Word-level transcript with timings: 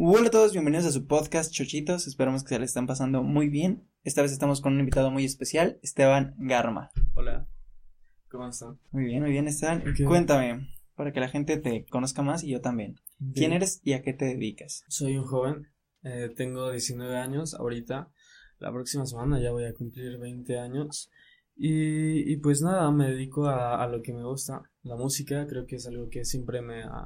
Hola 0.00 0.28
a 0.28 0.30
todos, 0.30 0.52
bienvenidos 0.52 0.86
a 0.86 0.92
su 0.92 1.08
podcast 1.08 1.52
Chochitos. 1.52 2.06
Esperamos 2.06 2.44
que 2.44 2.50
se 2.50 2.60
le 2.60 2.66
estén 2.66 2.86
pasando 2.86 3.24
muy 3.24 3.48
bien. 3.48 3.82
Esta 4.04 4.22
vez 4.22 4.30
estamos 4.30 4.60
con 4.60 4.74
un 4.74 4.78
invitado 4.78 5.10
muy 5.10 5.24
especial, 5.24 5.80
Esteban 5.82 6.36
Garma. 6.38 6.92
Hola, 7.14 7.48
¿cómo 8.30 8.46
están? 8.46 8.78
Muy 8.92 9.06
bien, 9.06 9.22
muy 9.22 9.32
bien, 9.32 9.48
Esteban. 9.48 9.82
Cuéntame, 10.06 10.68
para 10.94 11.12
que 11.12 11.18
la 11.18 11.28
gente 11.28 11.56
te 11.56 11.84
conozca 11.86 12.22
más 12.22 12.44
y 12.44 12.50
yo 12.50 12.60
también. 12.60 12.94
¿Quién 13.34 13.52
eres 13.52 13.80
y 13.82 13.94
a 13.94 14.02
qué 14.02 14.12
te 14.12 14.26
dedicas? 14.26 14.84
Soy 14.86 15.16
un 15.16 15.24
joven, 15.24 15.66
eh, 16.04 16.32
tengo 16.36 16.70
19 16.70 17.16
años 17.16 17.54
ahorita. 17.54 18.08
La 18.60 18.70
próxima 18.70 19.04
semana 19.04 19.40
ya 19.40 19.50
voy 19.50 19.64
a 19.64 19.74
cumplir 19.74 20.16
20 20.16 20.60
años. 20.60 21.10
Y, 21.56 22.32
y 22.32 22.36
pues 22.36 22.62
nada, 22.62 22.88
me 22.92 23.08
dedico 23.08 23.48
a, 23.48 23.82
a 23.82 23.88
lo 23.88 24.00
que 24.00 24.12
me 24.12 24.22
gusta, 24.22 24.62
la 24.84 24.94
música, 24.94 25.44
creo 25.48 25.66
que 25.66 25.74
es 25.74 25.88
algo 25.88 26.08
que 26.08 26.24
siempre 26.24 26.62
me 26.62 26.84
ha 26.84 27.04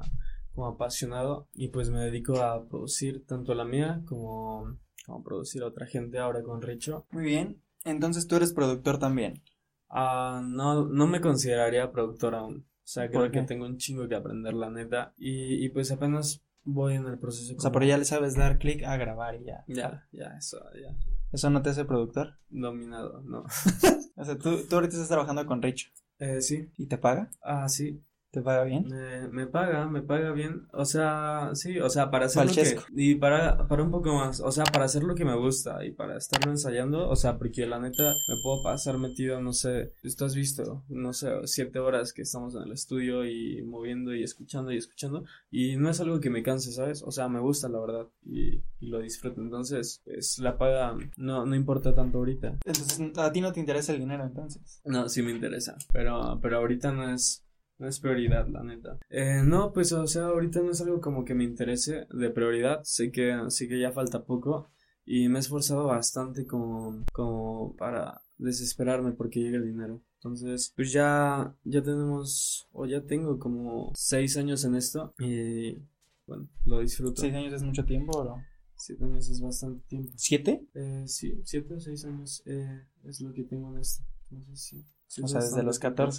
como 0.53 0.67
apasionado 0.67 1.47
y 1.53 1.69
pues 1.69 1.89
me 1.89 1.99
dedico 2.01 2.41
a 2.41 2.67
producir 2.67 3.25
tanto 3.25 3.53
la 3.55 3.65
mía 3.65 4.01
como, 4.05 4.77
como 5.05 5.23
producir 5.23 5.63
a 5.63 5.67
otra 5.67 5.85
gente 5.87 6.19
ahora 6.19 6.43
con 6.43 6.61
Richo. 6.61 7.05
Muy 7.11 7.23
bien. 7.23 7.61
Entonces 7.85 8.27
tú 8.27 8.35
eres 8.35 8.53
productor 8.53 8.97
también. 8.99 9.41
Ah, 9.89 10.41
no, 10.45 10.85
no 10.85 11.07
me 11.07 11.21
consideraría 11.21 11.91
productor 11.91 12.35
aún. 12.35 12.65
O 12.67 12.85
sea, 12.85 13.03
¿Por 13.03 13.11
creo 13.29 13.31
que 13.31 13.41
tengo 13.47 13.65
un 13.65 13.77
chingo 13.77 14.07
que 14.07 14.15
aprender, 14.15 14.53
la 14.53 14.69
neta. 14.69 15.13
Y, 15.17 15.63
y 15.65 15.69
pues 15.69 15.91
apenas 15.91 16.43
voy 16.63 16.95
en 16.95 17.05
el 17.07 17.17
proceso. 17.19 17.53
O 17.55 17.59
sea, 17.59 17.69
como- 17.69 17.73
pero 17.73 17.85
ya 17.85 17.97
le 17.97 18.05
sabes 18.05 18.35
dar 18.35 18.57
clic 18.57 18.83
a 18.83 18.97
grabar 18.97 19.35
y 19.35 19.45
ya. 19.45 19.63
Ya, 19.67 20.07
ya, 20.11 20.35
eso, 20.37 20.59
ya. 20.81 20.95
¿Eso 21.31 21.49
no 21.49 21.61
te 21.61 21.69
hace 21.69 21.85
productor? 21.85 22.35
Dominado, 22.49 23.21
no. 23.23 23.43
O 24.15 24.23
sea, 24.25 24.37
tú, 24.37 24.57
tú 24.69 24.75
ahorita 24.75 24.93
estás 24.93 25.09
trabajando 25.09 25.43
con 25.47 25.61
Richo. 25.61 25.89
Eh, 26.19 26.39
sí. 26.41 26.69
¿Y 26.77 26.85
te 26.85 26.97
paga? 26.99 27.31
Ah, 27.41 27.67
sí. 27.67 27.99
¿Te 28.33 28.41
paga 28.41 28.63
bien? 28.63 28.87
Me, 28.87 29.27
me 29.27 29.45
paga, 29.45 29.87
me 29.87 30.01
paga 30.01 30.31
bien. 30.31 30.65
O 30.73 30.85
sea, 30.85 31.51
sí, 31.53 31.79
o 31.79 31.87
sea, 31.87 32.09
para 32.09 32.25
hacer 32.25 32.41
lo 32.41 32.47
Valchesco. 32.47 32.83
que. 32.87 33.03
Y 33.03 33.13
para, 33.13 33.67
para 33.67 33.83
un 33.83 33.91
poco 33.91 34.11
más. 34.15 34.39
O 34.39 34.51
sea, 34.51 34.63
para 34.63 34.85
hacer 34.85 35.03
lo 35.03 35.13
que 35.13 35.23
me 35.23 35.35
gusta 35.35 35.85
y 35.85 35.91
para 35.91 36.17
estarlo 36.17 36.49
ensayando. 36.49 37.07
O 37.07 37.15
sea, 37.15 37.37
porque 37.37 37.67
la 37.67 37.77
neta 37.77 38.15
me 38.27 38.37
puedo 38.41 38.63
pasar 38.63 38.97
metido, 38.97 39.39
no 39.39 39.53
sé. 39.53 39.93
Tú 40.17 40.25
has 40.25 40.33
visto, 40.33 40.83
no 40.89 41.13
sé, 41.13 41.29
siete 41.45 41.77
horas 41.77 42.11
que 42.11 42.23
estamos 42.23 42.55
en 42.55 42.63
el 42.63 42.71
estudio 42.71 43.23
y 43.23 43.61
moviendo 43.61 44.15
y 44.15 44.23
escuchando 44.23 44.71
y 44.71 44.77
escuchando. 44.77 45.25
Y 45.51 45.75
no 45.77 45.91
es 45.91 46.01
algo 46.01 46.19
que 46.19 46.31
me 46.31 46.41
canse, 46.41 46.71
¿sabes? 46.71 47.03
O 47.03 47.11
sea, 47.11 47.29
me 47.29 47.39
gusta, 47.39 47.69
la 47.69 47.81
verdad. 47.81 48.07
Y, 48.25 48.63
y 48.79 48.87
lo 48.87 48.97
disfruto. 48.99 49.41
Entonces, 49.41 50.01
pues 50.05 50.39
la 50.39 50.57
paga 50.57 50.97
no, 51.17 51.45
no 51.45 51.55
importa 51.55 51.93
tanto 51.93 52.17
ahorita. 52.17 52.57
Entonces, 52.65 52.99
a 53.15 53.31
ti 53.31 53.41
no 53.41 53.53
te 53.53 53.59
interesa 53.59 53.93
el 53.93 53.99
dinero 53.99 54.23
entonces. 54.23 54.81
No, 54.85 55.07
sí 55.07 55.21
me 55.21 55.31
interesa, 55.33 55.77
pero, 55.91 56.39
pero 56.41 56.57
ahorita 56.57 56.91
no 56.91 57.13
es, 57.13 57.42
no 57.83 57.89
es 57.89 57.99
prioridad, 57.99 58.47
la 58.47 58.63
neta. 58.63 58.97
Eh, 59.09 59.41
no, 59.43 59.73
pues, 59.73 59.91
o 59.91 60.07
sea, 60.07 60.27
ahorita 60.27 60.61
no 60.61 60.71
es 60.71 60.79
algo 60.79 61.01
como 61.01 61.25
que 61.25 61.35
me 61.35 61.43
interese 61.43 62.07
de 62.11 62.29
prioridad, 62.29 62.79
sé 62.83 63.11
que, 63.11 63.37
sé 63.49 63.67
que 63.67 63.77
ya 63.77 63.91
falta 63.91 64.23
poco 64.23 64.71
y 65.05 65.27
me 65.27 65.39
he 65.39 65.41
esforzado 65.41 65.87
bastante 65.87 66.47
como, 66.47 67.03
como 67.11 67.75
para 67.75 68.21
desesperarme 68.37 69.11
porque 69.11 69.41
llegue 69.41 69.57
el 69.57 69.65
dinero. 69.65 70.01
Entonces, 70.15 70.71
pues 70.77 70.93
ya, 70.93 71.53
ya 71.65 71.83
tenemos, 71.83 72.69
o 72.71 72.85
ya 72.85 73.01
tengo 73.01 73.37
como 73.37 73.91
seis 73.95 74.37
años 74.37 74.63
en 74.63 74.75
esto 74.75 75.13
y, 75.19 75.77
bueno, 76.25 76.47
lo 76.63 76.79
disfruto. 76.79 77.19
¿Seis 77.19 77.35
años 77.35 77.51
es 77.51 77.63
mucho 77.63 77.83
tiempo 77.83 78.19
o 78.19 78.23
no? 78.23 78.43
Siete 78.75 79.03
años 79.03 79.29
es 79.29 79.41
bastante 79.41 79.85
tiempo. 79.87 80.13
¿Siete? 80.15 80.65
Eh, 80.73 81.03
sí, 81.07 81.41
siete 81.43 81.73
o 81.73 81.79
seis 81.81 82.05
años 82.05 82.43
eh, 82.45 82.87
es 83.03 83.19
lo 83.19 83.33
que 83.33 83.43
tengo 83.43 83.73
en 83.73 83.81
esto. 83.81 84.05
Entonces, 84.31 84.61
sí. 84.61 84.85
sí 85.05 85.21
O 85.21 85.27
sea, 85.27 85.41
desde 85.41 85.63
los 85.63 85.81
tiempo. 85.81 86.09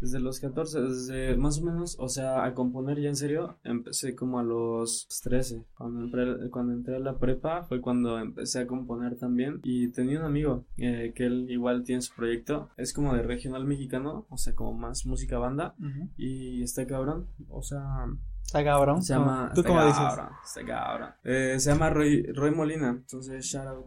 14. 0.00 0.06
Desde 0.06 0.20
los 0.20 0.40
14, 0.40 0.80
desde 0.80 1.36
más 1.36 1.58
o 1.58 1.64
menos, 1.64 1.96
o 1.98 2.08
sea, 2.08 2.44
a 2.44 2.54
componer 2.54 3.00
ya 3.00 3.08
en 3.08 3.16
serio, 3.16 3.58
empecé 3.64 4.14
como 4.14 4.38
a 4.38 4.42
los 4.42 5.06
13. 5.22 5.64
Cuando 5.74 6.00
entré, 6.04 6.50
cuando 6.50 6.72
entré 6.72 6.96
a 6.96 7.00
la 7.00 7.18
prepa 7.18 7.62
fue 7.64 7.80
cuando 7.80 8.18
empecé 8.18 8.60
a 8.60 8.66
componer 8.66 9.16
también. 9.16 9.60
Y 9.62 9.88
tenía 9.92 10.20
un 10.20 10.26
amigo 10.26 10.64
eh, 10.76 11.12
que 11.14 11.26
él 11.26 11.46
igual 11.50 11.84
tiene 11.84 12.02
su 12.02 12.14
proyecto. 12.14 12.70
Es 12.76 12.92
como 12.92 13.14
de 13.14 13.22
regional 13.22 13.64
mexicano, 13.64 14.26
o 14.30 14.36
sea, 14.36 14.54
como 14.54 14.72
más 14.72 15.06
música 15.06 15.38
banda. 15.38 15.74
Y 16.16 16.62
está 16.62 16.86
cabrón, 16.86 17.26
o 17.48 17.62
sea, 17.62 18.06
Está 18.44 18.64
cabrón. 18.64 19.02
se 19.02 19.14
llama. 19.14 19.52
¿Tú 19.54 19.62
cómo 19.62 19.84
dices? 19.84 20.02
Está 20.44 20.64
cabrón. 20.66 21.10
Eh, 21.24 21.56
se 21.58 21.70
llama 21.70 21.90
Roy, 21.90 22.22
Roy 22.32 22.50
Molina, 22.50 22.88
entonces 22.90 23.44
shout 23.44 23.66
out. 23.66 23.86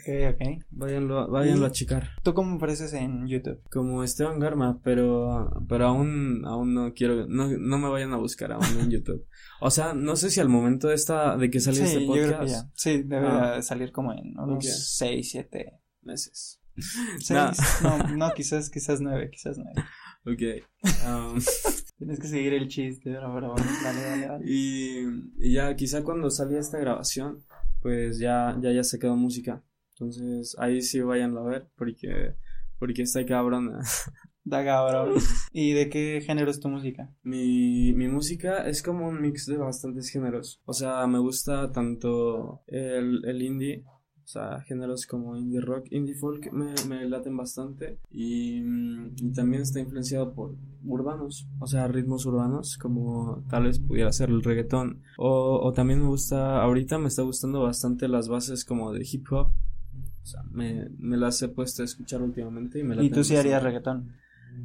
Ok, 0.00 0.34
ok. 0.34 0.64
Váyanlo, 0.70 1.64
a 1.64 1.70
checar. 1.70 2.08
¿Tú 2.22 2.34
cómo 2.34 2.56
apareces 2.56 2.92
en 2.92 3.26
YouTube? 3.28 3.60
Como 3.70 4.02
Esteban 4.02 4.38
Garma, 4.40 4.80
pero, 4.82 5.50
pero 5.68 5.86
aún, 5.86 6.42
aún 6.44 6.74
no 6.74 6.92
quiero, 6.92 7.26
no, 7.28 7.48
no 7.48 7.78
me 7.78 7.88
vayan 7.88 8.12
a 8.12 8.16
buscar 8.16 8.52
aún 8.52 8.64
en 8.80 8.90
YouTube. 8.90 9.24
O 9.58 9.70
sea, 9.70 9.94
no 9.94 10.16
sé 10.16 10.28
si 10.28 10.38
al 10.40 10.50
momento 10.50 10.88
de 10.88 10.94
esta, 10.96 11.34
de 11.38 11.48
que 11.50 11.60
salió 11.60 11.82
este 11.84 12.02
yo 12.02 12.06
podcast, 12.08 12.28
creo 12.28 12.40
que 12.40 12.48
ya. 12.48 12.70
Sí, 12.74 13.02
debe 13.04 13.26
Ah. 13.26 13.62
salir 13.62 13.90
como 13.90 14.12
en 14.12 14.38
unos 14.38 14.56
Ok. 14.56 14.62
6, 14.70 15.30
7. 15.30 15.80
meses. 16.02 16.60
6. 17.20 17.30
Nah. 17.30 17.52
No, 17.82 18.16
no, 18.28 18.34
quizás, 18.34 18.68
quizás 18.68 19.00
9, 19.00 19.30
quizás 19.32 19.56
9. 19.56 19.72
Ok. 20.26 20.62
um, 21.08 21.38
Tienes 21.98 22.20
que 22.20 22.26
seguir 22.28 22.52
el 22.52 22.68
chiste, 22.68 23.10
pero, 23.10 23.32
bueno, 23.32 23.54
dale, 23.82 24.02
dale, 24.02 24.26
dale. 24.26 24.44
y, 24.46 25.06
y 25.38 25.52
ya, 25.54 25.74
quizá 25.74 26.02
cuando 26.04 26.28
salga 26.30 26.58
esta 26.60 26.78
grabación, 26.78 27.42
pues 27.80 28.18
ya, 28.18 28.54
ya 28.60 28.68
haya 28.68 28.84
sacado 28.84 29.16
música. 29.16 29.62
Entonces, 29.98 30.54
ahí 30.58 30.82
sí 30.82 31.00
vayan 31.00 31.36
a 31.38 31.42
ver, 31.42 31.68
porque, 31.74 32.34
porque 32.78 33.02
está 33.02 33.24
cabrona. 33.24 33.80
Da 34.48 34.64
cabrón. 34.64 35.14
¿Y 35.52 35.72
de 35.72 35.88
qué 35.90 36.22
género 36.24 36.52
es 36.52 36.60
tu 36.60 36.68
música? 36.68 37.12
Mi, 37.24 37.92
mi 37.94 38.06
música 38.06 38.64
es 38.68 38.80
como 38.80 39.08
un 39.08 39.20
mix 39.20 39.46
de 39.46 39.56
bastantes 39.56 40.08
géneros. 40.08 40.60
O 40.66 40.72
sea, 40.72 41.04
me 41.08 41.18
gusta 41.18 41.72
tanto 41.72 42.62
el, 42.68 43.24
el 43.24 43.42
indie, 43.42 43.82
o 44.26 44.28
sea, 44.28 44.60
géneros 44.60 45.04
como 45.06 45.36
indie 45.36 45.60
rock, 45.60 45.86
indie 45.90 46.14
folk 46.14 46.52
me, 46.52 46.74
me 46.88 47.08
laten 47.08 47.36
bastante. 47.36 47.98
Y, 48.08 48.60
mm, 48.60 49.16
y 49.16 49.32
también 49.32 49.62
está 49.62 49.80
influenciado 49.80 50.32
por 50.32 50.54
urbanos, 50.84 51.48
o 51.58 51.66
sea, 51.66 51.88
ritmos 51.88 52.24
urbanos, 52.26 52.78
como 52.78 53.44
tal 53.50 53.64
vez 53.64 53.80
pudiera 53.80 54.12
ser 54.12 54.30
el 54.30 54.44
reggaetón. 54.44 55.02
O, 55.18 55.58
o 55.60 55.72
también 55.72 56.02
me 56.02 56.08
gusta, 56.08 56.62
ahorita 56.62 56.98
me 56.98 57.08
está 57.08 57.22
gustando 57.22 57.62
bastante 57.62 58.06
las 58.06 58.28
bases 58.28 58.64
como 58.64 58.92
de 58.92 59.04
hip 59.10 59.26
hop. 59.32 59.50
O 60.26 60.28
sea, 60.28 60.42
me, 60.50 60.88
me 60.98 61.16
las 61.16 61.40
he 61.42 61.48
puesto 61.48 61.82
a 61.82 61.84
escuchar 61.84 62.20
últimamente 62.20 62.80
y 62.80 62.82
me 62.82 62.94
¿Y 62.94 62.96
laten 62.96 63.12
tú 63.12 63.22
sí 63.22 63.36
harías 63.36 63.62
reggaetón? 63.62 64.12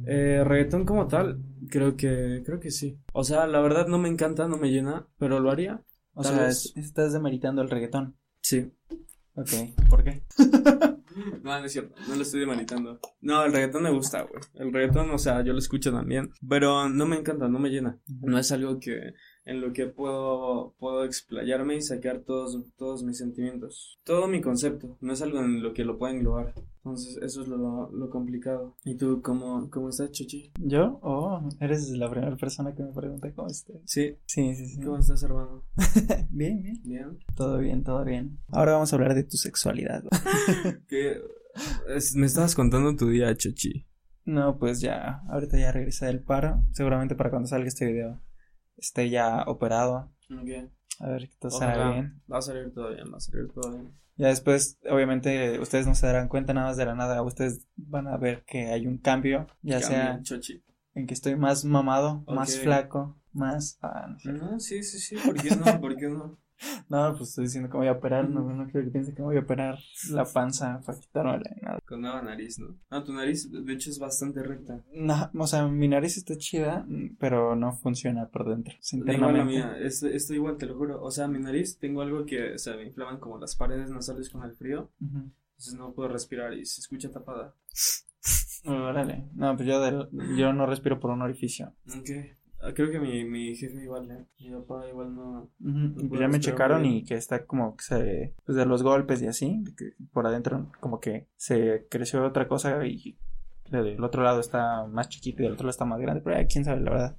Eh, 0.08 0.42
reggaetón 0.44 0.84
como 0.84 1.06
tal, 1.06 1.40
creo 1.68 1.96
que, 1.96 2.42
creo 2.44 2.58
que 2.58 2.72
sí. 2.72 2.98
O 3.12 3.22
sea, 3.22 3.46
la 3.46 3.60
verdad 3.60 3.86
no 3.86 3.96
me 3.96 4.08
encanta, 4.08 4.48
no 4.48 4.56
me 4.56 4.72
llena, 4.72 5.06
pero 5.18 5.38
lo 5.38 5.52
haría. 5.52 5.80
O 6.14 6.22
Tal 6.22 6.34
sea, 6.34 6.42
vez. 6.46 6.72
estás 6.74 7.12
demeritando 7.12 7.62
el 7.62 7.70
reggaetón. 7.70 8.16
Sí. 8.40 8.72
Ok, 9.36 9.50
¿por 9.88 10.02
qué? 10.02 10.24
No, 11.42 11.58
no 11.58 11.66
es 11.66 11.72
cierto, 11.72 11.94
no 12.08 12.14
lo 12.14 12.22
estoy 12.22 12.40
demanitando. 12.40 12.98
No, 13.20 13.44
el 13.44 13.52
reggaetón 13.52 13.82
me 13.82 13.90
gusta, 13.90 14.22
güey. 14.22 14.42
El 14.54 14.72
reggaetón, 14.72 15.10
o 15.10 15.18
sea, 15.18 15.42
yo 15.44 15.52
lo 15.52 15.58
escucho 15.58 15.92
también, 15.92 16.30
pero 16.48 16.88
no 16.88 17.04
me 17.04 17.16
encanta, 17.16 17.48
no 17.48 17.58
me 17.58 17.68
llena. 17.68 17.98
No 18.22 18.38
es 18.38 18.50
algo 18.50 18.80
que 18.80 19.12
en 19.44 19.60
lo 19.60 19.72
que 19.72 19.86
puedo 19.86 20.74
puedo 20.78 21.04
explayarme 21.04 21.76
y 21.76 21.82
sacar 21.82 22.20
todos 22.20 22.58
todos 22.76 23.02
mis 23.02 23.18
sentimientos. 23.18 23.98
Todo 24.04 24.28
mi 24.28 24.40
concepto, 24.40 24.96
no 25.00 25.12
es 25.12 25.22
algo 25.22 25.40
en 25.40 25.62
lo 25.62 25.72
que 25.74 25.84
lo 25.84 25.98
pueda 25.98 26.12
englobar. 26.12 26.54
Entonces, 26.84 27.16
eso 27.22 27.42
es 27.42 27.48
lo, 27.48 27.90
lo 27.92 28.10
complicado. 28.10 28.74
¿Y 28.84 28.96
tú 28.96 29.20
cómo 29.22 29.70
cómo 29.70 29.88
estás, 29.90 30.10
Chuchi? 30.10 30.50
¿Yo? 30.58 30.98
Oh, 31.02 31.40
eres 31.60 31.88
la 31.90 32.10
primera 32.10 32.36
persona 32.36 32.74
que 32.74 32.82
me 32.82 32.92
pregunta 32.92 33.32
cómo 33.34 33.48
estoy. 33.48 33.80
Sí. 33.84 34.16
Sí, 34.26 34.54
sí, 34.56 34.66
sí. 34.66 34.80
¿Cómo 34.80 34.98
estás, 34.98 35.22
hermano? 35.22 35.62
Bien, 36.30 36.60
bien. 36.62 36.80
Bien. 36.84 37.18
Todo 37.36 37.58
bien, 37.58 37.84
todo 37.84 38.04
bien. 38.04 38.38
Ahora 38.48 38.72
vamos 38.72 38.92
a 38.92 38.96
hablar 38.96 39.14
de 39.14 39.22
tu 39.24 39.36
sexualidad. 39.36 40.02
es- 41.88 42.14
me 42.16 42.26
estabas 42.26 42.54
contando 42.54 42.96
tu 42.96 43.08
día, 43.08 43.34
Chuchi. 43.36 43.86
No, 44.24 44.58
pues 44.58 44.80
ya, 44.80 45.22
ahorita 45.28 45.58
ya 45.58 45.72
regresé 45.72 46.06
del 46.06 46.20
paro. 46.20 46.62
Seguramente 46.72 47.14
para 47.16 47.30
cuando 47.30 47.48
salga 47.48 47.66
este 47.68 47.86
video 47.92 48.20
esté 48.76 49.10
ya 49.10 49.44
operado. 49.46 50.10
Ok. 50.30 50.70
A 51.00 51.08
ver 51.08 51.28
que 51.28 51.36
todo 51.36 51.50
salga 51.50 51.92
bien. 51.92 52.22
Va 52.30 52.38
a 52.38 52.42
salir 52.42 52.72
todo 52.72 52.94
bien, 52.94 53.12
va 53.12 53.16
a 53.16 53.20
salir 53.20 53.48
todo 53.52 53.72
bien. 53.72 53.92
Ya 54.16 54.28
después, 54.28 54.78
obviamente, 54.88 55.58
ustedes 55.58 55.86
no 55.86 55.94
se 55.94 56.06
darán 56.06 56.28
cuenta 56.28 56.52
nada 56.52 56.68
más 56.68 56.76
de 56.76 56.84
la 56.84 56.94
nada. 56.94 57.22
Ustedes 57.22 57.66
van 57.76 58.06
a 58.06 58.16
ver 58.16 58.44
que 58.44 58.66
hay 58.66 58.86
un 58.86 58.98
cambio, 58.98 59.46
ya 59.62 59.80
sea 59.80 60.20
en 60.94 61.06
que 61.06 61.14
estoy 61.14 61.36
más 61.36 61.64
mamado, 61.64 62.22
más 62.26 62.58
flaco, 62.58 63.18
más... 63.32 63.78
Ah, 63.80 64.08
no 64.10 64.18
sé. 64.18 64.32
No, 64.32 64.60
sí, 64.60 64.82
sí, 64.82 64.98
sí, 64.98 65.16
¿por 65.24 65.40
qué 65.40 65.56
no? 65.56 65.80
¿Por 65.80 65.96
qué 65.96 66.08
no? 66.08 66.38
No, 66.88 67.14
pues 67.16 67.30
estoy 67.30 67.44
diciendo 67.44 67.68
que 67.70 67.76
voy 67.76 67.88
a 67.88 67.92
operar, 67.92 68.28
no, 68.28 68.42
no 68.52 68.64
quiero 68.70 68.84
que 68.86 68.90
piense 68.92 69.14
que 69.14 69.22
voy 69.22 69.36
a 69.36 69.40
operar 69.40 69.78
la 70.10 70.24
panza 70.24 70.80
para 70.84 70.98
quitármela 71.00 71.42
y 71.56 71.64
nada. 71.64 71.78
Con 71.86 72.00
nueva 72.02 72.22
nariz, 72.22 72.58
¿no? 72.58 72.76
Ah, 72.90 73.02
tu 73.02 73.12
nariz, 73.12 73.50
de 73.50 73.72
hecho, 73.72 73.90
es 73.90 73.98
bastante 73.98 74.42
recta. 74.42 74.84
No, 74.92 75.30
o 75.38 75.46
sea, 75.46 75.66
mi 75.66 75.88
nariz 75.88 76.16
está 76.16 76.36
chida, 76.36 76.86
pero 77.18 77.56
no 77.56 77.72
funciona 77.72 78.28
por 78.28 78.48
dentro. 78.48 78.74
Igual 79.14 79.32
la 79.38 79.44
mía, 79.44 79.76
es- 79.80 80.02
estoy 80.02 80.36
igual, 80.36 80.56
te 80.56 80.66
lo 80.66 80.76
juro. 80.76 81.02
O 81.02 81.10
sea, 81.10 81.26
mi 81.28 81.38
nariz, 81.38 81.78
tengo 81.78 82.02
algo 82.02 82.24
que 82.26 82.58
se 82.58 82.74
me 82.76 82.84
inflaman 82.84 83.18
como 83.18 83.38
las 83.38 83.56
paredes 83.56 83.90
nasales 83.90 84.30
con 84.30 84.42
el 84.44 84.52
frío. 84.54 84.90
Entonces 85.00 85.74
no 85.74 85.92
puedo 85.92 86.08
respirar 86.08 86.52
y 86.54 86.64
se 86.66 86.80
escucha 86.80 87.10
tapada. 87.10 87.54
Órale. 88.64 89.28
No, 89.34 89.56
pues 89.56 89.66
yo, 89.68 89.80
del- 89.80 90.08
yo 90.36 90.52
no 90.52 90.66
respiro 90.66 91.00
por 91.00 91.10
un 91.10 91.22
orificio. 91.22 91.72
Ok. 91.88 92.10
Ah, 92.62 92.72
Creo 92.74 92.90
que 92.90 93.00
mi, 93.00 93.24
mi 93.24 93.56
jefe 93.56 93.82
igual, 93.82 94.10
¿eh? 94.10 94.24
Mi 94.40 94.50
papá 94.52 94.88
igual 94.88 95.14
no. 95.14 95.50
Ya 95.58 96.28
me 96.28 96.38
checaron 96.40 96.84
y 96.86 97.04
que 97.04 97.14
está 97.14 97.44
como 97.44 97.76
que 97.76 97.82
se, 97.84 98.34
pues 98.46 98.56
de 98.56 98.64
los 98.66 98.82
golpes 98.82 99.20
y 99.22 99.26
así, 99.26 99.64
que 99.76 99.94
por 100.12 100.26
adentro 100.26 100.70
como 100.80 101.00
que 101.00 101.28
se 101.36 101.86
creció 101.90 102.24
otra 102.24 102.46
cosa 102.46 102.86
y 102.86 103.18
del 103.70 104.04
otro 104.04 104.22
lado 104.22 104.38
está 104.40 104.86
más 104.86 105.08
chiquito 105.08 105.40
y 105.42 105.44
del 105.44 105.54
otro 105.54 105.64
lado 105.64 105.70
está 105.70 105.84
más 105.86 105.98
grande, 106.00 106.20
pero 106.22 106.36
eh, 106.36 106.46
quién 106.46 106.64
sabe 106.64 106.82
la 106.82 106.90
verdad. 106.90 107.16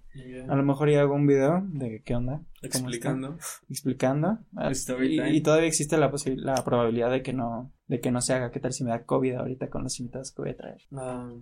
A 0.48 0.56
lo 0.56 0.64
mejor 0.64 0.90
ya 0.90 1.02
hago 1.02 1.16
un 1.16 1.26
video 1.26 1.64
de 1.68 2.02
qué 2.04 2.16
onda, 2.16 2.42
Explicando. 2.62 3.38
explicando. 3.70 4.38
Ah, 4.56 4.70
Story 4.72 5.20
Y, 5.20 5.38
y 5.38 5.42
todavía 5.42 5.68
existe 5.68 5.98
la 5.98 6.12
la 6.38 6.56
probabilidad 6.64 7.10
de 7.12 7.24
que 7.24 7.34
no, 7.34 7.74
de 7.88 8.00
que 8.00 8.12
no 8.12 8.22
se 8.22 8.34
haga. 8.34 8.52
¿Qué 8.52 8.60
tal 8.60 8.72
si 8.72 8.84
me 8.84 8.92
da 8.92 9.04
COVID 9.04 9.34
ahorita 9.34 9.70
con 9.70 9.84
los 9.84 10.00
invitados 10.00 10.32
que 10.32 10.42
voy 10.42 10.52
a 10.52 10.58
traer? 10.58 10.82
Ah, 10.94 11.34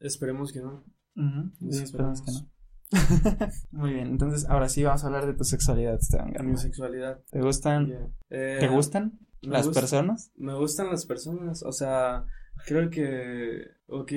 esperemos 0.00 0.52
que 0.52 0.60
no. 0.60 0.82
Sí, 1.70 1.82
esperemos 1.82 2.22
que 2.22 2.32
no. 2.32 2.57
Muy 3.70 3.92
bien, 3.94 4.08
entonces 4.08 4.46
ahora 4.48 4.68
sí 4.68 4.82
vamos 4.82 5.04
a 5.04 5.06
hablar 5.08 5.26
de 5.26 5.34
tu 5.34 5.44
sexualidad, 5.44 5.94
Esteban. 5.94 6.32
Mi 6.44 6.56
sexualidad. 6.56 7.20
¿Te 7.30 7.40
gustan, 7.40 7.86
yeah. 7.86 8.08
Eh, 8.30 8.56
¿te 8.60 8.68
gustan 8.68 9.18
las 9.42 9.66
gusta- 9.66 9.80
personas? 9.80 10.32
Me 10.36 10.54
gustan 10.54 10.88
las 10.90 11.06
personas, 11.06 11.62
o 11.62 11.72
sea, 11.72 12.24
creo 12.66 12.88
que... 12.90 13.62
Ok, 13.86 14.12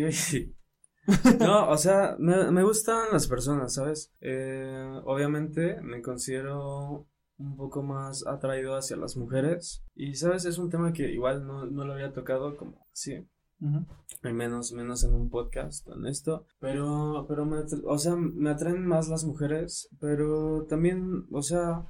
No, 1.39 1.69
o 1.69 1.77
sea, 1.77 2.15
me, 2.19 2.51
me 2.51 2.63
gustan 2.63 3.07
las 3.12 3.27
personas, 3.27 3.73
¿sabes? 3.73 4.13
Eh, 4.21 5.01
obviamente 5.06 5.81
me 5.81 6.01
considero 6.01 7.07
un 7.38 7.57
poco 7.57 7.81
más 7.81 8.25
atraído 8.27 8.75
hacia 8.75 8.97
las 8.97 9.17
mujeres 9.17 9.83
y, 9.95 10.13
¿sabes? 10.13 10.45
Es 10.45 10.59
un 10.59 10.69
tema 10.69 10.94
que 10.94 11.12
igual 11.12 11.45
no, 11.45 11.65
no 11.65 11.85
lo 11.85 11.94
había 11.94 12.13
tocado 12.13 12.56
como 12.56 12.88
al 14.24 14.34
menos, 14.34 14.72
menos 14.74 15.04
en 15.04 15.13
un 15.13 15.30
podcast 15.30 15.88
en 15.88 16.06
esto, 16.06 16.46
pero, 16.60 17.25
pero 17.28 17.46
me, 17.46 17.63
o 17.86 17.98
sea, 17.98 18.16
me 18.16 18.52
atraen 18.52 18.86
más 18.86 19.08
las 19.08 19.24
mujeres, 19.24 19.90
pero 20.00 20.66
también, 20.69 21.25
o 21.31 21.42
sea, 21.42 21.86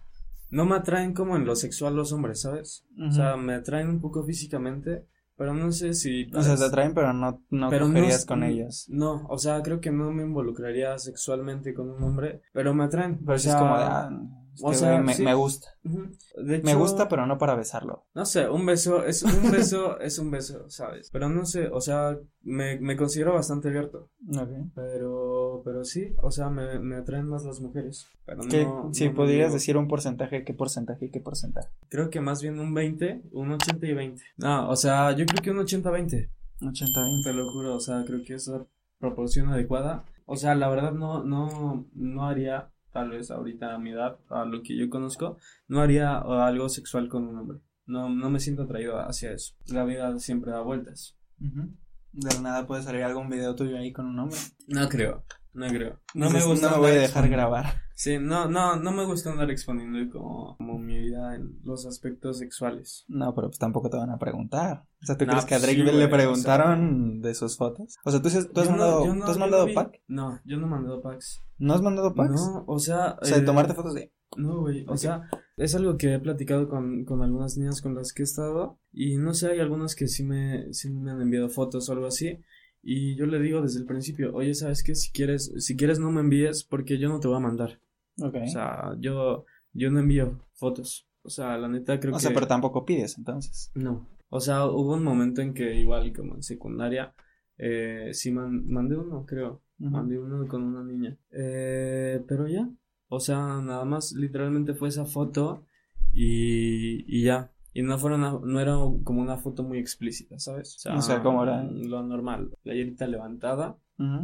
no 0.49 0.65
me 0.65 0.75
atraen 0.75 1.13
como 1.13 1.35
en 1.35 1.45
lo 1.45 1.55
sexual 1.55 1.95
los 1.95 2.11
hombres, 2.11 2.41
¿sabes? 2.41 2.85
O 3.07 3.11
sea, 3.11 3.37
me 3.37 3.55
atraen 3.55 3.89
un 3.89 4.01
poco 4.01 4.23
físicamente, 4.23 5.07
pero 5.37 5.53
no 5.53 5.71
sé 5.71 5.93
si... 5.93 6.29
O 6.33 6.41
sea, 6.41 6.55
te 6.55 6.65
atraen, 6.65 6.93
pero 6.93 7.13
no, 7.13 7.41
no 7.49 7.69
Pero 7.69 7.87
no 7.87 8.01
con 8.27 8.43
ellos. 8.43 8.85
No, 8.89 9.25
o 9.27 9.37
sea, 9.37 9.61
creo 9.63 9.79
que 9.79 9.91
no 9.91 10.11
me 10.11 10.23
involucraría 10.23 10.97
sexualmente 10.99 11.73
con 11.73 11.89
un 11.89 12.03
hombre, 12.03 12.41
pero 12.53 12.73
me 12.73 12.83
atraen. 12.83 13.19
Pero 13.19 13.35
o 13.35 13.39
sí 13.39 13.47
es 13.47 13.53
sea, 13.53 13.59
como 13.59 13.77
de, 13.77 13.83
ah, 13.83 14.09
este 14.53 14.65
o 14.67 14.73
sea, 14.73 14.99
me, 15.01 15.13
sí. 15.13 15.23
me 15.23 15.33
gusta. 15.33 15.67
De 15.83 16.59
Me 16.61 16.71
hecho, 16.71 16.79
gusta, 16.79 17.07
pero 17.07 17.25
no 17.25 17.37
para 17.37 17.55
besarlo. 17.55 18.05
No 18.13 18.25
sé, 18.25 18.49
un 18.49 18.65
beso 18.65 19.05
es 19.05 19.23
un 19.23 19.51
beso, 19.51 19.99
es 19.99 20.19
un 20.19 20.29
beso, 20.31 20.69
¿sabes? 20.69 21.09
Pero 21.11 21.29
no 21.29 21.45
sé, 21.45 21.67
o 21.67 21.79
sea, 21.81 22.17
me, 22.43 22.79
me 22.79 22.95
considero 22.97 23.33
bastante 23.33 23.69
abierto, 23.69 24.09
Ok. 24.37 24.49
pero, 24.75 25.61
pero 25.63 25.83
sí, 25.83 26.13
o 26.21 26.31
sea, 26.31 26.49
me, 26.49 26.79
me 26.79 26.97
atraen 26.97 27.27
más 27.27 27.43
las 27.45 27.59
mujeres. 27.61 28.07
Pero 28.25 28.41
¿Qué- 28.49 28.65
no, 28.65 28.89
si 28.93 29.05
no 29.05 29.11
me 29.11 29.15
podrías 29.15 29.53
decir 29.53 29.77
un 29.77 29.87
porcentaje, 29.87 30.43
¿qué 30.43 30.53
porcentaje 30.53 31.05
y 31.05 31.11
qué 31.11 31.19
porcentaje? 31.21 31.69
Creo 31.89 32.09
que 32.09 32.21
más 32.21 32.41
bien 32.41 32.59
un 32.59 32.73
20, 32.73 33.23
un 33.31 33.51
80 33.51 33.85
y 33.87 33.93
20. 33.93 34.23
No, 34.37 34.69
o 34.69 34.75
sea, 34.75 35.11
yo 35.13 35.25
creo 35.25 35.41
que 35.43 35.51
un 35.51 35.57
80-20. 35.65 36.29
80-20. 36.61 37.23
Te 37.23 37.33
lo 37.33 37.51
juro, 37.51 37.75
o 37.75 37.79
sea, 37.79 38.03
creo 38.05 38.23
que 38.23 38.35
es 38.35 38.47
la 38.47 38.65
proporción 38.99 39.49
adecuada. 39.49 40.05
O 40.25 40.35
sea, 40.37 40.55
la 40.55 40.69
verdad 40.69 40.93
no, 40.93 41.23
no, 41.23 41.87
no 41.93 42.25
haría, 42.27 42.70
tal 42.91 43.09
vez 43.09 43.31
ahorita 43.31 43.73
a 43.73 43.79
mi 43.79 43.91
edad, 43.91 44.19
a 44.29 44.45
lo 44.45 44.61
que 44.61 44.77
yo 44.77 44.89
conozco, 44.89 45.37
no 45.67 45.81
haría 45.81 46.17
algo 46.17 46.69
sexual 46.69 47.09
con 47.09 47.27
un 47.27 47.37
hombre. 47.37 47.59
No, 47.85 48.09
no 48.09 48.29
me 48.29 48.39
siento 48.39 48.63
atraído 48.63 48.99
hacia 48.99 49.31
eso. 49.31 49.55
La 49.67 49.83
vida 49.83 50.17
siempre 50.19 50.51
da 50.51 50.61
vueltas. 50.61 51.17
De 51.37 52.39
nada 52.41 52.67
puede 52.67 52.83
salir 52.83 53.03
algún 53.03 53.29
video 53.29 53.55
tuyo 53.55 53.77
ahí 53.77 53.91
con 53.91 54.05
un 54.05 54.19
hombre. 54.19 54.37
No 54.67 54.87
creo, 54.89 55.23
no 55.53 55.67
creo. 55.67 55.99
No 56.13 56.29
me 56.29 56.43
gusta. 56.43 56.67
No 56.69 56.75
me 56.77 56.81
voy 56.81 56.91
a 56.91 57.01
dejar 57.01 57.29
grabar. 57.29 57.65
Sí, 57.93 58.17
no, 58.19 58.47
no, 58.49 58.77
no 58.77 58.91
me 58.91 59.05
gusta 59.05 59.31
andar 59.31 59.51
exponiendo 59.51 59.99
como, 60.11 60.57
como 60.57 60.79
mi 60.79 60.97
vida 60.97 61.35
en 61.35 61.59
los 61.63 61.85
aspectos 61.85 62.39
sexuales. 62.39 63.05
No, 63.07 63.35
pero 63.35 63.49
pues 63.49 63.59
tampoco 63.59 63.89
te 63.91 63.97
van 63.97 64.09
a 64.09 64.17
preguntar. 64.17 64.85
O 65.01 65.05
sea, 65.05 65.17
¿tú 65.17 65.25
crees 65.25 65.45
que 65.45 65.53
a 65.53 65.57
pues 65.59 65.63
Drake 65.67 65.77
sí, 65.77 65.83
le 65.85 65.91
güey, 65.91 66.05
o 66.05 66.09
preguntaron 66.09 67.21
de 67.21 67.35
sus 67.35 67.57
fotos? 67.57 67.97
O 68.03 68.11
sea, 68.11 68.21
¿tú, 68.21 68.29
tú 68.29 68.59
has 68.61 68.65
no- 68.69 68.71
mandado, 68.71 69.13
no- 69.13 69.25
¿tú 69.25 69.31
has 69.31 69.37
mandado 69.37 69.65
vi- 69.67 69.75
pack? 69.75 70.01
No, 70.07 70.39
yo 70.45 70.57
no 70.57 70.65
he 70.65 70.69
mandado 70.69 71.01
packs. 71.01 71.43
¿No 71.59 71.73
has 71.75 71.81
mandado 71.81 72.15
packs? 72.15 72.31
No, 72.41 72.63
o 72.67 72.79
sea. 72.79 73.17
O 73.21 73.25
sea, 73.25 73.37
de 73.37 73.43
eh, 73.43 73.45
tomarte 73.45 73.73
fotos 73.75 73.93
de... 73.93 74.11
No, 74.37 74.61
güey, 74.61 74.85
o 74.87 74.95
sea, 74.95 75.29
es 75.57 75.75
algo 75.75 75.97
que 75.97 76.13
he 76.13 76.19
platicado 76.19 76.69
con, 76.69 77.03
con 77.03 77.21
algunas 77.21 77.57
niñas 77.57 77.81
con 77.81 77.93
las 77.95 78.13
que 78.13 78.23
he 78.23 78.25
estado 78.25 78.79
y 78.93 79.17
no 79.17 79.33
sé, 79.33 79.51
hay 79.51 79.59
algunas 79.59 79.93
que 79.93 80.07
sí 80.07 80.23
me, 80.23 80.73
sí 80.73 80.89
me 80.89 81.11
han 81.11 81.21
enviado 81.21 81.49
fotos 81.49 81.89
o 81.89 81.91
algo 81.91 82.07
así 82.07 82.39
y 82.83 83.15
yo 83.15 83.25
le 83.25 83.39
digo 83.39 83.61
desde 83.61 83.79
el 83.79 83.85
principio, 83.85 84.33
oye, 84.33 84.53
¿sabes 84.53 84.83
qué? 84.83 84.95
Si 84.95 85.11
quieres, 85.11 85.53
si 85.57 85.75
quieres 85.75 85.99
no 85.99 86.11
me 86.11 86.21
envíes 86.21 86.63
porque 86.63 86.97
yo 86.97 87.09
no 87.09 87.19
te 87.19 87.27
voy 87.27 87.37
a 87.37 87.41
mandar. 87.41 87.79
Ok. 88.21 88.35
O 88.43 88.47
sea, 88.47 88.95
yo, 88.99 89.45
yo 89.73 89.91
no 89.91 89.99
envío 89.99 90.39
fotos. 90.53 91.07
O 91.23 91.29
sea, 91.29 91.57
la 91.57 91.67
neta 91.67 91.99
creo 91.99 92.13
O 92.13 92.17
que... 92.17 92.23
sea, 92.23 92.33
pero 92.33 92.47
tampoco 92.47 92.85
pides, 92.85 93.17
entonces. 93.17 93.71
No. 93.75 94.07
O 94.29 94.39
sea, 94.39 94.65
hubo 94.65 94.93
un 94.95 95.03
momento 95.03 95.41
en 95.41 95.53
que 95.53 95.75
igual 95.75 96.11
como 96.13 96.35
en 96.35 96.43
secundaria, 96.43 97.13
eh, 97.57 98.09
sí 98.13 98.31
man- 98.31 98.65
mandé 98.67 98.97
uno, 98.97 99.25
creo. 99.25 99.61
Mandé 99.77 100.19
uno 100.19 100.47
con 100.47 100.61
una 100.63 100.83
niña. 100.83 101.17
Eh, 101.31 102.23
pero 102.27 102.47
ya. 102.47 102.69
O 103.09 103.19
sea, 103.19 103.61
nada 103.61 103.83
más 103.83 104.13
literalmente 104.13 104.73
fue 104.73 104.89
esa 104.89 105.05
foto 105.05 105.65
y, 106.13 107.03
y 107.07 107.23
ya. 107.23 107.50
Y 107.73 107.83
no 107.83 107.97
fuera 107.97 108.17
una- 108.17 108.37
no 108.43 108.59
era 108.59 108.73
como 109.03 109.21
una 109.21 109.37
foto 109.37 109.63
muy 109.63 109.77
explícita, 109.79 110.37
¿sabes? 110.39 110.75
O 110.97 111.01
sea, 111.01 111.15
¿cómo 111.23 111.43
era? 111.43 111.63
Lo 111.63 112.03
normal. 112.03 112.51
Playerita 112.63 113.07
levantada 113.07 113.77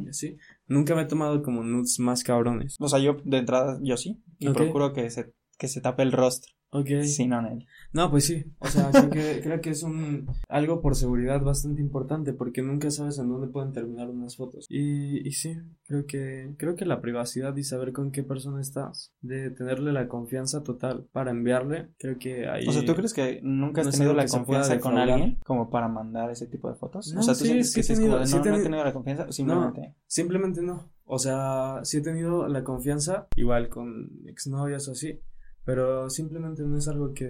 y 0.06 0.10
así. 0.10 0.38
Nunca 0.68 0.96
me 0.96 1.04
he 1.04 1.06
tomado 1.06 1.42
como 1.44 1.64
nudes 1.64 2.00
más 2.00 2.24
cabrones. 2.24 2.76
O 2.80 2.88
sea, 2.90 3.00
yo 3.00 3.18
de 3.24 3.38
entrada, 3.38 3.80
yo 3.82 3.96
sí. 3.96 4.22
Y 4.40 4.46
procuro 4.66 4.92
que 4.94 5.10
se, 5.10 5.34
que 5.58 5.68
se 5.68 5.82
tape 5.82 6.04
el 6.04 6.12
rostro. 6.12 6.52
Ok. 6.72 6.88
Sí, 7.04 7.28
no. 7.28 7.42
No, 7.94 8.12
pues 8.12 8.26
sí. 8.26 8.44
O 8.60 8.68
sea, 8.68 8.90
creo 8.92 9.10
que, 9.10 9.40
creo 9.44 9.62
que 9.62 9.70
es 9.70 9.84
un 9.84 10.28
algo 10.50 10.82
por 10.82 10.96
seguridad 10.96 11.42
bastante 11.42 11.82
importante 11.82 12.34
porque 12.34 12.62
nunca 12.62 12.92
sabes 12.92 13.18
en 13.20 13.30
dónde 13.30 13.48
pueden 13.48 13.72
terminar 13.72 14.10
unas 14.10 14.36
fotos. 14.36 14.66
Y, 14.70 15.26
y 15.28 15.32
sí, 15.32 15.58
creo 15.86 16.06
que, 16.06 16.54
creo 16.58 16.76
que 16.76 16.86
la 16.86 17.00
privacidad 17.02 17.56
y 17.56 17.64
saber 17.64 17.94
con 17.94 18.12
qué 18.12 18.24
persona 18.24 18.60
estás, 18.60 19.14
de 19.22 19.50
tenerle 19.52 19.94
la 19.94 20.08
confianza 20.08 20.64
total 20.64 21.08
para 21.12 21.32
enviarle, 21.32 21.90
creo 21.98 22.18
que 22.20 22.48
ahí. 22.48 22.68
O 22.68 22.72
sea, 22.72 22.86
¿tú 22.86 22.96
crees 22.96 23.14
que 23.14 23.40
nunca 23.44 23.82
has 23.82 23.88
no 23.88 23.92
tenido 23.94 24.14
la 24.14 24.26
confianza 24.28 24.80
con 24.80 24.98
alguien 24.98 25.38
como 25.46 25.70
para 25.70 25.88
mandar 25.88 26.30
ese 26.32 26.48
tipo 26.48 26.70
de 26.70 26.76
fotos? 26.76 27.14
No, 27.14 27.22
o 27.22 27.24
sea, 27.24 27.34
¿tú 27.34 27.40
sí, 27.46 27.64
sientes 27.64 27.74
que 27.74 27.82
como 27.82 27.96
tenido- 27.98 28.20
de, 28.20 28.26
no, 28.26 28.38
no 28.52 28.58
he 28.58 28.64
tenido- 28.64 28.84
la 28.84 28.94
confianza? 28.94 29.32
Simplemente... 29.32 29.96
Simplemente 30.06 30.62
no. 30.62 30.92
O 31.06 31.20
sea, 31.20 31.80
sí 31.84 31.98
he 31.98 32.02
tenido 32.02 32.48
la 32.50 32.66
confianza, 32.66 33.28
igual 33.38 33.70
con 33.70 34.10
exnovias 34.26 34.88
o 34.90 34.92
así, 34.92 35.22
pero 35.68 36.10
simplemente 36.10 36.64
no 36.64 36.78
es 36.78 36.88
algo 36.88 37.14
que, 37.14 37.28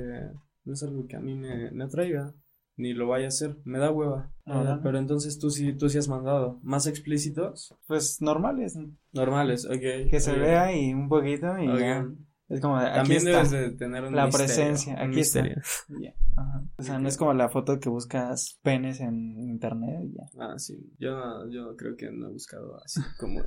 no 0.64 0.74
es 0.74 0.84
algo 0.84 1.08
que 1.08 1.16
a 1.16 1.20
mí 1.20 1.34
me, 1.34 1.72
me 1.72 1.86
atraiga, 1.86 2.36
ni 2.76 2.94
lo 2.94 3.08
vaya 3.08 3.26
a 3.26 3.30
hacer, 3.30 3.58
me 3.64 3.80
da 3.80 3.90
hueva. 3.92 4.32
Ah, 4.46 4.80
pero 4.84 5.00
entonces 5.00 5.40
tú 5.40 5.50
sí, 5.50 5.74
tú 5.74 5.90
sí 5.90 5.98
has 5.98 6.08
mandado 6.08 6.60
más 6.62 6.86
explícitos, 6.86 7.76
Pues 7.88 8.22
normales. 8.22 8.78
normales, 9.12 9.66
ok. 9.66 10.08
Que 10.12 10.20
se 10.20 10.34
vea 10.38 10.72
y 10.72 10.94
un 10.94 11.10
poquito 11.10 11.48
y 11.58 11.68
ok. 11.68 11.80
ya. 11.80 12.08
Es 12.50 12.62
como 12.62 12.78
aquí 12.78 12.94
También 12.96 13.18
está. 13.28 13.32
debes 13.32 13.52
de 13.52 13.72
tener 13.72 14.04
un 14.04 14.16
La 14.16 14.28
misterio, 14.28 14.46
presencia, 14.48 14.94
aquí 15.02 15.20
está. 15.20 15.42
misterio. 15.42 15.64
y 16.00 16.04
ya. 16.06 16.14
Ajá. 16.38 16.64
O 16.78 16.84
sea, 16.84 17.00
no 17.00 17.08
es 17.08 17.18
como 17.18 17.34
la 17.34 17.50
foto 17.50 17.80
que 17.80 17.90
buscas 17.90 18.60
penes 18.62 19.02
en 19.02 19.38
internet 19.50 20.00
y 20.06 20.14
ya. 20.16 20.26
Ah, 20.40 20.60
sí. 20.60 20.78
Yo, 21.00 21.50
yo 21.50 21.76
creo 21.76 21.98
que 21.98 22.12
no 22.12 22.28
he 22.28 22.32
buscado 22.32 22.78
así 22.86 23.02
como 23.20 23.42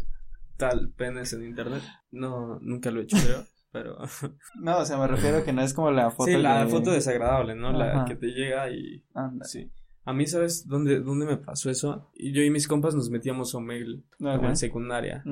tal 0.56 0.90
penes 0.96 1.32
en 1.32 1.44
internet. 1.44 1.82
No, 2.10 2.58
nunca 2.60 2.90
lo 2.90 3.00
he 3.00 3.04
hecho, 3.04 3.16
creo. 3.24 3.44
Pero 3.72 3.96
No, 4.60 4.78
o 4.78 4.84
sea, 4.84 4.98
me 4.98 5.06
refiero 5.06 5.38
a 5.38 5.44
que 5.44 5.52
no 5.52 5.62
es 5.62 5.74
como 5.74 5.90
la 5.90 6.10
foto 6.10 6.30
sí, 6.30 6.36
la 6.36 6.66
foto 6.68 6.90
desagradable, 6.90 7.54
¿no? 7.54 7.72
La 7.72 8.04
que 8.04 8.16
te 8.16 8.26
llega 8.28 8.70
y 8.70 9.04
Anda. 9.14 9.44
sí. 9.44 9.70
A 10.04 10.12
mí, 10.14 10.26
¿sabes 10.26 10.66
dónde, 10.66 11.00
dónde 11.00 11.26
me 11.26 11.36
pasó 11.36 11.70
eso? 11.70 12.10
Yo 12.18 12.42
y 12.42 12.50
mis 12.50 12.66
compas 12.66 12.94
nos 12.94 13.10
metíamos 13.10 13.54
a 13.54 13.58
Omegle, 13.58 14.02
como 14.18 14.48
en 14.48 14.56
secundaria. 14.56 15.22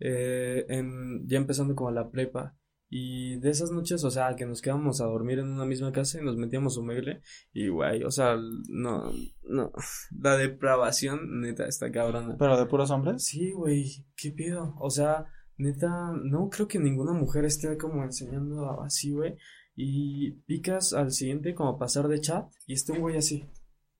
Eh, 0.00 0.64
en- 0.68 1.26
ya 1.26 1.38
empezando 1.38 1.74
como 1.74 1.90
la 1.90 2.08
prepa. 2.10 2.56
Y 2.94 3.36
de 3.40 3.48
esas 3.50 3.70
noches, 3.72 4.04
o 4.04 4.10
sea, 4.10 4.34
que 4.36 4.44
nos 4.46 4.60
quedábamos 4.62 5.00
a 5.00 5.06
dormir 5.06 5.38
en 5.38 5.48
una 5.48 5.64
misma 5.64 5.92
casa 5.92 6.20
y 6.20 6.24
nos 6.24 6.36
metíamos 6.36 6.76
a 6.76 6.80
Omegle. 6.80 7.20
Y 7.52 7.68
güey, 7.68 8.04
o 8.04 8.10
sea, 8.10 8.36
no, 8.68 9.10
no. 9.48 9.72
La 10.20 10.36
depravación, 10.36 11.40
neta, 11.40 11.66
está 11.66 11.90
cabrona. 11.90 12.36
Pero 12.38 12.56
de 12.58 12.66
puros 12.66 12.90
hombres. 12.90 13.24
Sí, 13.24 13.50
güey, 13.52 13.86
¿qué 14.16 14.30
pido? 14.30 14.74
O 14.78 14.88
sea, 14.90 15.26
neta, 15.56 16.12
no 16.12 16.48
creo 16.48 16.68
que 16.68 16.78
ninguna 16.78 17.12
mujer 17.12 17.44
esté 17.44 17.76
como 17.76 18.02
enseñando 18.04 18.80
así, 18.82 19.12
güey. 19.12 19.36
Y 19.74 20.32
picas 20.46 20.92
al 20.92 21.12
siguiente 21.12 21.54
como 21.54 21.78
pasar 21.78 22.08
de 22.08 22.20
chat 22.20 22.46
y 22.66 22.74
está 22.74 22.92
un 22.92 23.00
güey 23.00 23.16
así. 23.16 23.44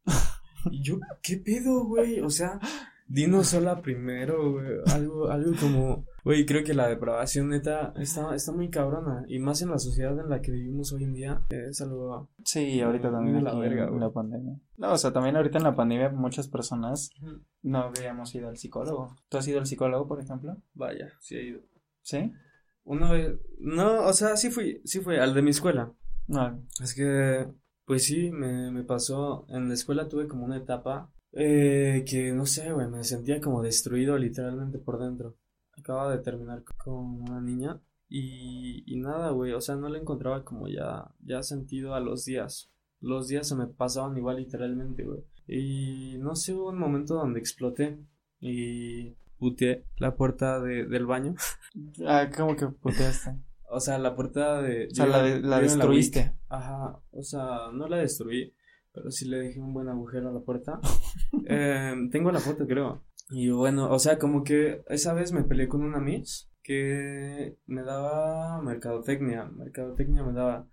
Y 0.71 0.81
yo, 0.81 1.01
¿qué 1.25 1.39
pedo, 1.39 1.85
güey? 1.85 2.21
O 2.21 2.31
sea, 2.31 2.61
dinos 3.13 3.53
hola 3.53 3.83
primero, 3.83 4.53
güey. 4.53 4.67
Algo, 4.87 5.29
algo 5.29 5.53
como, 5.61 6.07
güey, 6.25 6.47
creo 6.47 6.65
que 6.65 6.73
la 6.73 6.89
depravación 6.89 7.51
neta 7.51 7.93
está, 7.97 8.35
está 8.35 8.53
muy 8.53 8.71
cabrona. 8.71 9.25
Y 9.29 9.39
más 9.39 9.61
en 9.61 9.71
la 9.71 9.79
sociedad 9.79 10.19
en 10.19 10.31
la 10.31 10.41
que 10.41 10.51
vivimos 10.51 10.93
hoy 10.93 11.05
en 11.05 11.13
día, 11.13 11.47
es 11.51 11.81
algo... 11.83 12.31
Sí, 12.45 12.81
ahorita 12.81 13.11
Muy 13.11 13.19
también 13.19 13.45
la 13.45 13.55
verga, 13.55 13.89
en 13.89 14.01
la 14.01 14.11
pandemia. 14.11 14.59
No, 14.79 14.93
o 14.93 14.97
sea, 14.97 15.13
también 15.13 15.37
ahorita 15.37 15.59
en 15.59 15.65
la 15.65 15.77
pandemia 15.77 16.09
muchas 16.09 16.49
personas 16.49 17.11
no 17.61 17.79
habíamos 17.79 18.35
ido 18.35 18.49
al 18.49 18.57
psicólogo. 18.57 19.15
¿Tú 19.29 19.37
has 19.37 19.47
ido 19.47 19.61
al 19.61 19.67
psicólogo, 19.67 20.09
por 20.09 20.21
ejemplo? 20.21 20.57
Vaya, 20.73 21.13
sí 21.21 21.37
he 21.37 21.45
ido. 21.45 21.61
¿Sí? 22.01 22.33
Una 22.85 23.13
vez, 23.13 23.39
no, 23.59 24.07
o 24.07 24.13
sea, 24.13 24.37
sí 24.37 24.51
fui, 24.51 24.81
sí 24.85 25.01
fui 25.01 25.17
al 25.17 25.35
de 25.35 25.43
mi 25.43 25.51
escuela. 25.51 25.93
No. 26.27 26.65
Es 26.83 26.95
que, 26.95 27.47
pues 27.85 28.05
sí, 28.05 28.33
me, 28.33 28.71
me 28.71 28.85
pasó, 28.85 29.45
en 29.51 29.69
la 29.69 29.75
escuela 29.75 30.09
tuve 30.09 30.27
como 30.27 30.47
una 30.47 30.57
etapa 30.57 31.13
eh, 31.33 32.05
que, 32.09 32.33
no 32.33 32.47
sé, 32.47 32.73
güey, 32.73 32.89
me 32.89 33.05
sentía 33.05 33.41
como 33.41 33.63
destruido 33.63 34.17
literalmente 34.19 34.79
por 34.79 34.99
dentro. 34.99 35.37
Acababa 35.79 36.15
de 36.15 36.23
terminar 36.23 36.63
con 36.85 37.23
una 37.23 37.41
niña 37.41 37.81
y, 38.09 38.85
y 38.87 38.99
nada, 39.01 39.31
güey, 39.31 39.53
o 39.53 39.61
sea, 39.61 39.77
no 39.77 39.89
le 39.89 39.99
encontraba 39.99 40.45
como 40.45 40.69
ya, 40.69 41.11
ya 41.25 41.43
sentido 41.43 41.95
a 41.95 42.01
los 42.01 42.25
días. 42.25 42.71
Los 43.01 43.29
días 43.29 43.49
se 43.49 43.57
me 43.57 43.67
pasaban 43.67 44.17
igual 44.17 44.37
literalmente, 44.37 45.05
güey. 45.05 45.25
Y 45.49 46.19
no 46.19 46.37
sé, 46.37 46.55
hubo 46.55 46.69
un 46.69 46.79
momento 46.79 47.15
donde 47.15 47.41
exploté 47.41 47.99
y 48.41 49.13
puteé 49.39 49.87
la 49.97 50.15
puerta 50.15 50.61
de, 50.61 50.87
del 50.87 51.07
baño. 51.07 51.35
Ah, 52.07 52.29
¿cómo 52.37 52.55
que 52.55 52.67
puteaste? 52.67 53.31
O 53.71 53.81
sea, 53.81 53.97
la 53.99 54.15
puerta 54.15 54.61
de... 54.61 54.89
O 54.89 54.95
sea, 54.95 55.07
la, 55.07 55.23
de- 55.23 55.41
la 55.41 55.59
destruiste. 55.59 56.37
Ajá, 56.51 57.01
o 57.11 57.23
sea, 57.23 57.71
no 57.73 57.89
la 57.89 57.97
destruí, 57.97 58.53
pero 58.93 59.11
sí 59.11 59.29
le 59.29 59.39
dejé 59.39 59.61
un 59.61 59.73
buen 59.73 59.89
agujero 59.89 60.29
a 60.29 60.33
la 60.33 60.41
puerta. 60.41 60.81
Eh, 61.47 61.95
tengo 62.11 62.31
la 62.31 62.39
foto, 62.39 62.67
creo. 62.67 63.03
Y 63.31 63.51
bueno, 63.51 63.91
o 63.91 63.99
sea, 63.99 64.19
como 64.19 64.45
que 64.45 64.83
esa 64.89 65.13
vez 65.15 65.33
me 65.33 65.43
peleé 65.43 65.69
con 65.69 65.83
una 65.83 65.99
miss 65.99 66.51
que 66.63 67.57
me 67.67 67.83
daba 67.83 68.61
mercadotecnia, 68.63 69.47
mercadotecnia 69.47 70.23
me 70.23 70.33
daba. 70.33 70.69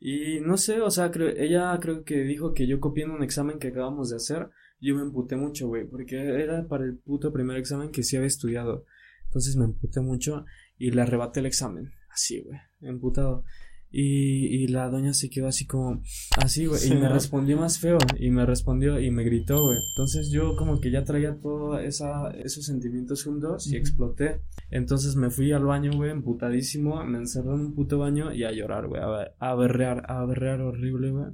Y 0.00 0.40
no 0.40 0.56
sé, 0.56 0.80
o 0.80 0.90
sea, 0.90 1.10
creo, 1.10 1.28
ella 1.28 1.76
creo 1.80 2.04
que 2.04 2.22
dijo 2.22 2.54
que 2.54 2.66
yo 2.66 2.80
copié 2.80 3.04
en 3.04 3.10
un 3.10 3.22
examen 3.22 3.58
que 3.58 3.68
acabamos 3.68 4.10
de 4.10 4.16
hacer. 4.16 4.48
Yo 4.80 4.94
me 4.94 5.02
emputé 5.02 5.36
mucho, 5.36 5.68
güey, 5.68 5.86
porque 5.86 6.16
era 6.16 6.66
para 6.68 6.84
el 6.84 6.98
puto 6.98 7.32
primer 7.32 7.56
examen 7.56 7.90
que 7.90 8.02
sí 8.02 8.16
había 8.16 8.28
estudiado. 8.28 8.84
Entonces 9.24 9.56
me 9.56 9.64
emputé 9.64 10.00
mucho 10.00 10.44
y 10.78 10.90
le 10.90 11.02
arrebaté 11.02 11.40
el 11.40 11.46
examen. 11.46 11.92
Así, 12.10 12.40
güey, 12.42 12.58
emputado. 12.80 13.44
Y, 13.90 14.46
y 14.64 14.66
la 14.68 14.90
doña 14.90 15.14
se 15.14 15.30
quedó 15.30 15.46
así 15.48 15.66
como, 15.66 16.02
así, 16.36 16.66
güey, 16.66 16.78
Sí, 16.78 16.92
y 16.92 16.96
me 16.96 17.08
¿no? 17.08 17.14
respondió 17.14 17.56
más 17.56 17.78
feo, 17.78 17.96
y 18.18 18.30
me 18.30 18.44
respondió 18.44 19.00
y 19.00 19.10
me 19.10 19.24
gritó, 19.24 19.62
güey. 19.64 19.78
Entonces 19.90 20.30
yo 20.30 20.56
como 20.56 20.78
que 20.80 20.90
ya 20.90 21.04
traía 21.04 21.36
todos 21.40 21.80
esos 21.82 22.66
sentimientos 22.66 23.24
juntos 23.24 23.66
y 23.66 23.70
Ujú. 23.70 23.78
exploté. 23.78 24.40
Entonces 24.70 25.16
me 25.16 25.30
fui 25.30 25.52
al 25.52 25.64
baño, 25.64 25.90
güey, 25.94 26.10
emputadísimo, 26.10 27.02
me 27.04 27.16
encerré 27.18 27.48
en 27.48 27.60
un 27.60 27.74
puto 27.74 27.98
baño 27.98 28.32
y 28.34 28.44
a 28.44 28.52
llorar, 28.52 28.88
güey, 28.88 29.00
a, 29.00 29.32
a 29.38 29.54
berrear, 29.54 30.02
a 30.10 30.24
berrear 30.26 30.60
horrible, 30.60 31.10
güey. 31.10 31.32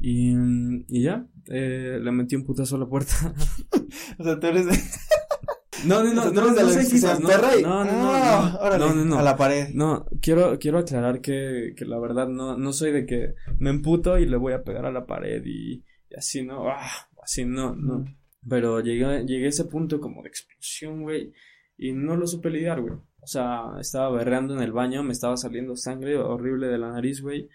Y, 0.00 0.34
y 0.88 1.02
ya, 1.02 1.26
eh, 1.46 2.00
le 2.02 2.10
metí 2.10 2.34
un 2.34 2.44
putazo 2.44 2.74
a 2.76 2.80
la 2.80 2.86
puerta. 2.86 3.14
O 4.18 4.24
sea, 4.24 4.38
tú 4.40 4.46
eres 4.48 4.66
de... 4.66 4.72
No, 5.84 6.02
no, 6.02 6.14
no, 6.14 6.30
no, 6.30 6.50
no 6.50 6.68
se 6.68 7.00
no, 7.20 7.28
Ah, 7.30 8.78
no, 8.78 8.78
no, 8.78 8.94
no, 8.94 9.04
no. 9.04 9.18
A 9.18 9.22
la 9.22 9.36
pared. 9.36 9.68
No, 9.74 10.06
quiero, 10.20 10.58
quiero 10.58 10.78
aclarar 10.78 11.20
que, 11.20 11.74
que 11.76 11.84
la 11.84 11.98
verdad 11.98 12.28
no, 12.28 12.56
no 12.56 12.72
soy 12.72 12.92
de 12.92 13.06
que 13.06 13.34
me 13.58 13.70
emputo 13.70 14.18
y 14.18 14.26
le 14.26 14.36
voy 14.36 14.52
a 14.52 14.62
pegar 14.62 14.86
a 14.86 14.92
la 14.92 15.06
pared 15.06 15.42
y, 15.44 15.84
y 16.10 16.14
así, 16.16 16.42
¿no? 16.42 16.68
Ah, 16.68 16.86
así 17.22 17.44
no, 17.44 17.74
no. 17.74 18.04
Pero 18.48 18.80
llegué, 18.80 19.24
llegué 19.24 19.46
a 19.46 19.48
ese 19.48 19.64
punto 19.64 20.00
como 20.00 20.22
de 20.22 20.28
explosión, 20.28 21.02
güey, 21.02 21.32
y 21.76 21.92
no 21.92 22.16
lo 22.16 22.26
supe 22.26 22.50
lidiar, 22.50 22.80
güey. 22.80 22.94
O 22.94 23.26
sea, 23.26 23.72
estaba 23.80 24.10
berreando 24.10 24.54
en 24.54 24.62
el 24.62 24.72
baño, 24.72 25.02
me 25.02 25.12
estaba 25.12 25.36
saliendo 25.36 25.76
sangre 25.76 26.18
horrible 26.18 26.68
de 26.68 26.78
la 26.78 26.92
nariz, 26.92 27.22
güey. 27.22 27.48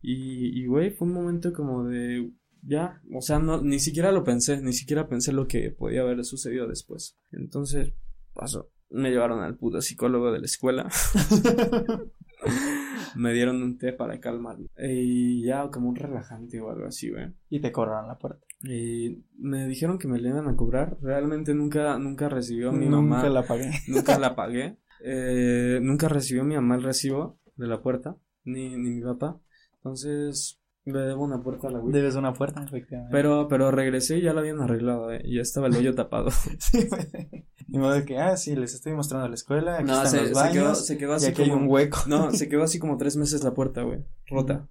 Y, 0.00 0.60
y, 0.60 0.66
güey, 0.66 0.90
fue 0.90 1.06
un 1.06 1.14
momento 1.14 1.52
como 1.52 1.84
de, 1.84 2.28
ya, 2.62 3.00
o 3.12 3.20
sea, 3.20 3.38
no, 3.38 3.60
ni 3.60 3.78
siquiera 3.78 4.12
lo 4.12 4.24
pensé, 4.24 4.60
ni 4.62 4.72
siquiera 4.72 5.08
pensé 5.08 5.32
lo 5.32 5.46
que 5.46 5.70
podía 5.70 6.02
haber 6.02 6.24
sucedido 6.24 6.66
después. 6.68 7.18
Entonces, 7.32 7.92
pasó. 8.32 8.70
Me 8.90 9.10
llevaron 9.10 9.40
al 9.42 9.56
puto 9.56 9.80
psicólogo 9.80 10.32
de 10.32 10.40
la 10.40 10.44
escuela. 10.46 10.88
me 13.16 13.32
dieron 13.32 13.62
un 13.62 13.78
té 13.78 13.92
para 13.92 14.20
calmarme. 14.20 14.68
Y 14.78 15.44
ya 15.44 15.68
como 15.70 15.88
un 15.88 15.96
relajante 15.96 16.60
o 16.60 16.70
algo 16.70 16.86
así, 16.86 17.10
güey. 17.10 17.32
Y 17.48 17.60
te 17.60 17.72
corraron 17.72 18.08
la 18.08 18.18
puerta. 18.18 18.44
Y 18.62 19.24
me 19.38 19.66
dijeron 19.66 19.98
que 19.98 20.08
me 20.08 20.20
le 20.20 20.28
iban 20.28 20.48
a 20.48 20.56
cobrar. 20.56 20.98
Realmente 21.00 21.54
nunca, 21.54 21.98
nunca 21.98 22.28
recibió 22.28 22.72
mi 22.72 22.86
Nunca 22.86 23.16
mamá. 23.16 23.28
la 23.28 23.46
pagué. 23.46 23.70
Nunca 23.88 24.18
la 24.18 24.34
pagué. 24.34 24.78
Eh, 25.04 25.80
nunca 25.82 26.08
recibió 26.08 26.44
mi 26.44 26.54
mamá 26.54 26.76
el 26.76 26.82
recibo 26.84 27.40
de 27.56 27.66
la 27.66 27.82
puerta. 27.82 28.16
Ni, 28.44 28.76
ni 28.76 28.90
mi 28.90 29.02
papá. 29.02 29.40
Entonces, 29.76 30.60
le 30.84 30.98
debo 31.00 31.22
una 31.22 31.40
puerta 31.42 31.68
a 31.68 31.70
la 31.70 31.80
Wii. 31.80 31.92
Debes 31.92 32.16
una 32.16 32.32
puerta, 32.32 32.62
efectivamente. 32.62 33.12
Pero, 33.12 33.46
pero 33.48 33.70
regresé 33.70 34.18
y 34.18 34.22
ya 34.22 34.32
la 34.32 34.40
habían 34.40 34.60
arreglado, 34.60 35.12
eh, 35.12 35.22
y 35.24 35.36
ya 35.36 35.42
estaba 35.42 35.68
el 35.68 35.76
hoyo 35.76 35.94
tapado. 35.94 36.30
Sí, 36.58 36.86
güey. 36.88 37.46
Ni 37.68 37.78
modo 37.78 37.92
de 37.92 38.04
que, 38.04 38.18
ah, 38.18 38.36
sí, 38.36 38.56
les 38.56 38.74
estoy 38.74 38.92
mostrando 38.92 39.28
la 39.28 39.34
escuela, 39.34 39.76
aquí 39.76 39.84
No, 39.84 40.02
están 40.02 40.10
se, 40.10 40.20
los 40.20 40.28
se 40.28 40.34
baños, 40.34 40.52
quedó, 40.52 40.74
se 40.74 40.98
quedó 40.98 41.12
y 41.12 41.16
así 41.16 41.26
aquí 41.26 41.42
hay 41.42 41.50
como 41.50 41.62
un 41.62 41.70
hueco. 41.70 42.00
No, 42.06 42.30
se 42.32 42.48
quedó 42.48 42.64
así 42.64 42.78
como 42.78 42.96
tres 42.96 43.16
meses 43.16 43.44
la 43.44 43.54
puerta, 43.54 43.82
güey. 43.82 44.04
Rota. 44.26 44.68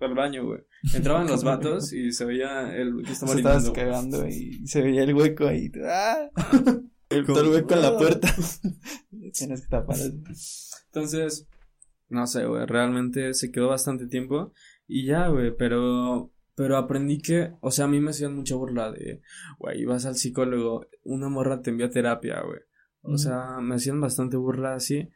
Al 0.00 0.14
baño, 0.14 0.44
güey. 0.44 0.60
Entraban 0.94 1.26
los 1.26 1.44
vatos 1.44 1.92
y 1.94 2.12
se 2.12 2.26
veía 2.26 2.76
el 2.76 3.02
que 3.04 3.12
estaba 3.12 3.32
Se 3.32 3.38
estabas 3.38 3.70
cagando 3.70 4.28
y 4.28 4.66
se 4.66 4.82
veía 4.82 5.02
el 5.02 5.14
hueco 5.14 5.46
ahí. 5.46 5.72
¡Ah! 5.86 6.28
El, 7.10 7.26
todo 7.26 7.42
el 7.42 7.48
hueco 7.50 7.74
en 7.74 7.82
la 7.82 7.96
puerta. 7.96 8.34
Tienes 9.32 9.60
que 9.60 9.68
tapar. 9.68 9.96
Entonces, 10.86 11.46
no 12.08 12.26
sé, 12.26 12.46
güey, 12.46 12.66
realmente 12.66 13.34
se 13.34 13.52
quedó 13.52 13.68
bastante 13.68 14.06
tiempo 14.06 14.52
y 14.86 15.06
ya, 15.06 15.28
güey, 15.28 15.54
pero 15.56 16.30
pero 16.56 16.76
aprendí 16.76 17.18
que, 17.18 17.52
o 17.60 17.70
sea, 17.72 17.86
a 17.86 17.88
mí 17.88 18.00
me 18.00 18.10
hacían 18.10 18.34
mucha 18.36 18.54
burla 18.54 18.92
de, 18.92 19.20
güey, 19.58 19.84
vas 19.84 20.06
al 20.06 20.14
psicólogo, 20.14 20.86
una 21.02 21.28
morra 21.28 21.60
te 21.62 21.70
envió 21.70 21.86
a 21.86 21.90
terapia, 21.90 22.40
güey. 22.42 22.60
O 23.02 23.18
sea, 23.18 23.58
me 23.60 23.74
hacían 23.74 24.00
bastante 24.00 24.36
burla 24.36 24.74
así. 24.74 25.10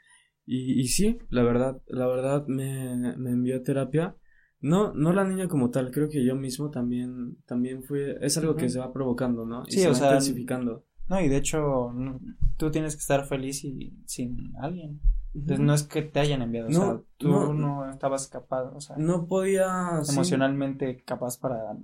Y, 0.45 0.81
y 0.81 0.89
sí, 0.89 1.19
la 1.31 1.43
verdad, 1.43 1.81
la 1.87 2.07
verdad 2.07 2.47
me, 2.49 3.17
me 3.17 3.31
envió 3.31 3.63
terapia. 3.63 4.17
No, 4.61 4.93
no 4.95 5.13
la 5.13 5.25
niña 5.25 5.47
como 5.47 5.71
tal, 5.71 5.91
creo 5.93 6.09
que 6.09 6.25
yo 6.25 6.35
mismo 6.35 6.71
también, 6.71 7.37
también 7.47 7.85
fue, 7.85 8.17
es 8.21 8.37
algo 8.37 8.57
que 8.57 8.69
se 8.69 8.81
va 8.81 8.93
provocando, 8.93 9.47
¿no? 9.47 9.63
Y 9.69 9.73
Sí, 9.73 9.81
se 9.81 9.87
o 9.87 9.91
va 9.93 9.95
sea, 9.97 10.09
intensificando. 10.09 10.85
No, 11.09 11.21
y 11.21 11.29
de 11.29 11.37
hecho, 11.37 11.93
no- 11.95 12.21
tú 12.59 12.71
tienes 12.71 12.95
que 12.97 13.01
estar 13.01 13.25
feliz 13.27 13.63
y 13.65 13.97
sin 14.07 14.53
alguien. 14.61 15.01
Entonces, 15.35 15.61
no 15.61 15.75
es 15.75 15.83
que 15.85 16.03
te 16.03 16.21
hayan 16.21 16.43
enviado, 16.43 16.69
o 16.69 16.71
No, 16.71 16.81
sea, 16.81 17.01
tú 17.19 17.29
no. 17.29 17.53
no, 17.55 17.91
estabas 17.91 18.27
capaz, 18.29 18.65
o 18.75 18.81
sea, 18.81 18.97
No 18.97 19.27
podía... 19.27 20.01
sí. 20.03 20.13
emocionalmente 20.13 21.03
capaz 21.05 21.39
para, 21.39 21.77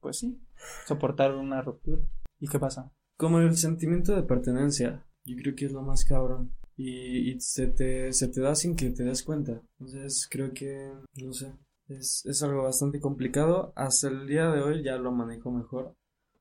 pues 0.00 0.18
sí, 0.18 0.40
soportar 0.86 1.34
una 1.34 1.62
ruptura. 1.62 2.00
¿Y 2.40 2.48
qué 2.48 2.58
pasa? 2.58 2.90
Como 3.16 3.38
el 3.38 3.56
sentimiento 3.56 4.14
de 4.16 4.22
pertenencia, 4.22 5.06
yo 5.24 5.36
creo 5.36 5.54
que 5.54 5.66
es 5.66 5.72
lo 5.72 5.82
más 5.82 6.04
cabrón. 6.04 6.54
Y, 6.76 7.30
y 7.32 7.40
se, 7.40 7.68
te, 7.68 8.12
se 8.12 8.28
te 8.28 8.40
da 8.40 8.54
sin 8.54 8.74
que 8.74 8.90
te 8.90 9.04
des 9.04 9.22
cuenta. 9.22 9.60
Entonces 9.78 10.26
creo 10.28 10.52
que, 10.52 10.90
no 11.22 11.32
sé, 11.32 11.52
es, 11.88 12.24
es 12.24 12.42
algo 12.42 12.62
bastante 12.64 12.98
complicado. 12.98 13.72
Hasta 13.76 14.08
el 14.08 14.26
día 14.26 14.50
de 14.50 14.62
hoy 14.62 14.82
ya 14.82 14.96
lo 14.96 15.12
manejo 15.12 15.52
mejor. 15.52 15.94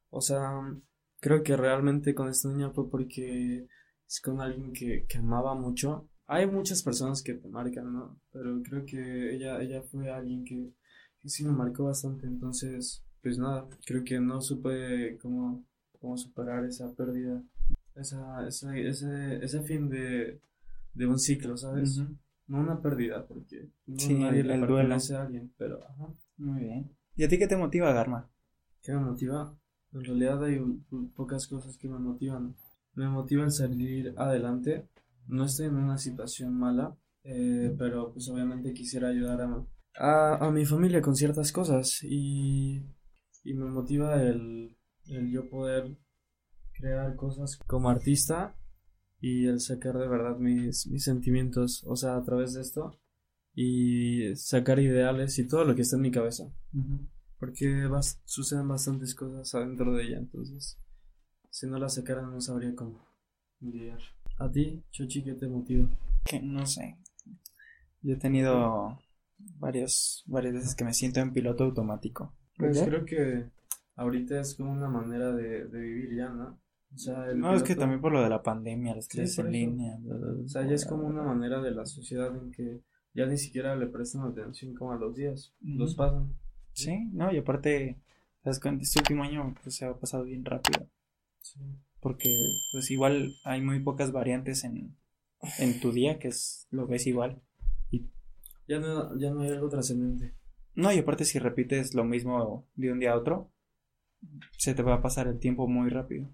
O 0.09 0.21
sea, 0.21 0.49
creo 1.19 1.43
que 1.43 1.55
realmente 1.57 2.15
con 2.15 2.29
esta 2.29 2.49
niña 2.49 2.71
fue 2.71 2.89
porque 2.89 3.67
es 4.07 4.21
con 4.21 4.41
alguien 4.41 4.71
que, 4.73 5.05
que 5.07 5.17
amaba 5.19 5.53
mucho. 5.53 6.07
Hay 6.33 6.47
muchas 6.47 6.81
personas 6.81 7.21
que 7.21 7.33
te 7.33 7.47
marcan, 7.49 7.91
¿no? 7.93 8.17
Pero 8.31 8.61
creo 8.63 8.85
que 8.85 9.35
ella, 9.35 9.61
ella 9.61 9.81
fue 9.83 10.09
alguien 10.09 10.45
que, 10.45 10.71
que 11.21 11.29
sí 11.29 11.43
me 11.43 11.51
marcó 11.51 11.85
bastante. 11.85 12.25
Entonces, 12.25 13.03
pues 13.21 13.37
nada, 13.37 13.67
creo 13.85 14.03
que 14.03 14.19
no 14.19 14.41
supe 14.41 15.17
cómo 15.21 15.63
cómo 15.99 16.17
superar 16.17 16.65
esa 16.65 16.91
pérdida, 16.95 17.43
esa, 17.95 18.47
ese, 18.47 18.87
ese, 18.87 19.43
ese 19.45 19.61
fin 19.61 19.87
de, 19.89 20.41
de 20.95 21.05
un 21.05 21.19
ciclo, 21.19 21.55
¿sabes? 21.57 21.97
No 22.47 22.59
una 22.59 22.81
pérdida, 22.81 23.27
porque 23.27 23.69
no 23.85 23.97
Sí, 23.97 24.13
nadie 24.15 24.43
le 24.43 24.57
pertenece 24.59 25.15
a 25.15 25.21
alguien, 25.23 25.53
pero, 25.57 25.83
ajá, 25.87 26.07
Muy 26.37 26.61
bien. 26.63 26.91
¿Y 27.15 27.23
a 27.23 27.27
ti 27.29 27.37
qué 27.37 27.47
te 27.47 27.55
motiva, 27.57 27.93
Garma? 27.93 28.27
¿qué 28.83 28.91
me 28.93 28.99
motiva? 28.99 29.55
En 29.93 30.03
realidad 30.03 30.43
hay 30.43 30.59
po- 30.89 31.07
pocas 31.15 31.47
cosas 31.47 31.77
que 31.77 31.87
me 31.89 31.99
motivan. 31.99 32.55
Me 32.95 33.07
motiva 33.09 33.43
el 33.43 33.51
salir 33.51 34.13
adelante. 34.17 34.87
No 35.31 35.45
estoy 35.45 35.67
en 35.67 35.75
una 35.77 35.97
situación 35.97 36.53
mala, 36.57 36.95
eh, 37.23 37.73
pero 37.77 38.13
pues 38.13 38.29
obviamente 38.29 38.73
quisiera 38.73 39.09
ayudar 39.09 39.41
a, 39.41 39.65
a, 39.95 40.47
a 40.47 40.51
mi 40.51 40.65
familia 40.65 41.01
con 41.01 41.15
ciertas 41.15 41.51
cosas 41.51 41.99
y, 42.03 42.83
y 43.43 43.53
me 43.55 43.65
motiva 43.69 44.21
el, 44.23 44.77
el 45.07 45.31
yo 45.31 45.49
poder 45.49 45.97
crear 46.73 47.15
cosas 47.15 47.57
como 47.67 47.89
artista 47.89 48.55
y 49.21 49.47
el 49.47 49.59
sacar 49.61 49.97
de 49.97 50.07
verdad 50.07 50.37
mis, 50.37 50.87
mis 50.87 51.03
sentimientos, 51.05 51.83
o 51.87 51.95
sea, 51.95 52.17
a 52.17 52.23
través 52.23 52.53
de 52.53 52.61
esto 52.61 52.99
y 53.55 54.35
sacar 54.35 54.79
ideales 54.79 55.39
y 55.39 55.47
todo 55.47 55.65
lo 55.65 55.75
que 55.75 55.83
está 55.83 55.97
en 55.97 56.03
mi 56.03 56.11
cabeza 56.11 56.45
porque 57.39 57.87
bas- 57.87 58.19
suceden 58.25 58.67
bastantes 58.69 59.15
cosas 59.15 59.53
adentro 59.55 59.93
de 59.95 60.05
ella, 60.05 60.17
entonces 60.19 60.79
si 61.51 61.67
no 61.67 61.79
la 61.79 61.89
sacara 61.89 62.23
no 62.23 62.41
sabría 62.41 62.75
cómo 62.75 63.07
lidiar. 63.61 63.99
A 64.37 64.51
ti, 64.51 64.81
Chochi, 64.91 65.23
¿qué 65.23 65.33
te 65.33 65.47
motiva? 65.47 65.87
Que 66.25 66.41
no 66.41 66.65
sé. 66.65 66.97
Yo 68.01 68.15
he 68.15 68.17
tenido 68.17 68.99
varios, 69.59 70.23
varias 70.25 70.53
veces 70.53 70.75
que 70.75 70.83
me 70.83 70.93
siento 70.93 71.19
en 71.19 71.33
piloto 71.33 71.63
automático. 71.63 72.33
Pues 72.57 72.77
¿Ya? 72.77 72.85
creo 72.85 73.05
que 73.05 73.45
ahorita 73.95 74.39
es 74.39 74.55
como 74.55 74.71
una 74.71 74.89
manera 74.89 75.31
de, 75.33 75.65
de 75.65 75.79
vivir 75.79 76.15
ya, 76.15 76.29
¿no? 76.29 76.59
O 76.93 76.97
sea, 76.97 77.29
el 77.29 77.39
No, 77.39 77.55
es 77.55 77.63
que 77.63 77.75
también 77.75 78.01
por 78.01 78.11
lo 78.11 78.21
de 78.21 78.29
la 78.29 78.43
pandemia, 78.43 78.95
las 78.95 79.07
clases 79.07 79.37
en 79.39 79.51
línea. 79.51 79.97
bla, 79.99 80.15
bla, 80.15 80.31
bla. 80.31 80.43
O 80.43 80.49
sea, 80.49 80.67
ya 80.67 80.75
es 80.75 80.85
como 80.85 81.05
una 81.05 81.23
manera 81.23 81.61
de 81.61 81.71
la 81.71 81.85
sociedad 81.85 82.35
en 82.35 82.51
que 82.51 82.81
ya 83.13 83.25
ni 83.25 83.37
siquiera 83.37 83.75
le 83.75 83.87
prestan 83.87 84.23
atención 84.23 84.73
como 84.73 84.91
a 84.91 84.97
los 84.97 85.15
días, 85.15 85.53
los 85.61 85.95
pasan. 85.95 86.33
Sí, 86.73 87.09
no, 87.11 87.31
y 87.31 87.37
aparte, 87.37 87.97
¿sabes? 88.43 88.59
Este 88.81 88.99
último 88.99 89.23
año 89.23 89.53
pues, 89.61 89.75
se 89.75 89.85
ha 89.85 89.93
pasado 89.93 90.23
bien 90.23 90.43
rápido. 90.43 90.87
Sí. 91.41 91.59
Porque, 92.01 92.35
pues 92.71 92.91
igual 92.91 93.35
hay 93.43 93.61
muy 93.61 93.79
pocas 93.79 94.11
variantes 94.11 94.63
en, 94.63 94.97
en 95.59 95.79
tu 95.79 95.91
día, 95.91 96.19
que 96.19 96.29
es 96.29 96.67
lo 96.71 96.87
ves 96.87 97.07
igual. 97.07 97.41
Ya 98.67 98.79
no, 98.79 99.17
ya 99.19 99.31
no 99.31 99.41
hay 99.41 99.49
algo 99.49 99.69
trascendente. 99.69 100.33
No, 100.75 100.91
y 100.91 100.99
aparte, 100.99 101.25
si 101.25 101.39
repites 101.39 101.93
lo 101.93 102.05
mismo 102.05 102.67
de 102.75 102.91
un 102.91 102.99
día 102.99 103.11
a 103.11 103.17
otro, 103.17 103.51
se 104.57 104.73
te 104.73 104.83
va 104.83 104.95
a 104.95 105.01
pasar 105.01 105.27
el 105.27 105.39
tiempo 105.39 105.67
muy 105.67 105.89
rápido. 105.89 106.29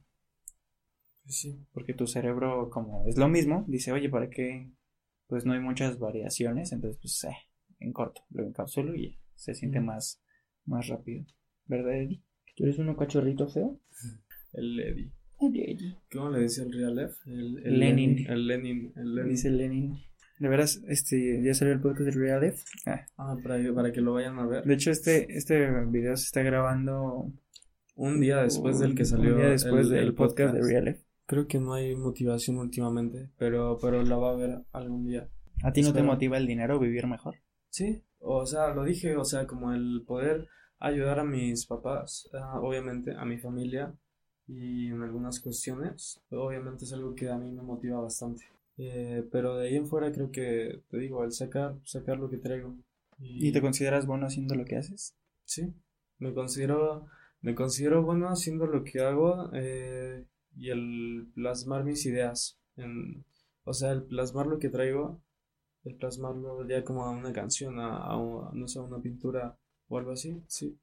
Pues 1.23 1.39
sí. 1.39 1.65
Porque 1.73 1.93
tu 1.93 2.07
cerebro, 2.07 2.69
como 2.69 3.05
es 3.07 3.17
lo 3.17 3.27
mismo, 3.27 3.65
dice, 3.67 3.91
oye, 3.91 4.09
¿para 4.09 4.29
qué? 4.29 4.71
Pues 5.27 5.45
no 5.45 5.53
hay 5.53 5.59
muchas 5.59 5.99
variaciones, 5.99 6.71
entonces, 6.71 6.99
pues, 7.01 7.23
eh, 7.25 7.35
en 7.79 7.91
corto, 7.91 8.21
lo 8.29 8.45
encapsulo 8.45 8.95
y 8.95 9.11
ya, 9.11 9.17
se 9.35 9.55
siente 9.55 9.81
más, 9.81 10.21
más 10.65 10.87
rápido. 10.87 11.25
¿Verdad, 11.65 11.95
Eddie? 11.95 12.23
¿Tú 12.55 12.63
eres 12.63 12.77
un 12.77 12.95
cachorrito 12.95 13.47
feo? 13.47 13.79
El 14.53 14.79
Eddie. 14.79 15.16
¿Cómo 16.11 16.29
le 16.31 16.39
decía 16.41 16.63
el 16.63 16.73
Real 16.73 16.99
F? 16.99 17.15
El, 17.27 17.61
el 17.65 17.79
Lenin. 17.79 18.25
El 18.27 18.47
Lenin. 18.47 18.93
El 18.95 19.15
Lenin. 19.15 19.29
Dice 19.29 19.49
Lenin. 19.51 19.97
De 20.39 20.49
veras, 20.49 20.81
este, 20.87 21.41
ya 21.43 21.53
salió 21.53 21.73
el 21.73 21.79
podcast 21.81 22.05
de 22.05 22.11
Real 22.11 22.43
F. 22.43 22.63
Ah, 22.85 23.05
Ah, 23.17 23.35
para, 23.43 23.61
que- 23.61 23.71
para 23.73 23.91
que 23.91 24.01
lo 24.01 24.13
vayan 24.13 24.37
a 24.39 24.45
ver. 24.45 24.63
de 24.63 24.73
hecho, 24.73 24.91
este, 24.91 25.35
este 25.35 25.67
video 25.87 26.15
se 26.15 26.25
está 26.25 26.41
grabando 26.43 27.31
Un 27.95 28.19
día 28.19 28.43
después 28.43 28.79
del 28.79 28.93
que 28.93 29.01
un 29.03 29.07
salió 29.07 29.35
día 29.37 29.49
después 29.49 29.85
el- 29.87 29.91
del 29.93 30.03
el 30.05 30.13
podcast, 30.13 30.53
de 30.53 30.59
podcast. 30.59 30.71
Real 30.71 30.87
F. 30.89 31.03
Creo 31.25 31.47
que 31.47 31.59
no 31.59 31.73
hay 31.73 31.95
motivación 31.95 32.57
últimamente, 32.57 33.29
pero, 33.37 33.77
pero 33.81 34.03
la 34.03 34.15
va 34.15 34.31
a 34.31 34.35
ver 34.35 34.59
algún 34.71 35.05
día. 35.07 35.27
¿A 35.63 35.73
ti 35.73 35.81
no 35.81 35.87
te 35.87 35.99
Espero. 35.99 36.05
motiva 36.05 36.37
el 36.37 36.45
dinero 36.47 36.79
vivir 36.79 37.07
mejor? 37.07 37.35
Sí, 37.69 38.03
o 38.19 38.45
sea, 38.45 38.73
lo 38.73 38.83
dije, 38.85 39.15
o 39.17 39.25
sea, 39.25 39.45
como 39.47 39.73
el 39.73 40.03
poder 40.05 40.47
ayudar 40.79 41.19
a 41.19 41.23
mis 41.25 41.65
papás, 41.65 42.29
ah, 42.33 42.59
obviamente 42.61 43.13
a 43.17 43.25
mi 43.25 43.37
familia 43.39 43.93
y 44.47 44.87
en 44.87 45.01
algunas 45.01 45.39
cuestiones, 45.39 46.19
obviamente 46.31 46.85
es 46.85 46.93
algo 46.93 47.13
que 47.15 47.29
a 47.29 47.37
mí 47.37 47.51
me 47.51 47.61
motiva 47.61 47.99
bastante. 47.99 48.45
Eh, 48.77 49.27
pero 49.31 49.57
de 49.57 49.67
ahí 49.67 49.75
en 49.75 49.87
fuera 49.87 50.11
creo 50.11 50.31
que, 50.31 50.81
te 50.89 50.97
digo, 50.97 51.23
el 51.23 51.31
sacar, 51.31 51.75
sacar 51.83 52.17
lo 52.17 52.29
que 52.29 52.37
traigo. 52.37 52.75
¿Y 53.19 53.51
te 53.51 53.61
consideras 53.61 54.05
bueno 54.05 54.27
haciendo 54.27 54.55
lo 54.55 54.63
que 54.63 54.77
haces? 54.77 55.15
Sí, 55.43 55.73
me 56.19 56.33
considero, 56.33 57.07
me 57.41 57.55
considero 57.55 58.03
bueno 58.03 58.29
haciendo 58.29 58.67
lo 58.67 58.83
que 58.83 59.01
hago 59.01 59.49
eh, 59.53 60.23
y 60.55 60.69
el 60.69 61.27
plasmar 61.33 61.83
mis 61.83 62.05
ideas. 62.05 62.59
En, 62.75 63.25
o 63.63 63.73
sea, 63.73 63.91
el 63.91 64.03
plasmar 64.03 64.47
lo 64.47 64.59
que 64.59 64.69
traigo, 64.69 65.19
el 65.83 65.95
plasmarlo 65.95 66.67
ya 66.67 66.83
como 66.83 67.03
a 67.05 67.11
una 67.11 67.33
canción, 67.33 67.79
a, 67.79 68.13
a 68.13 68.51
no 68.53 68.67
sé, 68.67 68.79
a 68.79 68.83
una 68.83 68.99
pintura 69.01 69.57
o 69.89 69.97
algo 69.97 70.11
así, 70.11 70.41
sí. 70.47 70.77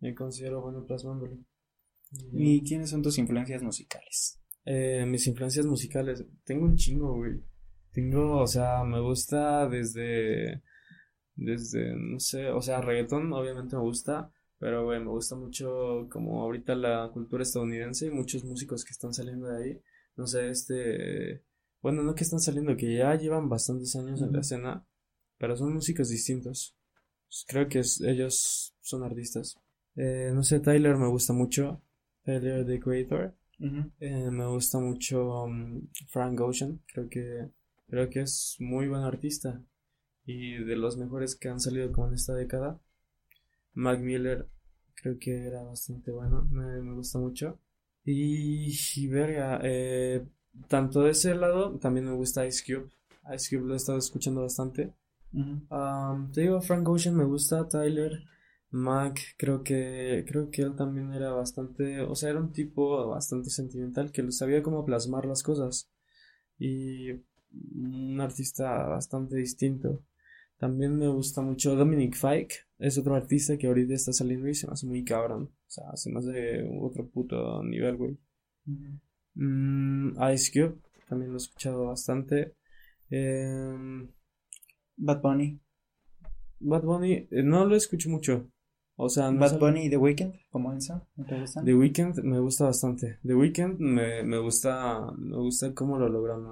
Me 0.00 0.14
considero 0.14 0.60
bueno 0.60 0.84
plasmándolo. 0.84 1.38
Y, 2.12 2.56
¿Y 2.56 2.62
quiénes 2.62 2.90
son 2.90 3.02
tus 3.02 3.18
influencias 3.18 3.62
musicales? 3.62 4.38
eh, 4.64 5.04
mis 5.08 5.26
influencias 5.26 5.66
musicales, 5.66 6.24
tengo 6.44 6.64
un 6.66 6.76
chingo, 6.76 7.14
güey. 7.16 7.40
Tengo, 7.92 8.38
o 8.40 8.46
sea, 8.46 8.84
me 8.84 9.00
gusta 9.00 9.68
desde, 9.68 10.62
desde, 11.34 11.94
no 11.96 12.20
sé, 12.20 12.48
o 12.50 12.62
sea, 12.62 12.80
reggaetón 12.80 13.32
obviamente 13.32 13.76
me 13.76 13.82
gusta, 13.82 14.30
pero, 14.58 14.84
güey, 14.84 15.00
me 15.00 15.08
gusta 15.10 15.34
mucho 15.36 16.06
como 16.10 16.42
ahorita 16.42 16.74
la 16.76 17.10
cultura 17.12 17.42
estadounidense 17.42 18.06
y 18.06 18.10
muchos 18.10 18.44
músicos 18.44 18.84
que 18.84 18.92
están 18.92 19.12
saliendo 19.12 19.48
de 19.48 19.64
ahí. 19.64 19.80
No 20.16 20.26
sé, 20.26 20.48
este, 20.50 21.42
bueno, 21.82 22.02
no 22.02 22.14
que 22.14 22.22
están 22.24 22.40
saliendo, 22.40 22.76
que 22.76 22.94
ya 22.96 23.14
llevan 23.16 23.48
bastantes 23.48 23.96
años 23.96 24.22
en 24.22 24.32
la 24.32 24.40
escena, 24.40 24.86
pero 25.38 25.56
son 25.56 25.74
músicos 25.74 26.08
distintos. 26.10 26.76
Creo 27.48 27.68
que 27.68 27.80
es- 27.80 28.00
ellos 28.02 28.76
son 28.80 29.02
artistas. 29.02 29.58
Eh, 29.96 30.30
no 30.34 30.42
sé, 30.44 30.60
Tyler 30.60 30.96
me 30.96 31.08
gusta 31.08 31.32
mucho, 31.32 31.82
Tyler 32.24 32.64
the 32.66 32.80
Creator. 32.80 33.34
Eh, 34.00 34.30
me 34.30 34.46
gusta 34.46 34.78
mucho 34.78 35.44
um, 35.44 35.86
Frank 36.08 36.40
Ocean, 36.40 36.80
creo 36.92 37.08
que 37.08 37.48
creo 37.88 38.10
que 38.10 38.22
es 38.22 38.56
muy 38.58 38.88
buen 38.88 39.02
artista 39.02 39.62
y 40.24 40.54
de 40.64 40.76
los 40.76 40.96
mejores 40.96 41.36
que 41.36 41.48
han 41.48 41.60
salido 41.60 41.92
como 41.92 42.08
en 42.08 42.14
esta 42.14 42.34
década. 42.34 42.80
Mac 43.74 44.00
Miller 44.00 44.48
creo 44.94 45.16
que 45.18 45.46
era 45.46 45.62
bastante 45.62 46.10
bueno, 46.10 46.46
me, 46.50 46.82
me 46.82 46.94
gusta 46.94 47.18
mucho. 47.18 47.60
Y, 48.04 48.76
y 48.96 49.06
verga, 49.06 49.60
eh, 49.62 50.26
tanto 50.68 51.02
de 51.02 51.10
ese 51.10 51.34
lado 51.34 51.78
también 51.78 52.06
me 52.06 52.14
gusta 52.14 52.46
Ice 52.46 52.64
Cube. 52.66 52.90
Ice 53.32 53.54
Cube 53.54 53.68
lo 53.68 53.74
he 53.74 53.76
estado 53.76 53.98
escuchando 53.98 54.42
bastante. 54.42 54.92
Um, 55.32 56.30
te 56.32 56.42
digo, 56.42 56.60
Frank 56.60 56.86
Ocean 56.88 57.16
me 57.16 57.24
gusta, 57.24 57.68
Tyler, 57.68 58.24
Mac, 58.72 59.20
creo 59.36 59.62
que, 59.62 60.24
creo 60.26 60.50
que 60.50 60.62
él 60.62 60.74
también 60.76 61.12
era 61.12 61.32
bastante, 61.32 62.00
o 62.00 62.14
sea, 62.14 62.30
era 62.30 62.40
un 62.40 62.52
tipo 62.52 63.06
bastante 63.08 63.50
sentimental 63.50 64.10
que 64.12 64.30
sabía 64.32 64.62
cómo 64.62 64.84
plasmar 64.84 65.26
las 65.26 65.42
cosas 65.42 65.90
y 66.58 67.12
un 67.74 68.20
artista 68.20 68.86
bastante 68.86 69.36
distinto. 69.36 70.02
También 70.58 70.96
me 70.96 71.08
gusta 71.08 71.42
mucho 71.42 71.76
Dominic 71.76 72.14
Fike, 72.16 72.66
es 72.78 72.98
otro 72.98 73.14
artista 73.16 73.58
que 73.58 73.66
ahorita 73.66 73.94
está 73.94 74.12
saliendo 74.12 74.48
y 74.48 74.54
se 74.54 74.66
me 74.66 74.74
hace 74.74 74.86
muy 74.86 75.04
cabrón, 75.04 75.44
o 75.44 75.70
sea, 75.70 75.96
se 75.96 76.10
me 76.10 76.20
hace 76.20 76.64
otro 76.80 77.06
puto 77.08 77.62
nivel, 77.64 77.96
güey. 77.96 78.18
Mm, 79.34 80.12
Ice 80.32 80.50
Cube, 80.52 80.78
también 81.08 81.30
lo 81.30 81.36
he 81.36 81.42
escuchado 81.42 81.86
bastante. 81.86 82.54
Em, 83.10 84.08
Bad 84.96 85.20
Bunny. 85.20 85.60
Bad 86.60 86.82
Bunny, 86.82 87.28
eh, 87.30 87.42
no 87.42 87.66
lo 87.66 87.76
escucho 87.76 88.08
mucho. 88.08 88.48
O 89.04 89.08
sea, 89.08 89.30
no 89.32 89.44
es 89.44 89.52
Bad 89.52 89.58
Bunny 89.60 89.86
y 89.86 89.90
The 89.90 89.96
Weeknd, 89.96 90.32
¿cómo 90.50 90.72
eso? 90.72 91.06
¿No 91.16 91.24
te 91.24 91.40
gustan? 91.40 91.64
The 91.64 91.74
Weeknd 91.74 92.18
me 92.22 92.38
gusta 92.38 92.66
bastante. 92.66 93.18
The 93.24 93.34
Weeknd 93.34 93.78
me, 93.80 94.22
me 94.22 94.38
gusta, 94.38 95.10
me 95.18 95.36
gusta 95.38 95.74
cómo 95.74 95.98
lo 95.98 96.08
logran. 96.08 96.44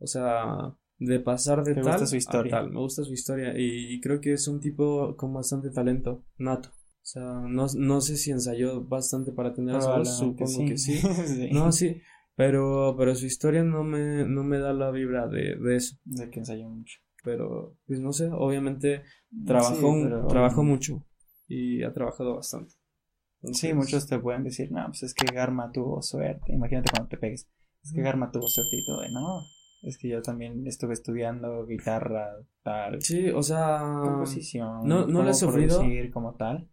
O 0.00 0.06
sea, 0.06 0.74
de 0.98 1.18
pasar 1.20 1.64
de 1.64 1.74
¿Te 1.74 1.80
tal 1.82 1.92
gusta 1.92 2.06
su 2.06 2.14
a 2.14 2.18
historia? 2.18 2.50
tal. 2.50 2.70
Me 2.70 2.78
gusta 2.78 3.02
su 3.02 3.12
historia 3.12 3.58
y, 3.58 3.94
y 3.94 4.00
creo 4.00 4.20
que 4.20 4.32
es 4.34 4.46
un 4.46 4.60
tipo 4.60 5.16
con 5.16 5.32
bastante 5.34 5.70
talento, 5.70 6.24
nato. 6.38 6.68
O 6.68 7.10
sea, 7.10 7.22
no, 7.48 7.66
no 7.76 8.00
sé 8.00 8.16
si 8.16 8.30
ensayó 8.30 8.84
bastante 8.84 9.32
para 9.32 9.52
tener 9.54 9.76
esa 9.76 9.96
voz, 9.98 10.18
supongo 10.18 10.66
que 10.68 10.76
sí. 10.78 10.98
Sí. 11.26 11.48
No, 11.52 11.72
sí, 11.72 12.00
pero, 12.36 12.94
pero 12.96 13.14
su 13.16 13.26
historia 13.26 13.64
no 13.64 13.82
me, 13.82 14.24
no 14.28 14.44
me 14.44 14.58
da 14.58 14.72
la 14.72 14.90
vibra 14.92 15.26
de, 15.26 15.56
de 15.56 15.76
eso. 15.76 15.96
De 16.04 16.30
que 16.30 16.38
ensayó 16.40 16.68
mucho. 16.68 16.98
Pero, 17.24 17.76
pues 17.86 17.98
no 17.98 18.12
sé, 18.12 18.28
obviamente 18.30 19.02
trabajó, 19.44 19.74
Sí, 19.94 20.00
pero- 20.04 20.26
trabajó 20.28 20.62
mucho 20.62 21.04
y 21.48 21.82
ha 21.82 21.92
trabajado 21.92 22.36
bastante. 22.36 22.74
Sí, 23.52 23.72
muchos 23.72 24.06
te 24.06 24.18
pueden 24.18 24.44
decir, 24.44 24.70
no, 24.72 24.84
pues 24.86 25.02
es 25.04 25.14
que 25.14 25.24
Garma 25.32 25.70
tuvo 25.72 26.02
suerte. 26.02 26.52
Imagínate 26.52 26.90
cuando 26.90 27.08
te 27.08 27.16
pegues. 27.18 27.48
Es 27.84 27.92
que. 27.92 28.02
Garma 28.02 28.30
tuvo 28.30 28.46
suerte 28.48 28.76
y 28.76 28.84
todo. 28.84 29.00
No, 29.10 29.42
es 29.82 29.96
que 29.96 30.08
yo 30.08 30.20
también 30.22 30.66
estuve 30.66 30.92
estudiando 30.94 31.64
guitarra, 31.66 32.30
tal, 32.64 33.00
Sí, 33.00 33.28
o 33.30 33.42
sea, 33.42 34.00
composición. 34.02 34.86
no- 34.88 35.06
no 35.06 35.22
lo 35.22 35.30
he 35.30 35.34
sufrido. 35.34 35.80
como 36.12 36.34
tal. 36.34 36.68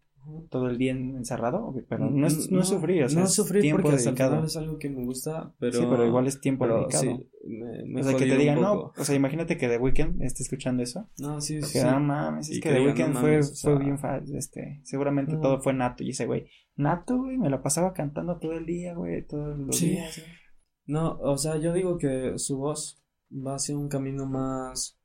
Todo 0.49 0.69
el 0.69 0.79
día 0.79 0.91
encerrado, 0.93 1.71
pero 1.87 2.09
no 2.09 2.25
es, 2.25 2.49
no, 2.49 2.61
es 2.61 2.67
sufrir, 2.67 3.03
o 3.03 3.09
sea, 3.09 3.21
no 3.21 3.27
tiempo 3.61 3.83
porque 3.83 3.97
dedicado. 3.97 4.43
es 4.43 4.57
algo 4.57 4.79
que 4.79 4.89
me 4.89 5.05
gusta, 5.05 5.53
pero, 5.59 5.73
Sí, 5.79 5.85
pero 5.87 6.03
igual 6.03 6.25
es 6.25 6.41
tiempo 6.41 6.63
pero 6.65 6.77
dedicado. 6.79 7.03
sí, 7.03 7.29
me, 7.45 7.85
me 7.85 8.01
o 8.01 8.03
sea, 8.03 8.17
que 8.17 8.25
te 8.25 8.37
digan, 8.37 8.59
no, 8.61 8.91
o 8.97 9.03
sea, 9.03 9.15
imagínate 9.15 9.57
que 9.57 9.67
The 9.67 9.77
Weeknd 9.77 10.21
esté 10.23 10.43
escuchando 10.43 10.83
eso. 10.83 11.09
No, 11.19 11.39
sí, 11.41 11.61
sí, 11.61 11.73
Que 11.73 11.79
sí. 11.79 11.85
no 11.85 11.99
mames, 11.99 12.49
es 12.49 12.57
Y 12.57 12.59
que 12.61 12.69
que 12.69 12.75
The 12.75 12.81
Weeknd 12.85 13.13
no 13.13 13.19
fue, 13.21 13.31
mames, 13.31 13.51
o 13.51 13.55
fue 13.67 13.73
sea, 13.75 13.83
bien 13.83 13.99
fácil, 13.99 14.35
este, 14.35 14.81
seguramente 14.83 15.33
no. 15.33 15.41
todo 15.41 15.61
fue 15.61 15.73
nato. 15.73 16.03
Y 16.03 16.09
ese 16.09 16.25
güey, 16.25 16.47
nato, 16.75 17.17
güey, 17.17 17.37
me 17.37 17.49
la 17.49 17.61
pasaba 17.61 17.93
cantando 17.93 18.37
todo 18.39 18.53
el 18.53 18.65
día, 18.65 18.93
güey, 18.95 19.25
todos 19.25 19.57
los 19.57 19.75
Sí. 19.77 19.89
días. 19.91 20.17
güey. 20.17 20.31
No, 20.87 21.17
o 21.19 21.37
sea, 21.37 21.57
yo 21.57 21.73
digo 21.73 21.97
que 21.97 22.37
su 22.37 22.57
voz 22.57 23.03
va 23.31 23.55
hacia 23.55 23.77
un 23.77 23.89
camino 23.89 24.25
más, 24.25 24.99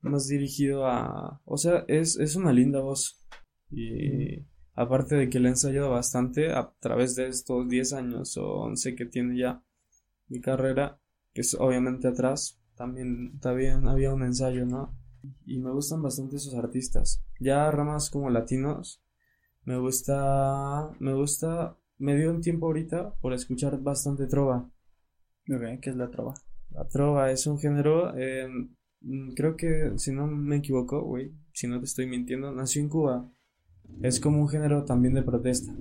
más 0.00 0.26
dirigido 0.26 0.86
a, 0.86 1.40
o 1.44 1.56
sea, 1.56 1.84
es, 1.88 2.18
es 2.18 2.34
una 2.36 2.52
linda 2.52 2.80
voz 2.80 3.24
y 3.70 4.46
aparte 4.74 5.14
de 5.16 5.28
que 5.30 5.38
le 5.38 5.48
he 5.48 5.50
ensayado 5.52 5.90
bastante 5.90 6.52
a 6.52 6.72
través 6.80 7.14
de 7.14 7.28
estos 7.28 7.68
10 7.68 7.92
años 7.92 8.36
o 8.36 8.44
11 8.62 8.94
que 8.96 9.06
tiene 9.06 9.38
ya 9.38 9.62
mi 10.28 10.40
carrera, 10.40 10.98
que 11.32 11.40
es 11.40 11.54
obviamente 11.54 12.08
atrás, 12.08 12.60
también, 12.76 13.38
también 13.40 13.86
había 13.86 14.12
un 14.12 14.22
ensayo, 14.22 14.66
¿no? 14.66 14.96
Y 15.46 15.60
me 15.60 15.70
gustan 15.70 16.02
bastante 16.02 16.36
esos 16.36 16.54
artistas. 16.54 17.22
Ya 17.38 17.70
ramas 17.70 18.10
como 18.10 18.30
latinos, 18.30 19.02
me 19.64 19.78
gusta, 19.78 20.90
me 20.98 21.14
gusta, 21.14 21.76
me 21.98 22.16
dio 22.16 22.30
un 22.30 22.40
tiempo 22.40 22.66
ahorita 22.66 23.14
por 23.20 23.32
escuchar 23.32 23.80
bastante 23.80 24.26
trova. 24.26 24.70
Ok, 25.48 25.80
¿qué 25.80 25.90
es 25.90 25.96
la 25.96 26.10
trova? 26.10 26.34
La 26.70 26.88
trova 26.88 27.30
es 27.30 27.46
un 27.46 27.58
género, 27.58 28.16
eh, 28.16 28.48
mm, 29.00 29.32
creo 29.34 29.56
que 29.56 29.92
si 29.96 30.12
no 30.12 30.26
me 30.26 30.56
equivoco, 30.56 31.02
güey, 31.02 31.32
si 31.52 31.68
no 31.68 31.78
te 31.78 31.84
estoy 31.84 32.06
mintiendo, 32.06 32.52
nació 32.52 32.82
en 32.82 32.88
Cuba. 32.88 33.30
Es 34.00 34.20
como 34.20 34.40
un 34.40 34.48
género 34.48 34.84
también 34.84 35.14
de 35.14 35.22
protesta. 35.22 35.72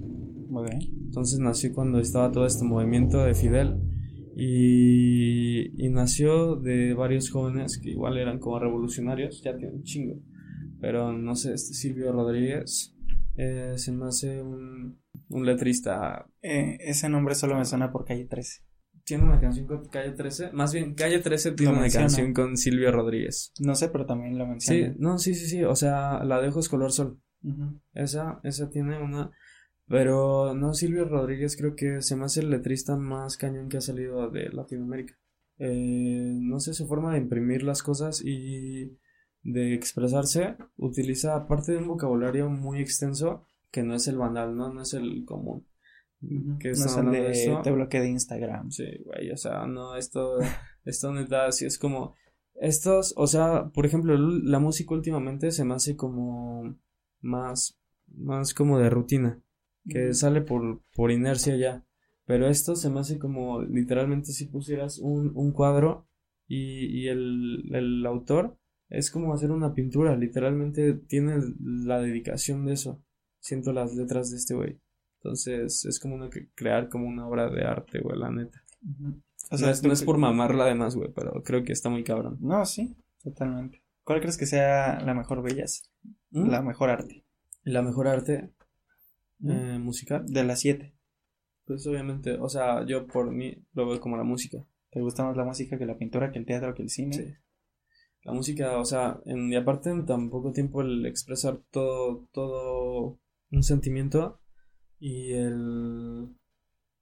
Ok. 0.51 0.69
Entonces 0.81 1.39
nació 1.39 1.73
cuando 1.73 1.99
estaba 1.99 2.31
todo 2.31 2.45
este 2.45 2.65
movimiento 2.65 3.23
de 3.23 3.33
Fidel 3.33 3.90
Y, 4.35 5.85
y 5.85 5.89
nació 5.89 6.55
de 6.55 6.93
varios 6.93 7.29
jóvenes 7.29 7.79
que 7.81 7.91
igual 7.91 8.17
eran 8.17 8.39
como 8.39 8.59
revolucionarios, 8.59 9.41
ya 9.43 9.55
tienen 9.57 9.75
un 9.77 9.83
chingo. 9.83 10.15
Pero 10.79 11.13
no 11.13 11.35
sé, 11.35 11.53
este 11.53 11.73
Silvio 11.73 12.11
Rodríguez 12.11 12.95
eh, 13.37 13.73
se 13.77 13.91
me 13.91 14.05
hace 14.07 14.41
un, 14.41 14.99
un 15.29 15.45
letrista. 15.45 16.25
Eh, 16.41 16.77
ese 16.81 17.07
nombre 17.09 17.35
solo 17.35 17.57
me 17.57 17.65
suena 17.65 17.91
por 17.91 18.05
calle 18.05 18.25
13. 18.25 18.63
Tiene 19.03 19.23
una 19.23 19.39
canción 19.41 19.65
con 19.65 19.83
Calle 19.89 20.11
13. 20.11 20.51
Más 20.53 20.71
bien, 20.73 20.93
Calle 20.93 21.19
13 21.19 21.53
tiene 21.53 21.71
una 21.73 21.81
menciona. 21.81 22.05
canción 22.05 22.33
con 22.33 22.55
Silvio 22.55 22.91
Rodríguez. 22.91 23.51
No 23.59 23.73
sé, 23.75 23.89
pero 23.89 24.05
también 24.05 24.37
lo 24.37 24.45
Sí, 24.45 24.49
mencioné. 24.49 24.95
no, 24.99 25.17
sí, 25.17 25.33
sí, 25.33 25.47
sí. 25.47 25.63
O 25.63 25.75
sea, 25.75 26.23
la 26.23 26.39
de 26.39 26.49
Ojos 26.49 26.69
Color 26.69 26.91
Sol. 26.91 27.19
Esa, 27.93 28.39
esa 28.43 28.69
tiene 28.69 29.01
una. 29.01 29.31
Pero 29.91 30.53
no, 30.55 30.73
Silvio 30.73 31.03
Rodríguez 31.03 31.57
creo 31.57 31.75
que 31.75 32.01
se 32.01 32.15
me 32.15 32.23
hace 32.23 32.39
el 32.39 32.49
letrista 32.49 32.95
más 32.95 33.35
cañón 33.35 33.67
que 33.67 33.75
ha 33.75 33.81
salido 33.81 34.29
de 34.29 34.47
Latinoamérica. 34.47 35.19
Eh, 35.57 36.37
no 36.39 36.61
sé, 36.61 36.73
su 36.73 36.87
forma 36.87 37.11
de 37.11 37.17
imprimir 37.19 37.63
las 37.63 37.83
cosas 37.83 38.23
y 38.23 38.97
de 39.43 39.73
expresarse 39.73 40.55
utiliza, 40.77 41.35
aparte 41.35 41.73
de 41.73 41.79
un 41.79 41.89
vocabulario 41.89 42.49
muy 42.49 42.79
extenso, 42.79 43.45
que 43.69 43.83
no 43.83 43.93
es 43.95 44.07
el 44.07 44.17
banal, 44.17 44.55
¿no? 44.55 44.73
No 44.73 44.81
es 44.81 44.93
el 44.93 45.25
común. 45.25 45.67
Que 46.21 46.69
no 46.69 46.85
es 46.85 46.95
el 46.95 47.11
de 47.11 47.21
de 47.23 47.59
te 47.61 47.71
bloqueé 47.71 47.99
de 47.99 48.09
Instagram. 48.11 48.71
Sí, 48.71 48.85
güey, 49.03 49.29
o 49.31 49.37
sea, 49.37 49.67
no, 49.67 49.97
esto, 49.97 50.37
esto 50.85 51.11
neta, 51.11 51.51
sí 51.51 51.65
es 51.65 51.77
como, 51.77 52.15
estos, 52.55 53.13
o 53.17 53.27
sea, 53.27 53.69
por 53.73 53.85
ejemplo, 53.85 54.17
la 54.17 54.59
música 54.59 54.93
últimamente 54.93 55.51
se 55.51 55.65
me 55.65 55.73
hace 55.73 55.97
como 55.97 56.77
más, 57.19 57.77
más 58.07 58.53
como 58.53 58.79
de 58.79 58.89
rutina, 58.89 59.41
que 59.87 60.13
sale 60.13 60.41
por, 60.41 60.81
por 60.95 61.11
inercia 61.11 61.55
ya, 61.55 61.85
pero 62.25 62.47
esto 62.47 62.75
se 62.75 62.89
me 62.89 62.99
hace 62.99 63.17
como, 63.17 63.61
literalmente 63.61 64.31
si 64.31 64.45
pusieras 64.45 64.99
un, 64.99 65.31
un 65.35 65.51
cuadro 65.51 66.07
y, 66.47 66.85
y 66.85 67.07
el, 67.07 67.69
el 67.73 68.05
autor 68.05 68.57
es 68.89 69.09
como 69.09 69.33
hacer 69.33 69.51
una 69.51 69.73
pintura, 69.73 70.15
literalmente 70.15 70.93
tiene 70.93 71.39
la 71.59 71.99
dedicación 71.99 72.65
de 72.65 72.73
eso, 72.73 73.01
siento 73.39 73.73
las 73.73 73.95
letras 73.95 74.31
de 74.31 74.37
este 74.37 74.53
güey. 74.53 74.79
Entonces 75.17 75.85
es 75.85 75.99
como 75.99 76.15
una, 76.15 76.29
crear 76.55 76.89
como 76.89 77.07
una 77.07 77.27
obra 77.27 77.49
de 77.49 77.63
arte, 77.63 77.99
güey, 77.99 78.17
la 78.17 78.31
neta. 78.31 78.61
O 79.49 79.57
no, 79.57 79.69
es, 79.69 79.83
no 79.83 79.93
por 80.05 80.17
mamarla 80.17 80.65
además, 80.65 80.95
güey, 80.95 81.09
pero 81.13 81.41
creo 81.43 81.63
que 81.63 81.73
está 81.73 81.89
muy 81.89 82.03
cabrón. 82.03 82.37
No, 82.41 82.65
sí, 82.65 82.95
totalmente. 83.23 83.83
¿Cuál 84.03 84.19
crees 84.19 84.37
que 84.37 84.45
sea 84.45 84.99
la 85.01 85.13
mejor 85.13 85.43
bellas? 85.43 85.89
¿Mm? 86.31 86.49
La 86.49 86.61
mejor 86.61 86.89
arte. 86.89 87.23
La 87.63 87.81
mejor 87.81 88.07
arte 88.07 88.51
¿Mm? 89.41 89.51
eh, 89.51 89.79
musical, 89.79 90.25
De 90.27 90.43
las 90.43 90.59
siete. 90.59 90.93
pues 91.65 91.85
obviamente, 91.87 92.33
o 92.39 92.49
sea, 92.49 92.85
yo 92.85 93.07
por 93.07 93.31
mí 93.31 93.63
lo 93.73 93.87
veo 93.87 93.99
como 93.99 94.17
la 94.17 94.23
música. 94.23 94.65
¿Te 94.91 95.01
gusta 95.01 95.23
más 95.23 95.37
la 95.37 95.45
música 95.45 95.77
que 95.77 95.85
la 95.85 95.97
pintura, 95.97 96.31
que 96.31 96.39
el 96.39 96.45
teatro, 96.45 96.73
que 96.73 96.83
el 96.83 96.89
cine? 96.89 97.13
Sí. 97.13 97.33
La 98.23 98.33
música, 98.33 98.77
o 98.77 98.85
sea, 98.85 99.19
en, 99.25 99.51
y 99.51 99.55
aparte 99.55 99.89
en 99.89 100.05
tan 100.05 100.29
poco 100.29 100.51
tiempo 100.51 100.81
el 100.81 101.05
expresar 101.05 101.59
todo, 101.71 102.27
todo 102.33 103.19
un 103.51 103.63
sentimiento 103.63 104.39
y 104.99 105.33
el, 105.33 106.27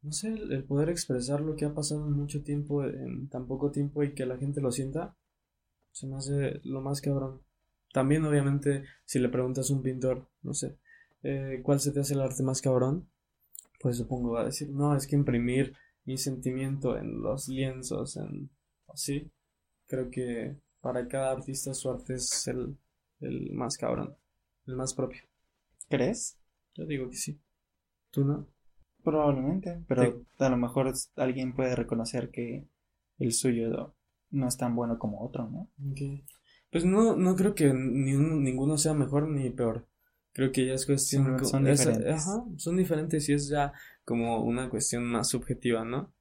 no 0.02 0.12
sé, 0.12 0.30
el, 0.30 0.52
el 0.54 0.64
poder 0.64 0.90
expresar 0.90 1.42
lo 1.42 1.56
que 1.56 1.66
ha 1.66 1.74
pasado 1.74 2.08
en 2.08 2.14
mucho 2.14 2.44
tiempo, 2.44 2.86
en 2.86 3.28
tan 3.30 3.48
poco 3.48 3.72
tiempo 3.72 4.04
y 4.04 4.14
que 4.14 4.26
la 4.26 4.38
gente 4.38 4.62
lo 4.62 4.72
sienta, 4.72 5.18
se 5.92 6.08
me 6.08 6.16
hace 6.16 6.62
lo 6.64 6.82
más 6.82 7.02
cabrón. 7.02 7.42
También, 7.92 8.24
obviamente, 8.26 8.84
si 9.06 9.20
le 9.20 9.30
preguntas 9.30 9.70
a 9.70 9.74
un 9.74 9.82
pintor, 9.82 10.30
no 10.44 10.54
sé, 10.54 10.78
eh, 11.24 11.62
¿cuál 11.64 11.80
se 11.80 11.92
te 11.92 12.00
hace 12.02 12.14
el 12.14 12.22
arte 12.22 12.44
más 12.44 12.62
cabrón? 12.62 13.10
Pues 13.82 13.98
supongo 13.98 14.34
va 14.34 14.42
a 14.42 14.46
decir, 14.46 14.70
no, 14.72 14.96
es 14.96 15.08
que 15.08 15.16
imprimir 15.18 15.76
mi 16.06 16.18
sentimiento 16.18 16.98
en 16.98 17.22
los 17.24 17.50
lienzos, 17.50 18.18
en 18.18 18.52
así. 18.90 19.32
Creo 19.88 20.12
que 20.12 20.58
para 20.82 21.08
cada 21.10 21.32
artista 21.34 21.74
su 21.76 21.90
arte 21.92 22.16
es 22.16 22.48
el, 22.50 22.78
el 23.22 23.52
más 23.54 23.78
cabrón, 23.78 24.18
el 24.68 24.76
más 24.78 24.96
propio. 24.96 25.24
¿Crees? 25.90 26.40
Yo 26.76 26.86
digo 26.88 27.10
que 27.10 27.18
sí. 27.18 27.40
¿Tú 28.12 28.26
no? 28.26 28.48
Probablemente, 29.04 29.84
pero 29.88 30.24
a 30.40 30.50
lo 30.50 30.58
mejor 30.58 30.94
alguien 31.18 31.56
puede 31.56 31.76
reconocer 31.76 32.32
que 32.32 32.68
el 33.20 33.34
suyo 33.34 33.96
no 34.32 34.48
es 34.48 34.58
tan 34.58 34.76
bueno 34.76 35.00
como 35.00 35.24
otro, 35.26 35.50
¿no? 35.50 35.70
Pues 36.72 36.86
no, 36.86 37.18
no 37.18 37.36
creo 37.36 37.56
que 37.56 37.74
ni 37.76 38.16
uno- 38.16 38.38
ninguno 38.38 38.78
sea 38.78 38.96
mejor 38.96 39.28
ni 39.30 39.50
peor. 39.52 39.89
Creo 40.34 40.52
que 40.52 40.66
ya 40.68 40.74
es 40.74 40.86
cuestión 40.86 41.26
Son- 41.40 41.46
son 41.46 41.68
es- 41.68 41.80
diferentes. 41.80 42.14
ajá, 42.28 42.44
son 42.58 42.78
diferentes 42.78 43.30
y 43.30 43.34
es 43.34 43.50
ya 43.50 43.74
como 44.06 44.44
una 44.44 44.70
cuestión 44.70 45.04
más 45.06 45.30
subjetiva, 45.30 45.84
¿no? 45.84 46.14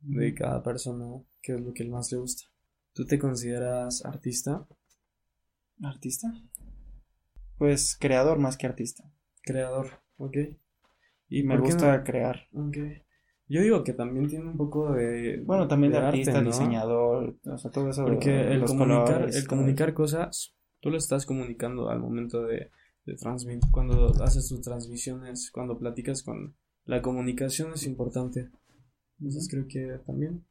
De 0.00 0.34
cada 0.34 0.62
persona, 0.62 1.06
qué 1.42 1.54
es 1.54 1.60
lo 1.60 1.72
que 1.72 1.84
más 1.84 2.12
le 2.12 2.18
gusta. 2.18 2.44
¿Tú 2.92 3.04
te 3.06 3.18
consideras 3.18 4.04
artista, 4.04 4.66
¿Artista? 5.82 6.32
Pues 7.58 7.96
creador 8.00 8.38
más 8.38 8.56
que 8.56 8.66
artista. 8.66 9.04
creador? 9.42 10.00
¿Ok? 10.18 10.36
Y 11.28 11.42
me 11.42 11.58
gusta 11.58 11.98
no? 11.98 12.04
crear. 12.04 12.48
Ok. 12.54 12.76
Yo 13.48 13.60
digo 13.62 13.84
que 13.84 13.92
también 13.92 14.26
tiene 14.28 14.46
un 14.46 14.56
poco 14.56 14.92
de... 14.92 15.40
Bueno, 15.44 15.68
también 15.68 15.92
de, 15.92 15.98
artista, 15.98 16.40
¿no? 16.40 16.46
diseñador, 16.50 17.36
o 17.44 17.58
sea, 17.58 17.70
todo 17.70 17.90
eso. 17.90 18.04
Porque 18.04 18.52
el 18.52 18.60
los 18.60 18.70
comunicar, 18.70 19.04
colores, 19.14 19.36
el 19.36 19.46
comunicar 19.46 19.94
cosas, 19.94 20.54
tú 20.80 20.90
lo 20.90 20.96
estás 20.96 21.26
comunicando 21.26 21.88
al 21.90 22.00
momento 22.00 22.42
de, 22.44 22.70
de 23.06 23.16
cuando 23.70 24.08
haces 24.22 24.48
tus 24.48 24.60
transmisiones, 24.60 25.50
cuando 25.50 25.78
platicas 25.78 26.22
con... 26.22 26.56
La 26.84 27.02
comunicación 27.02 27.72
es 27.72 27.84
importante. 27.84 28.48
Entonces 29.18 29.48
creo 29.50 29.66
que 29.68 30.00
también 30.06 30.44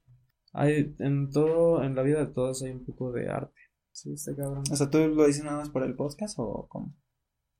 hay 0.52 0.96
en 1.00 1.30
todo, 1.30 1.84
en 1.84 1.96
la 1.96 2.02
vida 2.02 2.20
de 2.26 2.32
todos 2.34 2.63
hay 2.63 2.72
un 2.72 2.86
poco 2.86 3.12
de 3.12 3.30
arte. 3.30 3.60
Sí, 3.91 4.13
está 4.13 4.36
cabrón. 4.36 4.63
O 4.72 4.76
sea, 4.76 4.89
¿tú 4.89 4.98
lo 5.00 5.28
dices 5.28 5.44
nada 5.44 5.58
más 5.58 5.70
por 5.70 5.84
el 5.84 5.96
podcast 5.96 6.38
o 6.39 6.68
cómo? 6.70 6.94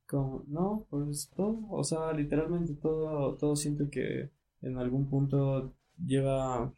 Como, 0.08 0.44
no, 0.48 0.86
pues 0.90 1.32
todo, 1.36 1.68
o 1.70 1.84
sea, 1.84 2.14
literalmente 2.14 2.74
todo, 2.76 3.36
todo 3.36 3.56
siento 3.56 3.90
que 3.90 4.32
en 4.62 4.78
algún 4.78 5.10
punto 5.10 5.76
lleva 5.98 6.74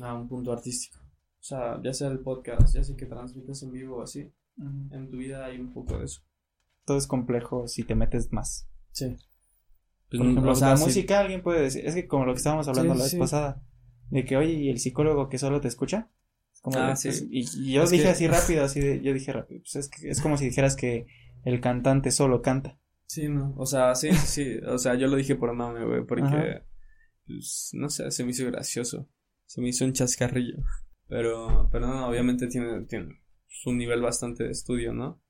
a 0.00 0.14
un 0.14 0.28
punto 0.28 0.52
artístico. 0.52 0.98
O 1.00 1.42
sea, 1.42 1.80
ya 1.82 1.92
sea 1.92 2.08
el 2.08 2.20
podcast, 2.20 2.74
ya 2.74 2.82
sea 2.82 2.96
que 2.96 3.06
transmites 3.06 3.62
en 3.62 3.72
vivo 3.72 3.96
o 3.96 4.02
así, 4.02 4.32
en 4.56 5.10
tu 5.10 5.18
vida 5.18 5.44
hay 5.44 5.60
un 5.60 5.72
poco 5.72 5.98
de 5.98 6.04
eso. 6.04 6.22
Todo 6.88 6.96
es 6.96 7.06
complejo 7.06 7.68
si 7.68 7.82
te 7.84 7.94
metes 7.94 8.32
más. 8.32 8.66
Sí. 8.92 9.14
Por 10.10 10.22
ejemplo, 10.22 10.52
o 10.52 10.54
sea, 10.54 10.70
la 10.70 10.76
sí. 10.78 10.84
música, 10.84 11.20
alguien 11.20 11.42
puede 11.42 11.60
decir, 11.60 11.84
es 11.86 11.94
que 11.94 12.06
como 12.06 12.24
lo 12.24 12.32
que 12.32 12.38
estábamos 12.38 12.66
hablando 12.66 12.94
Sí, 12.94 12.98
la 12.98 13.04
vez 13.04 13.10
sí. 13.12 13.18
pasada, 13.18 13.62
de 14.10 14.24
que, 14.24 14.38
oye, 14.38 14.52
¿y 14.54 14.68
el 14.70 14.78
psicólogo 14.78 15.28
que 15.28 15.36
solo 15.36 15.60
te 15.60 15.68
escucha? 15.68 16.10
Como 16.62 16.78
Ah, 16.78 16.88
de, 16.90 16.96
sí. 16.96 17.08
pues, 17.08 17.26
y, 17.30 17.40
y 17.68 17.72
yo 17.74 17.82
Es 17.82 17.90
dije 17.90 18.04
que- 18.04 18.08
así 18.08 18.26
rápido, 18.26 18.64
así 18.64 18.80
de, 18.80 19.02
yo 19.02 19.12
dije 19.12 19.32
rápido, 19.34 19.60
pues 19.60 19.76
es 19.76 19.88
que 19.90 20.08
es 20.08 20.22
como 20.22 20.38
si 20.38 20.46
dijeras 20.46 20.76
que 20.76 21.06
el 21.44 21.60
cantante 21.60 22.10
solo 22.10 22.40
canta. 22.40 22.78
Sí, 23.06 23.28
no, 23.28 23.54
o 23.58 23.66
sea, 23.66 23.94
sí, 23.94 24.10
sí, 24.14 24.26
sí, 24.26 24.56
o 24.66 24.78
sea, 24.78 24.94
yo 24.94 25.08
lo 25.08 25.16
dije 25.16 25.36
por 25.36 25.52
mame, 25.52 25.84
güey, 25.84 26.04
porque, 26.06 26.62
pues, 27.26 27.70
no 27.74 27.90
sé, 27.90 28.10
se 28.10 28.24
me 28.24 28.30
hizo 28.30 28.46
gracioso, 28.46 29.08
se 29.44 29.60
me 29.60 29.68
hizo 29.68 29.84
un 29.84 29.92
chascarrillo, 29.92 30.56
pero, 31.06 31.68
pero 31.70 31.86
no, 31.86 32.08
obviamente 32.08 32.46
tiene, 32.48 32.82
tiene 32.86 33.20
un 33.66 33.76
nivel 33.78 34.00
bastante 34.00 34.44
de 34.44 34.50
estudio, 34.52 34.94
¿no? 34.94 35.20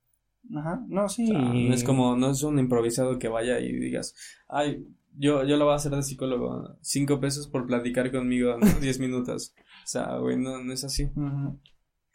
Ajá, 0.56 0.84
no, 0.88 1.08
sí. 1.08 1.24
O 1.24 1.26
sea, 1.28 1.38
no 1.40 1.74
es 1.74 1.84
como, 1.84 2.16
no 2.16 2.30
es 2.30 2.42
un 2.42 2.58
improvisado 2.58 3.18
que 3.18 3.28
vaya 3.28 3.60
y 3.60 3.72
digas, 3.72 4.14
ay, 4.48 4.86
yo, 5.16 5.44
yo 5.44 5.56
lo 5.56 5.64
voy 5.64 5.72
a 5.72 5.76
hacer 5.76 5.92
de 5.92 6.02
psicólogo, 6.02 6.76
cinco 6.80 7.20
pesos 7.20 7.48
por 7.48 7.66
platicar 7.66 8.10
conmigo, 8.10 8.56
¿no? 8.58 8.66
Diez 8.80 8.98
minutos, 9.00 9.54
o 9.58 9.86
sea, 9.86 10.16
güey, 10.18 10.36
no, 10.36 10.62
no 10.62 10.72
es 10.72 10.84
así, 10.84 11.10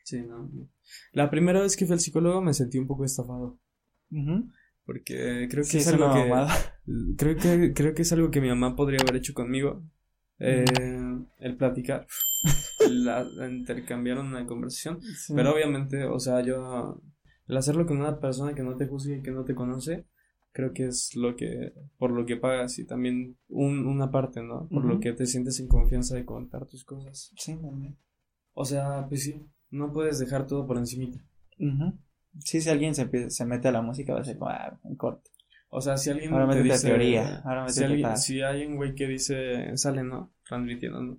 sí, 0.03 0.21
no. 0.21 0.49
La 1.11 1.29
primera 1.29 1.61
vez 1.61 1.75
que 1.77 1.85
fui 1.85 1.93
al 1.93 1.99
psicólogo 1.99 2.41
me 2.41 2.53
sentí 2.53 2.77
un 2.77 2.87
poco 2.87 3.03
estafado, 3.05 3.59
porque 4.85 5.47
creo 5.49 5.63
que 5.63 5.69
Sí, 5.69 5.77
es 5.77 5.87
es 5.87 5.93
algo 5.93 6.13
que... 6.13 6.29
Creo 7.17 7.35
que, 7.37 7.73
creo 7.73 7.93
que 7.93 8.01
es 8.01 8.11
algo 8.13 8.29
que 8.31 8.41
mi 8.41 8.49
mamá 8.49 8.75
podría 8.75 8.99
haber 9.01 9.15
hecho 9.17 9.33
conmigo. 9.33 9.81
Eh, 10.39 10.65
el 11.39 11.55
platicar, 11.55 12.05
el, 12.85 13.07
a- 13.07 13.25
intercambiar 13.49 14.17
una 14.19 14.45
conversación. 14.45 15.01
Sí. 15.01 15.33
Pero 15.35 15.53
obviamente, 15.53 16.03
o 16.05 16.19
sea, 16.19 16.41
yo, 16.41 17.01
el 17.47 17.57
hacerlo 17.57 17.85
con 17.85 17.97
una 17.99 18.19
persona 18.19 18.53
que 18.53 18.63
no 18.63 18.75
te 18.77 18.87
juzgue 18.87 19.17
y 19.17 19.21
que 19.21 19.31
no 19.31 19.43
te 19.43 19.55
conoce, 19.55 20.05
creo 20.51 20.73
que 20.73 20.87
es 20.87 21.15
lo 21.15 21.35
que, 21.35 21.73
por 21.97 22.11
lo 22.11 22.25
que 22.25 22.37
pagas 22.37 22.77
y 22.79 22.85
también 22.85 23.37
un, 23.49 23.85
una 23.87 24.11
parte, 24.11 24.41
¿no? 24.43 24.67
Por 24.69 24.85
lo 24.85 24.99
que 24.99 25.13
te 25.13 25.25
sientes 25.25 25.59
en 25.59 25.67
confianza 25.67 26.15
de 26.15 26.25
contar 26.25 26.65
tus 26.67 26.83
cosas. 26.85 27.31
Sí, 27.35 27.55
también. 27.55 27.97
O 28.53 28.63
sea, 28.65 29.07
pues 29.09 29.23
sí, 29.23 29.45
no 29.71 29.91
puedes 29.91 30.19
dejar 30.19 30.45
todo 30.45 30.67
por 30.67 30.77
encimita. 30.77 31.19
Ujú. 31.59 31.93
Sí, 32.39 32.61
si 32.61 32.69
alguien 32.69 32.93
se, 32.95 33.03
empieza- 33.03 33.29
se 33.29 33.45
mete 33.45 33.67
a 33.67 33.71
la 33.71 33.81
música 33.81 34.13
va 34.13 34.21
a 34.21 34.23
ser 34.23 34.37
como, 34.37 34.51
ah, 34.51 34.79
en 34.83 34.95
corto. 34.95 35.29
O 35.69 35.81
sea, 35.81 35.97
si 35.97 36.11
alguien 36.11 36.31
Ahora 36.33 36.53
te 36.53 36.61
dice, 36.61 36.87
teoría, 36.87 37.41
ahora 37.45 37.67
si, 37.69 37.83
alguien, 37.83 38.17
si 38.17 38.41
hay 38.41 38.65
un 38.65 38.75
güey 38.75 38.93
que 38.93 39.07
dice, 39.07 39.75
sale, 39.77 40.03
¿no? 40.03 40.31
Transmitiendo, 40.47 41.01
¿no? 41.01 41.17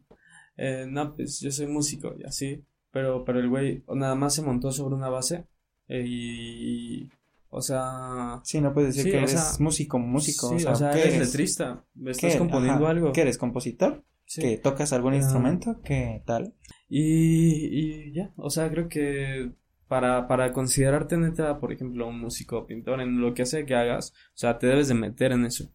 Eh, 0.56 0.86
no, 0.88 1.16
pues 1.16 1.40
yo 1.40 1.50
soy 1.50 1.66
músico 1.66 2.14
y 2.16 2.22
así, 2.24 2.64
pero, 2.92 3.24
pero 3.24 3.40
el 3.40 3.48
güey 3.48 3.82
nada 3.92 4.14
más 4.14 4.34
se 4.36 4.42
montó 4.42 4.70
sobre 4.70 4.94
una 4.94 5.08
base 5.08 5.48
eh, 5.88 6.04
y, 6.06 7.10
o 7.50 7.60
sea, 7.60 8.40
Sí, 8.44 8.60
no 8.60 8.72
puedes 8.72 8.94
decir 8.96 9.04
Sí, 9.04 9.10
que 9.10 9.16
o 9.16 9.20
eres 9.20 9.30
sea, 9.32 9.64
músico, 9.64 9.98
músico. 9.98 10.58
sí, 10.58 10.64
o 10.66 10.74
sea, 10.74 10.90
¿qué 10.92 11.00
eres 11.02 11.14
eres? 11.14 11.28
letrista, 11.28 11.84
¿Qué 12.02 12.10
estás 12.10 12.24
eres? 12.24 12.38
componiendo 12.38 12.84
Ajá. 12.84 12.90
algo. 12.90 13.12
¿Qué 13.12 13.20
eres, 13.22 13.38
compositor? 13.38 14.04
¿Que 14.36 14.56
tocas 14.58 14.92
algún 14.92 15.14
instrumento? 15.14 15.80
¿Qué 15.84 16.22
tal? 16.26 16.54
Y, 16.88 18.08
y 18.08 18.12
ya, 18.12 18.32
o 18.36 18.50
sea, 18.50 18.70
creo 18.70 18.88
que 18.88 19.52
para, 19.86 20.26
para 20.26 20.52
considerarte 20.52 21.16
neta, 21.16 21.60
por 21.60 21.72
ejemplo, 21.72 22.08
un 22.08 22.20
músico 22.20 22.58
o 22.58 22.66
pintor, 22.66 23.00
en 23.00 23.20
lo 23.20 23.34
que 23.34 23.44
sea 23.46 23.64
que 23.66 23.74
hagas, 23.74 24.12
o 24.28 24.36
sea, 24.36 24.58
te 24.58 24.66
debes 24.66 24.88
de 24.88 24.94
meter 24.94 25.32
en 25.32 25.44
eso. 25.44 25.70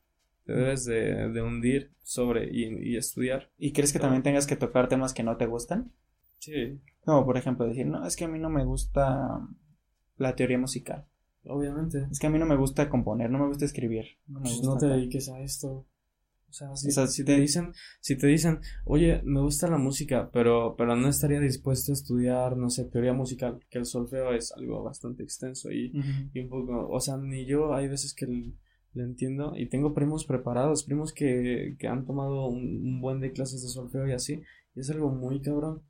Te 0.45 0.53
debes 0.53 0.83
de, 0.85 1.29
de 1.29 1.41
hundir 1.43 1.91
sobre 2.01 2.49
y, 2.51 2.93
y 2.93 2.97
estudiar. 2.97 3.51
¿Y 3.57 3.71
crees 3.71 3.93
que 3.93 3.99
también 3.99 4.23
tengas 4.23 4.47
que 4.47 4.55
tocar 4.55 4.89
temas 4.89 5.13
que 5.13 5.21
no 5.23 5.37
te 5.37 5.45
gustan? 5.45 5.91
Sí, 6.39 6.79
Como 7.05 7.23
por 7.25 7.37
ejemplo 7.37 7.67
decir, 7.67 7.85
no, 7.85 8.05
es 8.05 8.15
que 8.15 8.25
a 8.25 8.27
mí 8.27 8.39
no 8.39 8.49
me 8.49 8.65
gusta 8.65 9.47
la 10.19 10.35
teoría 10.35 10.57
musical. 10.59 11.05
obviamente. 11.45 12.07
Es 12.11 12.19
que 12.19 12.27
a 12.27 12.29
mí 12.29 12.37
no 12.39 12.45
me 12.45 12.55
gusta 12.57 12.89
componer, 12.89 13.29
no 13.31 13.39
me 13.39 13.47
gusta 13.47 13.65
escribir. 13.65 14.05
No 14.27 14.39
me 14.39 14.43
Pues 14.45 14.57
gusta 14.61 14.67
no 14.73 14.77
te 14.77 14.85
dediques 14.87 15.29
a 15.29 15.39
esto. 15.41 15.85
O 16.49 16.51
sea, 16.51 16.75
si, 16.75 16.87
O 16.87 16.91
sea, 16.91 17.05
si 17.07 17.23
te- 17.23 17.39
dicen, 17.39 17.73
si 18.01 18.17
te 18.17 18.25
dicen, 18.25 18.59
oye, 18.85 19.21
me 19.23 19.39
gusta 19.39 19.67
la 19.69 19.77
música, 19.77 20.29
pero, 20.33 20.75
pero 20.75 20.95
no 20.95 21.07
estaría 21.07 21.39
dispuesto 21.39 21.91
a 21.91 21.93
estudiar, 21.93 22.57
no 22.57 22.71
sé, 22.71 22.85
teoría 22.85 23.13
musical, 23.13 23.59
que 23.69 23.77
el 23.77 23.85
solfeo 23.85 24.33
es 24.33 24.51
algo 24.53 24.81
bastante 24.83 25.21
extenso 25.23 25.71
y, 25.71 25.93
y 26.33 26.39
un 26.39 26.49
poco, 26.49 26.89
o 26.89 26.99
sea, 26.99 27.17
ni 27.17 27.45
yo 27.45 27.73
hay 27.75 27.87
veces 27.87 28.15
que 28.15 28.25
l- 28.25 28.53
le 28.93 29.03
entiendo 29.03 29.53
y 29.55 29.69
tengo 29.69 29.93
primos 29.93 30.25
preparados, 30.25 30.83
primos 30.85 31.13
que, 31.13 31.75
que 31.77 31.87
han 31.87 32.05
tomado 32.05 32.47
un, 32.47 32.63
un 32.83 32.99
buen 33.01 33.19
de 33.19 33.31
clases 33.31 33.61
de 33.61 33.67
solfeo 33.69 34.07
y 34.07 34.13
así, 34.13 34.41
y 34.75 34.79
es 34.79 34.89
algo 34.89 35.11
muy 35.11 35.41
cabrón. 35.41 35.83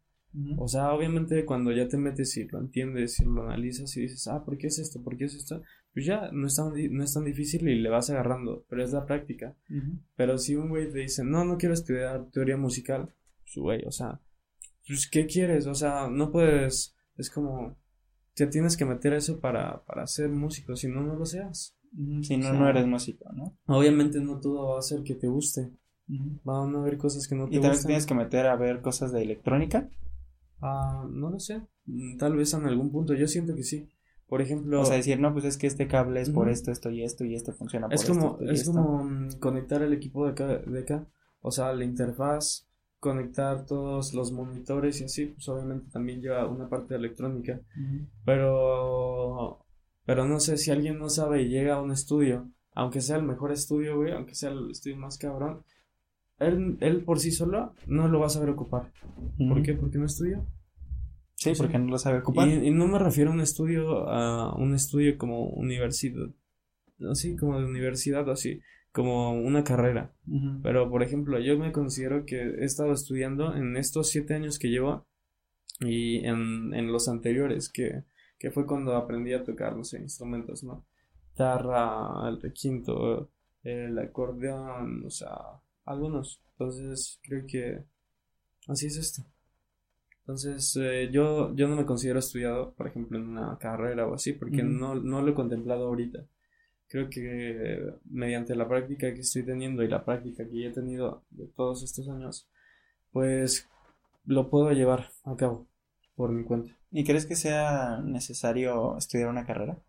O 0.57 0.67
sea, 0.67 0.93
obviamente 0.93 1.43
cuando 1.45 1.71
ya 1.71 1.87
te 1.87 1.97
metes 1.97 2.37
y 2.37 2.47
lo 2.47 2.59
entiendes 2.59 3.19
y 3.19 3.25
lo 3.25 3.43
analizas 3.43 3.95
y 3.97 4.01
dices, 4.01 4.27
ah, 4.27 4.43
¿por 4.45 4.57
qué 4.57 4.67
es 4.67 4.77
esto? 4.79 5.01
¿Por 5.01 5.17
qué 5.17 5.25
es 5.25 5.33
esto? 5.33 5.61
Pues 5.93 6.05
ya 6.05 6.29
no 6.31 6.45
es 6.45 6.55
tan, 6.55 6.71
di- 6.73 6.89
no 6.89 7.03
es 7.03 7.13
tan 7.13 7.25
difícil 7.25 7.67
y 7.67 7.79
le 7.79 7.89
vas 7.89 8.09
agarrando, 8.11 8.63
pero 8.69 8.83
es 8.83 8.91
la 8.93 9.05
práctica. 9.05 9.55
Pero 10.15 10.37
si 10.37 10.55
un 10.55 10.69
güey 10.69 10.91
te 10.91 10.99
dice, 10.99 11.23
no, 11.23 11.45
no 11.45 11.57
quiero 11.57 11.73
estudiar 11.73 12.25
teoría 12.31 12.57
musical, 12.57 13.09
pues 13.43 13.55
güey, 13.57 13.83
o 13.85 13.91
sea, 13.91 14.19
pues 14.87 15.09
¿qué 15.09 15.25
quieres? 15.25 15.65
O 15.65 15.73
sea, 15.73 16.07
no 16.09 16.31
puedes, 16.31 16.95
es 17.17 17.29
como, 17.31 17.75
te 18.35 18.45
tienes 18.47 18.77
que 18.77 18.85
meter 18.85 19.13
a 19.13 19.17
eso 19.17 19.39
para, 19.39 19.83
para 19.85 20.05
ser 20.05 20.29
músico, 20.29 20.75
si 20.75 20.87
no, 20.87 21.01
no 21.01 21.15
lo 21.15 21.25
seas. 21.25 21.75
Si 22.21 22.37
no, 22.37 22.49
O 22.49 22.51
sea, 22.51 22.59
no 22.59 22.69
eres 22.69 22.85
músico, 22.85 23.33
¿no? 23.33 23.57
Obviamente 23.65 24.19
no 24.21 24.39
todo 24.39 24.69
va 24.69 24.75
a 24.75 24.79
hacer 24.79 25.01
que 25.03 25.15
te 25.15 25.27
guste, 25.27 25.71
van 26.43 26.75
a 26.75 26.79
haber 26.81 26.97
cosas 26.97 27.27
que 27.27 27.33
no 27.35 27.45
te 27.45 27.51
Y 27.51 27.53
también 27.55 27.71
gustan. 27.71 27.87
tienes 27.87 28.05
que 28.05 28.13
meter 28.13 28.45
a 28.45 28.55
ver 28.55 28.81
cosas 28.81 29.11
de 29.11 29.23
electrónica. 29.23 29.89
Ah, 30.61 31.07
no 31.09 31.29
lo 31.29 31.39
sé, 31.39 31.61
mm, 31.85 32.17
tal 32.17 32.35
vez 32.35 32.53
en 32.53 32.65
algún 32.65 32.91
punto, 32.91 33.13
yo 33.13 33.27
siento 33.27 33.55
que 33.55 33.63
sí. 33.63 33.89
Por 34.27 34.41
ejemplo, 34.41 34.81
O 34.81 34.85
sea, 34.85 34.97
decir, 34.97 35.19
no, 35.19 35.33
pues 35.33 35.45
es 35.45 35.57
que 35.57 35.65
este 35.65 35.87
cable 35.87 36.21
es 36.21 36.29
por 36.29 36.49
esto, 36.49 36.71
esto 36.71 36.91
y 36.91 37.03
esto, 37.03 37.25
y 37.25 37.33
esto 37.33 37.51
funciona 37.53 37.87
por 37.87 37.95
es 37.95 38.01
esto, 38.01 38.13
como, 38.13 38.31
esto 38.33 38.43
y 38.43 38.49
es 38.53 38.59
esto. 38.61 38.73
como 38.73 39.03
mm, 39.03 39.39
conectar 39.39 39.81
el 39.81 39.91
equipo 39.91 40.25
de 40.25 40.31
acá, 40.31 40.45
de 40.47 40.79
acá, 40.79 41.07
o 41.41 41.49
sea, 41.49 41.73
la 41.73 41.83
interfaz, 41.83 42.67
conectar 42.99 43.65
todos 43.65 44.13
los 44.13 44.31
monitores 44.31 45.01
y 45.01 45.05
así, 45.05 45.25
pues 45.27 45.47
obviamente 45.49 45.89
también 45.89 46.21
lleva 46.21 46.47
una 46.47 46.69
parte 46.69 46.93
de 46.93 46.99
electrónica, 46.99 47.59
pero, 48.25 49.65
pero 50.05 50.27
no 50.27 50.39
sé 50.39 50.57
si 50.57 50.69
alguien 50.71 50.99
no 50.99 51.09
sabe 51.09 51.41
y 51.41 51.49
llega 51.49 51.75
a 51.75 51.81
un 51.81 51.91
estudio, 51.91 52.51
aunque 52.73 53.01
sea 53.01 53.17
el 53.17 53.23
mejor 53.23 53.51
estudio, 53.51 53.97
güey, 53.97 54.11
aunque 54.11 54.35
sea 54.35 54.51
el 54.51 54.69
estudio 54.71 54.97
más 54.97 55.17
cabrón, 55.17 55.63
él, 56.39 56.77
él 56.79 57.03
por 57.03 57.19
sí 57.19 57.31
solo 57.31 57.73
no 57.87 58.07
lo 58.07 58.19
va 58.19 58.27
a 58.27 58.29
saber 58.29 58.49
ocupar. 58.49 58.91
¿Por 59.37 59.61
qué? 59.61 59.73
Porque 59.73 59.97
no 59.97 60.05
estudió. 60.05 60.45
Sí, 61.35 61.53
porque 61.57 61.79
no 61.79 61.87
lo 61.87 61.97
sabe 61.97 62.19
ocupar. 62.19 62.47
Y, 62.47 62.67
y 62.67 62.71
no 62.71 62.87
me 62.87 62.99
refiero 62.99 63.31
a 63.31 63.33
un 63.33 63.41
estudio, 63.41 64.09
a 64.09 64.55
un 64.55 64.73
estudio 64.75 65.17
como 65.17 65.47
universidad, 65.47 66.27
así 67.09 67.37
como 67.37 67.57
de 67.59 67.65
universidad, 67.65 68.27
o 68.27 68.31
así, 68.31 68.61
como 68.91 69.31
una 69.31 69.63
carrera. 69.63 70.13
Pero, 70.63 70.89
por 70.89 71.01
ejemplo, 71.01 71.39
yo 71.39 71.57
me 71.57 71.71
considero 71.71 72.25
que 72.25 72.41
he 72.41 72.65
estado 72.65 72.91
estudiando 72.91 73.55
en 73.55 73.77
estos 73.77 74.09
siete 74.09 74.33
años 74.33 74.59
que 74.59 74.69
llevo 74.69 75.05
y 75.79 76.25
en, 76.25 76.73
en 76.73 76.91
los 76.91 77.07
anteriores, 77.07 77.69
que, 77.69 78.03
que 78.37 78.51
fue 78.51 78.65
cuando 78.65 78.95
aprendí 78.95 79.33
a 79.33 79.43
tocar, 79.43 79.77
no 79.77 79.83
sé, 79.85 79.99
instrumentos, 79.99 80.63
¿no? 80.63 80.85
Guitarra, 81.29 82.27
el 82.27 82.41
requinto, 82.41 83.29
el 83.63 83.97
acordeón, 83.97 85.05
o 85.05 85.09
sea, 85.09 85.37
algunos. 85.89 86.41
Entonces, 86.51 87.19
creo 87.23 87.45
que 87.47 87.83
así 88.67 88.87
es 88.87 88.97
esto. 88.97 89.23
Entonces, 90.21 90.75
eh, 90.79 91.09
yo, 91.11 91.55
yo 91.55 91.67
no 91.67 91.75
me 91.75 91.85
considero 91.85 92.19
estudiado, 92.19 92.73
por 92.73 92.87
ejemplo, 92.87 93.17
en 93.17 93.27
una 93.27 93.57
carrera 93.57 94.07
o 94.07 94.13
así, 94.13 94.33
porque 94.33 94.61
no, 94.61 94.93
no 94.95 95.21
lo 95.21 95.31
he 95.31 95.35
contemplado 95.35 95.87
ahorita. 95.87 96.23
Creo 96.87 97.09
que 97.09 97.21
eh, 97.23 97.93
mediante 98.05 98.55
la 98.55 98.67
práctica 98.67 99.13
que 99.13 99.21
estoy 99.21 99.43
teniendo 99.43 99.83
y 99.83 99.87
la 99.87 100.05
práctica 100.05 100.47
que 100.47 100.61
ya 100.61 100.69
he 100.69 100.73
tenido 100.73 101.23
de 101.31 101.47
todos 101.47 101.83
estos 101.83 102.07
años, 102.09 102.47
pues 103.11 103.67
lo 104.25 104.49
puedo 104.51 104.71
llevar 104.71 105.09
a 105.23 105.35
cabo 105.35 105.67
por 106.15 106.31
mi 106.31 106.43
cuenta. 106.43 106.77
¿Y 106.91 107.03
crees 107.03 107.25
que 107.25 107.35
sea 107.35 107.99
necesario 108.03 108.97
estudiar 108.97 109.29
una 109.29 109.45
carrera? 109.45 109.79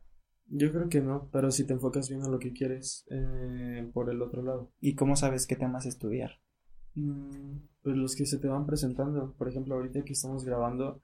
Yo 0.52 0.72
creo 0.72 0.88
que 0.88 1.00
no, 1.00 1.28
pero 1.32 1.52
si 1.52 1.64
te 1.64 1.74
enfocas 1.74 2.08
bien 2.08 2.22
a 2.22 2.28
lo 2.28 2.40
que 2.40 2.52
quieres 2.52 3.06
eh, 3.08 3.88
por 3.94 4.10
el 4.10 4.20
otro 4.20 4.42
lado. 4.42 4.72
¿Y 4.80 4.96
cómo 4.96 5.14
sabes 5.14 5.46
qué 5.46 5.54
temas 5.54 5.86
estudiar? 5.86 6.40
Mm, 6.96 7.58
pues 7.82 7.96
los 7.96 8.16
que 8.16 8.26
se 8.26 8.38
te 8.38 8.48
van 8.48 8.66
presentando. 8.66 9.32
Por 9.38 9.48
ejemplo, 9.48 9.76
ahorita 9.76 10.02
que 10.02 10.12
estamos 10.12 10.44
grabando, 10.44 11.02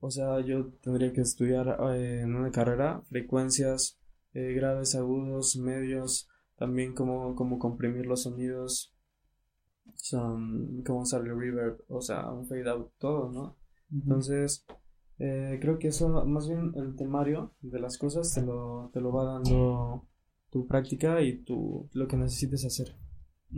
o, 0.00 0.10
sea, 0.10 0.40
yo 0.40 0.72
tendría 0.82 1.12
que 1.12 1.20
estudiar 1.20 1.78
eh, 1.94 2.22
en 2.22 2.34
una 2.34 2.50
carrera 2.50 3.02
frecuencias, 3.08 4.00
eh, 4.32 4.52
graves, 4.54 4.96
agudos, 4.96 5.56
medios, 5.56 6.28
también 6.56 6.92
cómo, 6.92 7.36
cómo 7.36 7.60
comprimir 7.60 8.06
los 8.06 8.24
sonidos, 8.24 8.96
son, 9.94 10.82
cómo 10.84 11.02
usar 11.02 11.20
el 11.22 11.38
reverb, 11.38 11.84
o 11.88 12.00
sea, 12.00 12.32
un 12.32 12.48
fade 12.48 12.68
out, 12.68 12.90
todo, 12.98 13.30
¿no? 13.30 13.56
Entonces, 13.92 14.66
eh, 15.18 15.58
creo 15.60 15.78
que 15.78 15.88
eso, 15.88 16.24
más 16.26 16.48
bien 16.48 16.72
el 16.76 16.94
temario 16.96 17.54
de 17.60 17.80
las 17.80 17.98
cosas 17.98 18.32
te 18.34 18.42
lo, 18.42 18.90
te 18.92 19.00
lo 19.00 19.12
va 19.12 19.24
dando 19.24 20.06
tu 20.50 20.66
práctica 20.66 21.20
y 21.22 21.42
tu, 21.42 21.88
lo 21.92 22.06
que 22.06 22.16
necesites 22.16 22.64
hacer. 22.64 22.96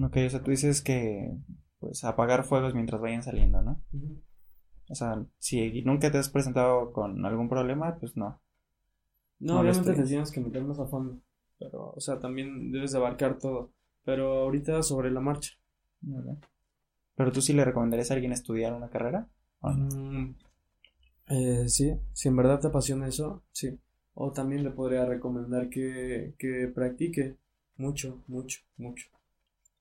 Ok, 0.00 0.16
o 0.26 0.30
sea, 0.30 0.42
tú 0.42 0.50
dices 0.50 0.82
que 0.82 1.36
pues 1.80 2.04
apagar 2.04 2.44
fuegos 2.44 2.74
mientras 2.74 3.00
vayan 3.00 3.22
saliendo, 3.22 3.62
¿no? 3.62 3.82
O 4.88 4.94
sea, 4.94 5.24
si 5.38 5.82
nunca 5.82 6.10
te 6.10 6.18
has 6.18 6.28
presentado 6.28 6.92
con 6.92 7.24
algún 7.24 7.48
problema, 7.48 7.98
pues 7.98 8.16
no. 8.16 8.40
No, 9.40 9.60
obviamente 9.60 9.94
te 9.94 10.02
tienes 10.02 10.32
que 10.32 10.40
meter 10.40 10.64
más 10.64 10.80
a 10.80 10.86
fondo, 10.86 11.20
pero, 11.58 11.92
o 11.94 12.00
sea, 12.00 12.18
también 12.18 12.72
debes 12.72 12.92
de 12.92 12.98
abarcar 12.98 13.38
todo, 13.38 13.72
pero 14.04 14.42
ahorita 14.42 14.82
sobre 14.82 15.10
la 15.10 15.20
marcha. 15.20 15.52
Pero 17.14 17.32
tú 17.32 17.40
sí 17.40 17.52
le 17.52 17.64
recomendarías 17.64 18.10
a 18.10 18.14
alguien 18.14 18.32
estudiar 18.32 18.72
una 18.72 18.90
carrera? 18.90 19.28
¿O 19.60 19.70
no? 19.70 19.86
Mm, 19.86 20.34
eh, 21.30 21.68
sí, 21.68 21.92
si 22.12 22.28
en 22.28 22.36
verdad 22.36 22.60
te 22.60 22.66
apasiona 22.68 23.08
eso, 23.08 23.42
sí. 23.52 23.78
O 24.14 24.32
también 24.32 24.64
le 24.64 24.70
podría 24.70 25.04
recomendar 25.04 25.68
que, 25.68 26.34
que 26.38 26.68
practique 26.74 27.36
mucho, 27.76 28.22
mucho, 28.26 28.60
mucho. 28.76 29.06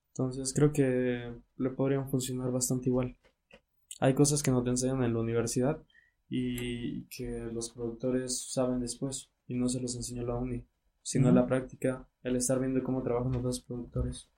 Entonces 0.09 0.53
creo 0.53 0.71
que 0.71 1.31
le 1.57 1.69
podrían 1.71 2.09
funcionar 2.09 2.51
bastante 2.51 2.89
igual. 2.89 3.15
Hay 3.99 4.13
cosas 4.13 4.43
que 4.43 4.51
no 4.51 4.63
te 4.63 4.69
enseñan 4.69 5.03
en 5.03 5.13
la 5.13 5.19
universidad 5.19 5.81
y 6.29 7.05
que 7.05 7.49
los 7.51 7.71
productores 7.71 8.51
saben 8.51 8.79
después 8.79 9.29
y 9.47 9.55
no 9.55 9.69
se 9.69 9.79
los 9.79 9.95
enseñó 9.95 10.23
la 10.23 10.35
uni, 10.35 10.65
sino 11.01 11.31
la 11.31 11.47
práctica, 11.47 12.07
el 12.21 12.35
estar 12.35 12.59
viendo 12.59 12.83
cómo 12.83 13.01
trabajan 13.01 13.31
los 13.31 13.43
dos 13.43 13.61
productores. 13.61 14.29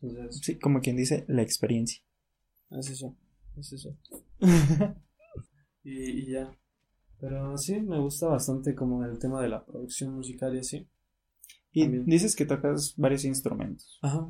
Entonces, 0.00 0.40
Sí, 0.42 0.58
como 0.58 0.80
quien 0.80 0.96
dice, 0.96 1.24
la 1.28 1.42
experiencia. 1.42 2.02
es 2.70 2.90
eso, 2.90 3.14
es 3.56 3.72
eso. 3.72 3.96
Y, 5.84 6.10
y 6.22 6.32
ya. 6.32 6.56
Pero 7.20 7.56
sí, 7.56 7.80
me 7.80 7.98
gusta 8.00 8.26
bastante 8.26 8.74
como 8.74 9.04
el 9.04 9.18
tema 9.18 9.40
de 9.40 9.48
la 9.48 9.64
producción 9.64 10.14
musical 10.14 10.54
y 10.56 10.58
así. 10.58 10.88
y 11.72 11.82
También. 11.84 12.04
dices 12.06 12.34
que 12.34 12.46
tocas 12.46 12.94
varios 12.96 13.24
instrumentos. 13.24 13.98
Ajá. 14.02 14.26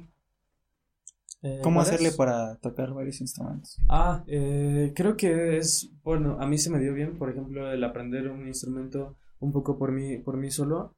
Eh, 1.42 1.58
¿Cómo 1.62 1.80
hacerle 1.80 2.12
para 2.12 2.56
tocar 2.58 2.92
varios 2.92 3.20
instrumentos? 3.20 3.76
Ah, 3.88 4.22
eh, 4.28 4.92
creo 4.94 5.16
que 5.16 5.56
es, 5.56 5.90
bueno, 6.04 6.36
a 6.40 6.46
mí 6.46 6.56
se 6.56 6.70
me 6.70 6.78
dio 6.78 6.94
bien, 6.94 7.18
por 7.18 7.30
ejemplo, 7.30 7.72
el 7.72 7.82
aprender 7.82 8.28
un 8.28 8.46
instrumento 8.46 9.16
un 9.40 9.52
poco 9.52 9.76
por 9.76 9.90
mí, 9.90 10.18
por 10.18 10.36
mí 10.36 10.50
solo. 10.52 10.94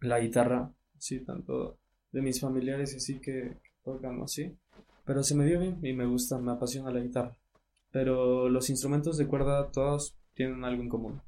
La 0.00 0.18
guitarra, 0.20 0.70
sí, 0.98 1.20
tanto 1.20 1.78
de 2.12 2.20
mis 2.20 2.38
familiares 2.40 2.92
y 2.92 2.96
así 2.96 3.18
que 3.20 3.56
tocan 3.82 4.20
así. 4.22 4.54
Pero 5.06 5.22
se 5.22 5.34
me 5.34 5.46
dio 5.46 5.58
bien 5.60 5.78
y 5.82 5.94
me 5.94 6.04
gusta, 6.04 6.36
me 6.38 6.52
apasiona 6.52 6.90
la 6.90 7.00
guitarra. 7.00 7.34
Pero 7.96 8.50
los 8.50 8.68
instrumentos 8.68 9.16
de 9.16 9.26
cuerda 9.26 9.70
todos 9.70 10.18
tienen 10.34 10.66
algo 10.66 10.82
en 10.82 10.90
común. 10.90 11.12
O 11.14 11.22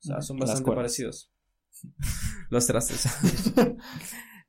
sea, 0.00 0.22
son 0.22 0.38
bastante 0.38 0.64
parecidos. 0.74 1.30
Los 2.50 2.66
trastes. 2.66 3.04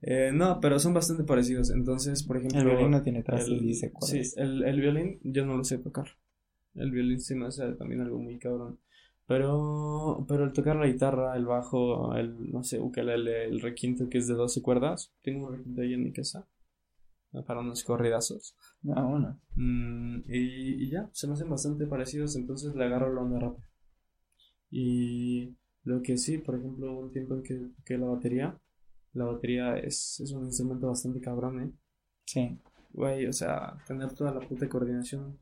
Eh, 0.07 0.31
no, 0.31 0.59
pero 0.61 0.77
son 0.77 0.93
bastante 0.93 1.23
parecidos. 1.23 1.69
Entonces, 1.71 2.23
por 2.23 2.37
ejemplo. 2.37 2.59
El 2.59 2.65
violín 2.67 2.91
no 2.91 3.01
tiene 3.01 3.23
trastes, 3.23 3.49
el- 3.49 3.59
dice 3.65 3.91
Sí, 4.01 4.21
el 4.37 4.79
violín 4.79 5.19
yo 5.23 5.45
no 5.45 5.57
lo 5.57 5.63
sé 5.65 5.79
tocar. 5.79 6.05
El 6.75 6.91
violín 6.91 7.19
sí 7.19 7.33
me 7.35 7.47
hace 7.47 7.73
también 7.73 8.01
algo 8.01 8.19
muy 8.19 8.37
cabrón. 8.37 8.79
Pero, 9.25 10.23
pero 10.29 10.43
el 10.45 10.53
tocar 10.53 10.75
la 10.75 10.85
guitarra, 10.87 11.35
el 11.35 11.45
bajo, 11.45 12.15
el, 12.15 12.51
no 12.51 12.63
sé, 12.63 12.79
ukelele, 12.79 13.45
el 13.45 13.59
requinto 13.61 14.07
que 14.07 14.19
es 14.19 14.27
de 14.27 14.35
12 14.35 14.61
cuerdas. 14.61 15.11
Tengo 15.23 15.47
un 15.47 15.57
requinto 15.57 15.81
ahí 15.81 15.93
en 15.93 16.03
mi 16.03 16.13
casa. 16.13 16.47
Para 17.43 17.59
unos 17.59 17.83
corridazos. 17.83 18.55
Ah, 18.95 19.03
bueno. 19.03 19.39
Mm, 19.55 20.19
y, 20.27 20.85
y 20.85 20.89
ya, 20.89 21.09
se 21.13 21.27
me 21.27 21.33
hacen 21.33 21.49
bastante 21.49 21.87
parecidos, 21.87 22.35
entonces 22.35 22.75
le 22.75 22.85
agarro 22.85 23.13
la 23.13 23.21
onda 23.21 23.39
rápido. 23.39 23.67
Y 24.69 25.55
lo 25.83 26.01
que 26.01 26.17
sí, 26.17 26.37
por 26.37 26.55
ejemplo, 26.55 26.97
un 26.97 27.11
tiempo 27.11 27.35
en 27.35 27.43
que, 27.43 27.71
que 27.85 27.97
la 27.97 28.07
batería, 28.07 28.59
la 29.13 29.25
batería 29.25 29.77
es, 29.77 30.19
es 30.19 30.31
un 30.31 30.45
instrumento 30.45 30.87
bastante 30.87 31.21
cabrón, 31.21 31.61
¿eh? 31.61 31.71
Sí. 32.25 32.59
Güey, 32.91 33.27
o 33.27 33.33
sea, 33.33 33.77
tener 33.87 34.13
toda 34.13 34.33
la 34.33 34.39
puta 34.39 34.67
coordinación. 34.69 35.37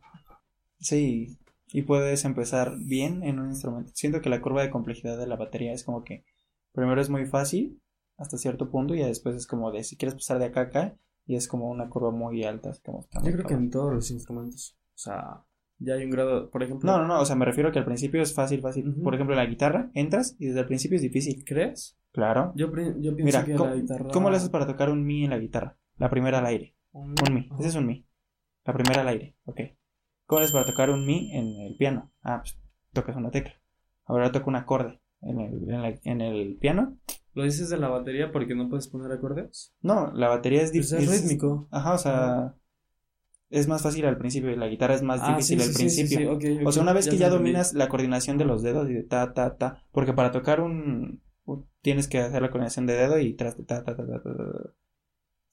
Sí, 0.79 1.37
y 1.67 1.83
puedes 1.83 2.25
empezar 2.25 2.77
bien 2.77 3.23
en 3.23 3.39
un 3.39 3.49
instrumento. 3.49 3.91
Siento 3.95 4.21
que 4.21 4.29
la 4.29 4.41
curva 4.41 4.61
de 4.61 4.69
complejidad 4.69 5.17
de 5.17 5.27
la 5.27 5.37
batería 5.37 5.73
es 5.73 5.83
como 5.83 6.03
que 6.03 6.25
primero 6.71 6.99
es 7.01 7.09
muy 7.09 7.25
fácil 7.25 7.81
hasta 8.17 8.37
cierto 8.37 8.69
punto 8.69 8.93
y 8.95 8.99
después 8.99 9.35
es 9.35 9.47
como 9.47 9.71
de 9.71 9.83
si 9.83 9.97
quieres 9.97 10.15
pasar 10.15 10.39
de 10.39 10.45
acá 10.45 10.61
a 10.61 10.63
acá 10.63 10.97
y 11.25 11.35
es 11.35 11.47
como 11.47 11.69
una 11.69 11.89
curva 11.89 12.11
muy 12.11 12.43
alta. 12.43 12.69
así 12.71 12.81
como 12.83 13.07
Yo 13.23 13.31
creo 13.31 13.45
que 13.45 13.53
en 13.53 13.69
todos 13.69 13.93
los 13.93 14.11
instrumentos. 14.11 14.77
O 14.89 14.97
sea, 14.97 15.43
ya 15.79 15.95
hay 15.95 16.05
un 16.05 16.11
grado, 16.11 16.49
por 16.49 16.63
ejemplo. 16.63 16.89
No, 16.91 16.97
no, 16.99 17.07
no, 17.07 17.19
o 17.21 17.25
sea, 17.25 17.35
me 17.35 17.45
refiero 17.45 17.69
a 17.69 17.71
que 17.71 17.79
al 17.79 17.85
principio 17.85 18.21
es 18.21 18.33
fácil, 18.33 18.61
fácil. 18.61 18.93
Por 19.03 19.13
ejemplo, 19.15 19.33
en 19.35 19.39
la 19.43 19.45
guitarra 19.49 19.89
entras 19.93 20.35
y 20.39 20.47
desde 20.47 20.61
el 20.61 20.65
principio 20.67 20.95
es 20.97 21.01
difícil. 21.01 21.43
¿Crees? 21.45 21.97
Claro. 22.11 22.53
Yo, 22.55 22.67
yo 22.67 23.15
pienso 23.15 23.23
Mira, 23.23 23.43
que 23.45 23.55
¿cómo, 23.55 23.69
la 23.69 23.75
guitarra. 23.75 24.09
cómo 24.11 24.29
le 24.29 24.37
haces 24.37 24.49
para 24.49 24.67
tocar 24.67 24.89
un 24.89 25.03
mi 25.05 25.23
en 25.23 25.31
la 25.31 25.39
guitarra? 25.39 25.77
La 25.97 26.09
primera 26.09 26.39
al 26.39 26.45
aire. 26.45 26.75
Un, 26.91 27.15
Un 27.27 27.33
mi. 27.33 27.49
Ese 27.59 27.69
es 27.69 27.75
un 27.75 27.87
mi. 27.87 28.05
La 28.65 28.73
primera 28.73 29.01
al 29.01 29.07
aire. 29.07 29.35
Ok. 29.45 29.59
¿Cómo 30.25 30.39
le 30.39 30.43
haces 30.45 30.53
para 30.53 30.65
tocar 30.65 30.89
un 30.89 31.05
mi 31.05 31.35
en 31.35 31.59
el 31.61 31.75
piano? 31.75 32.11
Ah, 32.21 32.39
pues 32.41 32.57
tocas 32.93 33.15
una 33.15 33.31
tecla. 33.31 33.53
Ahora 34.05 34.31
toco 34.31 34.49
un 34.49 34.55
acorde 34.55 35.01
en 35.21 35.39
el, 35.39 35.69
en 35.69 35.81
la- 35.81 35.99
en 36.03 36.21
el 36.21 36.57
piano. 36.57 36.97
¿Lo 37.33 37.43
dices 37.43 37.69
de 37.69 37.77
la 37.77 37.89
batería 37.89 38.31
porque 38.31 38.55
no 38.55 38.69
puedes 38.69 38.87
poner 38.87 39.11
acordes? 39.11 39.73
No, 39.81 40.11
la 40.13 40.29
batería 40.29 40.61
es 40.61 40.71
Pues 40.71 40.89
difícil. 40.89 40.99
es 40.99 41.21
rítmico. 41.21 41.67
Ajá, 41.71 41.93
o 41.93 41.97
sea, 41.97 42.55
es 43.49 43.67
más 43.67 43.81
fácil 43.83 44.05
al 44.05 44.17
principio 44.17 44.51
y 44.51 44.55
la 44.55 44.67
guitarra 44.67 44.95
es 44.95 45.01
más 45.03 45.21
Ah, 45.21 45.29
difícil 45.29 45.59
sí, 45.59 45.61
al 45.61 45.73
sí, 45.73 45.89
sí, 45.89 46.07
sí, 46.07 46.17
principio. 46.17 46.39
sí, 46.41 46.59
ok, 46.61 46.67
O 46.67 46.71
sea, 46.71 46.83
una 46.83 46.93
vez 46.93 47.07
que 47.07 47.17
ya 47.17 47.27
entendí. 47.27 47.37
dominas 47.51 47.73
la 47.73 47.89
coordinación 47.89 48.37
de 48.37 48.45
los 48.45 48.63
dedos 48.63 48.89
y 48.89 48.93
de 48.93 49.03
ta, 49.03 49.33
ta, 49.33 49.57
ta, 49.57 49.83
porque 49.91 50.13
para 50.13 50.31
tocar 50.31 50.61
un, 50.61 51.21
tienes 51.81 52.07
que 52.07 52.19
hacer 52.19 52.41
la 52.41 52.49
coordinación 52.49 52.85
de 52.87 52.93
dedo 52.95 53.19
y 53.19 53.33
tras, 53.35 53.55
ta, 53.65 53.83
ta, 53.83 53.95
ta, 53.95 54.05
ta, 54.07 54.21
ta. 54.23 54.31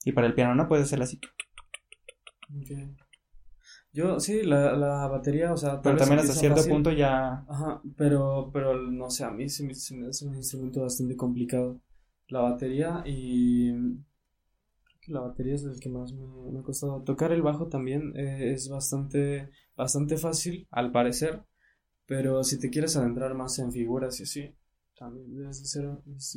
Y 0.05 0.11
para 0.13 0.27
el 0.27 0.33
piano 0.35 0.55
no 0.55 0.67
puedes 0.67 0.85
hacerla 0.85 1.05
así. 1.05 1.19
Ok. 2.55 3.10
Yo, 3.93 4.19
sí, 4.21 4.43
la, 4.43 4.75
la 4.77 5.07
batería, 5.07 5.51
o 5.51 5.57
sea, 5.57 5.81
Pero 5.81 5.97
también 5.97 6.19
hasta 6.19 6.33
cierto 6.33 6.57
fácil. 6.57 6.71
punto 6.73 6.91
ya... 6.91 7.43
Ajá, 7.47 7.81
pero, 7.97 8.49
pero 8.53 8.73
no 8.73 9.09
sé, 9.09 9.25
a 9.25 9.31
mí 9.31 9.49
se 9.49 9.65
me, 9.65 9.73
se 9.73 9.95
me 9.97 10.07
hace 10.07 10.25
un 10.25 10.35
instrumento 10.35 10.81
bastante 10.81 11.15
complicado. 11.17 11.81
La 12.29 12.39
batería 12.41 13.03
y... 13.05 13.71
Creo 13.73 14.99
que 15.01 15.11
la 15.11 15.19
batería 15.19 15.55
es 15.55 15.63
el 15.65 15.79
que 15.79 15.89
más 15.89 16.13
me, 16.13 16.25
me 16.51 16.59
ha 16.59 16.63
costado. 16.63 17.01
Tocar 17.03 17.33
el 17.33 17.41
bajo 17.41 17.67
también 17.67 18.13
eh, 18.15 18.53
es 18.53 18.69
bastante, 18.69 19.49
bastante 19.75 20.15
fácil, 20.15 20.67
al 20.71 20.91
parecer, 20.93 21.43
pero 22.05 22.43
si 22.45 22.59
te 22.59 22.69
quieres 22.69 22.95
adentrar 22.95 23.33
más 23.35 23.59
en 23.59 23.73
figuras 23.73 24.19
y 24.21 24.23
así, 24.23 24.55
también 24.97 25.35
debes 25.35 25.59
de 25.59 25.65
ser, 25.65 25.89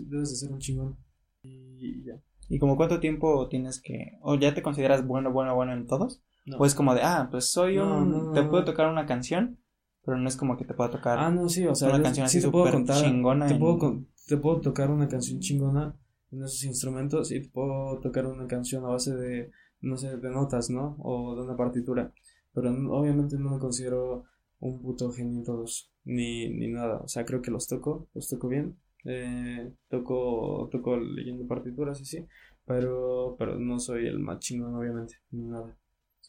debes 0.09 0.31
de 0.31 0.37
ser 0.37 0.51
un 0.51 0.59
chingón. 0.59 0.97
Y 1.43 2.03
ya. 2.03 2.21
¿Y 2.49 2.59
como 2.59 2.77
cuánto 2.77 2.99
tiempo 2.99 3.47
tienes 3.49 3.81
que... 3.81 4.19
o 4.23 4.35
ya 4.37 4.55
te 4.55 4.63
consideras 4.63 5.07
bueno, 5.07 5.33
bueno, 5.33 5.55
bueno 5.55 5.73
en 5.73 5.87
todos? 5.87 6.21
No. 6.47 6.59
O 6.59 6.67
es 6.67 6.75
como 6.75 6.95
de, 6.95 7.01
ah, 7.03 7.29
pues 7.31 7.51
soy 7.51 7.77
No, 7.77 8.01
un... 8.01 8.11
no, 8.11 8.33
te 8.33 8.43
puedo 8.43 8.65
tocar 8.65 8.89
una 8.91 9.07
canción, 9.07 9.59
pero 10.05 10.19
no 10.19 10.29
es 10.29 10.37
como 10.37 10.57
que 10.57 10.65
te 10.65 10.75
pueda 10.75 10.91
tocar... 10.91 11.19
Ah, 11.19 11.31
no, 11.31 11.49
sí, 11.49 11.67
o 11.67 11.75
sea, 11.75 11.89
una 11.89 11.99
yo 11.99 12.03
canción 12.05 12.29
sí 12.29 12.39
así 12.39 12.47
te 12.47 12.53
puedo 12.53 12.65
súper 12.65 12.75
contar, 12.79 13.03
chingona 13.03 13.49
te 13.49 13.55
en- 13.55 13.61
puedo, 13.61 14.05
te 14.27 14.37
puedo 14.37 14.61
tocar 14.61 14.91
una 14.91 15.09
canción 15.09 15.41
chingona 15.41 15.97
en 16.33 16.43
esos 16.43 16.65
instrumentos 16.65 17.31
y 17.33 17.41
te 17.41 17.49
puedo 17.49 17.99
tocar 18.01 18.27
una 18.27 18.47
canción 18.47 18.85
a 18.85 18.89
base 18.89 19.15
de, 19.15 19.51
no 19.81 19.97
sé, 19.97 20.17
de 20.19 20.31
notas, 20.31 20.69
¿no? 20.71 20.97
O 21.01 21.35
de 21.35 21.43
una 21.43 21.57
partitura. 21.57 22.13
Pero 22.53 22.71
obviamente 22.93 23.37
no 23.39 23.51
me 23.53 23.59
considero 23.59 24.25
un 24.61 24.81
puto 24.83 25.11
genio 25.13 25.39
en 25.39 25.45
todos, 25.45 25.91
ni, 26.05 26.49
ni 26.51 26.69
nada. 26.69 26.99
O 26.99 27.09
sea, 27.09 27.25
creo 27.25 27.41
que 27.43 27.51
los 27.51 27.67
toco, 27.67 28.09
los 28.15 28.29
toco 28.29 28.49
bien. 28.49 28.77
Eh, 29.07 29.71
toco, 29.89 30.69
toco 30.73 30.97
leyendo 30.97 31.47
partituras 31.47 31.99
y 32.01 32.03
así, 32.05 32.27
pero, 32.67 33.37
pero 33.39 33.59
no 33.59 33.79
soy 33.79 34.07
el 34.07 34.19
más 34.19 34.39
chingón, 34.41 34.75
obviamente, 34.75 35.17
ni 35.31 35.43
nada. 35.45 35.77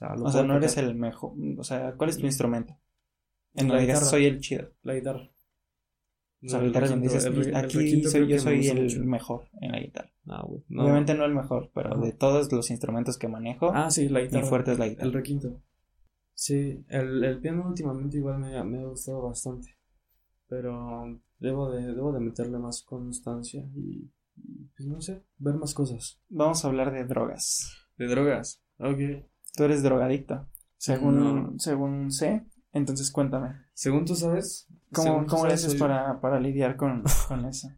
O 0.01 0.29
sea, 0.31 0.41
o 0.41 0.43
no 0.45 0.57
eres 0.57 0.77
el 0.77 0.95
mejor... 0.95 1.33
O 1.57 1.63
sea, 1.63 1.93
¿cuál 1.95 2.09
es 2.09 2.17
tu 2.17 2.25
instrumento? 2.25 2.77
En 3.53 3.69
La 3.69 3.79
digas, 3.79 3.99
guitarra. 3.99 4.09
soy 4.11 4.25
el 4.25 4.39
chido. 4.41 4.69
La 4.83 4.93
guitarra. 4.95 5.29
O 6.43 6.47
sea, 6.49 6.59
la 6.59 6.65
guitarra 6.67 6.87
donde 6.89 7.07
dices, 7.07 7.25
el 7.25 7.35
re- 7.35 7.49
el 7.49 7.55
aquí 7.55 8.03
soy, 8.03 8.27
yo 8.27 8.39
soy 8.39 8.67
el 8.67 8.83
mucho. 8.83 9.03
mejor 9.05 9.49
en 9.61 9.71
la 9.71 9.79
guitarra. 9.79 10.11
Ah, 10.27 10.43
güey. 10.45 10.63
No. 10.67 10.83
Obviamente 10.83 11.13
no 11.15 11.25
el 11.25 11.33
mejor, 11.33 11.71
pero 11.73 11.97
de 11.99 12.11
todos 12.11 12.51
los 12.51 12.69
instrumentos 12.69 13.17
que 13.17 13.27
manejo, 13.27 13.71
Ah, 13.73 13.89
sí, 13.89 14.09
la 14.09 14.19
mi 14.19 14.25
guitarra. 14.27 14.45
fuerte 14.45 14.71
es 14.73 14.79
la 14.79 14.87
guitarra. 14.89 15.07
El 15.07 15.13
requinto. 15.13 15.61
Sí, 16.33 16.83
el, 16.89 17.23
el 17.23 17.39
piano 17.39 17.65
últimamente 17.67 18.17
igual 18.17 18.39
me, 18.39 18.57
ha- 18.57 18.63
me 18.63 18.79
ha 18.79 18.85
gustado 18.85 19.21
bastante. 19.23 19.69
Pero 20.47 21.19
debo 21.39 21.71
de, 21.71 21.81
debo 21.95 22.11
de 22.11 22.19
meterle 22.19 22.59
más 22.59 22.83
constancia 22.83 23.65
y, 23.73 24.11
y, 24.35 24.65
pues 24.75 24.87
no 24.87 24.99
sé, 25.01 25.23
ver 25.37 25.55
más 25.55 25.73
cosas. 25.73 26.19
Vamos 26.29 26.63
a 26.63 26.67
hablar 26.67 26.91
de 26.91 27.05
drogas. 27.05 27.87
¿De 27.97 28.07
drogas? 28.07 28.61
Ok. 28.77 28.99
Tú 29.55 29.63
eres 29.63 29.83
drogadicto, 29.83 30.47
según, 30.77 31.19
No. 31.19 31.53
según 31.59 32.11
sé. 32.11 32.45
Entonces 32.73 33.09
cuéntame, 33.11 33.55
Según 33.73 34.03
tú 34.05 34.15
sabes, 34.15 34.67
¿cómo, 34.91 35.25
cómo 35.25 35.43
sabes, 35.43 35.65
haces 35.65 35.75
para, 35.79 36.19
para 36.19 36.39
lidiar 36.41 36.75
con, 36.75 37.03
con 37.27 37.45
eso? 37.45 37.69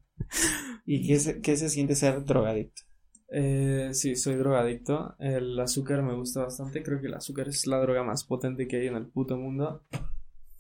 ¿Y 0.85 1.05
qué 1.07 1.19
se, 1.19 1.41
qué 1.41 1.55
se 1.55 1.69
siente 1.69 1.95
ser 1.95 2.25
drogadicto? 2.25 2.81
Eh, 3.29 3.89
sí, 3.93 4.15
soy 4.15 4.35
drogadicto. 4.35 5.15
El 5.19 5.59
azúcar 5.59 6.01
me 6.01 6.15
gusta 6.15 6.43
bastante. 6.43 6.81
Creo 6.81 6.99
que 7.01 7.07
el 7.07 7.13
azúcar 7.13 7.47
es 7.49 7.67
la 7.67 7.77
droga 7.79 8.03
más 8.03 8.23
potente 8.23 8.67
que 8.67 8.77
hay 8.77 8.87
en 8.87 8.95
el 8.95 9.05
puto 9.05 9.37
mundo. 9.37 9.83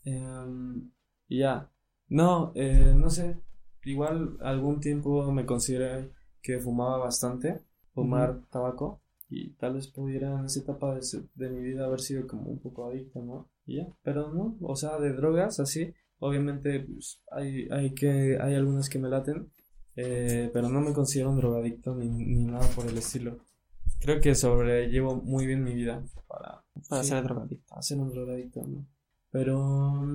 Y 0.03 1.39
ya. 1.39 1.71
No, 2.09 2.51
eh, 2.55 2.93
no 2.95 3.09
sé. 3.09 3.41
Igual 3.83 4.37
algún 4.41 4.79
tiempo 4.79 5.31
me 5.31 5.45
consideré 5.45 6.11
que 6.41 6.59
fumaba 6.59 6.97
bastante. 6.97 7.61
Fumar 7.93 8.41
tabaco. 8.51 9.01
Y 9.29 9.51
tal 9.55 9.73
vez 9.73 9.87
pudiera 9.87 10.39
en 10.39 10.45
esa 10.45 10.61
etapa 10.61 10.95
de, 10.95 11.01
de 11.35 11.49
mi 11.49 11.61
vida 11.61 11.85
haber 11.85 11.99
sido 11.99 12.27
como 12.27 12.49
un 12.49 12.59
poco 12.59 12.89
adicto, 12.89 13.21
¿no? 13.21 13.49
Y 13.65 13.77
ya. 13.77 13.87
Pero 14.03 14.33
no. 14.33 14.57
O 14.61 14.75
sea, 14.75 14.97
de 14.99 15.13
drogas 15.13 15.59
así. 15.59 15.93
Obviamente 16.19 16.79
pues, 16.79 17.21
hay, 17.31 17.67
hay, 17.69 17.93
que, 17.93 18.37
hay 18.41 18.55
algunas 18.55 18.89
que 18.89 18.99
me 18.99 19.09
laten. 19.09 19.51
Eh, 19.95 20.49
pero 20.53 20.69
no 20.69 20.79
me 20.79 20.93
considero 20.93 21.31
un 21.31 21.37
drogadicto 21.37 21.95
ni, 21.95 22.07
ni 22.07 22.45
nada 22.45 22.67
por 22.75 22.85
el 22.85 22.97
estilo. 22.97 23.39
Creo 23.99 24.21
que 24.21 24.35
sobrellevo 24.35 25.15
muy 25.15 25.47
bien 25.47 25.63
mi 25.63 25.73
vida 25.73 26.05
para, 26.27 26.63
Para 26.87 27.03
sí, 27.03 27.09
ser 27.09 27.23
drogadicto. 27.23 27.65
para 27.67 27.81
ser 27.81 27.97
un 27.99 28.11
drogadicto, 28.11 28.61
¿no? 28.67 28.87
Pero, 29.31 30.05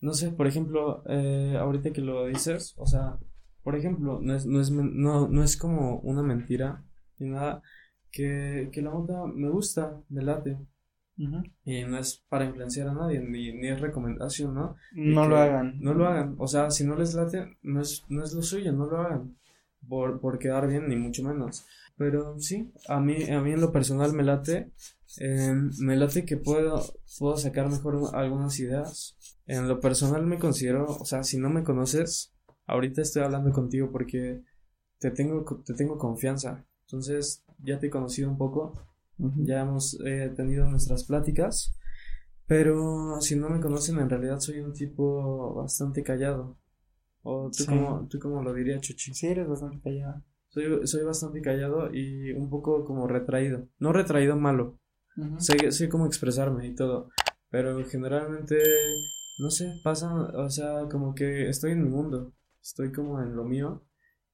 no 0.00 0.14
sé, 0.14 0.30
por 0.32 0.46
ejemplo, 0.46 1.02
eh, 1.08 1.56
ahorita 1.58 1.92
que 1.92 2.00
lo 2.00 2.26
dices, 2.26 2.74
o 2.76 2.86
sea, 2.86 3.18
por 3.62 3.76
ejemplo, 3.76 4.20
no 4.22 4.34
es, 4.34 4.46
no 4.46 4.60
es, 4.60 4.70
no, 4.70 5.28
no 5.28 5.42
es 5.44 5.56
como 5.56 5.98
una 6.00 6.22
mentira 6.22 6.84
ni 7.18 7.30
nada, 7.30 7.62
que, 8.10 8.70
que 8.72 8.82
la 8.82 8.90
mota 8.90 9.26
me 9.26 9.48
gusta, 9.50 10.00
me 10.08 10.22
late, 10.22 10.56
y 11.64 11.82
no 11.84 11.98
es 11.98 12.22
para 12.28 12.44
influenciar 12.44 12.88
a 12.88 12.94
nadie, 12.94 13.20
ni, 13.20 13.52
ni 13.52 13.68
es 13.68 13.80
recomendación, 13.80 14.54
¿no? 14.54 14.76
No 14.92 15.26
lo 15.26 15.38
hagan. 15.38 15.78
No 15.80 15.94
lo 15.94 16.06
hagan. 16.06 16.34
O 16.38 16.46
sea, 16.46 16.70
si 16.70 16.84
no 16.84 16.94
les 16.94 17.14
late, 17.14 17.56
no 17.62 17.80
es, 17.80 18.04
no 18.08 18.22
es 18.22 18.34
lo 18.34 18.42
suyo, 18.42 18.72
no 18.72 18.86
lo 18.86 18.98
hagan. 18.98 19.36
Por, 19.88 20.20
por 20.20 20.38
quedar 20.38 20.66
bien, 20.68 20.88
ni 20.88 20.96
mucho 20.96 21.22
menos. 21.22 21.64
Pero 21.96 22.38
sí, 22.38 22.70
a 22.88 23.00
mí, 23.00 23.30
a 23.30 23.40
mí 23.40 23.52
en 23.52 23.60
lo 23.60 23.72
personal 23.72 24.12
me 24.12 24.24
late. 24.24 24.72
eh, 25.18 25.54
me 25.78 25.96
late 25.96 26.24
que 26.26 26.36
puedo, 26.36 26.82
puedo 27.18 27.36
sacar 27.38 27.70
mejor 27.70 28.10
algunas 28.14 28.58
ideas. 28.60 29.16
En 29.46 29.68
lo 29.68 29.80
personal 29.80 30.26
me 30.26 30.38
considero, 30.38 30.84
o 30.86 31.04
sea, 31.06 31.22
si 31.22 31.38
no 31.38 31.48
me 31.48 31.62
conoces, 31.64 32.34
ahorita 32.66 33.00
estoy 33.00 33.22
hablando 33.22 33.52
contigo 33.52 33.90
porque 33.90 34.42
te 34.98 35.10
tengo, 35.12 35.44
te 35.64 35.74
tengo 35.74 35.96
confianza. 35.98 36.66
Entonces, 36.86 37.44
ya 37.62 37.78
te 37.78 37.86
he 37.88 37.90
conocido 37.90 38.30
un 38.30 38.38
poco. 38.38 38.72
Ya 39.18 39.62
hemos 39.62 39.98
eh, 40.04 40.30
tenido 40.36 40.68
nuestras 40.68 41.04
pláticas, 41.04 41.72
pero 42.46 43.18
si 43.20 43.34
no 43.34 43.48
me 43.48 43.60
conocen, 43.60 43.98
en 43.98 44.10
realidad 44.10 44.40
soy 44.40 44.60
un 44.60 44.72
tipo 44.74 45.54
bastante 45.54 46.02
callado. 46.02 46.58
¿O 47.22 47.50
tú, 47.50 47.64
Sí. 47.64 47.66
cómo, 47.66 48.06
tú 48.08 48.18
cómo 48.18 48.42
lo 48.42 48.52
dirías, 48.52 48.82
Chuchi? 48.82 49.14
Sí, 49.14 49.26
eres 49.26 49.48
bastante 49.48 49.80
callado. 49.80 50.22
Soy, 50.48 50.86
soy 50.86 51.02
bastante 51.04 51.40
callado 51.42 51.92
y 51.92 52.32
un 52.32 52.48
poco 52.50 52.84
como 52.84 53.06
retraído. 53.08 53.66
No 53.78 53.92
retraído 53.92 54.36
malo, 54.36 54.78
Ujú. 55.16 55.40
sé, 55.40 55.72
sé 55.72 55.88
cómo 55.88 56.06
expresarme 56.06 56.66
y 56.68 56.74
todo, 56.74 57.08
pero 57.50 57.82
generalmente, 57.86 58.56
no 59.38 59.50
sé, 59.50 59.80
pasa, 59.82 60.14
o 60.14 60.48
sea, 60.50 60.88
como 60.90 61.14
que 61.14 61.48
estoy 61.48 61.72
en 61.72 61.82
mi 61.84 61.88
mundo, 61.88 62.32
estoy 62.62 62.92
como 62.92 63.20
en 63.22 63.34
lo 63.34 63.44
mío 63.44 63.82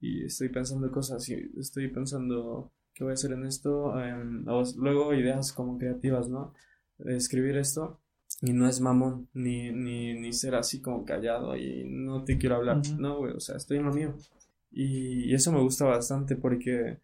y 0.01 0.25
estoy 0.27 0.49
pensando 0.49 0.91
cosas 0.91 1.29
y 1.29 1.35
estoy 1.59 1.89
pensando 1.89 2.73
qué 2.95 3.05
voy 3.05 3.13
a 3.13 3.15
hacer 3.15 3.33
en 3.33 3.47
esto, 3.47 3.99
em, 4.03 4.45
luego 4.77 5.15
ideas 5.15 5.53
como 5.53 5.79
creativas, 5.79 6.29
¿no? 6.29 6.55
Escribir 6.99 7.57
esto 7.57 8.01
y 8.43 8.53
no 8.53 8.69
es 8.69 8.81
mamón, 8.81 9.29
ni, 9.35 9.71
ni, 9.73 10.15
ni 10.15 10.33
ser 10.33 10.55
así 10.55 10.81
como 10.81 11.05
callado 11.05 11.57
y 11.57 11.85
no 11.89 12.25
te 12.25 12.39
quiero 12.39 12.57
hablar, 12.57 12.79
Ujú. 12.79 13.01
no, 13.01 13.19
güey, 13.19 13.33
o 13.35 13.41
sea, 13.41 13.57
estoy 13.57 13.79
en 13.79 13.85
lo 13.85 13.93
mío 13.93 14.15
y, 14.71 15.31
y 15.31 15.35
eso 15.35 15.53
me 15.53 15.61
gusta 15.61 15.85
bastante 15.85 16.37
porque 16.37 16.99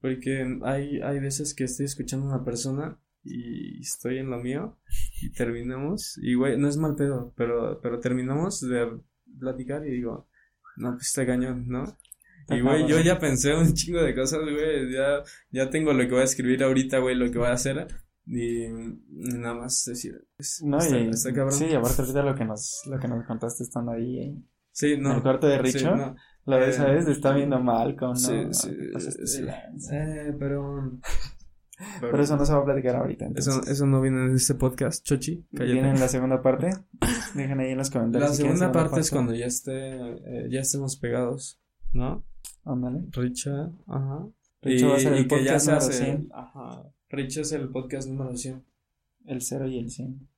Porque 0.00 0.58
hay, 0.62 1.00
hay 1.00 1.18
veces 1.20 1.54
que 1.54 1.64
estoy 1.64 1.86
escuchando 1.86 2.26
a 2.26 2.36
una 2.36 2.44
persona 2.44 2.98
y 3.24 3.80
estoy 3.80 4.18
en 4.18 4.30
lo 4.30 4.38
mío 4.38 4.76
y 5.22 5.30
terminamos. 5.32 6.18
Y, 6.22 6.34
güey, 6.34 6.58
no 6.58 6.68
es 6.68 6.76
mal 6.76 6.94
pedo, 6.94 7.32
pero, 7.36 7.80
pero 7.82 7.98
terminamos 8.00 8.60
de 8.60 9.00
platicar 9.40 9.86
y 9.86 9.90
digo, 9.90 10.28
no, 10.76 10.92
pues 10.92 11.08
está 11.08 11.26
cañón, 11.26 11.64
¿no? 11.68 11.96
Y, 12.48 12.60
güey, 12.60 12.86
yo 12.86 13.00
ya 13.00 13.18
pensé 13.18 13.54
un 13.54 13.72
chingo 13.74 14.02
de 14.02 14.14
cosas, 14.14 14.40
güey. 14.40 14.92
Ya, 14.92 15.22
ya 15.50 15.70
tengo 15.70 15.92
lo 15.92 16.04
que 16.04 16.12
voy 16.12 16.20
a 16.20 16.24
escribir 16.24 16.62
ahorita, 16.62 16.98
güey, 16.98 17.16
lo 17.16 17.30
que 17.30 17.38
voy 17.38 17.48
a 17.48 17.52
hacer. 17.52 17.86
Y 18.26 18.66
nada 19.10 19.54
más 19.54 19.84
decir, 19.86 20.14
pues, 20.36 20.60
No, 20.64 20.78
y, 20.78 21.12
Sí, 21.14 21.74
aparte 21.74 22.02
ahorita 22.02 22.22
lo 22.22 22.34
que 22.34 22.44
nos, 22.44 22.82
lo 22.90 22.98
que 22.98 23.08
nos 23.08 23.24
contaste 23.26 23.62
estando 23.64 23.92
ahí, 23.92 24.18
¿eh? 24.18 24.36
Sí, 24.72 24.96
no. 24.98 25.10
En 25.10 25.16
el 25.16 25.22
cuarto 25.22 25.46
de 25.46 25.58
Richo. 25.58 25.78
Sí, 25.78 25.84
no. 25.84 26.16
Ves, 26.46 26.68
Eh, 26.68 26.72
¿sabes? 26.74 27.08
Está 27.08 27.32
viendo 27.34 27.58
mal 27.60 27.96
con 27.96 28.16
Sí, 28.16 28.32
no, 28.44 28.52
sí, 28.52 28.70
pasaste 28.92 29.22
eh, 29.42 30.28
eh, 30.28 30.36
pero, 30.38 30.98
Pero 32.00 32.22
eso 32.22 32.36
no 32.36 32.44
se 32.46 32.52
va 32.52 32.60
a 32.60 32.64
platicar 32.64 32.96
ahorita. 32.96 33.26
eso, 33.34 33.50
Entonces. 33.50 33.72
eso 33.74 33.86
no 33.86 34.00
viene 34.00 34.24
en 34.26 34.34
este 34.36 34.54
podcast, 34.54 35.04
Chochi. 35.04 35.44
cállate. 35.52 35.72
Viene 35.72 35.90
en 35.90 36.00
la 36.00 36.08
segunda 36.08 36.42
parte. 36.42 36.70
Dejen 37.34 37.60
ahí 37.60 37.70
en 37.72 37.78
los 37.78 37.90
comentarios. 37.90 38.30
La 38.30 38.36
si 38.36 38.42
segunda 38.42 38.70
parte 38.72 39.00
es 39.00 39.10
cuando 39.10 39.34
ya 39.34 39.46
esté, 39.46 39.96
eh, 39.96 40.48
ya 40.50 40.60
estemos 40.60 40.96
pegados, 40.98 41.60
¿no? 41.96 42.24
Ándale. 42.64 43.04
Richa, 43.10 43.70
ajá. 43.86 44.26
Richo 44.62 44.88
va 44.88 44.96
a 44.96 44.98
ser 44.98 45.12
el 45.14 45.26
podcast 45.26 45.66
número 45.66 45.86
hace, 45.86 46.04
100. 46.04 46.28
ajá. 46.32 46.82
Richa 47.08 47.40
es 47.40 47.52
el 47.52 47.68
podcast 47.68 48.08
número 48.08 48.36
100. 48.36 48.64
El 49.26 49.42
0 49.42 49.68
y 49.68 49.78
el 49.78 49.90
100. 49.90 50.28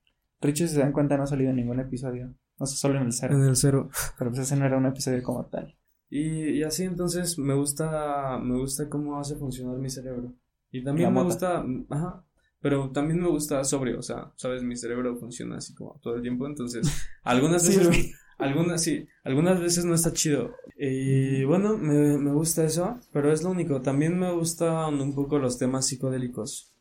Richo, 0.41 0.67
si 0.67 0.75
se 0.75 0.81
dan 0.81 0.93
cuenta, 0.93 1.17
no 1.17 1.25
ha 1.25 1.27
salido 1.27 1.51
en 1.51 1.57
ningún 1.57 1.81
episodio. 1.81 2.35
No 2.59 2.67
sé, 2.67 2.77
solo 2.77 2.99
en 2.99 3.07
el 3.07 3.13
0. 3.13 3.35
En 3.35 3.49
el 3.49 3.57
cero. 3.57 3.91
Pero 4.19 4.31
pues 4.31 4.43
ese 4.43 4.57
no 4.57 4.67
era 4.67 4.77
un 4.77 4.87
episodio 4.87 5.23
como 5.23 5.47
tal. 5.47 5.77
Y, 6.11 6.59
y 6.59 6.63
así 6.63 6.85
entonces 6.85 7.39
me 7.39 7.55
gusta, 7.55 8.39
me 8.39 8.57
gusta 8.59 8.89
cómo 8.89 9.19
hace 9.19 9.37
funcionar 9.37 9.79
mi 9.79 9.91
cerebro. 9.91 10.35
Y 10.71 10.83
también 10.83 11.13
me 11.13 11.23
gusta, 11.23 11.65
ajá, 11.91 12.25
pero 12.61 12.91
también 12.91 13.21
me 13.21 13.29
gusta 13.29 13.63
sobrio, 13.65 13.99
o 13.99 14.03
sea, 14.03 14.33
sabes, 14.37 14.63
mi 14.63 14.77
cerebro 14.77 15.17
funciona 15.17 15.57
así 15.57 15.75
como 15.75 15.99
todo 16.03 16.17
el 16.17 16.23
tiempo, 16.23 16.47
entonces 16.47 16.87
algunas 17.23 17.67
veces. 17.67 18.15
Algunas 18.39 18.83
sí, 18.83 19.07
algunas 19.25 19.61
veces 19.61 19.85
no 19.85 19.95
está 19.95 20.13
chido. 20.13 20.55
Y 20.79 21.45
bueno, 21.45 21.77
me, 21.77 22.19
me 22.19 22.33
gusta 22.33 22.65
eso, 22.65 22.99
pero 23.13 23.33
es 23.33 23.43
lo 23.43 23.51
único. 23.51 23.83
También 23.83 24.19
me 24.19 24.33
gustan 24.33 25.01
un 25.01 25.15
poco 25.15 25.39
los 25.39 25.59
temas 25.59 25.87
psicodélicos. 25.87 26.73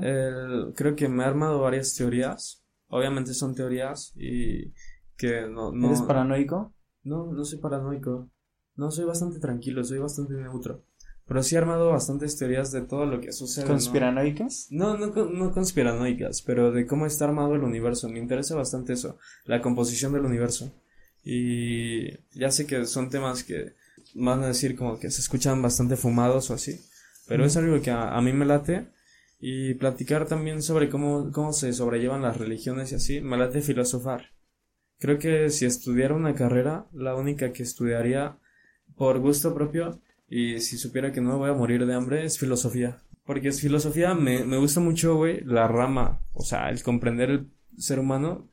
El- 0.00 0.72
creo 0.74 0.94
que 0.96 1.08
me 1.08 1.22
he 1.22 1.26
armado 1.26 1.60
varias 1.60 1.94
teorías. 1.94 2.64
Obviamente 2.88 3.34
son 3.34 3.54
teorías 3.54 4.12
y 4.16 4.72
que 5.16 5.42
no, 5.48 5.72
no. 5.72 5.86
¿Eres 5.88 6.02
paranoico? 6.02 6.74
No, 7.04 7.32
no 7.32 7.44
soy 7.44 7.58
paranoico. 7.58 8.30
No, 8.76 8.90
soy 8.90 9.04
bastante 9.04 9.38
tranquilo, 9.40 9.82
soy 9.84 9.98
bastante 9.98 10.34
neutro. 10.34 10.84
Pero 11.26 11.42
sí 11.42 11.54
he 11.54 11.58
armado 11.58 11.90
bastantes 11.90 12.36
teorías 12.36 12.72
de 12.72 12.82
todo 12.82 13.06
lo 13.06 13.20
que 13.20 13.32
sucede. 13.32 13.64
¿no? 13.64 13.70
¿Conspiranoicas? 13.70 14.68
No, 14.70 14.96
no, 14.98 15.12
con- 15.12 15.38
no 15.38 15.52
conspiranoicas, 15.52 16.42
pero 16.42 16.72
de 16.72 16.86
cómo 16.86 17.06
está 17.06 17.24
armado 17.26 17.54
el 17.54 17.62
universo. 17.62 18.08
Me 18.08 18.18
interesa 18.18 18.54
bastante 18.56 18.92
eso, 18.94 19.18
la 19.44 19.60
composición 19.62 20.12
del 20.12 20.24
universo. 20.24 20.72
Y 21.24 22.10
ya 22.34 22.50
sé 22.50 22.66
que 22.66 22.86
son 22.86 23.10
temas 23.10 23.44
que 23.44 23.74
van 24.14 24.42
a 24.42 24.48
decir 24.48 24.76
como 24.76 24.98
que 24.98 25.10
se 25.10 25.20
escuchan 25.20 25.62
bastante 25.62 25.96
fumados 25.96 26.50
o 26.50 26.54
así, 26.54 26.80
pero 27.26 27.44
es 27.44 27.56
algo 27.56 27.80
que 27.80 27.90
a, 27.90 28.16
a 28.16 28.20
mí 28.20 28.32
me 28.32 28.46
late. 28.46 28.86
Y 29.44 29.74
platicar 29.74 30.28
también 30.28 30.62
sobre 30.62 30.88
cómo, 30.88 31.32
cómo 31.32 31.52
se 31.52 31.72
sobrellevan 31.72 32.22
las 32.22 32.36
religiones 32.36 32.92
y 32.92 32.94
así, 32.94 33.20
me 33.20 33.36
late 33.36 33.60
filosofar. 33.60 34.30
Creo 35.00 35.18
que 35.18 35.50
si 35.50 35.66
estudiara 35.66 36.14
una 36.14 36.36
carrera, 36.36 36.86
la 36.92 37.16
única 37.16 37.52
que 37.52 37.64
estudiaría 37.64 38.38
por 38.94 39.18
gusto 39.18 39.52
propio 39.52 40.00
y 40.28 40.60
si 40.60 40.78
supiera 40.78 41.10
que 41.10 41.20
no 41.20 41.30
me 41.30 41.38
voy 41.38 41.50
a 41.50 41.54
morir 41.54 41.84
de 41.86 41.94
hambre 41.94 42.24
es 42.24 42.38
filosofía. 42.38 43.02
Porque 43.24 43.48
es 43.48 43.60
filosofía, 43.60 44.14
me, 44.14 44.44
me 44.44 44.58
gusta 44.58 44.78
mucho, 44.78 45.16
güey, 45.16 45.40
la 45.40 45.66
rama, 45.66 46.20
o 46.34 46.44
sea, 46.44 46.70
el 46.70 46.82
comprender 46.84 47.30
el 47.30 47.48
ser 47.76 47.98
humano 47.98 48.48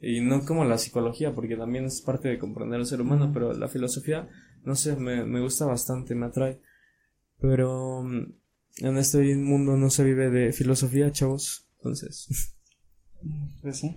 y 0.00 0.20
no 0.20 0.44
como 0.44 0.64
la 0.64 0.78
psicología, 0.78 1.34
porque 1.34 1.56
también 1.56 1.86
es 1.86 2.00
parte 2.02 2.28
de 2.28 2.38
comprender 2.38 2.80
el 2.80 2.86
ser 2.86 3.00
humano, 3.00 3.30
pero 3.32 3.52
la 3.52 3.68
filosofía, 3.68 4.28
no 4.64 4.74
sé, 4.74 4.96
me, 4.96 5.24
me 5.24 5.40
gusta 5.40 5.66
bastante, 5.66 6.14
me 6.14 6.26
atrae. 6.26 6.60
Pero 7.40 8.02
mm, 8.02 8.32
en 8.78 8.98
este 8.98 9.34
mundo 9.36 9.76
no 9.76 9.90
se 9.90 10.04
vive 10.04 10.30
de 10.30 10.52
filosofía, 10.52 11.10
chavos. 11.12 11.68
Entonces, 11.78 12.54
Pues 13.62 13.78
sí. 13.78 13.96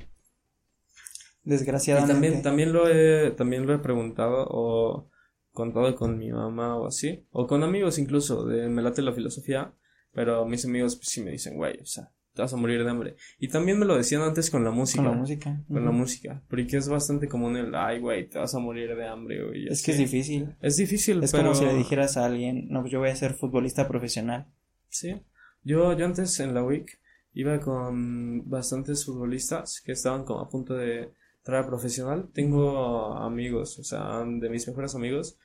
y 1.44 1.50
Desgraciadamente. 1.50 2.14
también, 2.14 2.42
también 2.42 2.74
lo 2.74 2.88
he, 2.90 3.32
también 3.32 3.66
lo 3.66 3.74
he 3.74 3.80
preguntado 3.80 4.46
o 4.50 5.10
contado 5.52 5.96
con 5.96 6.18
mi 6.18 6.32
mamá 6.32 6.78
o 6.78 6.88
así, 6.88 7.26
o 7.32 7.46
con 7.48 7.64
amigos 7.64 7.98
incluso, 8.00 8.46
de 8.46 8.70
me 8.70 8.82
late 8.82 9.02
la 9.02 9.14
filosofía, 9.14 9.74
pero 10.14 10.46
mis 10.46 10.66
amigos 10.66 10.96
pues, 10.96 11.10
sí 11.10 11.22
me 11.22 11.32
dicen, 11.32 11.56
güey, 11.58 11.80
o 11.82 11.86
sea, 11.86 12.12
te 12.34 12.42
vas 12.42 12.54
a 12.54 12.58
morir 12.58 12.84
de 12.84 12.90
hambre. 12.90 13.16
Y 13.40 13.50
también 13.50 13.78
me 13.78 13.86
lo 13.86 13.96
decían 13.96 14.22
antes 14.22 14.50
con 14.50 14.64
la 14.64 14.72
música. 14.72 15.04
Con 15.04 15.12
la 15.12 15.18
música. 15.18 15.64
Con 15.68 15.86
la 15.86 15.92
música, 15.92 16.44
porque 16.50 16.78
es 16.78 16.88
bastante 16.88 17.28
común 17.28 17.58
el, 17.58 17.76
ay, 17.76 18.00
güey, 18.00 18.28
te 18.30 18.40
vas 18.40 18.56
a 18.56 18.60
morir 18.60 18.96
de 18.96 19.08
hambre, 19.08 19.44
güey. 19.44 19.68
Es 19.68 19.84
que 19.84 19.92
es 19.92 19.98
difícil. 19.98 20.56
Es 20.62 20.78
difícil, 20.78 21.24
Es 21.24 21.32
pero... 21.32 21.44
como 21.44 21.56
si 21.56 21.66
le 21.66 21.76
dijeras 21.76 22.18
a 22.18 22.26
alguien, 22.26 22.68
no, 22.70 22.86
yo 22.88 23.00
voy 23.00 23.10
a 23.10 23.16
ser 23.16 23.34
futbolista 23.34 23.88
profesional. 23.88 24.48
Sí. 24.90 25.22
Yo, 25.64 25.94
yo 25.98 26.06
antes 26.06 26.40
en 26.40 26.54
la 26.54 26.64
WIC 26.64 27.00
iba 27.34 27.60
con 27.60 28.50
bastantes 28.50 29.06
futbolistas 29.06 29.82
que 29.82 29.92
estaban 29.92 30.26
como 30.26 30.40
a 30.42 30.50
punto 30.50 30.74
de 30.74 31.12
entrar 31.38 31.64
a 31.64 31.68
profesional. 31.68 32.30
Tengo 32.34 33.16
amigos, 33.18 33.80
o 33.80 33.84
sea, 33.84 34.24
de 34.26 34.50
mis 34.50 34.68
mejores 34.68 34.96
amigos. 34.96 35.38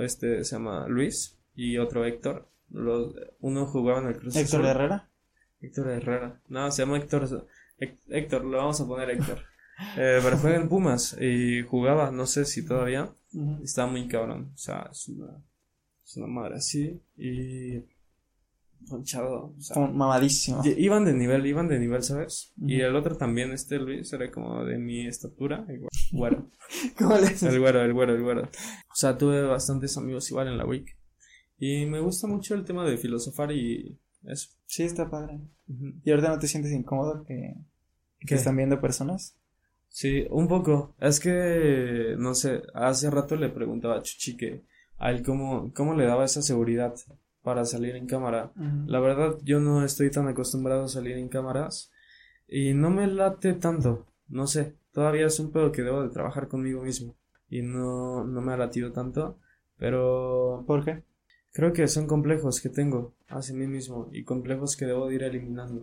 Este 0.00 0.44
se 0.44 0.56
llama 0.56 0.86
Luis 0.88 1.38
y 1.54 1.78
otro 1.78 2.04
Héctor. 2.04 2.48
Los, 2.70 3.14
uno 3.40 3.66
jugaba 3.66 4.00
en 4.00 4.08
el 4.08 4.16
Cruz 4.18 4.36
Héctor 4.36 4.60
Azul. 4.60 4.66
Herrera. 4.66 5.07
Héctor 5.60 5.88
Herrera. 5.90 6.40
No, 6.48 6.70
se 6.70 6.82
llama 6.82 6.98
Héctor. 6.98 7.46
Héctor, 8.08 8.44
lo 8.44 8.58
vamos 8.58 8.80
a 8.80 8.86
poner 8.86 9.10
Héctor. 9.10 9.38
Eh, 9.96 10.18
pero 10.24 10.36
juega 10.38 10.56
en 10.56 10.68
Pumas 10.68 11.16
y 11.20 11.62
jugaba, 11.62 12.10
no 12.10 12.26
sé 12.26 12.44
si 12.46 12.66
todavía. 12.66 13.12
Está 13.62 13.86
muy 13.86 14.08
cabrón. 14.08 14.50
O 14.52 14.58
sea, 14.58 14.88
es 14.90 15.06
una, 15.08 15.40
es 16.04 16.16
una 16.16 16.26
madre 16.26 16.56
así. 16.56 17.00
Y. 17.16 17.84
Ponchado. 18.88 19.54
O 19.56 19.60
sea, 19.60 19.80
Mamadísimo. 19.86 20.62
Iban 20.64 21.04
de 21.04 21.12
nivel, 21.12 21.46
iban 21.46 21.68
de 21.68 21.78
nivel, 21.78 22.02
¿sabes? 22.02 22.52
Y 22.60 22.80
el 22.80 22.96
otro 22.96 23.16
también, 23.16 23.52
este 23.52 23.78
Luis, 23.78 24.12
era 24.12 24.28
como 24.32 24.64
de 24.64 24.78
mi 24.78 25.06
estatura. 25.06 25.64
el 25.68 25.82
güe- 25.82 25.88
güero. 26.10 26.50
¿Cómo 26.98 27.16
le? 27.16 27.28
El 27.40 27.60
güero, 27.60 27.80
el 27.82 27.92
güero, 27.92 28.14
el 28.16 28.22
güero. 28.24 28.42
O 28.42 28.94
sea, 28.96 29.16
tuve 29.16 29.42
bastantes 29.42 29.96
amigos 29.96 30.28
igual 30.30 30.48
en 30.48 30.58
la 30.58 30.66
week. 30.66 30.96
Y 31.56 31.86
me 31.86 32.00
gusta 32.00 32.26
mucho 32.26 32.56
el 32.56 32.64
tema 32.64 32.84
de 32.84 32.96
filosofar 32.98 33.52
y 33.52 33.96
eso. 34.24 34.50
Sí, 34.66 34.84
está 34.84 35.10
padre. 35.10 35.40
¿Y 36.04 36.10
ahorita 36.10 36.28
no 36.28 36.38
te 36.38 36.48
sientes 36.48 36.72
incómodo 36.72 37.24
que, 37.24 37.54
que 38.20 38.34
están 38.34 38.56
viendo 38.56 38.80
personas? 38.80 39.36
Sí, 39.88 40.26
un 40.30 40.48
poco. 40.48 40.94
Es 41.00 41.20
que, 41.20 42.14
no 42.18 42.34
sé, 42.34 42.62
hace 42.74 43.10
rato 43.10 43.36
le 43.36 43.48
preguntaba 43.48 43.96
a 43.96 44.02
Chuchi 44.02 44.36
que 44.36 44.64
a 44.98 45.10
él 45.10 45.22
cómo, 45.22 45.72
cómo 45.74 45.94
le 45.94 46.04
daba 46.04 46.24
esa 46.24 46.42
seguridad 46.42 46.94
para 47.42 47.64
salir 47.64 47.96
en 47.96 48.06
cámara. 48.06 48.52
La 48.86 49.00
verdad, 49.00 49.38
yo 49.42 49.60
no 49.60 49.84
estoy 49.84 50.10
tan 50.10 50.28
acostumbrado 50.28 50.84
a 50.84 50.88
salir 50.88 51.16
en 51.16 51.28
cámaras 51.28 51.90
y 52.46 52.74
no 52.74 52.90
me 52.90 53.06
late 53.06 53.54
tanto. 53.54 54.06
No 54.28 54.46
sé, 54.46 54.74
todavía 54.92 55.26
es 55.26 55.40
un 55.40 55.52
pedo 55.52 55.72
que 55.72 55.82
debo 55.82 56.02
de 56.02 56.10
trabajar 56.10 56.48
conmigo 56.48 56.82
mismo 56.82 57.16
y 57.48 57.62
no, 57.62 58.24
no 58.24 58.40
me 58.42 58.52
ha 58.52 58.56
latido 58.56 58.92
tanto, 58.92 59.38
pero 59.78 60.64
¿Por 60.66 60.84
qué? 60.84 61.02
Creo 61.52 61.72
que 61.72 61.86
son 61.88 62.06
complejos 62.06 62.60
que 62.60 62.68
tengo 62.68 63.14
hacia 63.28 63.54
mí 63.54 63.66
mismo 63.66 64.08
y 64.12 64.24
complejos 64.24 64.76
que 64.76 64.86
debo 64.86 65.08
de 65.08 65.14
ir 65.16 65.22
eliminando. 65.22 65.82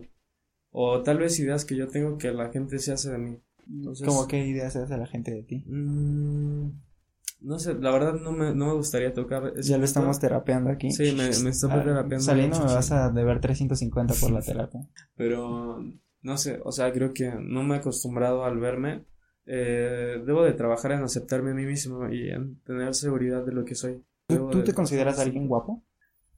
O 0.70 1.02
tal 1.02 1.18
vez 1.18 1.38
ideas 1.38 1.64
que 1.64 1.76
yo 1.76 1.88
tengo 1.88 2.18
que 2.18 2.32
la 2.32 2.50
gente 2.50 2.78
se 2.78 2.92
hace 2.92 3.10
de 3.10 3.18
mí. 3.18 3.38
Entonces, 3.68 4.06
¿Cómo 4.06 4.26
qué 4.28 4.46
ideas 4.46 4.72
se 4.74 4.80
hace 4.80 4.96
la 4.96 5.06
gente 5.06 5.32
de 5.32 5.42
ti? 5.42 5.64
mm, 5.66 6.68
no 7.40 7.58
sé, 7.58 7.74
la 7.74 7.90
verdad 7.90 8.14
no 8.14 8.32
me, 8.32 8.54
no 8.54 8.66
me 8.68 8.72
gustaría 8.74 9.12
tocar 9.12 9.52
Ya 9.60 9.76
lo 9.78 9.84
estamos 9.84 10.18
terapeando 10.18 10.70
aquí. 10.70 10.90
Sí, 10.90 11.12
me, 11.16 11.28
me 11.42 11.50
está 11.50 11.72
Ah, 11.72 11.82
terapeando 11.84 12.20
Saliendo 12.24 12.58
me 12.60 12.64
vas 12.72 12.90
a 12.92 13.10
deber 13.10 13.40
350 13.40 14.14
por 14.14 14.30
la 14.30 14.40
terapia. 14.40 14.80
Pero 15.16 15.82
no 16.22 16.38
sé, 16.38 16.60
o 16.64 16.72
sea, 16.72 16.92
creo 16.92 17.12
que 17.12 17.32
no 17.38 17.62
me 17.62 17.76
he 17.76 17.78
acostumbrado 17.78 18.44
al 18.44 18.58
verme. 18.58 19.04
Eh, 19.46 20.20
debo 20.26 20.42
de 20.44 20.54
trabajar 20.54 20.92
en 20.92 21.02
aceptarme 21.02 21.52
a 21.52 21.54
mí 21.54 21.64
mismo 21.66 22.08
y 22.08 22.30
en 22.30 22.60
tener 22.62 22.94
seguridad 22.94 23.44
de 23.44 23.52
lo 23.52 23.64
que 23.64 23.74
soy. 23.74 24.02
¿Tú, 24.26 24.64
te 24.64 24.74
consideras 24.74 25.18
alguien 25.18 25.46
guapo? 25.46 25.82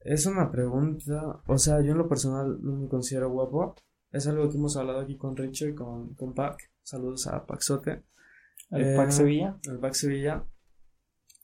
Es 0.00 0.26
una 0.26 0.50
pregunta, 0.50 1.40
o 1.46 1.58
sea, 1.58 1.80
yo 1.80 1.92
en 1.92 1.98
lo 1.98 2.08
personal 2.08 2.58
no 2.62 2.76
me 2.76 2.88
considero 2.88 3.30
guapo. 3.30 3.74
Es 4.10 4.26
algo 4.26 4.48
que 4.48 4.56
hemos 4.56 4.76
hablado 4.76 5.00
aquí 5.00 5.16
con 5.16 5.36
Richard, 5.36 5.74
con, 5.74 6.14
con 6.14 6.34
Pac. 6.34 6.70
Saludos 6.82 7.26
a 7.26 7.44
Paxote. 7.46 8.04
¿El 8.70 8.82
Eh, 8.88 8.96
Pac 8.96 9.10
Sevilla? 9.10 9.58
El 9.64 9.78
Pac 9.78 9.94
Sevilla. 9.94 10.44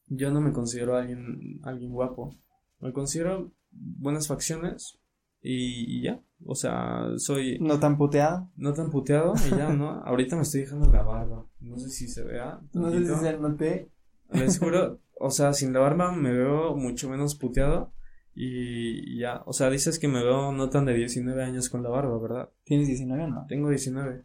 Yo 0.06 0.30
no 0.30 0.40
me 0.40 0.52
considero 0.52 0.96
alguien, 0.96 1.60
alguien 1.62 1.92
guapo. 1.92 2.34
Me 2.80 2.92
considero 2.92 3.52
buenas 3.70 4.28
facciones 4.28 4.98
y, 5.42 5.98
y 5.98 6.02
ya. 6.04 6.20
O 6.46 6.54
sea, 6.54 7.06
soy 7.16 7.58
¿No 7.60 7.78
tan 7.80 7.96
puteado? 7.96 8.50
no 8.56 8.72
tan 8.74 8.90
puteado 8.90 9.34
y 9.46 9.56
ya, 9.56 9.72
¿no? 9.72 9.90
Ahorita 10.04 10.36
me 10.36 10.42
estoy 10.42 10.60
dejando 10.62 10.90
la 10.90 11.02
barba. 11.02 11.46
No 11.60 11.78
sé 11.78 11.88
si 11.88 12.08
se 12.08 12.22
vea. 12.22 12.60
No 12.72 12.90
sé 12.90 13.00
si 13.06 13.14
se 13.14 13.38
noté. 13.38 13.90
Les 14.30 14.58
juro, 14.58 15.00
o 15.18 15.30
sea, 15.30 15.52
sin 15.52 15.72
la 15.72 15.80
barba 15.80 16.12
me 16.12 16.32
veo 16.32 16.76
mucho 16.76 17.08
menos 17.08 17.34
puteado 17.34 17.92
Y 18.34 19.18
ya, 19.18 19.42
o 19.46 19.52
sea, 19.52 19.70
dices 19.70 19.98
que 19.98 20.08
me 20.08 20.22
veo 20.22 20.52
no 20.52 20.68
tan 20.70 20.86
de 20.86 20.94
19 20.94 21.42
años 21.42 21.68
con 21.70 21.82
la 21.82 21.90
barba, 21.90 22.18
¿verdad? 22.20 22.50
¿Tienes 22.64 22.88
19 22.88 23.24
o 23.24 23.28
no? 23.28 23.46
Tengo 23.48 23.68
19. 23.70 24.22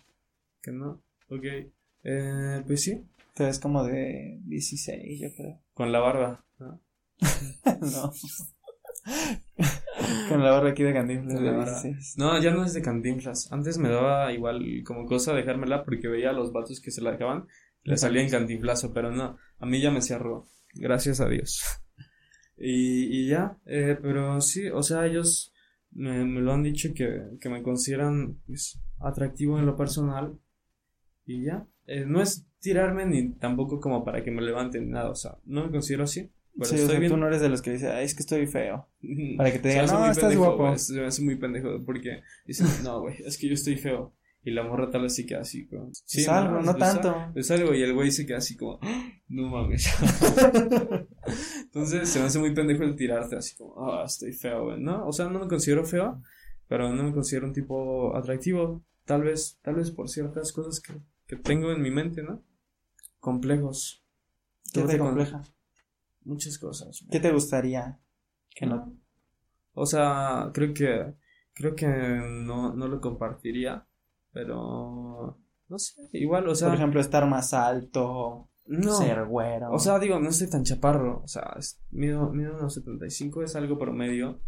¿Que 0.61 0.71
no? 0.71 1.01
Ok. 1.29 1.45
Eh, 2.03 2.63
pues 2.65 2.81
sí. 2.81 3.05
Te 3.35 3.45
ves 3.45 3.59
como 3.59 3.83
de 3.83 4.39
16, 4.45 5.19
yo 5.19 5.29
creo. 5.35 5.61
Con 5.73 5.91
la 5.91 5.99
barba, 5.99 6.45
¿no? 6.57 6.81
no. 7.81 8.11
Con 10.27 10.43
la 10.43 10.51
barba 10.51 10.69
aquí 10.69 10.83
de 10.83 10.93
Cantinflas. 10.93 12.17
No, 12.17 12.41
ya 12.41 12.51
no 12.51 12.65
es 12.65 12.73
de 12.73 12.81
Cantinflas. 12.81 13.51
Antes 13.51 13.77
me 13.77 13.89
daba 13.89 14.31
igual 14.33 14.63
como 14.85 15.05
cosa 15.05 15.33
dejármela 15.33 15.83
porque 15.83 16.07
veía 16.07 16.31
a 16.31 16.33
los 16.33 16.51
vatos 16.51 16.81
que 16.81 16.91
se 16.91 17.01
la 17.01 17.11
dejaban. 17.11 17.47
Le 17.83 17.97
salía 17.97 18.21
en 18.21 18.29
Cantinflazo, 18.29 18.93
pero 18.93 19.11
no. 19.11 19.37
A 19.59 19.65
mí 19.65 19.81
ya 19.81 19.91
me 19.91 20.01
cerró. 20.01 20.47
Gracias 20.73 21.19
a 21.19 21.27
Dios. 21.27 21.61
Y, 22.57 23.21
y 23.21 23.29
ya, 23.29 23.57
eh, 23.65 23.97
pero 24.01 24.41
sí, 24.41 24.67
o 24.67 24.83
sea, 24.83 25.05
ellos 25.05 25.53
me, 25.91 26.25
me 26.25 26.41
lo 26.41 26.53
han 26.53 26.63
dicho 26.63 26.93
que, 26.93 27.21
que 27.39 27.49
me 27.49 27.63
consideran 27.63 28.37
pues, 28.45 28.79
atractivo 28.99 29.57
en 29.57 29.65
lo 29.65 29.75
personal. 29.75 30.37
Y 31.25 31.45
ya, 31.45 31.65
eh, 31.85 32.05
no 32.05 32.21
es 32.21 32.45
tirarme 32.59 33.05
ni 33.05 33.33
tampoco 33.33 33.79
como 33.79 34.03
para 34.03 34.23
que 34.23 34.31
me 34.31 34.41
levanten 34.41 34.85
ni 34.85 34.91
nada, 34.91 35.09
o 35.09 35.15
sea, 35.15 35.37
no 35.45 35.65
me 35.65 35.71
considero 35.71 36.03
así. 36.03 36.31
Pero 36.55 36.65
sí, 36.65 36.75
estoy 36.75 37.07
tú 37.07 37.15
no 37.15 37.27
eres 37.27 37.41
de 37.41 37.47
los 37.47 37.61
que 37.61 37.71
dice, 37.71 37.89
Ay, 37.89 38.05
es 38.05 38.13
que 38.13 38.21
estoy 38.21 38.45
feo. 38.45 38.89
Para 39.37 39.51
que 39.51 39.59
te 39.59 39.69
digan, 39.69 39.85
no, 39.85 40.11
estás 40.11 40.35
guapo. 40.35 40.77
se 40.77 40.93
me 40.93 41.05
hace 41.05 41.21
muy 41.21 41.37
pendejo 41.37 41.83
porque 41.85 42.21
dicen, 42.45 42.67
no, 42.83 43.01
güey, 43.01 43.15
es 43.25 43.37
que 43.37 43.47
yo 43.47 43.53
estoy 43.53 43.77
feo. 43.77 44.13
Y 44.43 44.51
la 44.51 44.63
morra 44.63 44.89
tal 44.89 45.01
vez 45.03 45.15
se 45.15 45.25
queda 45.25 45.41
así 45.41 45.67
como. 45.67 45.89
Sí, 45.93 46.21
es 46.21 46.29
algo, 46.29 46.61
no, 46.61 46.75
tanto. 46.75 47.13
Es 47.35 47.51
algo 47.51 47.73
y 47.73 47.81
el 47.81 47.93
güey 47.93 48.09
se 48.11 48.25
queda 48.25 48.37
así 48.37 48.55
como. 48.55 48.79
¡Ah! 48.81 49.11
No 49.27 49.49
mames. 49.49 49.87
Entonces 51.63 52.09
se 52.09 52.19
me 52.19 52.25
hace 52.25 52.39
muy 52.39 52.53
pendejo 52.53 52.83
el 52.83 52.95
tirarte 52.95 53.35
así 53.35 53.55
como. 53.57 53.75
Ah, 53.85 54.03
estoy 54.05 54.31
feo, 54.31 54.65
güey. 54.65 54.81
No, 54.81 55.05
o 55.05 55.11
sea, 55.11 55.27
no 55.27 55.39
me 55.39 55.47
considero 55.47 55.85
feo. 55.85 56.21
Pero 56.67 56.93
no 56.93 57.03
me 57.03 57.11
considero 57.11 57.47
un 57.47 57.53
tipo 57.53 58.15
atractivo. 58.15 58.85
Tal 59.03 59.23
vez, 59.23 59.59
tal 59.61 59.75
vez 59.75 59.91
por 59.91 60.07
ciertas 60.07 60.53
cosas 60.53 60.79
que, 60.79 60.93
que 61.27 61.35
tengo 61.35 61.71
en 61.71 61.81
mi 61.81 61.91
mente, 61.91 62.23
¿no? 62.23 62.43
Complejos. 63.19 64.05
¿Qué 64.71 64.83
te 64.83 64.97
compleja? 64.97 65.43
Muchas 66.23 66.57
cosas. 66.59 67.05
¿Qué 67.11 67.19
te 67.19 67.31
gustaría 67.31 67.99
que 68.55 68.65
no? 68.65 68.95
O 69.73 69.85
sea, 69.85 70.51
creo 70.53 70.73
que. 70.73 71.13
Creo 71.53 71.75
que 71.75 71.87
no, 71.87 72.73
no 72.73 72.87
lo 72.87 73.01
compartiría 73.01 73.85
pero, 74.31 75.39
no 75.67 75.79
sé, 75.79 76.09
igual, 76.13 76.47
o 76.47 76.55
sea. 76.55 76.69
Por 76.69 76.77
ejemplo, 76.77 76.99
estar 76.99 77.27
más 77.27 77.53
alto, 77.53 78.49
no, 78.65 78.97
ser 78.97 79.25
güero. 79.25 79.71
O 79.71 79.79
sea, 79.79 79.97
digo, 79.99 80.19
no 80.19 80.29
estoy 80.29 80.49
tan 80.49 80.63
chaparro, 80.63 81.21
o 81.23 81.27
sea, 81.27 81.57
mido, 81.91 82.29
mido 82.31 82.55
unos 82.55 82.75
75, 82.75 83.43
es 83.43 83.55
algo 83.55 83.77
promedio. 83.77 84.41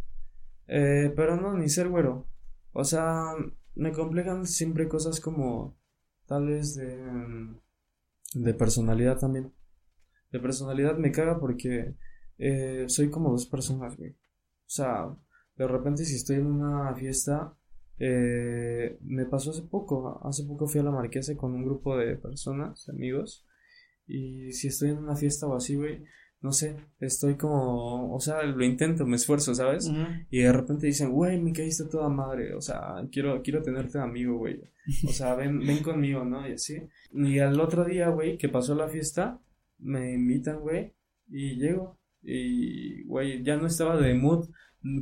Eh, 0.68 1.12
pero 1.16 1.36
no, 1.36 1.58
ni 1.58 1.70
ser 1.70 1.90
güero. 1.90 2.28
O 2.72 2.84
sea, 2.84 3.34
me 3.76 3.92
complejan 3.92 4.46
siempre 4.46 4.88
cosas 4.88 5.20
como, 5.20 5.78
tal 6.28 6.48
vez 6.48 6.76
de, 6.76 7.04
de 8.36 8.54
personalidad 8.54 9.20
también. 9.20 9.54
De 10.32 10.40
personalidad 10.40 10.98
me 10.98 11.12
caga 11.12 11.40
porque 11.40 11.96
eh, 12.38 12.86
soy 12.88 13.10
como 13.10 13.32
dos 13.32 13.48
personas, 13.48 13.98
güey. 13.98 14.12
O 14.12 14.74
sea, 14.74 15.16
de 15.56 15.68
repente 15.68 16.06
si 16.06 16.16
estoy 16.16 16.38
en 16.38 16.46
una 16.46 16.94
fiesta 16.96 17.58
eh, 18.04 18.98
me 19.04 19.28
pasó 19.28 19.52
hace 19.52 19.62
poco, 19.62 20.20
hace 20.28 20.44
poco 20.44 20.68
fui 20.68 20.82
a 20.82 20.84
la 20.84 20.90
Marquesa 20.90 21.38
con 21.38 21.54
un 21.54 21.64
grupo 21.64 21.96
de 21.96 22.16
personas, 22.16 22.90
amigos, 22.90 23.46
y 24.08 24.52
si 24.54 24.70
estoy 24.70 24.90
en 24.90 24.98
una 24.98 25.16
fiesta 25.16 25.46
o 25.46 25.56
así, 25.56 25.76
güey, 25.76 26.04
no 26.42 26.52
sé, 26.52 26.78
estoy 27.00 27.36
como, 27.36 28.12
o 28.12 28.20
sea, 28.20 28.42
lo 28.42 28.66
intento, 28.66 29.06
me 29.06 29.18
esfuerzo, 29.18 29.54
¿sabes? 29.54 29.88
Y 30.32 30.40
de 30.40 30.52
repente 30.52 30.88
dicen, 30.88 31.12
güey, 31.12 31.40
me 31.40 31.54
caíste 31.54 31.86
toda 31.86 32.10
madre, 32.10 32.56
o 32.56 32.62
sea, 32.62 33.08
quiero, 33.12 33.40
quiero 33.44 33.62
tenerte 33.62 34.00
amigo, 34.00 34.36
güey, 34.36 34.60
o 35.08 35.12
sea, 35.12 35.36
ven, 35.36 35.60
ven 35.60 35.84
conmigo, 35.84 36.26
¿no? 36.26 36.50
Y 36.50 36.54
así. 36.54 36.82
Y 37.14 37.38
al 37.38 37.60
otro 37.62 37.86
día, 37.86 38.10
güey, 38.10 38.40
que 38.40 38.50
pasó 38.50 38.74
la 38.74 38.90
fiesta, 38.90 39.40
me 39.78 40.14
invitan, 40.14 40.62
güey, 40.62 40.92
y 41.30 41.58
llego, 41.58 42.00
y, 42.24 43.04
güey, 43.04 43.44
ya 43.44 43.58
no 43.58 43.68
estaba 43.68 43.96
de 43.98 44.16
mood, 44.16 44.50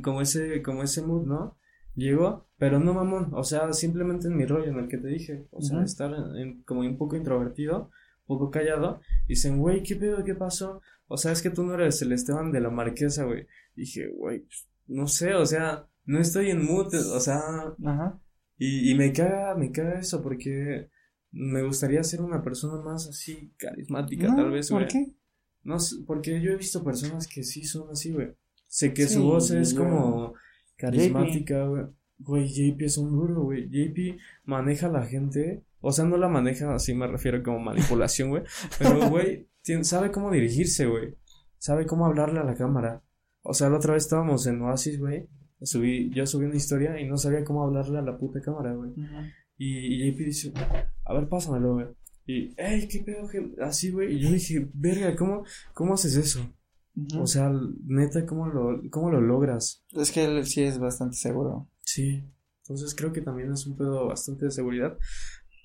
como 0.02 0.20
ese, 0.20 0.60
como 0.60 0.82
ese 0.82 1.00
mood, 1.00 1.26
¿no? 1.26 1.56
Llegó, 1.94 2.49
pero 2.60 2.78
no 2.78 2.92
mamón, 2.92 3.30
o 3.32 3.42
sea, 3.42 3.72
simplemente 3.72 4.28
en 4.28 4.36
mi 4.36 4.44
rollo 4.44 4.66
en 4.66 4.78
el 4.78 4.86
que 4.86 4.98
te 4.98 5.08
dije, 5.08 5.46
o 5.50 5.62
sea, 5.62 5.82
estar 5.82 6.14
como 6.66 6.80
un 6.82 6.98
poco 6.98 7.16
introvertido, 7.16 7.90
un 8.26 8.38
poco 8.38 8.50
callado, 8.50 9.00
y 9.24 9.28
dicen, 9.30 9.58
güey, 9.58 9.82
¿qué 9.82 9.96
pedo, 9.96 10.22
qué 10.24 10.34
pasó? 10.34 10.82
O 11.08 11.16
sea, 11.16 11.32
es 11.32 11.40
que 11.40 11.48
tú 11.48 11.64
no 11.64 11.72
eres 11.72 12.02
el 12.02 12.12
Esteban 12.12 12.52
de 12.52 12.60
la 12.60 12.68
Marquesa, 12.68 13.24
güey. 13.24 13.46
Dije, 13.74 14.08
güey, 14.08 14.40
pues, 14.40 14.68
no 14.88 15.06
sé, 15.06 15.34
o 15.34 15.46
sea, 15.46 15.88
no 16.04 16.20
estoy 16.20 16.50
en 16.50 16.62
mood, 16.62 16.94
o 16.94 17.20
sea, 17.20 17.40
Ajá. 17.82 18.20
Y, 18.58 18.90
y 18.90 18.94
me 18.94 19.10
caga, 19.14 19.54
me 19.54 19.72
caga 19.72 19.98
eso, 19.98 20.22
porque 20.22 20.90
me 21.32 21.62
gustaría 21.62 22.04
ser 22.04 22.20
una 22.20 22.42
persona 22.42 22.82
más 22.82 23.08
así, 23.08 23.54
carismática, 23.56 24.36
tal 24.36 24.50
vez, 24.50 24.70
güey. 24.70 24.84
¿Por 24.84 24.92
qué? 24.92 25.14
No 25.62 25.78
sé, 25.78 25.96
porque 26.06 26.42
yo 26.42 26.52
he 26.52 26.56
visto 26.56 26.84
personas 26.84 27.26
que 27.26 27.42
sí 27.42 27.64
son 27.64 27.88
así, 27.90 28.12
güey. 28.12 28.34
Sé 28.68 28.92
que 28.92 29.08
su 29.08 29.24
voz 29.24 29.50
es 29.50 29.72
como 29.72 30.34
Carismática, 30.76 31.64
güey. 31.64 31.84
Güey, 32.22 32.48
JP 32.48 32.82
es 32.82 32.98
un 32.98 33.10
duro, 33.12 33.42
güey. 33.42 33.68
JP 33.68 34.18
maneja 34.44 34.86
a 34.86 34.90
la 34.90 35.06
gente. 35.06 35.62
O 35.80 35.92
sea, 35.92 36.04
no 36.04 36.16
la 36.16 36.28
maneja, 36.28 36.74
así 36.74 36.94
me 36.94 37.06
refiero 37.06 37.42
como 37.42 37.58
manipulación, 37.58 38.30
güey. 38.30 38.42
Pero, 38.78 39.08
güey, 39.10 39.48
sabe 39.82 40.10
cómo 40.10 40.30
dirigirse, 40.30 40.86
güey. 40.86 41.16
Sabe 41.58 41.86
cómo 41.86 42.06
hablarle 42.06 42.40
a 42.40 42.44
la 42.44 42.54
cámara. 42.54 43.02
O 43.42 43.54
sea, 43.54 43.70
la 43.70 43.76
otra 43.76 43.94
vez 43.94 44.04
estábamos 44.04 44.46
en 44.46 44.60
Oasis, 44.62 44.98
güey. 44.98 45.26
Subí, 45.62 46.10
yo 46.10 46.26
subí 46.26 46.46
una 46.46 46.56
historia 46.56 47.00
y 47.00 47.06
no 47.06 47.16
sabía 47.16 47.44
cómo 47.44 47.62
hablarle 47.62 47.98
a 47.98 48.02
la 48.02 48.16
puta 48.18 48.40
cámara, 48.40 48.74
güey. 48.74 48.92
y, 49.56 50.08
y, 50.08 50.12
JP 50.12 50.18
dice, 50.18 50.52
a 51.04 51.14
ver, 51.14 51.28
pásamelo, 51.28 51.74
güey. 51.74 51.86
Y, 52.26 52.54
hey, 52.56 52.86
qué 52.90 53.00
pedo, 53.00 53.28
así, 53.62 53.90
güey. 53.90 54.14
Y 54.14 54.20
yo 54.20 54.30
dije, 54.30 54.68
verga, 54.74 55.16
¿cómo, 55.16 55.44
cómo 55.74 55.94
haces 55.94 56.16
eso? 56.16 56.40
O 57.18 57.26
sea, 57.26 57.50
neta, 57.86 58.26
¿cómo 58.26 58.46
lo, 58.46 58.82
¿cómo 58.90 59.10
lo 59.10 59.20
logras? 59.20 59.84
Es 59.92 60.10
que 60.10 60.24
él 60.24 60.46
sí 60.46 60.62
es 60.62 60.78
bastante 60.78 61.16
seguro. 61.16 61.68
Sí. 61.94 62.24
Entonces 62.62 62.94
creo 62.94 63.12
que 63.12 63.20
también 63.20 63.52
es 63.52 63.66
un 63.66 63.76
pedo 63.76 64.06
bastante 64.06 64.44
de 64.44 64.50
seguridad. 64.52 64.96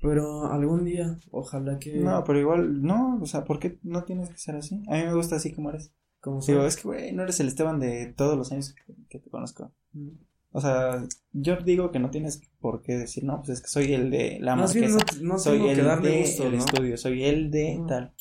Pero 0.02 0.52
algún 0.52 0.84
día, 0.84 1.20
ojalá 1.32 1.78
que. 1.80 2.00
No, 2.00 2.24
pero 2.24 2.40
igual, 2.40 2.82
no, 2.82 3.20
o 3.22 3.26
sea, 3.26 3.44
¿por 3.44 3.60
qué 3.60 3.80
no 3.84 4.04
tienes 4.04 4.30
que 4.30 4.38
ser 4.38 4.56
así? 4.56 4.84
A 4.88 4.96
mí 4.96 5.04
me 5.04 5.14
gusta 5.14 5.36
así 5.36 5.54
como 5.54 5.70
eres. 5.70 5.94
Como 6.20 6.42
Digo, 6.42 6.66
es 6.66 6.76
que, 6.76 6.84
güey, 6.84 7.14
no 7.14 7.24
eres 7.24 7.40
el 7.40 7.48
Esteban 7.48 7.80
de 7.80 8.14
todos 8.18 8.36
los 8.38 8.52
años 8.52 8.74
que, 9.10 9.20
te 9.20 9.30
conozco. 9.30 9.72
Mm. 9.94 10.10
O 10.52 10.62
sea, 10.62 11.06
yo 11.32 11.58
digo 11.58 11.92
que 11.92 12.00
no 12.00 12.10
tienes 12.10 12.42
por 12.60 12.82
qué 12.82 12.98
decir, 12.98 13.24
no, 13.24 13.38
pues 13.38 13.50
es 13.50 13.62
que 13.62 13.68
soy 13.68 13.94
el 13.94 14.10
de 14.10 14.40
la 14.42 14.56
Más 14.56 14.74
marquesa. 14.74 14.98
no, 15.22 15.34
no 15.34 15.38
soy 15.38 15.68
el 15.70 15.78
de 16.02 16.22
el 16.22 16.54
estudio, 16.56 16.98
soy 16.98 17.24
el 17.24 17.52
de 17.52 17.84
tal. 17.88 18.14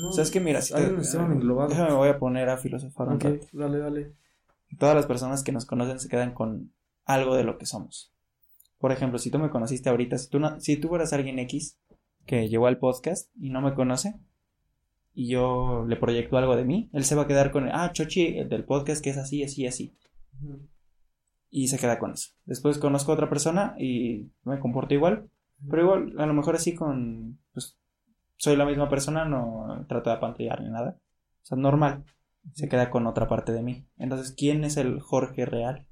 No, 0.00 0.08
o 0.08 0.12
sea, 0.12 0.24
es 0.24 0.30
que 0.30 0.40
mira, 0.40 0.62
si 0.62 0.72
te, 0.72 0.80
déjame, 0.80 1.94
voy 1.94 2.08
a 2.08 2.18
poner 2.18 2.48
a 2.48 2.56
filosofar 2.56 3.08
un 3.08 3.20
rato. 3.20 3.46
Dale, 3.52 3.78
dale. 3.78 4.14
Todas 4.78 4.94
las 4.94 5.06
personas 5.06 5.42
que 5.42 5.52
nos 5.52 5.66
conocen 5.66 5.98
se 5.98 6.08
quedan 6.08 6.32
con 6.32 6.72
algo 7.14 7.36
de 7.36 7.44
lo 7.44 7.58
que 7.58 7.66
somos. 7.66 8.12
Por 8.78 8.92
ejemplo, 8.92 9.18
si 9.18 9.30
tú 9.30 9.38
me 9.38 9.50
conociste 9.50 9.88
ahorita, 9.90 10.16
si 10.18 10.28
tú, 10.28 10.38
no, 10.38 10.58
si 10.60 10.76
tú 10.76 10.88
fueras 10.88 11.12
alguien 11.12 11.38
X 11.38 11.78
que 12.26 12.48
llegó 12.48 12.66
al 12.66 12.78
podcast 12.78 13.30
y 13.38 13.50
no 13.50 13.60
me 13.60 13.74
conoce, 13.74 14.14
y 15.12 15.28
yo 15.28 15.84
le 15.86 15.96
proyecto 15.96 16.38
algo 16.38 16.56
de 16.56 16.64
mí, 16.64 16.88
él 16.92 17.04
se 17.04 17.14
va 17.14 17.22
a 17.22 17.26
quedar 17.26 17.50
con, 17.50 17.68
ah, 17.68 17.92
Chochi, 17.92 18.38
el 18.38 18.48
del 18.48 18.64
podcast 18.64 19.02
que 19.02 19.10
es 19.10 19.18
así, 19.18 19.42
así, 19.42 19.66
así. 19.66 19.96
Y 21.50 21.68
se 21.68 21.78
queda 21.78 21.98
con 21.98 22.12
eso. 22.12 22.30
Después 22.44 22.78
conozco 22.78 23.10
a 23.10 23.14
otra 23.14 23.28
persona 23.28 23.74
y 23.78 24.30
me 24.44 24.60
comporto 24.60 24.94
igual, 24.94 25.28
pero 25.68 25.82
igual, 25.82 26.14
a 26.18 26.26
lo 26.26 26.32
mejor 26.32 26.54
así 26.54 26.74
con, 26.74 27.38
pues, 27.52 27.76
soy 28.36 28.56
la 28.56 28.64
misma 28.64 28.88
persona, 28.88 29.24
no 29.24 29.84
trato 29.88 30.10
de 30.10 30.16
apantallar 30.16 30.62
ni 30.62 30.70
nada. 30.70 30.98
O 31.42 31.46
sea, 31.46 31.58
normal. 31.58 32.04
Se 32.54 32.68
queda 32.70 32.88
con 32.88 33.06
otra 33.06 33.28
parte 33.28 33.52
de 33.52 33.62
mí. 33.62 33.86
Entonces, 33.98 34.32
¿quién 34.34 34.64
es 34.64 34.78
el 34.78 35.00
Jorge 35.00 35.44
real? 35.44 35.86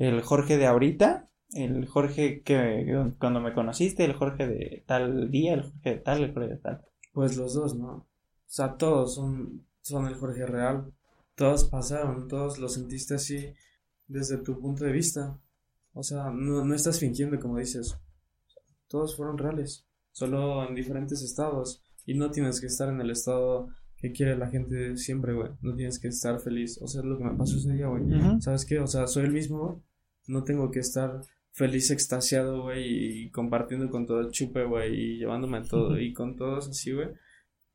¿El 0.00 0.22
Jorge 0.22 0.56
de 0.56 0.64
ahorita? 0.64 1.28
¿El 1.52 1.86
Jorge 1.86 2.42
que 2.42 2.86
cuando 3.18 3.38
me 3.42 3.52
conociste? 3.52 4.02
¿El 4.02 4.14
Jorge 4.14 4.48
de 4.48 4.82
tal 4.86 5.30
día? 5.30 5.52
¿El 5.52 5.64
Jorge 5.64 5.90
de 5.90 5.96
tal? 5.98 6.24
¿El 6.24 6.32
Jorge 6.32 6.48
de 6.48 6.56
tal? 6.56 6.86
Pues 7.12 7.36
los 7.36 7.52
dos, 7.52 7.76
¿no? 7.76 7.88
O 7.92 8.06
sea, 8.46 8.78
todos 8.78 9.14
son, 9.14 9.66
son 9.82 10.06
el 10.06 10.14
Jorge 10.14 10.46
real. 10.46 10.90
Todos 11.34 11.64
pasaron, 11.64 12.28
todos 12.28 12.58
lo 12.58 12.70
sentiste 12.70 13.16
así 13.16 13.52
desde 14.06 14.38
tu 14.38 14.58
punto 14.58 14.86
de 14.86 14.92
vista. 14.92 15.38
O 15.92 16.02
sea, 16.02 16.30
no, 16.30 16.64
no 16.64 16.74
estás 16.74 16.98
fingiendo 16.98 17.38
como 17.38 17.58
dices. 17.58 17.94
Todos 18.88 19.14
fueron 19.14 19.36
reales 19.36 19.86
solo 20.12 20.66
en 20.66 20.74
diferentes 20.74 21.20
estados. 21.20 21.84
Y 22.06 22.14
no 22.14 22.30
tienes 22.30 22.58
que 22.58 22.68
estar 22.68 22.88
en 22.88 23.02
el 23.02 23.10
estado 23.10 23.68
que 23.98 24.12
quiere 24.12 24.34
la 24.34 24.48
gente 24.48 24.96
siempre, 24.96 25.34
güey. 25.34 25.50
No 25.60 25.76
tienes 25.76 25.98
que 25.98 26.08
estar 26.08 26.40
feliz. 26.40 26.80
O 26.80 26.86
sea, 26.86 27.02
es 27.02 27.06
lo 27.06 27.18
que 27.18 27.24
me 27.24 27.36
pasó 27.36 27.58
ese 27.58 27.74
día, 27.74 27.88
güey. 27.88 28.04
¿Sabes 28.40 28.64
qué? 28.64 28.80
O 28.80 28.86
sea, 28.86 29.06
soy 29.06 29.24
el 29.24 29.32
mismo, 29.32 29.84
No 30.26 30.44
tengo 30.44 30.70
que 30.70 30.80
estar 30.80 31.20
feliz, 31.52 31.90
extasiado, 31.90 32.62
güey, 32.62 33.24
y 33.24 33.30
compartiendo 33.30 33.90
con 33.90 34.06
todo 34.06 34.20
el 34.20 34.30
chupe, 34.30 34.64
güey, 34.64 34.94
y 34.94 35.18
llevándome 35.18 35.58
a 35.58 35.62
todo, 35.62 35.98
y 35.98 36.12
con 36.12 36.36
todos 36.36 36.68
así, 36.68 36.92
güey. 36.92 37.08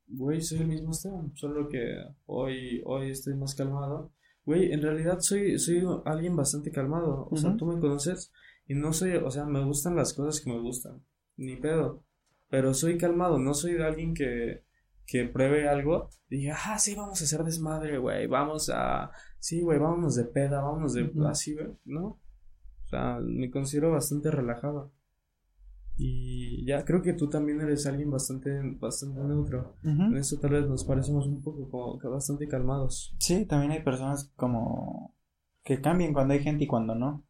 Güey, 0.07 0.41
soy 0.41 0.59
el 0.59 0.67
mismo 0.67 0.91
Esteban, 0.91 1.35
solo 1.35 1.67
que 1.67 1.97
hoy, 2.25 2.81
hoy 2.85 3.09
estoy 3.09 3.35
más 3.35 3.55
calmado, 3.55 4.13
güey, 4.45 4.71
en 4.71 4.81
realidad 4.81 5.17
soy, 5.19 5.57
soy 5.57 5.83
alguien 6.05 6.35
bastante 6.35 6.71
calmado. 6.71 7.27
O 7.29 7.35
sea, 7.35 7.55
tú 7.57 7.65
me 7.65 7.79
conoces 7.79 8.31
y 8.67 8.75
no 8.75 8.93
soy, 8.93 9.15
o 9.15 9.31
sea, 9.31 9.45
me 9.45 9.63
gustan 9.65 9.95
las 9.95 10.13
cosas 10.13 10.43
que 10.43 10.51
me 10.51 10.59
gustan. 10.59 11.03
Ni 11.37 11.57
pedo. 11.57 12.03
Pero 12.49 12.73
soy 12.73 12.97
calmado, 12.97 13.39
no 13.39 13.53
soy 13.53 13.73
de 13.73 13.83
alguien 13.83 14.13
que, 14.13 14.63
que 15.05 15.25
pruebe 15.25 15.67
algo 15.67 16.09
y 16.29 16.37
diga, 16.37 16.57
ah, 16.65 16.77
sí, 16.77 16.95
vamos 16.95 17.19
a 17.21 17.23
hacer 17.23 17.43
desmadre, 17.43 17.97
güey, 17.97 18.27
vamos 18.27 18.69
a, 18.73 19.11
sí, 19.39 19.61
güey, 19.61 19.79
vámonos 19.79 20.15
de 20.15 20.25
peda, 20.25 20.61
vámonos 20.61 20.93
de, 20.93 21.11
así, 21.27 21.55
güey, 21.55 21.67
¿no? 21.85 22.19
O 22.85 22.89
sea, 22.89 23.19
me 23.21 23.49
considero 23.49 23.91
bastante 23.91 24.31
relajado. 24.31 24.91
Y 25.97 26.65
ya 26.65 26.83
creo 26.83 27.01
que 27.01 27.13
tú 27.13 27.29
también 27.29 27.61
eres 27.61 27.85
alguien 27.85 28.11
bastante, 28.11 28.59
bastante 28.79 29.21
neutro. 29.21 29.75
En 29.83 30.17
eso 30.17 30.37
tal 30.39 30.51
vez 30.51 30.67
nos 30.67 30.83
parecemos 30.83 31.25
un 31.25 31.41
poco 31.41 31.69
como 31.69 31.97
que 31.97 32.07
bastante 32.07 32.47
calmados. 32.47 33.15
Sí, 33.19 33.45
también 33.45 33.71
hay 33.71 33.81
personas 33.81 34.31
como 34.35 35.15
que 35.63 35.79
cambian 35.79 36.13
cuando 36.13 36.33
hay 36.33 36.41
gente 36.41 36.65
y 36.65 36.67
cuando 36.67 36.95
no. 36.95 37.25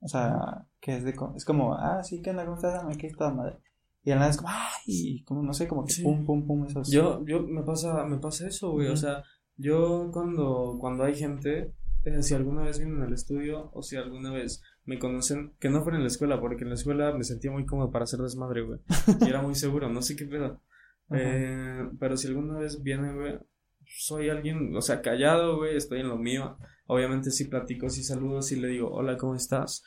O 0.00 0.08
sea, 0.08 0.66
que 0.80 0.96
es 0.96 1.04
de 1.04 1.14
es 1.36 1.44
como, 1.44 1.74
ah, 1.74 2.02
sí, 2.02 2.22
¿qué 2.22 2.30
onda? 2.30 2.44
¿Cómo 2.44 2.56
estás? 2.56 2.84
Me 2.84 2.96
quedé 2.96 3.12
toda 3.12 3.32
madre. 3.32 3.58
Y 4.04 4.12
al 4.12 4.20
nada 4.20 4.30
es 4.30 4.36
como, 4.36 4.50
ay, 4.50 5.22
como 5.24 5.42
no 5.42 5.52
sé, 5.52 5.66
como 5.66 5.84
que 5.84 5.94
pum, 6.02 6.24
pum, 6.24 6.46
pum, 6.46 6.64
eso. 6.64 6.82
Yo, 6.84 7.24
yo, 7.26 7.42
me 7.42 7.62
pasa, 7.62 8.04
me 8.06 8.18
pasa 8.18 8.46
eso, 8.46 8.70
güey. 8.70 8.88
O 8.88 8.96
sea, 8.96 9.22
yo 9.56 10.10
cuando, 10.12 10.76
cuando 10.80 11.04
hay 11.04 11.14
gente, 11.14 11.74
eh, 12.06 12.22
si 12.22 12.34
alguna 12.34 12.62
vez 12.62 12.78
vienen 12.78 13.02
al 13.02 13.12
estudio 13.12 13.70
o 13.72 13.82
si 13.82 13.96
alguna 13.96 14.32
vez 14.32 14.62
me 14.84 14.98
conocen, 14.98 15.54
que 15.58 15.68
no 15.68 15.82
fuera 15.82 15.98
en 15.98 16.04
la 16.04 16.08
escuela, 16.08 16.40
porque 16.40 16.62
en 16.62 16.70
la 16.70 16.76
escuela 16.76 17.12
me 17.16 17.24
sentía 17.24 17.50
muy 17.50 17.66
cómodo 17.66 17.90
para 17.90 18.04
hacer 18.04 18.20
desmadre, 18.20 18.62
güey. 18.62 18.80
y 19.20 19.28
era 19.28 19.42
muy 19.42 19.56
seguro, 19.56 19.88
no 19.88 20.02
sé 20.02 20.16
qué 20.16 20.26
pedo. 20.26 20.62
Eh, 21.12 21.88
pero 22.00 22.16
si 22.16 22.26
alguna 22.26 22.58
vez 22.58 22.82
vienen, 22.82 23.14
güey, 23.14 23.38
soy 23.86 24.28
alguien, 24.28 24.74
o 24.74 24.80
sea, 24.80 25.02
callado, 25.02 25.58
güey, 25.58 25.76
estoy 25.76 26.00
en 26.00 26.08
lo 26.08 26.18
mío. 26.18 26.58
Obviamente 26.88 27.30
sí 27.30 27.44
platico, 27.44 27.88
sí 27.88 28.02
saludo, 28.02 28.42
sí 28.42 28.56
le 28.56 28.66
digo, 28.66 28.90
hola, 28.90 29.16
¿cómo 29.16 29.36
estás? 29.36 29.84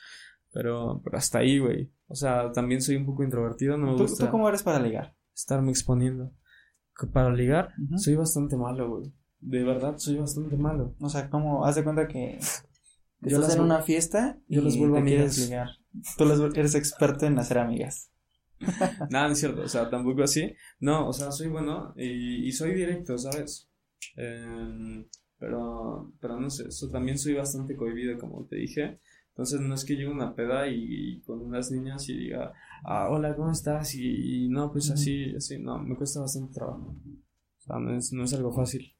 Pero, 0.50 1.02
pero 1.04 1.18
hasta 1.18 1.40
ahí, 1.40 1.58
güey. 1.58 1.92
O 2.08 2.14
sea, 2.14 2.50
también 2.52 2.80
soy 2.80 2.96
un 2.96 3.04
poco 3.04 3.22
introvertido, 3.22 3.76
no 3.76 3.88
me 3.88 3.92
¿Tú, 3.98 4.04
gusta. 4.04 4.24
¿Tú 4.24 4.30
cómo 4.30 4.48
eres 4.48 4.62
para 4.62 4.80
ligar? 4.80 5.14
Estarme 5.34 5.72
exponiendo. 5.72 6.32
Para 7.12 7.30
ligar, 7.34 7.74
soy 7.96 8.14
bastante 8.14 8.56
malo, 8.56 8.88
güey. 8.88 9.12
De 9.40 9.64
verdad, 9.64 9.98
soy 9.98 10.18
bastante 10.18 10.56
malo. 10.56 10.94
O 11.00 11.08
sea, 11.08 11.30
¿cómo? 11.30 11.64
Haz 11.64 11.76
de 11.76 11.84
cuenta 11.84 12.06
que 12.08 12.38
yo 13.20 13.38
estás 13.38 13.56
en 13.56 13.62
una 13.62 13.82
fiesta 13.82 14.38
y 14.48 14.56
yo 14.56 14.62
los 14.62 14.76
vuelvo 14.76 14.98
a. 14.98 15.04
Tú 16.16 16.24
eres 16.54 16.74
experto 16.74 17.26
en 17.26 17.38
hacer 17.38 17.58
amigas. 17.58 18.12
Nada, 19.10 19.26
no 19.26 19.32
es 19.32 19.38
cierto, 19.38 19.62
o 19.62 19.68
sea, 19.68 19.88
tampoco 19.88 20.22
así. 20.22 20.54
No, 20.78 21.08
o 21.08 21.12
sea, 21.12 21.32
soy 21.32 21.48
bueno 21.48 21.94
y, 21.96 22.46
y 22.46 22.52
soy 22.52 22.74
directo, 22.74 23.16
¿sabes? 23.16 23.70
Eh, 24.16 25.06
pero, 25.38 26.12
pero 26.20 26.38
no 26.38 26.50
sé, 26.50 26.68
eso 26.68 26.90
también 26.90 27.18
soy 27.18 27.34
bastante 27.34 27.74
cohibido, 27.74 28.18
como 28.18 28.44
te 28.46 28.56
dije. 28.56 29.00
Entonces 29.30 29.60
no 29.62 29.74
es 29.74 29.84
que 29.86 29.96
llegue 29.96 30.10
una 30.10 30.34
peda 30.34 30.68
y, 30.68 31.22
con 31.22 31.40
unas 31.40 31.70
niñas 31.70 32.06
y 32.10 32.16
diga, 32.16 32.52
ah, 32.84 33.08
hola, 33.08 33.34
¿cómo 33.34 33.50
estás? 33.50 33.94
Y, 33.94 34.48
no, 34.50 34.70
pues 34.70 34.90
así, 34.90 35.34
así, 35.34 35.58
no, 35.58 35.78
me 35.78 35.96
cuesta 35.96 36.20
bastante 36.20 36.52
trabajo. 36.52 36.94
O 36.94 37.62
sea, 37.62 37.78
no 37.78 37.96
es, 37.96 38.12
no 38.12 38.24
es 38.24 38.34
algo 38.34 38.52
fácil. 38.52 38.94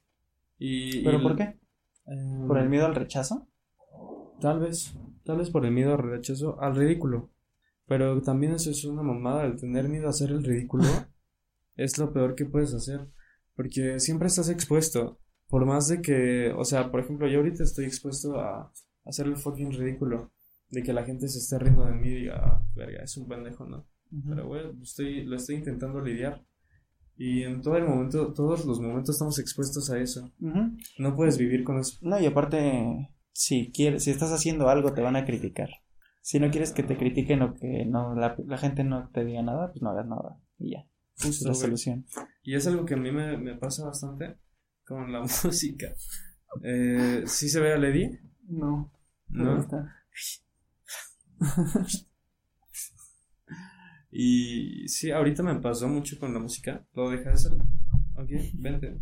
Y, 0.61 1.02
¿Pero 1.02 1.22
por 1.22 1.36
qué? 1.36 1.58
Eh, 2.06 2.44
¿Por 2.46 2.58
el 2.58 2.68
miedo 2.68 2.84
al 2.84 2.94
rechazo? 2.94 3.48
Tal 4.40 4.61
vez, 4.61 4.94
tal 5.24 5.38
vez 5.38 5.48
por 5.48 5.64
el 5.64 5.72
miedo 5.72 5.94
al 5.94 6.02
rechazo, 6.02 6.61
al 6.61 6.76
ridículo. 6.76 7.30
Pero 7.86 8.20
también 8.20 8.52
eso 8.52 8.70
es 8.70 8.84
una 8.84 9.02
mamada, 9.02 9.46
el 9.46 9.56
tener 9.56 9.88
miedo 9.88 10.06
a 10.06 10.11
hacer 10.11 10.30
el 10.30 10.44
ridículo 10.44 10.84
es 11.76 11.96
lo 11.96 12.12
peor 12.12 12.34
que 12.34 12.44
puedes 12.44 12.74
hacer. 12.74 13.08
Porque 13.56 13.98
siempre 14.00 14.28
estás 14.28 14.50
expuesto. 14.50 15.18
Por 15.48 15.64
más 15.64 15.88
de 15.88 16.02
que, 16.02 16.52
o 16.56 16.64
sea, 16.64 16.90
por 16.90 17.00
ejemplo, 17.00 17.26
yo 17.26 17.38
ahorita 17.38 17.64
estoy 17.64 17.86
expuesto 17.86 18.38
a 18.38 18.70
hacer 19.06 19.26
el 19.26 19.36
fucking 19.36 19.72
ridículo. 19.72 20.30
De 20.68 20.82
que 20.82 20.92
la 20.92 21.04
gente 21.04 21.26
se 21.26 21.38
esté 21.38 21.58
riendo 21.58 21.84
de 21.86 21.94
mí 21.94 22.08
y 22.08 22.14
diga, 22.16 22.36
ah, 22.36 22.62
verga, 22.76 23.02
es 23.02 23.16
un 23.16 23.26
pendejo, 23.26 23.64
¿no? 23.64 23.88
Pero, 24.28 24.46
güey, 24.46 24.62
estoy, 24.82 25.24
lo 25.24 25.36
estoy 25.36 25.56
intentando 25.56 26.00
lidiar. 26.00 26.44
Y 27.22 27.42
en 27.42 27.60
todo 27.60 27.76
el 27.76 27.84
momento, 27.84 28.32
todos 28.32 28.64
los 28.64 28.80
momentos 28.80 29.16
estamos 29.16 29.38
expuestos 29.38 29.90
a 29.90 29.98
eso. 29.98 30.32
No 30.38 31.14
puedes 31.14 31.36
vivir 31.36 31.64
con 31.64 31.78
eso. 31.78 31.98
No, 32.00 32.18
y 32.18 32.24
aparte, 32.24 33.10
si 33.30 33.70
quieres, 33.72 34.04
si 34.04 34.10
estás 34.10 34.32
haciendo 34.32 34.70
algo, 34.70 34.94
te 34.94 35.02
van 35.02 35.16
a 35.16 35.26
criticar. 35.26 35.68
Si 36.22 36.40
no 36.40 36.50
quieres 36.50 36.72
que 36.72 36.82
te 36.82 36.96
critiquen 36.96 37.42
o 37.42 37.56
que 37.56 37.84
no, 37.84 38.14
la, 38.14 38.34
gente 38.56 38.84
no 38.84 39.10
te 39.10 39.26
diga 39.26 39.42
nada, 39.42 39.70
pues 39.70 39.82
no 39.82 39.90
hagas 39.90 40.06
nada. 40.06 40.40
Y 40.58 40.70
ya. 40.70 40.86
es 41.22 41.42
la 41.42 41.52
solución. 41.52 42.06
Y 42.42 42.54
es 42.54 42.66
algo 42.66 42.86
que 42.86 42.94
a 42.94 42.96
mí 42.96 43.12
me, 43.12 43.36
me 43.36 43.54
pasa 43.54 43.84
bastante 43.84 44.38
con 44.86 45.12
la 45.12 45.20
música. 45.44 45.88
Eh, 46.62 47.24
¿Sí 47.26 47.50
se 47.50 47.60
ve 47.60 47.74
a 47.74 47.76
Lady? 47.76 48.18
No. 48.48 48.90
¿No? 49.28 49.60
Está. 49.60 49.94
y 54.11 54.88
sí, 54.88 55.11
ahorita 55.11 55.42
me 55.42 55.61
pasó 55.61 55.88
mucho 55.88 56.18
con 56.18 56.34
la 56.34 56.40
música. 56.40 56.86
¿Lo 56.94 57.11
dejas 57.11 57.46
hacer? 57.46 57.58
Ok, 58.16 58.30
vente. 58.54 59.00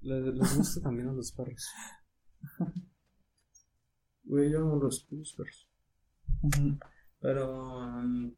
Les, 0.00 0.34
les 0.34 0.56
gusta 0.56 0.80
también 0.80 1.08
a 1.08 1.12
los 1.12 1.32
perros. 1.32 1.66
Güey, 4.24 4.50
yo 4.50 4.60
amo 4.60 4.76
los 4.76 5.06
perros. 5.36 5.68
Pero. 7.20 7.78
Um, 7.78 8.34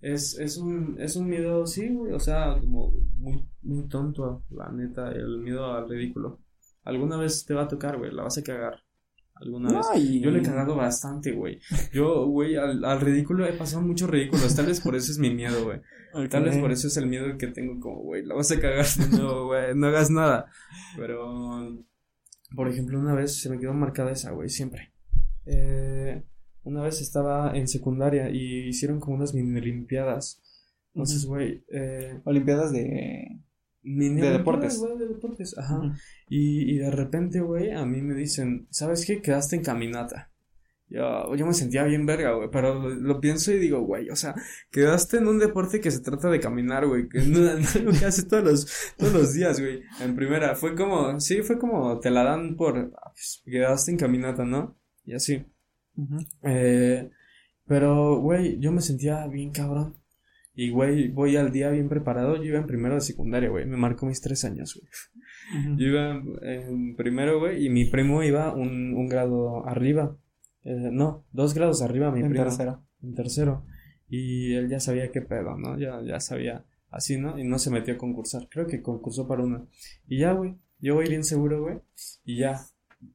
es, 0.00 0.38
es, 0.38 0.56
un, 0.56 1.00
es 1.00 1.16
un 1.16 1.28
miedo, 1.28 1.66
sí, 1.66 1.88
güey. 1.88 2.12
O 2.12 2.20
sea, 2.20 2.58
como 2.60 2.92
muy, 3.14 3.48
muy 3.62 3.88
tonto, 3.88 4.44
la 4.50 4.70
neta. 4.70 5.10
El 5.10 5.38
miedo 5.38 5.72
al 5.72 5.88
ridículo. 5.88 6.40
Alguna 6.84 7.16
vez 7.16 7.44
te 7.44 7.54
va 7.54 7.62
a 7.62 7.68
tocar, 7.68 7.98
güey. 7.98 8.12
La 8.12 8.22
vas 8.22 8.38
a 8.38 8.42
cagar. 8.42 8.82
Alguna 9.42 9.72
vez. 9.72 10.20
Yo 10.20 10.30
le 10.30 10.38
he 10.38 10.42
cagado 10.42 10.76
bastante, 10.76 11.32
güey. 11.32 11.58
Yo, 11.92 12.26
güey, 12.26 12.54
al, 12.56 12.84
al, 12.84 13.00
ridículo 13.00 13.44
he 13.44 13.52
pasado 13.52 13.82
muchos 13.82 14.08
ridículos. 14.08 14.54
Tal 14.54 14.66
vez 14.66 14.80
por 14.80 14.94
eso 14.94 15.10
es 15.10 15.18
mi 15.18 15.34
miedo, 15.34 15.64
güey. 15.64 15.80
Tal 16.28 16.44
vez 16.44 16.58
por 16.58 16.70
eso 16.70 16.86
es 16.86 16.96
el 16.96 17.06
miedo 17.06 17.36
que 17.38 17.48
tengo, 17.48 17.80
como, 17.80 18.02
güey, 18.02 18.24
la 18.24 18.34
vas 18.34 18.52
a 18.52 18.60
cagar. 18.60 18.86
No, 19.10 19.46
güey, 19.46 19.74
no 19.74 19.88
hagas 19.88 20.10
nada. 20.10 20.46
Pero, 20.96 21.84
por 22.54 22.68
ejemplo, 22.68 23.00
una 23.00 23.14
vez 23.14 23.40
se 23.40 23.50
me 23.50 23.58
quedó 23.58 23.72
marcada 23.74 24.12
esa, 24.12 24.30
güey, 24.30 24.48
siempre. 24.48 24.92
Eh, 25.46 26.22
una 26.62 26.82
vez 26.82 27.00
estaba 27.00 27.56
en 27.56 27.66
secundaria 27.66 28.30
y 28.30 28.68
hicieron 28.68 29.00
como 29.00 29.16
unas 29.16 29.34
mini 29.34 29.58
olimpiadas. 29.58 30.40
Entonces, 30.94 31.24
güey. 31.26 31.64
Eh, 31.72 32.20
olimpiadas 32.24 32.72
de. 32.72 33.40
De 33.82 34.30
deportes. 34.30 34.80
de 34.80 35.08
deportes, 35.08 35.58
ajá. 35.58 35.80
y, 36.28 36.72
y 36.72 36.78
de 36.78 36.90
repente, 36.90 37.40
güey, 37.40 37.70
a 37.70 37.84
mí 37.84 38.00
me 38.02 38.14
dicen, 38.14 38.66
¿sabes 38.70 39.04
qué? 39.04 39.20
Quedaste 39.20 39.56
en 39.56 39.62
caminata. 39.62 40.32
Yo, 40.92 41.34
yo 41.36 41.46
me 41.46 41.54
sentía 41.54 41.84
bien 41.84 42.04
verga, 42.04 42.32
güey, 42.34 42.50
pero 42.52 42.90
lo, 42.90 43.18
pienso 43.18 43.50
y 43.50 43.58
digo, 43.58 43.80
güey, 43.80 44.10
o 44.10 44.16
sea, 44.16 44.34
quedaste 44.70 45.16
en 45.16 45.26
un 45.26 45.38
deporte 45.38 45.80
que 45.80 45.90
se 45.90 46.02
trata 46.02 46.28
de 46.28 46.38
caminar, 46.38 46.86
güey, 46.86 47.08
que 47.08 47.20
no, 47.26 47.40
lo 47.40 47.92
que 47.92 48.04
haces 48.04 48.28
todos 48.28 48.44
los, 48.44 48.92
todos 48.98 49.12
los 49.14 49.32
días, 49.32 49.58
güey, 49.58 49.80
en 50.00 50.14
primera, 50.14 50.54
fue 50.54 50.74
como, 50.74 51.18
sí, 51.18 51.40
fue 51.40 51.58
como, 51.58 51.98
te 51.98 52.10
la 52.10 52.24
dan 52.24 52.56
por, 52.56 52.76
ah, 52.78 53.10
pues, 53.14 53.42
quedaste 53.46 53.92
en 53.92 53.96
caminata, 53.96 54.44
¿no? 54.44 54.76
Y 55.06 55.14
así. 55.14 55.46
eh, 56.42 57.10
pero, 57.66 58.20
güey, 58.20 58.58
yo 58.60 58.70
me 58.70 58.82
sentía 58.82 59.26
bien 59.28 59.50
cabrón. 59.50 60.01
Y, 60.54 60.70
güey, 60.70 61.08
voy 61.08 61.36
al 61.36 61.50
día 61.50 61.70
bien 61.70 61.88
preparado. 61.88 62.36
Yo 62.36 62.44
iba 62.44 62.58
en 62.58 62.66
primero 62.66 62.94
de 62.94 63.00
secundaria, 63.00 63.48
güey. 63.48 63.66
Me 63.66 63.76
marcó 63.76 64.06
mis 64.06 64.20
tres 64.20 64.44
años, 64.44 64.78
güey. 64.78 65.76
Yo 65.78 65.86
iba 65.86 66.22
en 66.42 66.94
primero, 66.96 67.40
güey, 67.40 67.66
y 67.66 67.70
mi 67.70 67.86
primo 67.86 68.22
iba 68.22 68.54
un, 68.54 68.94
un 68.94 69.08
grado 69.08 69.66
arriba. 69.66 70.16
Eh, 70.64 70.90
no, 70.92 71.24
dos 71.32 71.54
grados 71.54 71.82
arriba 71.82 72.10
mi 72.10 72.20
en 72.20 72.32
tercero. 72.32 72.82
En 73.02 73.14
tercero. 73.14 73.64
Y 74.08 74.54
él 74.54 74.68
ya 74.68 74.78
sabía 74.78 75.10
qué 75.10 75.22
pedo, 75.22 75.56
¿no? 75.56 75.78
Ya, 75.78 76.00
ya 76.02 76.20
sabía 76.20 76.64
así, 76.90 77.18
¿no? 77.18 77.38
Y 77.38 77.44
no 77.44 77.58
se 77.58 77.70
metió 77.70 77.94
a 77.94 77.98
concursar. 77.98 78.48
Creo 78.50 78.66
que 78.66 78.82
concursó 78.82 79.26
para 79.26 79.42
una. 79.42 79.64
Y 80.06 80.20
ya, 80.20 80.32
güey. 80.32 80.56
Yo 80.78 80.96
voy 80.96 81.08
bien 81.08 81.24
seguro, 81.24 81.62
güey. 81.62 81.78
Y 82.24 82.38
ya. 82.38 82.60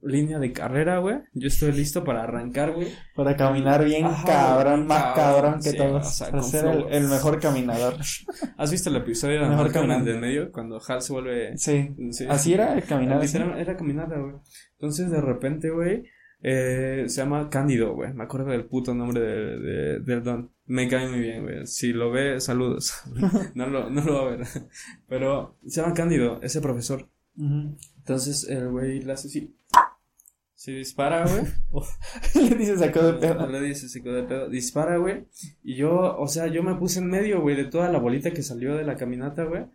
Línea 0.02 0.40
de 0.40 0.54
carrera, 0.54 1.00
güey. 1.00 1.18
Yo 1.34 1.48
estoy 1.48 1.72
listo 1.72 2.04
para 2.04 2.24
arrancar, 2.24 2.74
güey. 2.74 2.88
Para 3.16 3.36
caminar 3.36 3.84
bien 3.84 4.08
cabrón, 4.26 4.88
más 4.88 5.16
cabrón, 5.16 5.60
que 5.62 5.74
todos. 5.74 6.20
para 6.20 6.44
ser 6.44 6.66
el, 6.92 7.08
mejor 7.08 7.40
caminador. 7.40 7.96
¿Has 8.58 8.72
visto 8.72 8.90
el 8.90 8.98
episodio 8.98 9.42
de 9.42 9.50
mejor 9.50 9.72
caminador 9.72 10.06
de 10.06 10.18
medio? 10.18 10.52
Cuando 10.52 10.80
Hal 10.86 11.02
se 11.02 11.14
vuelve. 11.14 11.58
Sí. 11.58 11.90
Así 12.30 12.54
era 12.54 12.80
caminar. 12.82 13.24
Era, 13.24 13.60
era 13.60 13.74
güey. 13.74 14.36
Entonces, 14.78 15.10
de 15.10 15.22
repente, 15.22 15.70
güey 15.70 16.04
eh, 16.42 17.06
se 17.08 17.22
llama 17.22 17.50
Cándido, 17.50 17.94
güey. 17.94 18.14
Me 18.14 18.24
acuerdo 18.24 18.52
del 18.52 18.66
puto 18.66 18.94
nombre 18.94 19.22
de, 19.22 20.00
del 20.00 20.24
don. 20.24 20.52
Me 20.66 20.88
cae 20.88 21.08
muy 21.10 21.20
bien, 21.20 21.44
güey. 21.44 21.66
Si 21.66 21.94
lo 21.94 22.12
ve, 22.12 22.40
saludos. 22.40 22.94
no, 23.56 23.68
lo, 23.68 23.90
no 23.90 24.02
lo 24.04 24.14
va 24.14 24.22
a 24.22 24.36
ver. 24.36 24.48
Pero 25.08 25.58
se 25.66 25.82
llama 25.82 25.94
Cándido, 25.94 26.40
ese 26.42 26.62
profesor. 26.62 27.10
Entonces 27.38 28.48
el 28.50 28.70
güey 28.70 29.02
le 29.02 29.14
hace 29.14 29.28
así. 29.28 29.56
Se 30.56 30.72
dispara, 30.72 31.26
güey. 31.28 31.44
le 32.50 32.56
dice 32.56 32.78
sacó 32.78 33.04
de 33.04 33.14
pedo. 33.14 33.48
Le 33.48 33.62
dice 33.62 33.88
sacó 33.88 34.12
de 34.12 34.24
pedo. 34.24 34.50
Dispara, 34.50 34.98
güey. 34.98 35.28
Y 35.64 35.76
yo, 35.76 36.18
o 36.18 36.28
sea, 36.28 36.48
yo 36.48 36.64
me 36.64 36.76
puse 36.76 37.00
en 37.00 37.10
medio, 37.10 37.42
güey, 37.42 37.56
de 37.56 37.66
toda 37.66 37.92
la 37.92 38.00
bolita 38.00 38.32
que 38.32 38.42
salió 38.42 38.76
de 38.76 38.84
la 38.84 38.96
caminata, 38.96 39.44
güey. 39.44 39.66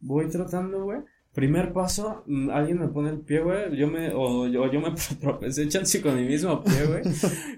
Voy 0.00 0.28
trotando, 0.28 0.82
güey. 0.84 0.98
Primer 1.32 1.72
paso, 1.72 2.24
mm, 2.26 2.50
alguien 2.50 2.78
me 2.78 2.88
pone 2.88 3.08
el 3.08 3.20
pie, 3.20 3.40
güey, 3.40 3.74
yo 3.74 3.88
me, 3.88 4.12
o 4.12 4.46
yo, 4.48 4.70
yo 4.70 4.80
me 4.80 4.90
tropecé 5.20 5.66
chance 5.66 6.02
con 6.02 6.14
mi 6.14 6.24
mismo 6.24 6.62
pie, 6.62 6.86
güey, 6.86 7.02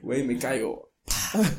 güey, 0.00 0.24
me 0.24 0.38
caigo, 0.38 0.92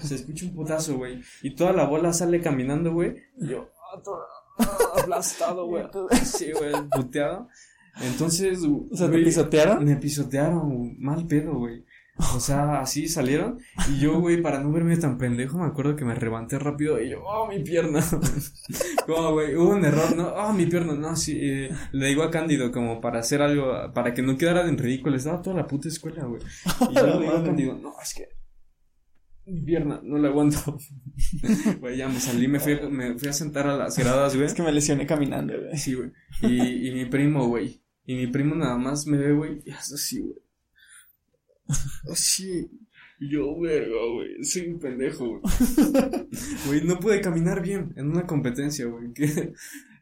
se 0.02 0.16
escucha 0.16 0.46
un 0.46 0.56
putazo, 0.56 0.96
güey, 0.96 1.22
y 1.42 1.54
toda 1.56 1.74
la 1.74 1.86
bola 1.86 2.14
sale 2.14 2.40
caminando, 2.40 2.94
güey, 2.94 3.18
y 3.38 3.50
yo, 3.50 3.70
ah, 3.94 4.72
aplastado, 4.98 5.66
güey, 5.66 5.84
sí, 6.24 6.54
güey, 6.54 6.72
puteado, 6.90 7.50
entonces, 8.02 8.60
o 8.92 8.96
sea, 8.96 9.10
¿te 9.10 9.20
pisotearon? 9.20 9.84
Me 9.84 9.96
pisotearon, 9.96 10.96
mal 11.00 11.26
pedo, 11.28 11.56
güey. 11.56 11.84
O 12.18 12.40
sea, 12.40 12.80
así 12.80 13.10
salieron. 13.10 13.60
Y 13.90 14.00
yo, 14.00 14.22
güey, 14.22 14.42
para 14.42 14.62
no 14.62 14.72
verme 14.72 14.96
tan 14.96 15.18
pendejo, 15.18 15.58
me 15.58 15.66
acuerdo 15.66 15.98
que 15.98 16.06
me 16.06 16.16
levanté 16.16 16.58
rápido 16.58 17.02
y 17.02 17.10
yo, 17.10 17.22
oh, 17.26 17.48
mi 17.48 17.62
pierna. 17.62 18.00
como, 19.06 19.34
güey, 19.34 19.56
hubo 19.56 19.72
un 19.72 19.84
error, 19.84 20.16
¿no? 20.16 20.30
Oh, 20.30 20.54
mi 20.54 20.66
pierna, 20.66 20.94
no, 20.94 21.16
sí. 21.18 21.38
Eh, 21.42 21.70
le 21.92 22.08
digo 22.08 22.24
a 22.24 22.32
Cándido 22.32 22.72
como 22.72 23.02
para 23.02 23.20
hacer 23.20 23.42
algo, 23.42 23.92
para 23.94 24.14
que 24.14 24.22
no 24.22 24.38
quedara 24.38 24.68
en 24.68 24.78
ridículo. 24.78 25.18
Estaba 25.18 25.42
toda 25.42 25.58
la 25.58 25.68
puta 25.68 25.90
escuela, 25.90 26.24
güey. 26.24 26.42
Y 26.90 26.96
yo 26.96 27.06
le 27.20 27.20
digo 27.20 27.36
a 27.36 27.44
Cándido, 27.44 27.78
no, 27.78 27.94
es 28.02 28.14
que 28.14 28.30
mi 29.48 29.62
pierna, 29.62 30.00
no 30.02 30.18
la 30.18 30.30
aguanto. 30.30 30.78
Güey, 31.80 31.98
ya 31.98 32.08
me 32.08 32.20
salí, 32.20 32.48
me 32.48 32.60
fui, 32.60 32.80
me 32.90 33.20
fui 33.20 33.28
a 33.28 33.34
sentar 33.34 33.68
a 33.68 33.76
las 33.76 33.98
gradas, 33.98 34.36
güey. 34.36 34.48
Es 34.48 34.54
que 34.54 34.64
me 34.64 34.72
lesioné 34.72 35.06
caminando, 35.06 35.54
güey. 35.54 35.78
Sí, 35.78 35.94
güey. 35.94 36.12
Y, 36.42 36.88
y 36.88 36.92
mi 36.94 37.06
primo, 37.06 37.46
güey. 37.48 37.85
Y 38.06 38.16
mi 38.16 38.28
primo 38.28 38.56
nada 38.56 38.78
más 38.78 39.08
me 39.08 39.18
ve, 39.18 39.34
güey, 39.34 39.62
y 39.66 39.72
hace 39.72 39.96
así, 39.96 40.20
güey. 40.20 40.38
Así. 42.12 42.70
Yo, 43.20 43.60
verga, 43.60 43.96
güey, 44.14 44.44
soy 44.44 44.68
un 44.68 44.80
pendejo, 44.80 45.28
güey. 45.28 45.42
Güey, 46.68 46.84
no 46.84 47.00
pude 47.00 47.22
caminar 47.22 47.62
bien 47.62 47.94
en 47.96 48.10
una 48.10 48.28
competencia, 48.28 48.86
güey. 48.86 49.08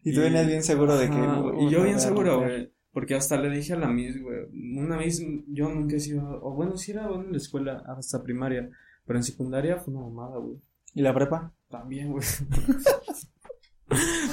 Y 0.04 0.14
tú 0.14 0.22
venías 0.22 0.48
bien 0.48 0.64
seguro 0.64 0.98
de 0.98 1.10
que... 1.10 1.16
y 1.16 1.70
yo 1.70 1.84
bien 1.84 2.00
seguro, 2.00 2.42
güey. 2.42 2.72
Porque 2.92 3.16
hasta 3.16 3.40
le 3.40 3.50
dije 3.50 3.74
a 3.74 3.78
la 3.78 3.88
Miss, 3.88 4.22
güey. 4.22 4.40
Una 4.78 4.98
Miss, 4.98 5.24
yo 5.48 5.70
nunca 5.70 5.96
he 5.96 6.00
sido... 6.00 6.40
O 6.44 6.54
bueno, 6.56 6.76
sí 6.76 6.92
era 6.92 7.08
bueno 7.08 7.26
en 7.26 7.32
la 7.32 7.38
escuela 7.38 7.84
hasta 7.88 8.24
primaria. 8.24 8.70
Pero 9.06 9.20
en 9.20 9.24
secundaria 9.24 9.78
fue 9.78 9.94
una 9.94 10.04
mamada, 10.04 10.38
güey. 10.38 10.58
¿Y 10.94 11.02
la 11.02 11.14
prepa? 11.14 11.54
También, 11.70 12.12
güey. 12.12 12.26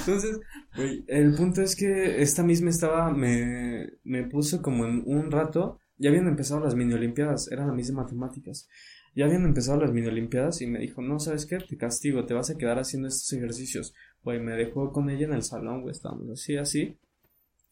Entonces, 0.05 0.39
güey, 0.75 1.03
el 1.07 1.33
punto 1.35 1.61
es 1.61 1.75
que 1.75 2.21
esta 2.21 2.43
misma 2.43 2.69
estaba, 2.69 3.11
me, 3.11 3.93
me 4.03 4.23
puso 4.23 4.61
como 4.61 4.85
en 4.85 5.03
un 5.05 5.31
rato, 5.31 5.79
ya 5.97 6.09
habían 6.09 6.27
empezado 6.27 6.59
las 6.59 6.75
mini 6.75 6.93
olimpiadas, 6.93 7.51
eran 7.51 7.67
las 7.67 7.75
mismas 7.75 8.05
matemáticas. 8.05 8.67
Ya 9.15 9.25
habían 9.25 9.43
empezado 9.43 9.79
las 9.79 9.91
mini 9.91 10.07
olimpiadas 10.07 10.61
y 10.61 10.67
me 10.67 10.79
dijo, 10.79 11.01
no, 11.01 11.19
¿sabes 11.19 11.45
qué? 11.45 11.57
Te 11.57 11.77
castigo, 11.77 12.25
te 12.25 12.33
vas 12.33 12.49
a 12.49 12.57
quedar 12.57 12.79
haciendo 12.79 13.07
estos 13.07 13.31
ejercicios. 13.33 13.93
Güey, 14.23 14.39
me 14.39 14.53
dejó 14.53 14.91
con 14.91 15.09
ella 15.09 15.25
en 15.25 15.33
el 15.33 15.43
salón, 15.43 15.81
güey, 15.81 15.91
estábamos 15.91 16.29
así, 16.29 16.57
así. 16.57 16.97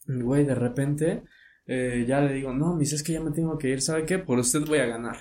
Y, 0.07 0.21
güey, 0.21 0.45
de 0.45 0.55
repente, 0.55 1.23
eh, 1.65 2.05
ya 2.07 2.21
le 2.21 2.33
digo, 2.33 2.53
no, 2.53 2.75
mis, 2.75 2.93
es 2.93 3.03
que 3.03 3.13
ya 3.13 3.21
me 3.21 3.31
tengo 3.31 3.57
que 3.57 3.69
ir, 3.69 3.81
¿sabe 3.81 4.05
qué? 4.05 4.19
Por 4.19 4.39
usted 4.39 4.61
voy 4.67 4.79
a 4.79 4.85
ganar. 4.85 5.17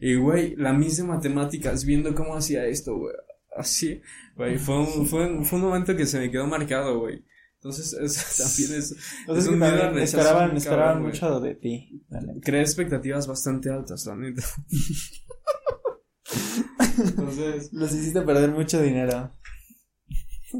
Y, 0.00 0.16
güey, 0.16 0.56
la 0.56 0.72
misma 0.72 1.14
matemáticas, 1.14 1.84
viendo 1.84 2.14
cómo 2.14 2.36
hacía 2.36 2.66
esto, 2.66 2.96
güey 2.96 3.14
así, 3.56 4.00
güey, 4.36 4.58
fue 4.58 4.78
un, 4.78 5.06
fue, 5.06 5.26
un, 5.26 5.44
fue 5.44 5.58
un 5.58 5.64
momento 5.64 5.96
que 5.96 6.06
se 6.06 6.18
me 6.18 6.30
quedó 6.30 6.46
marcado, 6.46 7.00
güey. 7.00 7.24
Entonces, 7.56 7.94
eso 7.94 8.42
también 8.42 8.78
es, 8.78 8.94
es 9.26 9.46
un 9.46 9.58
miedo 9.58 9.98
esperaban, 9.98 10.54
esperaban 10.54 11.02
mucho 11.02 11.40
de 11.40 11.54
ti. 11.54 12.04
Creé 12.42 12.60
expectativas 12.60 13.26
bastante 13.26 13.70
altas, 13.70 14.04
la 14.04 14.16
neta. 14.16 14.42
Entonces, 16.98 17.72
los 17.72 17.92
hiciste 17.92 18.20
perder 18.20 18.50
mucho 18.50 18.82
dinero. 18.82 19.32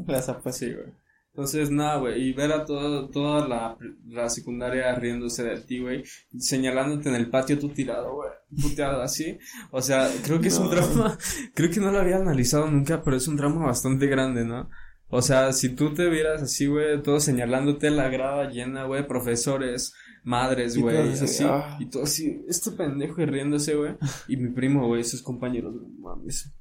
Las 0.07 0.29
apuestas. 0.29 0.57
Sí, 0.57 0.73
güey. 0.73 1.04
Entonces, 1.35 1.69
nada, 1.69 1.97
güey, 1.97 2.29
y 2.29 2.31
ver 2.31 2.53
a 2.53 2.63
todo, 2.63 3.09
toda 3.09 3.45
la, 3.45 3.77
la 4.07 4.29
secundaria 4.29 4.95
riéndose 4.95 5.43
de 5.43 5.59
ti, 5.59 5.81
güey, 5.81 6.01
señalándote 6.39 7.09
en 7.09 7.15
el 7.15 7.29
patio 7.29 7.59
tú 7.59 7.67
tirado, 7.67 8.13
güey, 8.13 8.29
puteado 8.61 9.01
así. 9.01 9.37
O 9.69 9.81
sea, 9.81 10.09
creo 10.23 10.39
que 10.39 10.47
es 10.47 10.57
un 10.57 10.69
drama, 10.69 11.17
creo 11.53 11.69
que 11.69 11.81
no 11.81 11.91
lo 11.91 11.99
había 11.99 12.15
analizado 12.15 12.71
nunca, 12.71 13.03
pero 13.03 13.17
es 13.17 13.27
un 13.27 13.35
drama 13.35 13.65
bastante 13.65 14.07
grande, 14.07 14.45
¿no? 14.45 14.69
O 15.09 15.21
sea, 15.21 15.51
si 15.51 15.75
tú 15.75 15.93
te 15.93 16.09
vieras 16.09 16.41
así, 16.41 16.67
güey, 16.67 17.03
todo 17.03 17.19
señalándote 17.19 17.89
la 17.89 18.07
grada 18.07 18.49
llena, 18.49 18.85
güey, 18.85 19.05
profesores, 19.05 19.93
madres, 20.23 20.77
güey, 20.77 21.11
así, 21.11 21.43
ah. 21.45 21.75
y 21.81 21.87
todo 21.87 22.03
así, 22.03 22.45
este 22.47 22.71
pendejo 22.71 23.21
y 23.21 23.25
riéndose, 23.25 23.75
güey, 23.75 23.97
y 24.29 24.37
mi 24.37 24.53
primo, 24.53 24.87
güey, 24.87 25.03
sus 25.03 25.21
compañeros, 25.21 25.75
mames, 25.99 26.55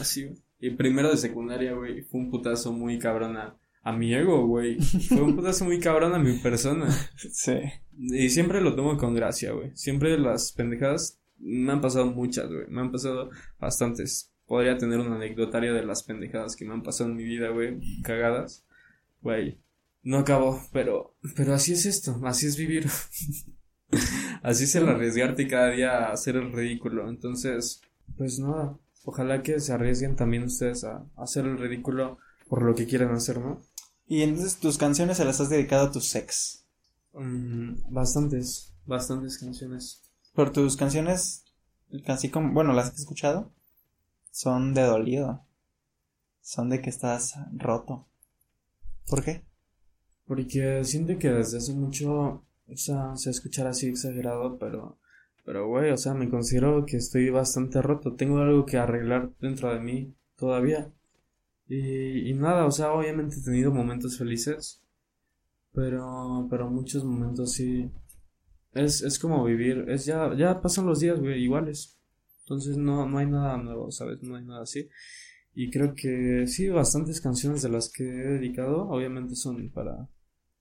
así, 0.00 0.24
güey. 0.24 0.42
Y 0.60 0.70
primero 0.70 1.10
de 1.10 1.18
secundaria, 1.18 1.74
güey, 1.74 2.00
fue 2.04 2.20
un 2.20 2.30
putazo 2.30 2.72
muy 2.72 2.98
cabrona 2.98 3.58
a 3.84 3.92
mi 3.92 4.14
ego, 4.14 4.46
güey. 4.46 4.80
Fue 4.80 5.20
un 5.20 5.36
putazo 5.36 5.66
muy 5.66 5.78
cabrón 5.78 6.14
a 6.14 6.18
mi 6.18 6.32
persona. 6.38 6.88
Sí. 7.16 7.58
Y 7.96 8.30
siempre 8.30 8.60
lo 8.60 8.74
tomo 8.74 8.96
con 8.96 9.14
gracia, 9.14 9.52
güey. 9.52 9.70
Siempre 9.76 10.18
las 10.18 10.52
pendejadas 10.52 11.20
me 11.38 11.70
han 11.70 11.80
pasado 11.80 12.06
muchas, 12.06 12.50
güey. 12.50 12.66
Me 12.68 12.80
han 12.80 12.90
pasado 12.90 13.30
bastantes. 13.60 14.32
Podría 14.46 14.78
tener 14.78 14.98
un 14.98 15.12
anecdotario 15.12 15.74
de 15.74 15.84
las 15.84 16.02
pendejadas 16.02 16.56
que 16.56 16.64
me 16.64 16.72
han 16.72 16.82
pasado 16.82 17.10
en 17.10 17.16
mi 17.16 17.24
vida, 17.24 17.50
güey. 17.50 17.78
Cagadas. 18.02 18.64
Güey. 19.20 19.60
No 20.02 20.18
acabó, 20.18 20.60
pero, 20.72 21.14
pero 21.36 21.54
así 21.54 21.72
es 21.72 21.86
esto, 21.86 22.20
así 22.24 22.46
es 22.46 22.56
vivir. 22.56 22.86
así 24.42 24.64
es 24.64 24.74
el 24.74 24.88
arriesgarte 24.88 25.46
cada 25.46 25.70
día 25.70 25.98
a 25.98 26.12
hacer 26.12 26.36
el 26.36 26.52
ridículo. 26.52 27.08
Entonces, 27.08 27.82
pues 28.16 28.38
nada. 28.38 28.78
Ojalá 29.04 29.42
que 29.42 29.60
se 29.60 29.72
arriesguen 29.72 30.16
también 30.16 30.44
ustedes 30.44 30.84
a 30.84 31.06
hacer 31.16 31.46
el 31.46 31.58
ridículo 31.58 32.18
por 32.48 32.62
lo 32.62 32.74
que 32.74 32.86
quieran 32.86 33.12
hacer, 33.12 33.38
¿no? 33.38 33.60
Y 34.06 34.22
entonces 34.22 34.58
tus 34.58 34.78
canciones 34.78 35.16
se 35.16 35.24
las 35.24 35.40
has 35.40 35.48
dedicado 35.48 35.86
a 35.86 35.92
tu 35.92 36.00
sex. 36.00 36.64
Mm, 37.14 37.92
bastantes, 37.92 38.74
bastantes 38.86 39.38
canciones. 39.38 40.02
Por 40.34 40.52
tus 40.52 40.76
canciones, 40.76 41.44
así 42.06 42.28
como, 42.28 42.52
bueno, 42.52 42.72
las 42.72 42.90
que 42.90 42.96
he 42.96 43.00
escuchado, 43.00 43.52
son 44.30 44.74
de 44.74 44.82
dolido. 44.82 45.44
Son 46.40 46.68
de 46.68 46.82
que 46.82 46.90
estás 46.90 47.34
roto. 47.52 48.06
¿Por 49.06 49.22
qué? 49.22 49.44
Porque 50.26 50.84
siento 50.84 51.18
que 51.18 51.30
desde 51.30 51.58
hace 51.58 51.72
mucho, 51.72 52.12
o 52.12 52.76
sea, 52.76 53.16
se 53.16 53.30
escuchar 53.30 53.66
así 53.66 53.88
exagerado, 53.88 54.58
pero, 54.58 54.98
pero 55.44 55.68
güey, 55.68 55.90
o 55.90 55.96
sea, 55.96 56.14
me 56.14 56.28
considero 56.28 56.84
que 56.86 56.96
estoy 56.96 57.30
bastante 57.30 57.80
roto. 57.80 58.14
Tengo 58.14 58.38
algo 58.38 58.66
que 58.66 58.78
arreglar 58.78 59.30
dentro 59.40 59.72
de 59.72 59.80
mí 59.80 60.14
todavía. 60.36 60.90
Y, 61.68 62.30
y 62.30 62.34
nada, 62.34 62.66
o 62.66 62.70
sea, 62.70 62.92
obviamente 62.92 63.36
he 63.38 63.42
tenido 63.42 63.72
momentos 63.72 64.18
felices, 64.18 64.82
pero, 65.72 66.46
pero 66.50 66.70
muchos 66.70 67.04
momentos 67.04 67.52
sí. 67.52 67.90
Es, 68.72 69.02
es 69.02 69.18
como 69.18 69.44
vivir, 69.44 69.86
es 69.88 70.04
ya, 70.04 70.34
ya 70.36 70.60
pasan 70.60 70.86
los 70.86 71.00
días, 71.00 71.20
güey, 71.20 71.42
iguales. 71.42 71.98
Entonces 72.40 72.76
no, 72.76 73.08
no 73.08 73.18
hay 73.18 73.26
nada 73.26 73.56
nuevo, 73.56 73.90
¿sabes? 73.90 74.22
No 74.22 74.36
hay 74.36 74.44
nada 74.44 74.62
así. 74.62 74.88
Y 75.54 75.70
creo 75.70 75.94
que 75.94 76.46
sí, 76.46 76.68
bastantes 76.68 77.20
canciones 77.20 77.62
de 77.62 77.68
las 77.68 77.90
que 77.90 78.04
he 78.04 78.28
dedicado, 78.38 78.88
obviamente 78.88 79.36
son 79.36 79.70
para, 79.70 80.08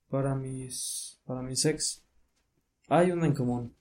para 0.09 0.35
mis, 0.35 1.19
para 1.25 1.41
mis 1.41 1.65
ex. 1.65 2.05
Hay 2.87 3.11
una 3.11 3.25
en 3.25 3.33
común. 3.33 3.73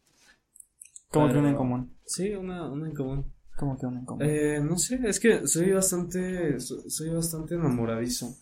¿Cómo 1.11 1.29
que 1.29 1.39
una 1.39 1.51
en 1.51 1.57
común? 1.57 1.95
Sí, 2.07 2.33
una, 2.33 2.71
una 2.71 2.89
en 2.89 2.95
común. 2.95 3.33
¿Cómo 3.63 3.79
que 3.79 4.57
Eh, 4.57 4.61
no 4.61 4.77
sé, 4.77 4.99
es 5.05 5.21
que 5.21 5.47
soy 5.47 5.71
bastante, 5.71 6.59
soy 6.59 7.11
bastante 7.11 7.55
enamoradizo. 7.55 8.37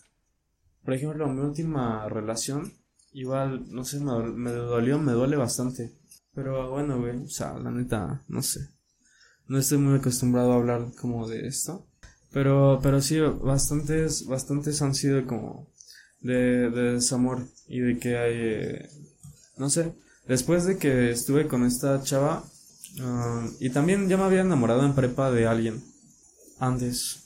Por 0.83 0.95
ejemplo, 0.95 1.27
mi 1.27 1.41
última 1.41 2.09
relación, 2.09 2.73
igual, 3.11 3.71
no 3.71 3.83
sé, 3.83 3.99
me, 3.99 4.17
me 4.31 4.49
dolió, 4.49 4.97
me 4.97 5.11
duele 5.11 5.35
bastante. 5.35 5.91
Pero 6.33 6.71
bueno, 6.71 6.99
güey, 6.99 7.17
o 7.17 7.29
sea, 7.29 7.53
la 7.59 7.69
neta, 7.69 8.23
no 8.29 8.41
sé. 8.41 8.61
No 9.45 9.59
estoy 9.59 9.77
muy 9.77 9.99
acostumbrado 9.99 10.53
a 10.53 10.55
hablar 10.55 10.87
como 10.99 11.27
de 11.27 11.45
esto. 11.45 11.85
Pero, 12.31 12.79
pero 12.81 12.99
sí, 12.99 13.19
bastantes, 13.19 14.25
bastantes 14.25 14.81
han 14.81 14.95
sido 14.95 15.27
como 15.27 15.69
de, 16.21 16.71
de 16.71 16.93
desamor 16.93 17.45
y 17.67 17.79
de 17.79 17.99
que 17.99 18.17
hay, 18.17 18.35
eh, 18.37 18.89
no 19.57 19.69
sé, 19.69 19.93
después 20.27 20.65
de 20.65 20.79
que 20.79 21.11
estuve 21.11 21.47
con 21.47 21.63
esta 21.63 22.01
chava, 22.01 22.43
Ah, 22.99 23.47
y 23.59 23.69
también 23.69 24.09
ya 24.09 24.17
me 24.17 24.23
había 24.23 24.41
enamorado 24.41 24.85
en 24.85 24.93
prepa 24.93 25.31
de 25.31 25.47
alguien 25.47 25.81
antes. 26.59 27.19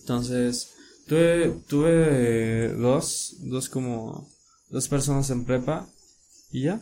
Entonces, 0.00 0.74
tuve, 1.06 1.50
tuve 1.68 2.68
dos, 2.74 3.36
dos 3.40 3.68
como, 3.68 4.28
dos 4.70 4.88
personas 4.88 5.30
en 5.30 5.44
prepa 5.44 5.86
y 6.50 6.62
ya. 6.62 6.80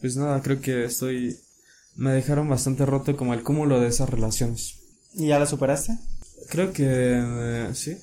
Pues 0.00 0.16
nada, 0.16 0.42
creo 0.42 0.60
que 0.60 0.84
estoy, 0.84 1.38
me 1.94 2.12
dejaron 2.12 2.48
bastante 2.48 2.84
roto 2.84 3.16
como 3.16 3.34
el 3.34 3.42
cúmulo 3.42 3.80
de 3.80 3.88
esas 3.88 4.10
relaciones. 4.10 4.78
¿Y 5.14 5.28
ya 5.28 5.38
la 5.38 5.46
superaste? 5.46 5.98
Creo 6.48 6.72
que 6.72 6.84
eh, 6.86 7.70
sí. 7.74 7.96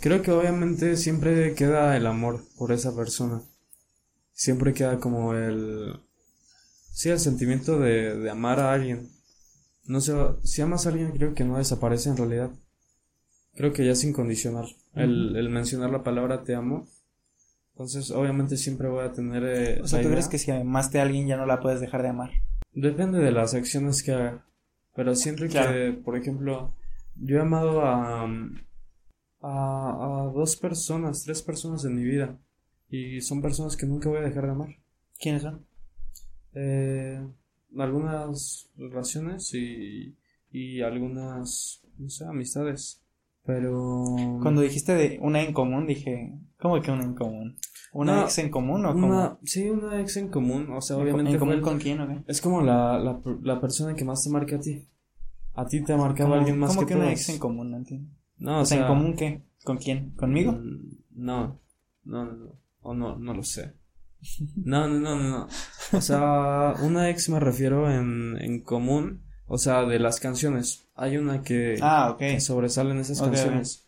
Creo 0.00 0.20
que 0.20 0.32
obviamente 0.32 0.96
siempre 0.96 1.54
queda 1.54 1.96
el 1.96 2.06
amor 2.06 2.44
por 2.56 2.72
esa 2.72 2.94
persona. 2.94 3.40
Siempre 4.34 4.74
queda 4.74 4.98
como 4.98 5.34
el 5.34 5.94
Sí, 6.92 7.08
el 7.08 7.18
sentimiento 7.18 7.78
de, 7.80 8.16
de 8.18 8.30
amar 8.30 8.60
a 8.60 8.72
alguien. 8.72 9.08
No 9.86 10.00
sé, 10.00 10.12
si 10.44 10.62
amas 10.62 10.86
a 10.86 10.90
alguien 10.90 11.10
creo 11.12 11.34
que 11.34 11.44
no 11.44 11.58
desaparece 11.58 12.10
en 12.10 12.16
realidad. 12.16 12.50
Creo 13.54 13.72
que 13.72 13.84
ya 13.84 13.92
es 13.92 14.04
incondicional. 14.04 14.66
el, 14.94 15.36
el 15.36 15.48
mencionar 15.48 15.90
la 15.90 16.02
palabra 16.02 16.44
te 16.44 16.54
amo. 16.54 16.86
Entonces, 17.74 18.10
obviamente 18.10 18.56
siempre 18.56 18.88
voy 18.88 19.04
a 19.04 19.12
tener... 19.12 19.42
Eh, 19.44 19.80
o 19.82 19.88
sea, 19.88 19.98
¿tú 20.00 20.08
idea. 20.08 20.12
crees 20.12 20.28
que 20.28 20.38
si 20.38 20.50
amaste 20.50 20.98
a 20.98 21.02
alguien 21.02 21.26
ya 21.26 21.36
no 21.36 21.46
la 21.46 21.60
puedes 21.60 21.80
dejar 21.80 22.02
de 22.02 22.08
amar? 22.08 22.30
Depende 22.72 23.18
de 23.18 23.32
las 23.32 23.54
acciones 23.54 24.02
que 24.02 24.12
haga. 24.12 24.46
Pero 24.94 25.14
siento 25.14 25.48
que, 25.48 25.98
por 26.04 26.16
ejemplo, 26.16 26.74
yo 27.16 27.38
he 27.38 27.40
amado 27.40 27.80
a, 27.82 28.24
a, 28.24 28.28
a 29.40 30.30
dos 30.34 30.56
personas, 30.56 31.24
tres 31.24 31.42
personas 31.42 31.84
en 31.86 31.96
mi 31.96 32.04
vida. 32.04 32.38
Y 32.90 33.22
son 33.22 33.40
personas 33.40 33.76
que 33.76 33.86
nunca 33.86 34.10
voy 34.10 34.18
a 34.18 34.22
dejar 34.22 34.44
de 34.44 34.50
amar. 34.50 34.68
¿Quiénes 35.18 35.42
son? 35.42 35.66
Eh, 36.54 37.26
algunas 37.78 38.68
relaciones 38.76 39.52
y, 39.54 40.16
y 40.50 40.82
algunas, 40.82 41.82
no 41.98 42.08
sé, 42.08 42.24
amistades. 42.26 43.02
Pero... 43.44 44.14
Cuando 44.40 44.60
dijiste 44.60 44.94
de 44.94 45.18
una 45.20 45.42
en 45.42 45.52
común, 45.52 45.86
dije, 45.86 46.38
¿cómo 46.60 46.80
que 46.80 46.90
una 46.90 47.04
en 47.04 47.14
común? 47.14 47.56
¿Una 47.92 48.16
No, 48.16 48.22
ex 48.22 48.38
en 48.38 48.50
común 48.50 48.86
o 48.86 48.92
cómo? 48.92 49.06
Una, 49.08 49.38
sí, 49.44 49.68
una 49.68 50.00
ex 50.00 50.16
en 50.16 50.28
común. 50.28 50.70
O 50.72 50.80
sea, 50.80 50.96
¿En 50.96 51.02
obviamente... 51.02 51.38
común 51.38 51.54
fue- 51.56 51.62
con 51.62 51.78
quién 51.78 52.00
o 52.00 52.08
qué? 52.08 52.22
Es 52.26 52.40
como 52.40 52.62
la, 52.62 52.98
la, 52.98 53.20
la 53.42 53.60
persona 53.60 53.94
que 53.94 54.04
más 54.04 54.22
te 54.22 54.30
marca 54.30 54.56
a 54.56 54.60
ti. 54.60 54.86
A 55.54 55.66
ti 55.66 55.82
te 55.84 55.92
ha 55.92 55.96
marcado 55.98 56.30
¿Cómo, 56.30 56.40
alguien 56.40 56.58
más 56.58 56.70
cómo 56.74 56.86
que, 56.86 56.94
que 56.94 56.98
una 57.00 57.10
ex 57.12 57.28
en 57.28 57.38
común? 57.38 57.70
No 57.70 57.76
entiendo. 57.76 58.08
No, 58.38 58.60
o 58.60 58.64
sea, 58.64 58.80
¿en 58.80 58.86
común 58.86 59.14
qué? 59.16 59.42
¿Con 59.64 59.76
quién? 59.78 60.10
¿Conmigo? 60.12 60.52
Mm, 60.52 60.96
No, 61.16 61.60
no, 62.04 62.24
no, 62.24 62.32
no. 62.32 62.52
O 62.80 62.94
no, 62.94 63.18
no 63.18 63.34
lo 63.34 63.42
sé. 63.42 63.74
No, 64.56 64.88
no, 64.88 64.98
no, 65.00 65.16
no. 65.16 65.48
O 65.92 66.00
sea, 66.00 66.74
una 66.82 67.10
ex 67.10 67.28
me 67.28 67.40
refiero 67.40 67.90
en, 67.90 68.36
en 68.40 68.60
común. 68.62 69.22
O 69.46 69.58
sea, 69.58 69.84
de 69.84 69.98
las 69.98 70.20
canciones. 70.20 70.84
Hay 70.94 71.16
una 71.16 71.42
que, 71.42 71.78
Ah, 71.82 72.10
ok. 72.12 72.18
que 72.18 72.40
sobresalen 72.40 72.98
esas 72.98 73.20
canciones. 73.20 73.86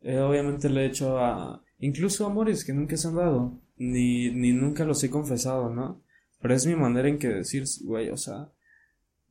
Eh, 0.00 0.18
obviamente 0.20 0.68
le 0.70 0.82
he 0.82 0.86
hecho 0.86 1.18
a. 1.18 1.62
Incluso 1.80 2.26
amores 2.26 2.64
que 2.64 2.72
nunca 2.72 2.96
se 2.96 3.08
han 3.08 3.16
dado. 3.16 3.58
Ni, 3.76 4.30
ni 4.30 4.52
nunca 4.52 4.84
los 4.84 5.02
he 5.02 5.10
confesado, 5.10 5.68
¿no? 5.70 6.00
Pero 6.40 6.54
es 6.54 6.66
mi 6.66 6.76
manera 6.76 7.08
en 7.08 7.18
que 7.18 7.28
decir, 7.28 7.64
güey, 7.84 8.10
o 8.10 8.16
sea, 8.16 8.48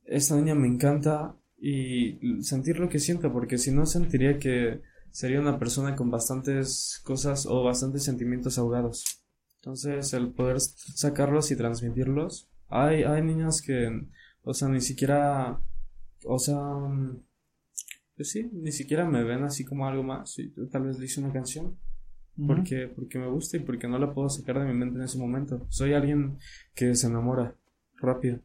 esta 0.06 0.36
niña 0.36 0.56
me 0.56 0.68
encanta 0.68 1.36
y 1.60 2.42
sentir 2.44 2.80
lo 2.80 2.90
que 2.90 3.00
siento, 3.00 3.32
porque 3.32 3.58
si 3.58 3.72
no 3.72 3.86
sentiría 3.86 4.40
que 4.40 4.82
sería 5.12 5.40
una 5.40 5.60
persona 5.60 5.96
con 5.96 6.10
bastantes 6.12 7.02
cosas 7.04 7.46
o 7.46 7.64
bastantes 7.64 8.04
sentimientos 8.04 8.58
ahogados. 8.58 9.21
Entonces, 9.62 10.12
el 10.14 10.32
poder 10.32 10.60
sacarlos 10.60 11.52
y 11.52 11.56
transmitirlos. 11.56 12.50
Hay, 12.68 13.04
hay 13.04 13.22
niñas 13.22 13.62
que, 13.62 14.08
o 14.42 14.56
sea, 14.56 14.68
ni 14.70 14.82
siquiera, 14.82 15.62
o 16.26 16.40
sea, 16.40 16.58
mm, 16.58 17.24
pues 18.16 18.32
sí, 18.32 18.50
ni 18.54 18.72
siquiera 18.72 19.08
me 19.08 19.24
ven 19.24 19.44
así 19.44 19.64
como 19.64 19.88
algo 19.88 20.02
más. 20.02 20.38
Y 20.40 20.52
tal 20.72 20.88
vez 20.88 20.98
le 20.98 21.06
hice 21.06 21.22
una 21.22 21.32
canción 21.32 21.78
porque, 22.48 22.88
porque 22.88 23.20
me 23.20 23.28
gusta 23.28 23.58
y 23.58 23.60
porque 23.60 23.88
no 23.88 24.00
la 24.00 24.14
puedo 24.14 24.30
sacar 24.30 24.60
de 24.60 24.66
mi 24.66 24.74
mente 24.74 24.98
en 24.98 25.04
ese 25.04 25.20
momento. 25.20 25.68
Soy 25.70 25.94
alguien 25.94 26.40
que 26.74 26.96
se 26.96 27.06
enamora 27.08 27.56
rápido. 27.98 28.40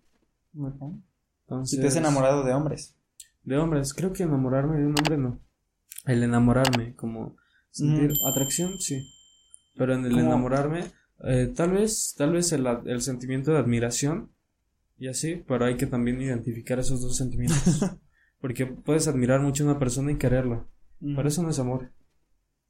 Ok. 0.59 0.83
Entonces, 1.47 1.79
¿Y 1.79 1.81
te 1.81 1.89
has 1.89 1.97
enamorado 1.97 2.45
de 2.45 2.53
hombres? 2.53 2.95
De 3.43 3.57
hombres, 3.57 3.95
creo 3.95 4.13
que 4.13 4.25
enamorarme 4.25 4.79
de 4.79 4.87
un 4.87 4.99
hombre 4.99 5.17
no. 5.17 5.41
El 6.05 6.23
enamorarme, 6.23 6.95
como 6.95 7.37
sentir 7.71 8.13
atracción, 8.27 8.79
sí. 8.81 9.09
Pero 9.77 9.95
en 9.95 10.05
el 10.05 10.13
¿Cómo? 10.13 10.23
enamorarme, 10.23 10.85
eh, 11.25 11.53
tal 11.55 11.73
vez, 11.73 12.15
tal 12.17 12.33
vez 12.33 12.53
el, 12.53 12.67
el 12.87 13.01
sentimiento 13.01 13.53
de 13.53 13.59
admiración 13.59 14.31
y 14.99 15.09
así, 15.09 15.43
pero 15.47 15.65
hay 15.65 15.77
que 15.77 15.87
también 15.87 16.21
identificar 16.21 16.79
esos 16.79 17.01
dos 17.01 17.17
sentimientos. 17.17 17.59
Porque 18.41 18.67
puedes 18.67 19.09
admirar 19.09 19.41
mucho 19.41 19.65
a 19.65 19.71
una 19.71 19.79
persona 19.79 20.13
y 20.13 20.17
quererla. 20.17 20.67
Pero 21.01 21.29
eso 21.29 21.43
no 21.43 21.51
es 21.51 21.59
amor. 21.59 21.91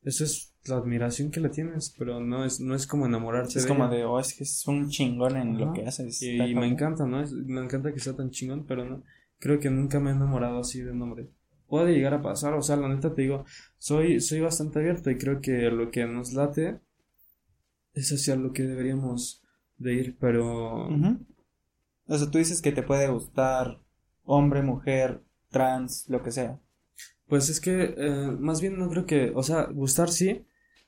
Eso 0.03 0.25
es 0.25 0.55
la 0.67 0.77
admiración 0.77 1.31
que 1.31 1.41
le 1.41 1.49
tienes, 1.49 1.95
pero 1.99 2.21
no 2.21 2.45
es, 2.45 2.61
no 2.61 2.75
es 2.75 2.87
como 2.87 3.07
enamorarte 3.07 3.59
Es 3.59 3.65
de 3.65 3.69
como 3.69 3.87
ella. 3.87 3.97
de, 3.97 4.05
oh, 4.05 4.21
es 4.21 4.35
que 4.35 4.45
es 4.45 4.67
un 4.67 4.89
chingón 4.89 5.37
en 5.37 5.59
lo 5.59 5.73
que 5.73 5.85
haces. 5.85 6.23
Y, 6.23 6.39
me 6.55 6.67
encanta, 6.67 7.07
¿no? 7.07 7.21
Es- 7.21 7.33
me 7.33 7.61
encanta 7.63 7.93
que 7.93 8.01
sea 8.01 8.15
tan 8.15 8.31
chingón, 8.31 8.65
pero 8.67 8.85
no. 8.85 9.03
Creo 9.39 9.59
que 9.59 9.71
nunca 9.71 9.99
me 10.01 10.11
he 10.11 10.15
enamorado 10.15 10.61
así 10.61 10.81
de 10.81 10.93
un 10.93 11.03
hombre. 11.03 11.31
Puede 11.67 11.93
llegar 11.93 12.15
a 12.15 12.23
pasar, 12.23 12.55
o 12.55 12.63
sea, 12.63 12.77
la 12.77 12.89
neta 12.89 13.15
te 13.15 13.23
digo, 13.23 13.45
soy, 13.79 14.21
soy 14.21 14.41
bastante 14.41 14.79
abierto 14.79 15.11
y 15.11 15.19
creo 15.19 15.41
que 15.41 15.71
lo 15.71 15.91
que 15.91 16.07
nos 16.07 16.33
late 16.33 16.79
es 17.97 18.13
hacia 18.13 18.37
lo 18.37 18.53
que 18.53 18.63
deberíamos 18.63 19.43
de 19.79 19.95
ir, 19.95 20.17
pero 20.21 20.89
Ujú. 20.89 21.19
O 22.09 22.17
sea, 22.17 22.31
tú 22.31 22.39
dices 22.39 22.63
que 22.63 22.71
te 22.73 22.85
puede 22.85 23.09
gustar 23.09 23.81
hombre, 24.25 24.63
mujer, 24.63 25.23
trans, 25.51 26.09
lo 26.09 26.23
que 26.23 26.31
sea. 26.31 26.61
pues 27.29 27.49
es 27.49 27.61
que 27.61 27.95
eh, 27.97 28.31
más 28.39 28.61
bien 28.61 28.79
no 28.79 28.89
creo 28.89 29.07
que, 29.07 29.33
o 29.35 29.43
sea, 29.43 29.65
gustar 29.65 30.11
sí, 30.11 30.47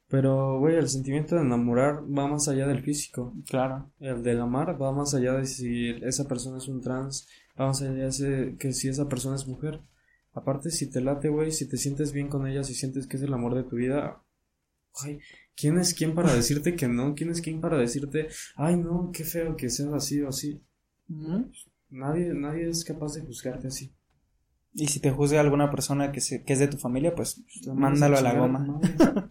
pero 0.09 0.59
güey, 0.59 0.77
el 0.77 0.89
sentimiento 0.89 1.35
de 1.35 1.43
enamorar 1.43 2.03
va 2.05 2.29
más 2.29 2.49
allá 2.49 2.67
del 2.67 2.83
físico. 2.83 3.35
Claro. 3.47 3.91
El 4.01 4.23
del 4.23 4.41
amar 4.41 4.81
va 4.81 4.93
más 4.93 5.15
allá 5.15 5.35
de 5.35 5.47
si 5.47 5.91
esa 6.03 6.27
persona 6.29 6.59
es 6.59 6.69
un 6.69 6.81
trans, 6.81 7.29
va 7.61 7.67
más 7.67 7.83
allá 7.83 8.09
de 8.09 8.57
que 8.59 8.73
si 8.73 8.89
esa 8.89 9.09
persona 9.09 9.37
es 9.37 9.47
mujer. 9.47 9.81
Aparte, 10.33 10.71
si 10.71 10.89
te 10.89 11.01
late, 11.01 11.29
güey, 11.29 11.51
si 11.51 11.69
te 11.69 11.77
sientes 11.77 12.13
bien 12.13 12.29
con 12.29 12.47
ella, 12.47 12.63
si 12.63 12.75
sientes 12.75 13.07
que 13.07 13.17
es 13.17 13.23
el 13.23 13.35
amor 13.35 13.55
de 13.55 13.65
tu 13.65 13.77
vida, 13.77 14.23
ay, 15.03 15.19
¿quién 15.59 15.79
es 15.79 15.95
quién 15.95 16.15
para 16.15 16.33
decirte 16.35 16.75
que 16.77 16.87
no? 16.89 17.15
¿Quién 17.15 17.31
es 17.31 17.41
quién 17.41 17.61
para 17.61 17.77
decirte, 17.79 18.29
ay, 18.57 18.77
no, 18.77 19.11
qué 19.13 19.25
feo 19.25 19.57
que 19.57 19.69
seas 19.71 19.93
así 19.93 20.21
o 20.23 20.29
así? 20.29 20.61
Nadie, 21.91 22.33
nadie 22.35 22.69
es 22.69 22.85
capaz 22.85 23.15
de 23.15 23.23
juzgarte 23.23 23.69
así. 23.69 23.93
Y 24.75 24.87
si 24.89 25.01
te 25.01 25.11
juzga 25.11 25.41
alguna 25.41 25.71
persona 25.71 26.13
que, 26.13 26.21
se, 26.21 26.45
que 26.45 26.53
es 26.53 26.59
de 26.59 26.69
tu 26.69 26.77
familia, 26.77 27.15
pues 27.15 27.43
mándalo 27.75 28.19
a 28.19 28.21
la 28.21 28.35
goma. 28.35 28.59
¿no? 28.61 28.81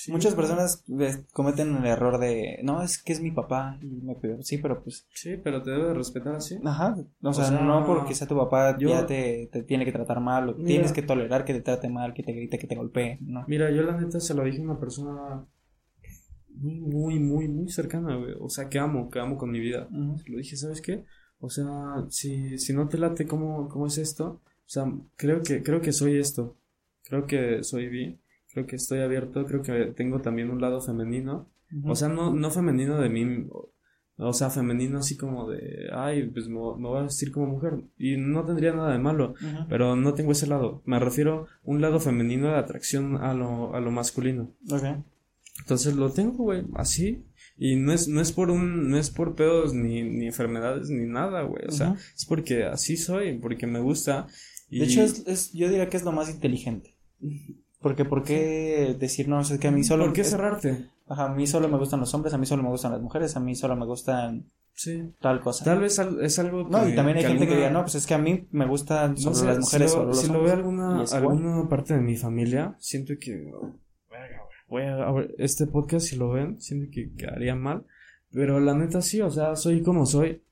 Sí, 0.00 0.12
Muchas 0.12 0.36
personas 0.36 0.84
ves, 0.86 1.22
cometen 1.32 1.74
el 1.78 1.84
error 1.86 2.18
de, 2.20 2.60
no, 2.62 2.82
es 2.84 3.02
que 3.02 3.12
es 3.12 3.20
mi 3.20 3.32
papá 3.32 3.80
y 3.82 3.86
me 3.86 4.14
pidió, 4.14 4.40
sí, 4.44 4.58
pero 4.58 4.80
pues, 4.80 5.08
Sí, 5.12 5.36
pero 5.42 5.60
te 5.60 5.72
debe 5.72 5.88
de 5.88 5.94
respetar 5.94 6.36
así. 6.36 6.56
ajá, 6.64 6.94
o, 7.20 7.28
O 7.28 7.32
sea, 7.32 7.46
sea, 7.46 7.60
no 7.60 7.84
porque 7.84 8.14
sea 8.14 8.28
tu 8.28 8.36
papá 8.36 8.78
yo- 8.78 8.90
ya 8.90 9.06
te, 9.06 9.48
te 9.50 9.64
tiene 9.64 9.84
que 9.84 9.90
tratar 9.90 10.20
mal 10.20 10.50
o 10.50 10.54
Mira. 10.54 10.66
tienes 10.68 10.92
que 10.92 11.02
tolerar 11.02 11.44
que 11.44 11.52
te 11.52 11.62
trate 11.62 11.88
mal, 11.88 12.14
que 12.14 12.22
te 12.22 12.30
grite, 12.32 12.60
que 12.60 12.68
te 12.68 12.76
golpee, 12.76 13.18
no. 13.22 13.44
Mira, 13.48 13.72
yo 13.72 13.82
la 13.82 13.96
neta 14.00 14.20
se 14.20 14.34
lo 14.34 14.44
dije 14.44 14.60
a 14.60 14.62
una 14.66 14.78
persona 14.78 15.44
muy, 16.58 17.18
muy, 17.18 17.48
muy, 17.48 17.70
cercana, 17.70 18.16
güey. 18.16 18.34
O 18.40 18.48
sea, 18.48 18.68
que 18.68 18.78
amo, 18.78 19.10
que 19.10 19.20
amo 19.20 19.36
con 19.36 19.50
mi 19.50 19.60
vida. 19.60 19.88
Le 20.26 20.38
dije, 20.38 20.56
¿sabes 20.56 20.80
qué? 20.80 21.04
O 21.40 21.50
sea, 21.50 22.04
si, 22.08 22.58
si 22.58 22.72
no 22.72 22.88
te 22.88 22.98
late 22.98 23.26
cómo, 23.26 23.68
cómo 23.68 23.86
es 23.86 23.98
esto, 23.98 24.40
o 24.42 24.70
sea, 24.70 24.92
creo 25.16 25.42
que, 25.42 25.62
creo 25.62 25.80
que 25.80 25.92
soy 25.92 26.18
esto. 26.18 26.56
Creo 27.04 27.26
que 27.26 27.62
soy 27.62 27.88
bi, 27.88 28.18
creo 28.52 28.66
que 28.66 28.76
estoy 28.76 29.00
abierto, 29.00 29.46
creo 29.46 29.62
que 29.62 29.92
tengo 29.96 30.20
también 30.20 30.50
un 30.50 30.60
lado 30.60 30.80
femenino. 30.80 31.48
O 31.84 31.94
sea, 31.94 32.08
no, 32.08 32.34
no 32.34 32.50
femenino 32.50 32.98
de 32.98 33.08
mí, 33.10 33.46
o, 34.16 34.32
sea, 34.32 34.50
femenino 34.50 34.98
así 34.98 35.16
como 35.16 35.50
de, 35.50 35.88
ay, 35.92 36.26
pues 36.26 36.48
me, 36.48 36.54
me 36.54 36.88
voy 36.88 36.98
a 36.98 37.02
vestir 37.04 37.30
como 37.30 37.46
mujer. 37.46 37.82
Y 37.96 38.16
no 38.16 38.44
tendría 38.44 38.72
nada 38.72 38.92
de 38.92 38.98
malo, 38.98 39.34
pero 39.68 39.96
no 39.96 40.14
tengo 40.14 40.32
ese 40.32 40.46
lado. 40.46 40.82
Me 40.86 40.98
refiero 40.98 41.46
a 41.46 41.46
un 41.64 41.80
lado 41.80 42.00
femenino 42.00 42.48
de 42.48 42.56
atracción 42.56 43.16
a 43.16 43.32
lo, 43.32 43.74
a 43.74 43.80
lo 43.80 43.90
masculino. 43.90 44.50
Entonces 45.68 45.96
lo 45.96 46.10
tengo, 46.10 46.32
güey, 46.44 46.64
así. 46.76 47.26
Y 47.58 47.76
no 47.76 47.92
es, 47.92 48.08
no 48.08 48.22
es 48.22 48.32
por 48.32 48.50
un, 48.50 48.88
no 48.88 48.96
es 48.96 49.10
por 49.10 49.34
pedos 49.34 49.74
ni, 49.74 50.02
ni 50.02 50.24
enfermedades 50.26 50.88
ni 50.88 51.04
nada, 51.06 51.42
güey. 51.42 51.64
O 51.68 51.72
sea, 51.72 51.94
es 52.16 52.24
porque 52.24 52.64
así 52.64 52.96
soy, 52.96 53.36
porque 53.38 53.66
me 53.66 53.78
gusta. 53.78 54.26
Y 54.70 54.78
De 54.78 54.86
hecho, 54.86 55.02
es, 55.02 55.26
es- 55.26 55.52
yo 55.52 55.68
diría 55.68 55.90
que 55.90 55.98
es 55.98 56.04
lo 56.04 56.12
más 56.12 56.30
inteligente. 56.30 56.96
Porque, 57.82 58.06
¿por 58.06 58.24
qué 58.24 58.96
decir, 58.98 59.28
no, 59.28 59.40
es 59.42 59.50
que 59.58 59.68
a 59.68 59.70
mí 59.70 59.84
solo... 59.84 60.04
¿Por 60.06 60.14
qué 60.14 60.24
cerrarte? 60.24 60.86
Ajá, 61.06 61.26
a 61.26 61.34
mí 61.34 61.46
solo 61.46 61.68
me 61.68 61.76
gustan 61.76 62.00
los 62.00 62.14
hombres, 62.14 62.32
a 62.32 62.38
mí 62.38 62.46
solo 62.46 62.62
me 62.62 62.70
gustan 62.70 62.92
las 62.92 63.02
mujeres, 63.02 63.36
a 63.36 63.40
mí 63.40 63.54
solo 63.54 63.76
me 63.76 63.84
gustan 63.84 64.46
Sí. 64.74 65.12
tal 65.20 65.40
cosa. 65.40 65.64
Tal 65.66 65.80
vez 65.80 65.98
es 65.98 66.38
algo 66.38 66.66
No, 66.68 66.84
que- 66.84 66.90
y 66.90 66.94
también 66.94 67.18
hay 67.18 67.24
gente 67.24 67.46
que 67.46 67.56
diga, 67.56 67.70
no, 67.70 67.82
pues 67.82 67.96
es 67.96 68.06
que 68.06 68.14
a 68.14 68.18
mí 68.18 68.46
me 68.52 68.66
gustan 68.66 69.12
no 69.12 69.16
solo 69.18 69.34
sé, 69.34 69.44
las 69.46 69.58
mujeres, 69.58 69.90
si 69.90 69.96
lo, 69.96 70.02
solo 70.02 70.08
los 70.08 70.20
si 70.22 70.32
lo 70.32 70.42
ve 70.42 70.50
alguna, 70.52 71.02
alguna 71.12 71.68
parte 71.68 71.94
de 71.94 72.00
mi 72.00 72.16
familia, 72.16 72.74
siento 72.78 73.14
que 73.20 73.50
voy 74.68 74.84
a, 74.84 75.10
ver, 75.10 75.34
este 75.38 75.66
podcast 75.66 76.06
si 76.06 76.16
lo 76.16 76.30
ven, 76.30 76.60
siento 76.60 76.90
que 76.92 77.12
quedaría 77.14 77.54
mal, 77.54 77.84
pero 78.30 78.60
la 78.60 78.74
neta 78.74 79.00
sí, 79.02 79.20
o 79.20 79.30
sea, 79.30 79.56
soy 79.56 79.82
como 79.82 80.06
soy. 80.06 80.42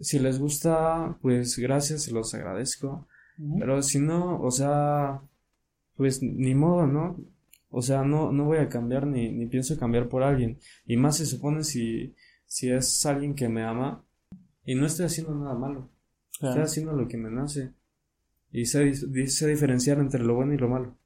Si 0.00 0.18
les 0.18 0.38
gusta, 0.38 1.18
pues 1.20 1.58
gracias, 1.58 2.04
se 2.04 2.12
los 2.12 2.32
agradezco. 2.34 3.06
Pero 3.58 3.82
si 3.82 3.98
no, 4.00 4.40
o 4.42 4.50
sea, 4.50 5.22
pues 5.96 6.22
ni 6.22 6.54
modo, 6.54 6.86
¿no? 6.86 7.18
O 7.70 7.80
sea, 7.80 8.02
no, 8.02 8.32
no 8.32 8.44
voy 8.44 8.58
a 8.58 8.68
cambiar 8.68 9.06
ni, 9.06 9.30
ni 9.30 9.46
pienso 9.46 9.78
cambiar 9.78 10.08
por 10.08 10.22
alguien. 10.22 10.58
Y 10.84 10.96
más 10.96 11.16
se 11.16 11.26
supone 11.26 11.64
si, 11.64 12.14
si 12.44 12.70
es 12.70 13.06
alguien 13.06 13.34
que 13.34 13.48
me 13.48 13.62
ama 13.62 14.04
y 14.64 14.74
no 14.74 14.86
estoy 14.86 15.06
haciendo 15.06 15.34
nada 15.34 15.54
malo. 15.54 15.88
Claro. 16.38 16.54
Estoy 16.54 16.64
haciendo 16.64 16.92
lo 16.92 17.08
que 17.08 17.16
me 17.16 17.30
nace. 17.30 17.72
Y 18.52 18.66
sé, 18.66 18.94
sé 18.94 19.46
diferenciar 19.46 19.98
entre 19.98 20.22
lo 20.22 20.34
bueno 20.34 20.52
y 20.52 20.58
lo 20.58 20.68
malo. 20.68 20.96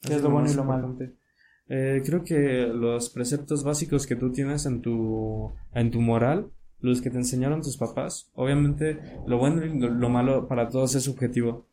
¿Qué 0.00 0.14
es 0.14 0.22
lo 0.22 0.30
bueno 0.30 0.50
y 0.50 0.54
lo 0.54 0.64
malo? 0.64 0.96
Eh, 1.68 2.02
creo 2.04 2.22
que 2.24 2.66
los 2.66 3.08
preceptos 3.10 3.64
básicos 3.64 4.06
que 4.06 4.16
tú 4.16 4.30
tienes 4.32 4.66
en 4.66 4.82
tu, 4.82 5.52
en 5.72 5.90
tu 5.90 6.00
moral, 6.00 6.50
los 6.80 7.00
que 7.00 7.10
te 7.10 7.16
enseñaron 7.16 7.62
tus 7.62 7.78
papás, 7.78 8.30
obviamente 8.34 9.00
lo 9.26 9.38
bueno 9.38 9.64
y 9.64 9.78
lo, 9.78 9.88
lo 9.88 10.08
malo 10.10 10.46
para 10.46 10.68
todos 10.68 10.94
es 10.94 11.04
subjetivo. 11.04 11.66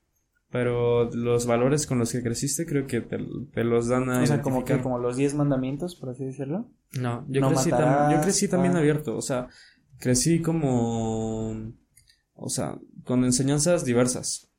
pero 0.50 1.10
los 1.12 1.46
valores 1.46 1.86
con 1.86 2.00
los 2.00 2.12
que 2.12 2.22
creciste 2.24 2.66
creo 2.66 2.86
que 2.88 3.02
te, 3.02 3.18
te 3.54 3.64
los 3.64 3.88
dan 3.88 4.10
a 4.10 4.22
O 4.22 4.26
sea, 4.26 4.42
como 4.42 4.64
que 4.66 4.78
como 4.80 5.00
los 5.00 5.16
10 5.18 5.36
mandamientos, 5.36 5.96
por 5.96 6.10
así 6.10 6.26
decirlo. 6.26 6.70
No, 7.00 7.26
yo, 7.30 7.42
No 7.42 7.50
crecí, 7.50 7.70
tam- 7.70 7.80
matarás, 7.80 8.14
yo 8.14 8.22
crecí 8.22 8.48
también 8.48 8.76
ah. 8.76 8.80
abierto, 8.80 9.16
o 9.18 9.22
sea, 9.22 9.48
crecí 10.00 10.42
como, 10.42 11.74
o 12.34 12.50
sea, 12.50 12.78
con 13.06 13.24
enseñanzas 13.26 13.86
diversas. 13.86 14.50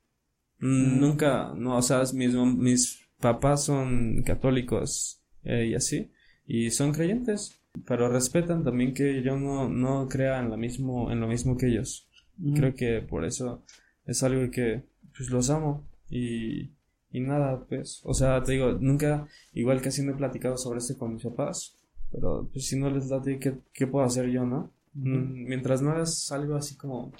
Mm. 0.59 0.99
Nunca, 0.99 1.53
no, 1.55 1.77
o 1.77 1.81
sea, 1.81 2.03
mis, 2.13 2.33
mis 2.35 3.01
papás 3.19 3.63
son 3.65 4.21
católicos 4.23 5.22
eh, 5.43 5.67
y 5.67 5.75
así, 5.75 6.11
y 6.47 6.71
son 6.71 6.91
creyentes, 6.91 7.59
pero 7.85 8.09
respetan 8.09 8.63
también 8.63 8.93
que 8.93 9.21
yo 9.23 9.37
no, 9.37 9.69
no 9.69 10.07
crea 10.07 10.39
en, 10.39 10.49
la 10.49 10.57
mismo, 10.57 11.11
en 11.11 11.19
lo 11.19 11.27
mismo 11.27 11.57
que 11.57 11.67
ellos. 11.67 12.07
Creo 12.55 12.73
que 12.73 13.01
por 13.01 13.25
eso 13.25 13.63
es 14.05 14.23
algo 14.23 14.49
que 14.49 14.83
pues 15.15 15.29
los 15.29 15.49
amo 15.49 15.87
y, 16.09 16.71
y 17.11 17.19
nada, 17.19 17.63
pues, 17.69 18.01
o 18.03 18.13
sea, 18.13 18.41
te 18.43 18.53
digo, 18.53 18.73
nunca, 18.73 19.27
igual 19.53 19.81
casi 19.81 20.03
no 20.03 20.13
he 20.13 20.15
platicado 20.15 20.57
sobre 20.57 20.79
esto 20.79 20.97
con 20.97 21.13
mis 21.13 21.23
papás, 21.23 21.75
pero 22.11 22.49
pues 22.51 22.67
si 22.67 22.77
no 22.77 22.89
les 22.89 23.09
late, 23.09 23.39
¿qué, 23.39 23.55
qué 23.71 23.87
puedo 23.87 24.05
hacer 24.05 24.29
yo, 24.29 24.45
no? 24.45 24.71
Mm, 24.93 25.47
Mientras 25.47 25.81
no 25.81 25.91
hagas 25.91 26.31
algo 26.31 26.55
así 26.55 26.75
como... 26.75 27.11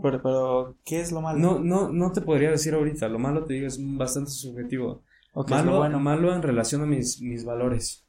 Pero, 0.00 0.22
pero, 0.22 0.76
¿qué 0.84 1.00
es 1.00 1.10
lo 1.10 1.20
malo? 1.20 1.38
No, 1.38 1.58
no, 1.58 1.92
no 1.92 2.12
te 2.12 2.20
podría 2.20 2.50
decir 2.50 2.74
ahorita, 2.74 3.08
lo 3.08 3.18
malo 3.18 3.44
te 3.44 3.54
digo 3.54 3.66
es 3.66 3.78
bastante 3.96 4.30
subjetivo. 4.30 5.02
¿O 5.32 5.44
qué 5.44 5.54
es 5.54 5.60
lo 5.60 5.66
Malo, 5.66 5.78
bueno? 5.78 6.00
malo 6.00 6.34
en 6.34 6.42
relación 6.42 6.82
a 6.82 6.86
mis, 6.86 7.20
mis 7.20 7.44
valores. 7.44 8.06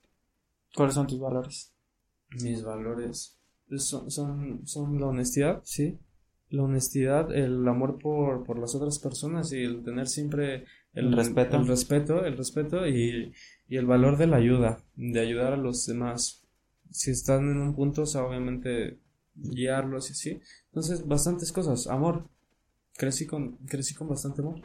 ¿Cuáles 0.75 0.95
son 0.95 1.07
tus 1.07 1.19
valores? 1.19 1.73
Mis 2.41 2.63
valores 2.63 3.37
son, 3.77 4.11
son, 4.11 4.67
son 4.67 4.99
la 4.99 5.07
honestidad, 5.07 5.61
sí. 5.63 5.99
La 6.49 6.63
honestidad, 6.63 7.35
el 7.35 7.67
amor 7.67 7.97
por, 7.97 8.43
por 8.43 8.59
las 8.59 8.75
otras 8.75 8.99
personas 8.99 9.51
y 9.53 9.63
el 9.63 9.83
tener 9.83 10.07
siempre 10.07 10.65
el, 10.93 11.07
El 11.07 11.13
respeto. 11.13 11.57
El 11.57 11.67
respeto, 11.67 12.25
el 12.25 12.37
respeto 12.37 12.87
y, 12.87 13.33
y 13.67 13.77
el 13.77 13.85
valor 13.87 14.17
de 14.17 14.27
la 14.27 14.37
ayuda, 14.37 14.83
de 14.95 15.19
ayudar 15.19 15.53
a 15.53 15.57
los 15.57 15.85
demás. 15.87 16.43
Si 16.91 17.09
están 17.09 17.49
en 17.49 17.57
un 17.57 17.75
punto, 17.75 18.03
o 18.03 18.05
sea, 18.05 18.23
obviamente 18.23 18.99
guiarlos 19.33 20.09
y 20.09 20.13
así. 20.13 20.41
Entonces, 20.67 21.07
bastantes 21.07 21.51
cosas. 21.51 21.87
Amor. 21.87 22.27
Crecí 22.95 23.25
con, 23.25 23.57
crecí 23.65 23.95
con 23.95 24.07
bastante 24.07 24.41
amor. 24.41 24.59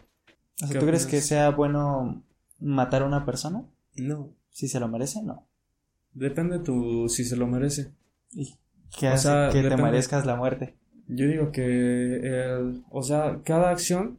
O 0.62 0.66
sea, 0.66 0.68
¿Qué 0.68 0.78
¿tú 0.80 0.86
crees 0.86 1.06
que 1.06 1.22
sea 1.22 1.50
bueno 1.50 2.22
matar 2.59 3.02
a 3.02 3.06
una 3.06 3.24
persona? 3.24 3.64
No. 3.96 4.30
Si 4.50 4.68
se 4.68 4.80
lo 4.80 4.88
merece, 4.88 5.22
no. 5.22 5.46
Depende 6.14 6.59
tu, 6.59 7.09
si 7.09 7.24
se 7.24 7.36
lo 7.36 7.46
merece. 7.46 7.92
¿Y 8.32 8.56
qué 8.98 9.09
O 9.09 9.12
hace 9.12 9.22
sea, 9.28 9.50
que 9.52 9.62
te 9.62 9.76
merezcas 9.76 10.26
la 10.26 10.36
muerte? 10.36 10.74
Yo 11.06 11.26
digo 11.26 11.52
que 11.52 12.16
el, 12.16 12.82
o 12.90 13.02
sea, 13.02 13.40
cada 13.44 13.70
acción 13.70 14.18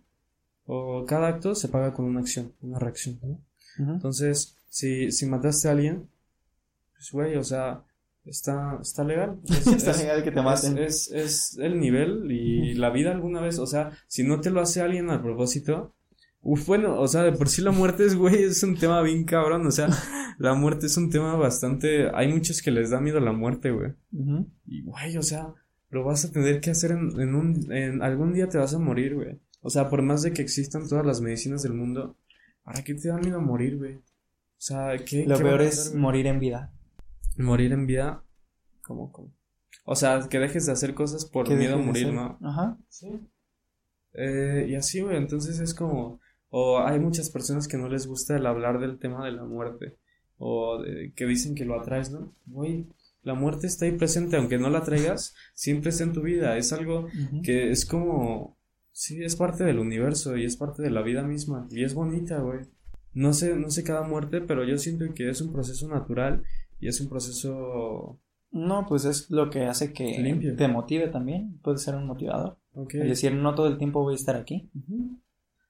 o 0.65 1.05
cada 1.05 1.27
acto 1.27 1.55
se 1.55 1.67
paga 1.67 1.93
con 1.93 2.05
una 2.05 2.19
acción, 2.21 2.53
una 2.61 2.79
reacción. 2.79 3.19
Entonces, 3.77 4.55
si, 4.69 5.11
si 5.11 5.25
mataste 5.25 5.67
a 5.67 5.71
alguien, 5.71 6.07
pues 6.93 7.11
güey, 7.11 7.35
o 7.35 7.43
sea, 7.43 7.83
está, 8.25 8.77
está 8.81 9.03
legal. 9.03 9.39
Es, 9.49 9.67
Está 9.67 9.91
es- 9.91 9.99
legal 9.99 10.23
que 10.23 10.31
te 10.31 10.41
maten. 10.41 10.77
Es, 10.77 11.11
es 11.11 11.57
el 11.59 11.79
nivel 11.79 12.31
y 12.31 12.73
la 12.75 12.89
vida 12.89 13.11
alguna 13.11 13.41
vez, 13.41 13.59
o 13.59 13.67
sea, 13.67 13.91
si 14.07 14.23
no 14.23 14.41
te 14.41 14.49
lo 14.51 14.61
hace 14.61 14.81
alguien 14.81 15.09
a 15.09 15.21
propósito, 15.21 15.93
uf, 16.41 16.65
bueno, 16.67 16.99
o 16.99 17.07
sea, 17.07 17.23
de 17.23 17.31
por 17.31 17.49
sí 17.49 17.61
la 17.61 17.71
muerte 17.71 18.05
es, 18.05 18.15
güey, 18.15 18.43
es 18.43 18.63
un 18.63 18.77
tema 18.77 19.01
bien 19.01 19.23
cabrón, 19.23 19.65
o 19.65 19.71
sea, 19.71 19.89
la 20.37 20.53
muerte 20.53 20.85
es 20.85 20.97
un 20.97 21.09
tema 21.09 21.35
bastante, 21.35 22.09
hay 22.13 22.31
muchos 22.31 22.61
que 22.61 22.71
les 22.71 22.89
da 22.89 22.99
miedo 22.99 23.19
la 23.19 23.31
muerte, 23.31 23.71
güey. 23.71 23.93
Ujú. 24.11 24.47
Y, 24.65 24.83
güey, 24.83 25.17
o 25.17 25.21
sea, 25.21 25.53
lo 25.89 26.03
vas 26.03 26.25
a 26.25 26.31
tener 26.31 26.61
que 26.61 26.71
hacer 26.71 26.91
en, 26.91 27.19
en 27.19 27.35
un... 27.35 27.71
En, 27.71 28.01
algún 28.01 28.33
día 28.33 28.47
te 28.47 28.57
vas 28.57 28.73
a 28.73 28.79
morir, 28.79 29.15
güey. 29.15 29.39
O 29.61 29.69
sea, 29.69 29.89
por 29.89 30.01
más 30.01 30.21
de 30.21 30.31
que 30.31 30.41
existan 30.41 30.87
todas 30.87 31.05
las 31.05 31.21
medicinas 31.21 31.63
del 31.63 31.73
mundo, 31.73 32.15
¿para 32.63 32.83
qué 32.83 32.93
te 32.93 33.09
da 33.09 33.17
miedo 33.17 33.41
morir, 33.41 33.77
güey? 33.77 33.95
O 33.95 34.61
sea, 34.61 34.97
¿qué? 35.05 35.25
Lo 35.25 35.37
qué 35.37 35.43
peor 35.43 35.61
es 35.61 35.89
güey? 35.89 36.01
morir 36.01 36.27
en 36.27 36.39
vida. 36.39 36.71
Morir 37.37 37.71
en 37.71 37.87
vida, 37.87 38.23
¿cómo, 38.83 39.11
cómo? 39.11 39.33
O 39.85 39.95
sea, 39.95 40.27
que 40.29 40.39
dejes 40.39 40.65
de 40.65 40.71
hacer 40.71 40.93
cosas 40.93 41.25
por 41.25 41.49
miedo 41.49 41.75
a 41.75 41.79
morir, 41.79 42.13
¿no? 42.13 42.37
Ajá. 42.43 42.77
Sí. 42.89 43.09
Eh, 44.13 44.67
y 44.69 44.75
así, 44.75 45.01
güey, 45.01 45.17
entonces 45.17 45.59
es 45.59 45.73
como... 45.73 46.19
O 46.50 46.80
hay 46.80 47.00
muchas 47.00 47.30
personas 47.30 47.68
que 47.68 47.78
no 47.78 47.88
les 47.89 48.08
gusta 48.08 48.36
el 48.36 48.45
hablar 48.47 48.80
del 48.80 48.97
tema 49.00 49.24
de 49.26 49.32
la 49.32 49.43
muerte. 49.45 49.97
O 50.38 50.82
de- 50.82 51.14
que 51.16 51.26
dicen 51.26 51.54
que 51.56 51.66
lo 51.66 51.80
atraes, 51.80 52.12
¿no? 52.12 52.34
Güey, 52.45 52.88
la 53.24 53.34
muerte 53.34 53.68
está 53.68 53.86
ahí 53.86 53.91
presente, 53.91 54.38
aunque 54.38 54.58
no 54.58 54.70
la 54.70 54.84
traigas, 54.84 55.36
siempre 55.54 55.89
está 55.89 56.04
en 56.04 56.14
tu 56.14 56.22
vida. 56.22 56.58
Es 56.58 56.72
algo 56.74 57.08
que 57.43 57.70
es 57.72 57.86
como, 57.86 58.58
sí, 58.91 59.22
es 59.24 59.36
parte 59.36 59.64
del 59.64 59.80
universo 59.80 60.38
y 60.38 60.45
es 60.45 60.56
parte 60.58 60.82
de 60.82 60.89
la 60.89 61.02
vida 61.02 61.24
misma 61.24 61.68
y 61.70 61.84
es 61.84 61.93
bonita, 61.93 62.39
güey. 62.39 62.62
No 63.14 63.34
sé, 63.34 63.56
no 63.56 63.70
sé 63.70 63.84
cada 63.84 64.04
muerte, 64.04 64.39
pero 64.41 64.64
yo 64.64 64.78
siento 64.78 65.06
que 65.14 65.30
es 65.30 65.41
un 65.41 65.52
proceso 65.52 65.88
natural 65.89 66.43
y 66.80 66.88
es 66.88 67.02
un 67.02 67.10
proceso, 67.10 68.20
No, 68.52 68.86
pues 68.88 69.04
es 69.06 69.30
lo 69.30 69.50
que 69.50 69.66
hace 69.66 69.91
que 69.93 70.18
Limpio. 70.20 70.56
te 70.56 70.68
motive 70.68 71.08
también. 71.10 71.60
Puede 71.62 71.78
ser 71.80 71.95
un 71.95 72.06
motivador. 72.08 72.58
ok. 72.74 72.93
Es 72.95 73.10
decir, 73.10 73.34
no 73.34 73.54
todo 73.56 73.68
el 73.68 73.78
tiempo 73.78 74.02
voy 74.02 74.14
a 74.14 74.16
estar 74.16 74.36
aquí. 74.38 74.70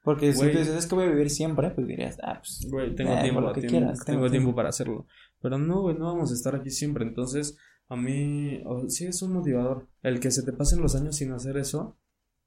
Porque 0.04 0.34
si 0.34 0.40
tú 0.40 0.46
dices, 0.58 0.70
es 0.76 0.88
que 0.88 0.96
voy 0.96 1.06
a 1.06 1.10
vivir 1.10 1.30
siempre, 1.30 1.72
pues 1.72 1.86
dirías, 1.88 2.18
ah, 2.24 2.40
pues. 2.40 2.66
Güey, 2.70 2.96
tengo 2.96 3.14
Eh, 3.14 3.22
tiempo, 3.22 3.42
por 3.42 3.50
lo 3.50 3.54
que 3.54 3.62
tengo, 3.62 3.72
quieras, 3.80 4.06
tengo 4.06 4.20
tengo 4.22 4.32
tiempo 4.32 4.56
para 4.56 4.70
hacerlo. 4.70 5.06
Pero 5.42 5.58
no, 5.58 5.82
güey, 5.82 5.98
no 5.98 6.06
vamos 6.06 6.32
a 6.32 6.34
estar 6.34 6.56
aquí 6.56 6.70
siempre. 6.72 7.04
Entonces, 7.06 7.58
a 7.90 7.96
mí, 7.96 8.62
o- 8.66 8.88
sí 8.90 9.06
es 9.06 9.22
un 9.22 9.34
motivador. 9.34 9.88
El 10.02 10.20
que 10.20 10.32
se 10.32 10.44
te 10.44 10.54
pasen 10.54 10.82
los 10.82 10.96
años 10.96 11.18
sin 11.18 11.32
hacer 11.34 11.58
eso, 11.58 11.98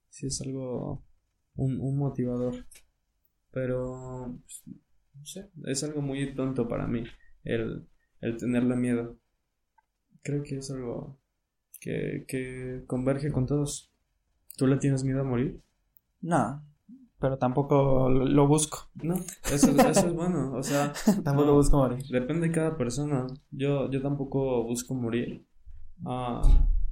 sí 0.08 0.26
es 0.26 0.40
algo, 0.40 1.04
un, 1.56 1.78
un 1.80 1.96
motivador. 1.98 2.54
Pero, 3.50 4.38
pues, 4.44 4.62
no 5.14 5.26
sé, 5.26 5.50
es 5.66 5.84
algo 5.84 6.00
muy 6.00 6.34
tonto 6.34 6.68
para 6.68 6.86
mí, 6.86 7.04
el, 7.44 7.86
el 8.20 8.36
tenerle 8.38 8.76
miedo. 8.76 9.18
Creo 10.22 10.42
que 10.42 10.56
es 10.58 10.70
algo 10.70 11.18
que, 11.80 12.24
que 12.26 12.84
converge 12.86 13.30
con 13.30 13.46
todos. 13.46 13.92
¿Tú 14.56 14.66
le 14.66 14.76
tienes 14.78 15.04
miedo 15.04 15.20
a 15.20 15.24
morir? 15.24 15.60
No, 16.20 16.64
pero 17.22 17.38
tampoco 17.38 18.10
lo, 18.10 18.26
lo 18.26 18.46
busco. 18.46 18.90
No, 19.02 19.14
eso, 19.50 19.70
eso 19.70 20.06
es 20.08 20.12
bueno, 20.14 20.52
o 20.52 20.62
sea... 20.62 20.92
tampoco 21.24 21.46
No. 21.46 21.54
busco 21.54 21.78
morir. 21.78 22.04
Depende 22.10 22.48
de 22.48 22.52
cada 22.52 22.76
persona. 22.76 23.26
Yo, 23.50 23.90
yo 23.90 24.02
tampoco 24.02 24.62
busco 24.64 24.94
morir. 24.94 25.46
Ah, 26.04 26.42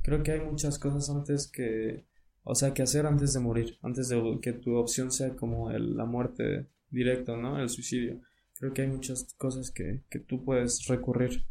creo 0.03 0.23
que 0.23 0.33
hay 0.33 0.41
muchas 0.41 0.79
cosas 0.79 1.11
antes 1.11 1.47
que, 1.51 2.07
o 2.45 2.55
sea, 2.55 2.73
que 2.73 2.83
hacer 2.83 3.05
antes 3.05 3.35
de 3.35 3.41
morir, 3.41 3.79
antes 3.83 4.09
de 4.09 4.39
que 4.41 4.55
tu 4.55 4.77
opción 4.77 5.11
sea 5.13 5.37
como 5.37 5.71
el- 5.71 5.97
la 5.97 6.07
muerte 6.07 6.71
directa, 6.91 7.37
¿no? 7.37 7.59
El 7.61 7.69
suicidio. 7.69 8.21
Creo 8.59 8.73
que 8.73 8.83
hay 8.83 8.89
muchas 8.89 9.35
cosas 9.37 9.71
que, 9.71 10.05
que 10.11 10.19
tú 10.21 10.45
puedes 10.45 10.87
recurrir. 10.87 11.45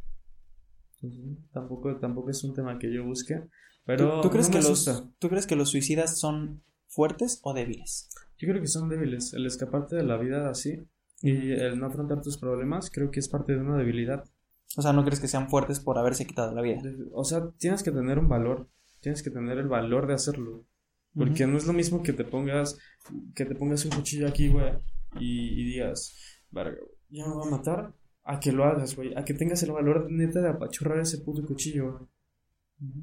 Entonces, 1.02 1.38
tampoco, 1.52 1.96
tampoco 1.98 2.30
es 2.30 2.44
un 2.44 2.54
tema 2.54 2.78
que 2.80 2.92
yo 2.94 3.04
busque, 3.06 3.44
pero 3.86 4.16
¿Tú, 4.22 4.28
tú 4.28 4.30
crees 4.32 4.50
no 4.50 4.54
que 4.58 4.62
me 4.64 4.70
los. 4.70 5.04
¿Tú 5.20 5.30
crees 5.30 5.48
que 5.48 5.56
los 5.56 5.70
suicidas 5.70 6.20
son 6.20 6.62
fuertes 6.88 7.40
o 7.44 7.54
débiles? 7.54 8.10
Yo 8.40 8.48
creo 8.48 8.62
que 8.62 8.68
son 8.68 8.90
débiles. 8.90 9.34
El 9.34 9.46
escaparte 9.46 9.96
de 9.96 10.04
la 10.04 10.18
vida 10.18 10.50
así 10.50 10.88
y 11.22 11.52
el 11.52 11.78
no 11.78 11.88
afrontar 11.88 12.22
tus 12.22 12.38
problemas, 12.38 12.90
creo 12.90 13.12
que 13.12 13.20
es 13.20 13.28
parte 13.28 13.54
de 13.54 13.60
una 13.60 13.78
debilidad. 13.78 14.24
O 14.78 14.82
sea, 14.82 14.94
¿no 14.94 15.04
crees 15.04 15.20
que 15.20 15.28
sean 15.28 15.50
fuertes 15.50 15.80
por 15.80 15.98
haberse 15.98 16.26
quitado 16.26 16.54
la 16.54 16.62
vida? 16.62 16.82
O 17.12 17.24
sea, 17.24 17.52
tienes 17.58 17.84
que 17.84 17.92
tener 17.92 18.18
un 18.18 18.30
valor, 18.30 18.70
tienes 19.02 19.22
que 19.22 19.30
tener 19.30 19.58
el 19.58 19.68
valor 19.68 20.08
de 20.08 20.14
hacerlo. 20.14 20.66
Porque 21.14 21.48
no 21.48 21.58
es 21.58 21.66
lo 21.66 21.74
mismo 21.74 22.04
que 22.04 22.14
te 22.14 22.24
pongas, 22.24 22.78
que 23.36 23.44
te 23.44 23.56
pongas 23.56 23.84
un 23.84 23.92
cuchillo 23.92 24.28
aquí, 24.28 24.48
güey, 24.48 24.72
y, 25.20 25.60
y 25.60 25.64
digas, 25.66 26.16
ya 27.10 27.28
me 27.28 27.34
voy 27.34 27.48
a 27.48 27.52
matar, 27.52 27.94
a 28.24 28.40
que 28.40 28.52
lo 28.52 28.64
hagas, 28.64 28.96
güey, 28.96 29.14
a 29.16 29.26
que 29.26 29.34
tengas 29.34 29.64
el 29.64 29.72
valor 29.72 30.10
neta 30.12 30.40
de 30.40 30.50
apachurrar 30.50 31.00
ese 31.00 31.18
puto 31.18 31.46
cuchillo, 31.46 31.92
güey. 32.80 32.94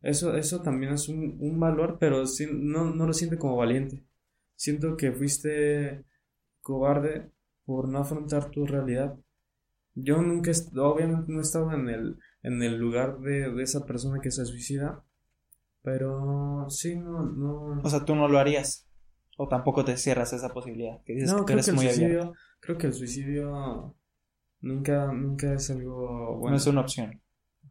Eso, 0.00 0.36
eso 0.36 0.62
también 0.62 0.92
es 0.92 1.08
un, 1.08 1.36
un 1.40 1.58
valor, 1.58 1.98
pero 1.98 2.24
sí, 2.26 2.46
no, 2.50 2.94
no 2.94 3.06
lo 3.06 3.12
siento 3.12 3.36
como 3.38 3.56
valiente. 3.56 4.04
Siento 4.58 4.96
que 4.96 5.12
fuiste 5.12 6.04
cobarde 6.62 7.30
por 7.64 7.88
no 7.88 8.00
afrontar 8.00 8.50
tu 8.50 8.66
realidad. 8.66 9.16
Yo 9.94 10.20
nunca, 10.20 10.50
obviamente 10.76 11.30
no 11.30 11.38
he 11.38 11.42
estado 11.42 11.72
en 11.72 11.88
el, 11.88 12.18
en 12.42 12.60
el 12.64 12.76
lugar 12.76 13.20
de, 13.20 13.52
de 13.52 13.62
esa 13.62 13.86
persona 13.86 14.20
que 14.20 14.32
se 14.32 14.44
suicida, 14.44 15.04
pero 15.82 16.66
sí, 16.70 16.96
no, 16.96 17.22
no. 17.22 17.80
O 17.82 17.88
sea, 17.88 18.04
tú 18.04 18.16
no 18.16 18.26
lo 18.26 18.40
harías. 18.40 18.88
O 19.36 19.46
tampoco 19.46 19.84
te 19.84 19.96
cierras 19.96 20.32
esa 20.32 20.48
posibilidad. 20.48 21.04
Que 21.04 21.12
dices 21.14 21.30
no, 21.30 21.44
que 21.44 21.44
creo 21.44 21.54
eres 21.54 21.66
que 21.66 21.70
el 21.70 21.76
muy 21.76 21.86
abierto. 21.86 22.16
suicidio, 22.16 22.34
creo 22.58 22.78
que 22.78 22.86
el 22.88 22.92
suicidio 22.94 23.96
nunca, 24.60 25.12
nunca 25.12 25.54
es 25.54 25.70
algo 25.70 26.36
bueno. 26.38 26.50
No 26.50 26.56
es 26.56 26.66
una 26.66 26.80
opción. 26.80 27.22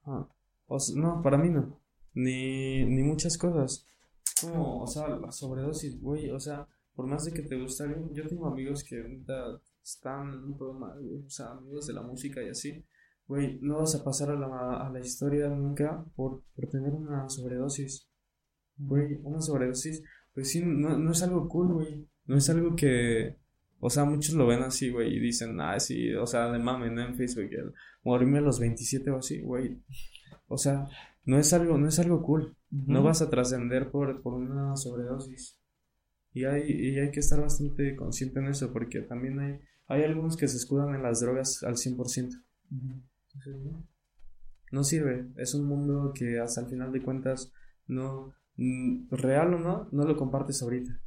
Ajá. 0.03 0.29
O 0.67 0.79
sea, 0.79 1.01
no, 1.01 1.21
para 1.21 1.37
mí 1.37 1.49
no. 1.49 1.81
Ni, 2.13 2.85
ni 2.85 3.03
muchas 3.03 3.37
cosas. 3.37 3.85
Como, 4.39 4.83
o 4.83 4.87
sea, 4.87 5.09
la 5.09 5.33
sobredosis, 5.33 5.99
güey. 5.99 6.29
O 6.31 6.39
sea, 6.39 6.65
por 6.97 7.05
más 7.05 7.25
de 7.25 7.31
que 7.31 7.43
te 7.43 7.61
guste 7.61 7.83
alguien, 7.83 8.11
yo 8.11 8.27
tengo 8.27 8.47
amigos 8.47 8.83
que 8.83 8.99
ahorita 8.99 9.61
están 9.83 10.43
un 10.43 10.57
problema, 10.57 10.95
güey, 10.95 11.23
o 11.27 11.29
sea, 11.29 11.51
amigos 11.51 11.85
de 11.85 11.93
la 11.93 12.01
música 12.01 12.41
y 12.41 12.49
así. 12.49 12.83
Güey, 13.27 13.59
no 13.61 13.77
vas 13.77 13.93
a 13.93 14.03
pasar 14.03 14.31
a 14.31 14.35
la, 14.35 14.77
a 14.77 14.89
la 14.89 14.99
historia 14.99 15.47
nunca 15.47 16.03
por, 16.15 16.41
por 16.55 16.67
tener 16.67 16.91
una 16.93 17.29
sobredosis. 17.29 18.09
Güey, 18.77 19.19
una 19.21 19.41
sobredosis, 19.41 20.01
pues 20.33 20.49
sí, 20.49 20.63
no, 20.65 20.97
no 20.97 21.11
es 21.11 21.21
algo 21.21 21.47
cool, 21.47 21.71
güey. 21.75 22.07
No 22.25 22.35
es 22.35 22.49
algo 22.49 22.75
que, 22.75 23.37
o 23.79 23.91
sea, 23.91 24.03
muchos 24.03 24.33
lo 24.33 24.47
ven 24.47 24.63
así, 24.63 24.89
güey, 24.89 25.15
y 25.15 25.19
dicen, 25.19 25.61
ah, 25.61 25.79
sí, 25.79 26.15
o 26.15 26.25
sea, 26.25 26.51
de 26.51 26.57
mame, 26.57 26.89
¿no? 26.89 27.03
En 27.03 27.15
Facebook, 27.15 27.51
el 27.51 27.73
morirme 28.03 28.39
a 28.39 28.41
los 28.41 28.59
27 28.59 29.11
o 29.11 29.17
así, 29.17 29.41
güey. 29.41 29.83
O 30.47 30.57
sea, 30.57 30.87
no 31.25 31.37
es 31.37 31.53
algo, 31.53 31.77
no 31.77 31.87
es 31.89 31.99
algo 31.99 32.23
cool. 32.23 32.55
No 32.71 33.03
vas 33.03 33.21
a 33.21 33.29
trascender 33.29 33.91
por, 33.91 34.23
por 34.23 34.33
una 34.33 34.75
sobredosis. 34.75 35.59
Y 36.37 36.45
hay, 36.45 36.69
y 36.69 36.99
hay 36.99 37.09
que 37.09 37.19
estar 37.19 37.41
bastante 37.41 37.95
consciente 37.95 38.39
en 38.39 38.49
eso, 38.49 38.71
porque 38.71 39.01
también 39.01 39.39
hay, 39.39 39.59
hay 39.87 40.03
algunos 40.03 40.37
que 40.37 40.47
se 40.47 40.57
escudan 40.57 40.93
en 40.93 41.01
las 41.01 41.19
drogas 41.19 41.63
al 41.63 41.77
100%. 41.77 42.43
no, 44.71 44.83
sirve. 44.83 45.31
Es 45.37 45.55
un 45.55 45.65
mundo 45.65 46.11
que 46.13 46.39
hasta 46.39 46.61
el 46.61 46.67
final 46.67 46.91
de 46.91 47.01
cuentas 47.01 47.51
no, 47.87 48.35
mm, 48.55 49.07
real 49.09 49.55
o 49.55 49.59
no, 49.59 49.89
no 49.91 50.03
lo 50.05 50.15
compartes 50.15 50.61
ahorita. 50.61 51.01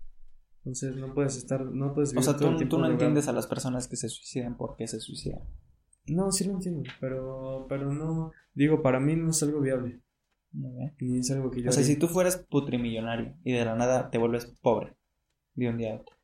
Entonces 0.64 0.96
no 0.96 1.14
puedes 1.14 1.36
estar, 1.36 1.64
no 1.64 1.94
puedes 1.94 2.12
O 2.16 2.22
sea, 2.22 2.36
tú, 2.36 2.68
tú 2.68 2.78
no 2.78 2.90
entiendes 2.90 3.28
a 3.28 3.32
las 3.32 3.46
personas 3.46 3.86
que 3.86 3.94
se 3.94 4.08
suicidan 4.08 4.56
por 4.56 4.74
qué 4.74 4.88
se 4.88 4.98
suicidan. 4.98 5.42
No, 6.06 6.32
sí 6.32 6.42
lo 6.42 6.54
entiendo, 6.54 6.90
pero, 7.00 7.66
pero 7.68 7.92
no, 7.94 8.32
digo, 8.52 8.82
para 8.82 8.98
mí 8.98 9.14
no 9.14 9.30
es 9.30 9.40
algo 9.44 9.60
viable. 9.60 10.00
Ni 10.98 11.20
es 11.20 11.30
algo 11.30 11.52
que 11.52 11.62
yo 11.62 11.70
O 11.70 11.72
sea, 11.72 11.84
si 11.84 11.94
tú 11.94 12.08
fueras 12.08 12.44
putrimillonario 12.50 13.36
y 13.44 13.52
de 13.52 13.64
la 13.64 13.76
nada 13.76 14.10
te 14.10 14.18
vuelves 14.18 14.46
pobre 14.60 14.96
de 15.66 15.72
un 15.72 15.78
día 15.78 15.92
a 15.92 15.96
otro. 15.96 16.16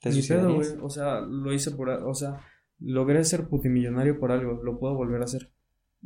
¿te 0.00 0.10
Ni 0.10 0.22
pedo, 0.22 0.54
güey, 0.54 0.68
o 0.80 0.90
sea, 0.90 1.20
lo 1.20 1.52
hice 1.52 1.70
por, 1.70 1.88
o 1.88 2.14
sea, 2.14 2.40
logré 2.78 3.24
ser 3.24 3.48
putimillonario 3.48 4.18
por 4.18 4.32
algo, 4.32 4.62
lo 4.62 4.78
puedo 4.78 4.94
volver 4.94 5.20
a 5.20 5.24
hacer. 5.24 5.50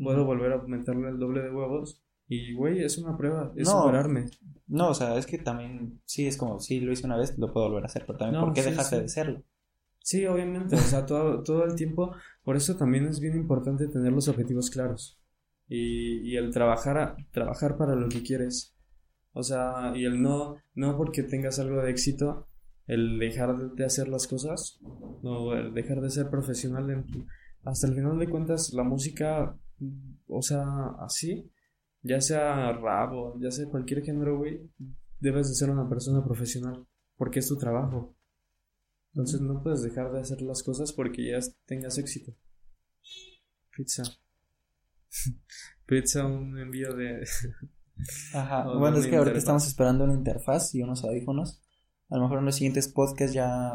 Puedo 0.00 0.24
volver 0.24 0.52
a 0.52 0.62
meterle 0.62 1.08
el 1.08 1.18
doble 1.18 1.42
de 1.42 1.50
huevos 1.50 2.04
y, 2.28 2.54
güey, 2.54 2.84
es 2.84 2.98
una 2.98 3.16
prueba, 3.16 3.52
es 3.56 3.66
no, 3.66 3.82
superarme. 3.82 4.26
No, 4.68 4.90
o 4.90 4.94
sea, 4.94 5.16
es 5.16 5.26
que 5.26 5.38
también, 5.38 6.00
sí, 6.04 6.26
es 6.26 6.36
como, 6.36 6.60
sí, 6.60 6.78
lo 6.78 6.92
hice 6.92 7.06
una 7.06 7.16
vez, 7.16 7.36
lo 7.38 7.52
puedo 7.52 7.68
volver 7.68 7.84
a 7.84 7.86
hacer, 7.86 8.04
pero 8.06 8.18
también, 8.18 8.44
¿por 8.44 8.52
qué 8.52 8.62
dejaste 8.62 9.00
de 9.00 9.08
serlo? 9.08 9.42
Sí, 10.00 10.24
obviamente, 10.26 10.76
o 10.76 10.78
sea, 10.78 11.04
todo, 11.04 11.42
todo 11.42 11.64
el 11.64 11.74
tiempo, 11.74 12.14
por 12.42 12.56
eso 12.56 12.76
también 12.76 13.06
es 13.06 13.18
bien 13.18 13.34
importante 13.34 13.88
tener 13.88 14.12
los 14.12 14.28
objetivos 14.28 14.70
claros 14.70 15.20
y, 15.66 16.20
y 16.30 16.36
el 16.36 16.50
trabajar, 16.52 16.98
a, 16.98 17.16
trabajar 17.30 17.76
para 17.76 17.94
lo 17.94 18.08
que 18.08 18.22
quieres. 18.22 18.76
O 19.32 19.42
sea, 19.42 19.92
y 19.94 20.04
el 20.04 20.22
no, 20.22 20.56
no 20.74 20.96
porque 20.96 21.22
tengas 21.22 21.58
algo 21.58 21.82
de 21.82 21.90
éxito, 21.90 22.48
el 22.88 23.18
dejar 23.18 23.74
de 23.74 23.84
hacer 23.84 24.08
las 24.08 24.26
cosas, 24.26 24.80
no, 25.22 25.52
el 25.52 25.74
dejar 25.74 26.00
de 26.00 26.10
ser 26.10 26.30
profesional 26.30 26.90
en, 26.90 27.04
hasta 27.62 27.86
el 27.86 27.94
final 27.94 28.18
de 28.18 28.28
cuentas, 28.28 28.72
la 28.72 28.82
música, 28.82 29.56
o 30.26 30.42
sea, 30.42 30.64
así, 30.98 31.52
ya 32.02 32.20
sea 32.20 32.72
rap 32.72 33.12
o 33.12 33.38
ya 33.40 33.50
sea 33.50 33.68
cualquier 33.68 34.02
género, 34.02 34.38
güey, 34.38 34.70
debes 35.20 35.48
de 35.48 35.54
ser 35.54 35.68
una 35.70 35.86
persona 35.86 36.24
profesional, 36.24 36.86
porque 37.16 37.40
es 37.40 37.48
tu 37.48 37.58
trabajo. 37.58 38.16
Entonces 39.12 39.40
no 39.42 39.62
puedes 39.62 39.82
dejar 39.82 40.10
de 40.10 40.20
hacer 40.20 40.40
las 40.40 40.62
cosas 40.62 40.92
porque 40.92 41.30
ya 41.30 41.38
tengas 41.66 41.98
éxito. 41.98 42.32
Pizza. 43.76 44.02
Pizza, 45.86 46.26
un 46.26 46.58
envío 46.58 46.94
de... 46.94 47.22
Ajá, 48.32 48.66
bueno, 48.78 48.96
es 48.96 49.06
que 49.06 49.16
ahorita 49.16 49.36
estamos 49.36 49.66
esperando 49.66 50.04
una 50.04 50.14
interfaz 50.14 50.74
y 50.74 50.82
unos 50.82 51.04
audífonos. 51.04 51.60
A 52.08 52.16
lo 52.16 52.22
mejor 52.22 52.38
en 52.38 52.46
los 52.46 52.56
siguientes 52.56 52.88
podcasts 52.88 53.34
ya 53.34 53.72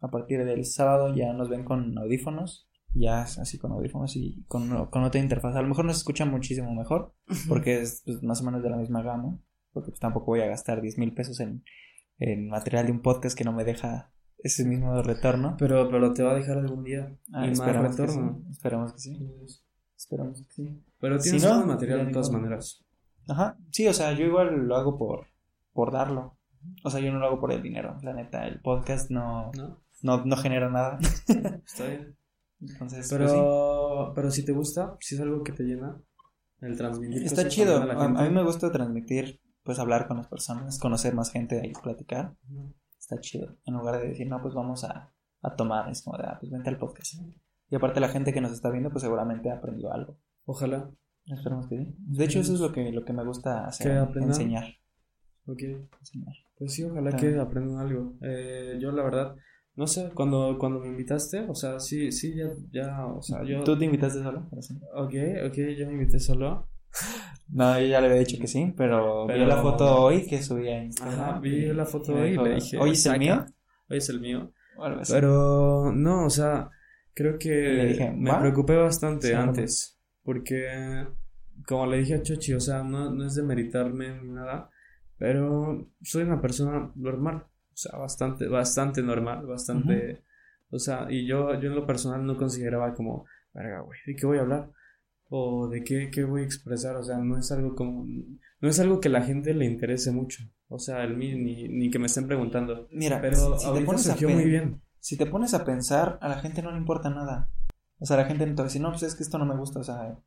a 0.00 0.10
partir 0.10 0.44
del 0.44 0.64
sábado 0.64 1.14
ya 1.14 1.32
nos 1.32 1.48
ven 1.48 1.64
con 1.64 1.96
audífonos 1.98 2.68
ya 2.94 3.22
así 3.22 3.58
con 3.58 3.72
audífonos 3.72 4.16
y 4.16 4.44
con, 4.48 4.86
con, 4.86 5.04
otra 5.04 5.20
interfaz. 5.20 5.56
A 5.56 5.62
lo 5.62 5.68
mejor 5.68 5.84
nos 5.84 5.98
escucha 5.98 6.24
muchísimo 6.24 6.74
mejor, 6.74 7.14
porque 7.48 7.80
es 7.80 8.02
pues, 8.04 8.22
más 8.22 8.40
o 8.40 8.44
menos 8.44 8.62
de 8.62 8.70
la 8.70 8.76
misma 8.76 9.02
gama, 9.02 9.38
porque 9.72 9.90
pues, 9.90 10.00
tampoco 10.00 10.26
voy 10.26 10.40
a 10.40 10.46
gastar 10.46 10.80
10 10.80 10.98
mil 10.98 11.14
pesos 11.14 11.40
en, 11.40 11.64
en, 12.18 12.48
material 12.48 12.86
de 12.86 12.92
un 12.92 13.02
podcast 13.02 13.36
que 13.36 13.44
no 13.44 13.52
me 13.52 13.64
deja 13.64 14.12
ese 14.38 14.64
mismo 14.64 15.02
retorno. 15.02 15.56
Pero, 15.58 15.88
pero 15.90 16.12
te 16.12 16.22
va 16.22 16.32
a 16.32 16.36
dejar 16.36 16.58
algún 16.58 16.84
día. 16.84 17.16
Ah, 17.32 17.46
y 17.46 17.50
esperamos 17.50 17.96
Que 17.96 18.08
sí. 18.08 18.20
Esperamos 18.50 18.92
que 18.92 18.98
sí. 18.98 19.18
Esperamos 19.96 20.42
que 20.42 20.52
sí. 20.52 20.84
Pero 21.00 21.18
tienes 21.18 21.42
si 21.42 21.48
material 21.48 22.06
de 22.06 22.12
todas 22.12 22.30
maneras. 22.30 22.84
Ajá, 23.28 23.58
sí, 23.70 23.86
o 23.86 23.92
sea, 23.92 24.12
yo 24.12 24.24
igual 24.24 24.66
lo 24.66 24.76
hago 24.76 24.96
por, 24.96 25.26
por 25.72 25.92
darlo. 25.92 26.37
O 26.84 26.90
sea, 26.90 27.00
yo 27.00 27.12
no 27.12 27.18
lo 27.18 27.26
hago 27.26 27.40
por 27.40 27.52
el 27.52 27.62
dinero, 27.62 27.98
la 28.02 28.12
neta. 28.12 28.46
El 28.46 28.60
podcast 28.60 29.10
no, 29.10 29.50
no, 29.56 29.80
no, 30.02 30.24
no 30.24 30.36
genera 30.36 30.70
nada. 30.70 30.98
Está 31.00 31.86
bien. 31.86 32.16
Entonces, 32.60 33.08
pero, 33.10 33.26
pues 33.26 34.12
pero 34.14 34.30
si 34.30 34.44
te 34.44 34.52
gusta, 34.52 34.96
si 35.00 35.14
es 35.14 35.20
algo 35.20 35.42
que 35.42 35.52
te 35.52 35.62
llena, 35.62 36.00
el 36.60 36.76
transmitir. 36.76 37.22
Está 37.22 37.48
chido. 37.48 37.76
A, 37.82 38.08
mí 38.08 38.30
me 38.30 38.42
gusta 38.42 38.72
transmitir, 38.72 39.40
pues 39.62 39.78
hablar 39.78 40.08
con 40.08 40.16
las 40.16 40.26
personas, 40.26 40.78
conocer 40.78 41.14
más 41.14 41.30
gente 41.30 41.60
y 41.64 41.72
platicar. 41.72 42.34
Está 42.98 43.20
chido. 43.20 43.56
En 43.64 43.74
lugar 43.74 44.00
de 44.00 44.08
decir, 44.08 44.26
no, 44.26 44.42
pues 44.42 44.54
vamos 44.54 44.84
a, 44.84 45.12
a 45.42 45.56
tomar, 45.56 45.88
es 45.90 46.02
como 46.02 46.18
de, 46.18 46.24
ah, 46.24 46.36
pues 46.40 46.50
vente 46.50 46.68
al 46.68 46.78
podcast. 46.78 47.14
Y 47.70 47.76
aparte 47.76 48.00
la 48.00 48.08
gente 48.08 48.32
que 48.32 48.40
nos 48.40 48.52
está 48.52 48.70
viendo, 48.70 48.90
pues 48.90 49.02
seguramente 49.02 49.50
aprendió 49.50 49.92
algo. 49.92 50.18
Ojalá. 50.44 50.90
Esperemos 51.26 51.68
que 51.68 51.76
sí. 51.76 51.94
De 51.98 52.24
hecho, 52.24 52.40
eso 52.40 52.54
es 52.54 52.60
lo 52.60 52.72
que, 52.72 52.90
lo 52.90 53.04
que 53.04 53.12
me 53.12 53.22
gusta 53.22 53.66
hacer, 53.66 54.08
enseñar. 54.16 54.64
Ok. 55.46 55.60
Pues 56.58 56.74
sí, 56.74 56.84
ojalá 56.84 57.16
que 57.16 57.38
aprendan 57.38 57.78
algo. 57.78 58.14
Eh, 58.22 58.76
yo 58.80 58.92
la 58.92 59.02
verdad 59.02 59.36
no 59.78 59.86
sé, 59.86 60.10
cuando, 60.12 60.56
cuando 60.58 60.80
me 60.80 60.88
invitaste, 60.88 61.46
o 61.48 61.54
sea, 61.54 61.78
sí, 61.78 62.10
sí, 62.10 62.34
ya, 62.34 62.50
ya, 62.72 63.06
o 63.06 63.22
sea, 63.22 63.44
yo... 63.44 63.62
¿Tú 63.62 63.78
te 63.78 63.84
invitaste 63.84 64.24
solo? 64.24 64.48
Ok, 64.92 65.14
ok, 65.46 65.56
yo 65.78 65.86
me 65.86 65.92
invité 65.92 66.18
solo. 66.18 66.68
No, 67.48 67.78
yo 67.78 67.86
ya 67.86 68.00
le 68.00 68.08
había 68.08 68.18
dicho 68.18 68.38
que 68.40 68.48
sí, 68.48 68.74
pero, 68.76 69.28
vi 69.28 69.38
la 69.38 69.62
foto 69.62 70.02
hoy 70.02 70.26
que 70.26 70.42
subí 70.42 70.68
a 70.68 70.82
Instagram. 70.82 71.20
Ajá, 71.20 71.38
vi 71.38 71.72
la 71.72 71.86
foto 71.86 72.12
hoy 72.12 72.30
y 72.30 72.36
le 72.36 72.54
dije... 72.56 72.76
¿Hoy 72.76 72.90
es 72.90 73.06
el 73.06 73.20
mío? 73.20 73.46
Hoy 73.88 73.98
es 73.98 74.10
el 74.10 74.20
mío. 74.20 74.52
pero, 75.08 75.92
no, 75.94 76.26
o 76.26 76.30
sea, 76.30 76.70
creo 77.14 77.38
que 77.38 78.12
me 78.16 78.34
preocupé 78.34 78.74
bastante 78.74 79.32
antes, 79.32 79.96
porque, 80.24 81.06
como 81.68 81.86
le 81.86 81.98
dije 81.98 82.16
a 82.16 82.22
Chochi, 82.22 82.52
o 82.52 82.60
sea, 82.60 82.82
no, 82.82 83.12
no 83.12 83.24
es 83.24 83.36
de 83.36 83.44
meritarme 83.44 84.20
ni 84.20 84.32
nada, 84.32 84.70
pero 85.18 85.90
soy 86.02 86.22
una 86.22 86.40
persona 86.40 86.92
normal. 86.94 87.44
O 87.72 87.76
sea, 87.76 87.98
bastante, 87.98 88.48
bastante 88.48 89.02
normal, 89.02 89.46
bastante... 89.46 90.24
O 90.70 90.78
sea, 90.78 91.06
y 91.10 91.26
yo, 91.26 91.58
yo 91.60 91.70
en 91.70 91.76
lo 91.76 91.86
personal 91.86 92.26
no 92.26 92.36
consideraba 92.36 92.94
como, 92.94 93.24
verga, 93.54 93.80
güey, 93.80 93.98
¿de 94.06 94.16
qué 94.16 94.26
voy 94.26 94.38
a 94.38 94.42
hablar? 94.42 94.70
O 95.28 95.68
de 95.68 95.82
qué, 95.82 96.10
qué 96.10 96.24
voy 96.24 96.42
a 96.42 96.44
expresar, 96.44 96.96
o 96.96 97.02
sea, 97.02 97.18
no 97.18 97.38
es 97.38 97.50
algo 97.52 97.74
como... 97.74 98.06
No 98.60 98.68
es 98.68 98.80
algo 98.80 99.00
que 99.00 99.08
la 99.08 99.22
gente 99.22 99.54
le 99.54 99.64
interese 99.64 100.10
mucho. 100.10 100.42
O 100.68 100.78
sea, 100.78 101.04
el 101.04 101.16
mí, 101.16 101.34
ni, 101.34 101.68
ni 101.68 101.90
que 101.90 101.98
me 101.98 102.06
estén 102.06 102.26
preguntando. 102.26 102.88
Mira, 102.90 103.20
pero 103.20 103.58
si, 103.58 103.72
te 103.72 103.80
pones 103.82 104.08
a 104.08 104.28
muy 104.28 104.44
bien. 104.44 104.82
Si 105.00 105.16
te 105.16 105.26
pones 105.26 105.54
a 105.54 105.64
pensar, 105.64 106.18
a 106.20 106.28
la 106.28 106.40
gente 106.40 106.62
no 106.62 106.70
le 106.70 106.78
importa 106.78 107.08
nada. 107.08 107.50
O 107.98 108.06
sea, 108.06 108.16
la 108.16 108.26
gente 108.26 108.44
entonces, 108.44 108.74
si 108.74 108.80
no, 108.80 108.90
pues 108.90 109.02
es 109.02 109.14
que 109.14 109.22
esto 109.22 109.38
no 109.38 109.46
me 109.46 109.56
gusta, 109.56 109.80
o 109.80 109.84
sea, 109.84 110.18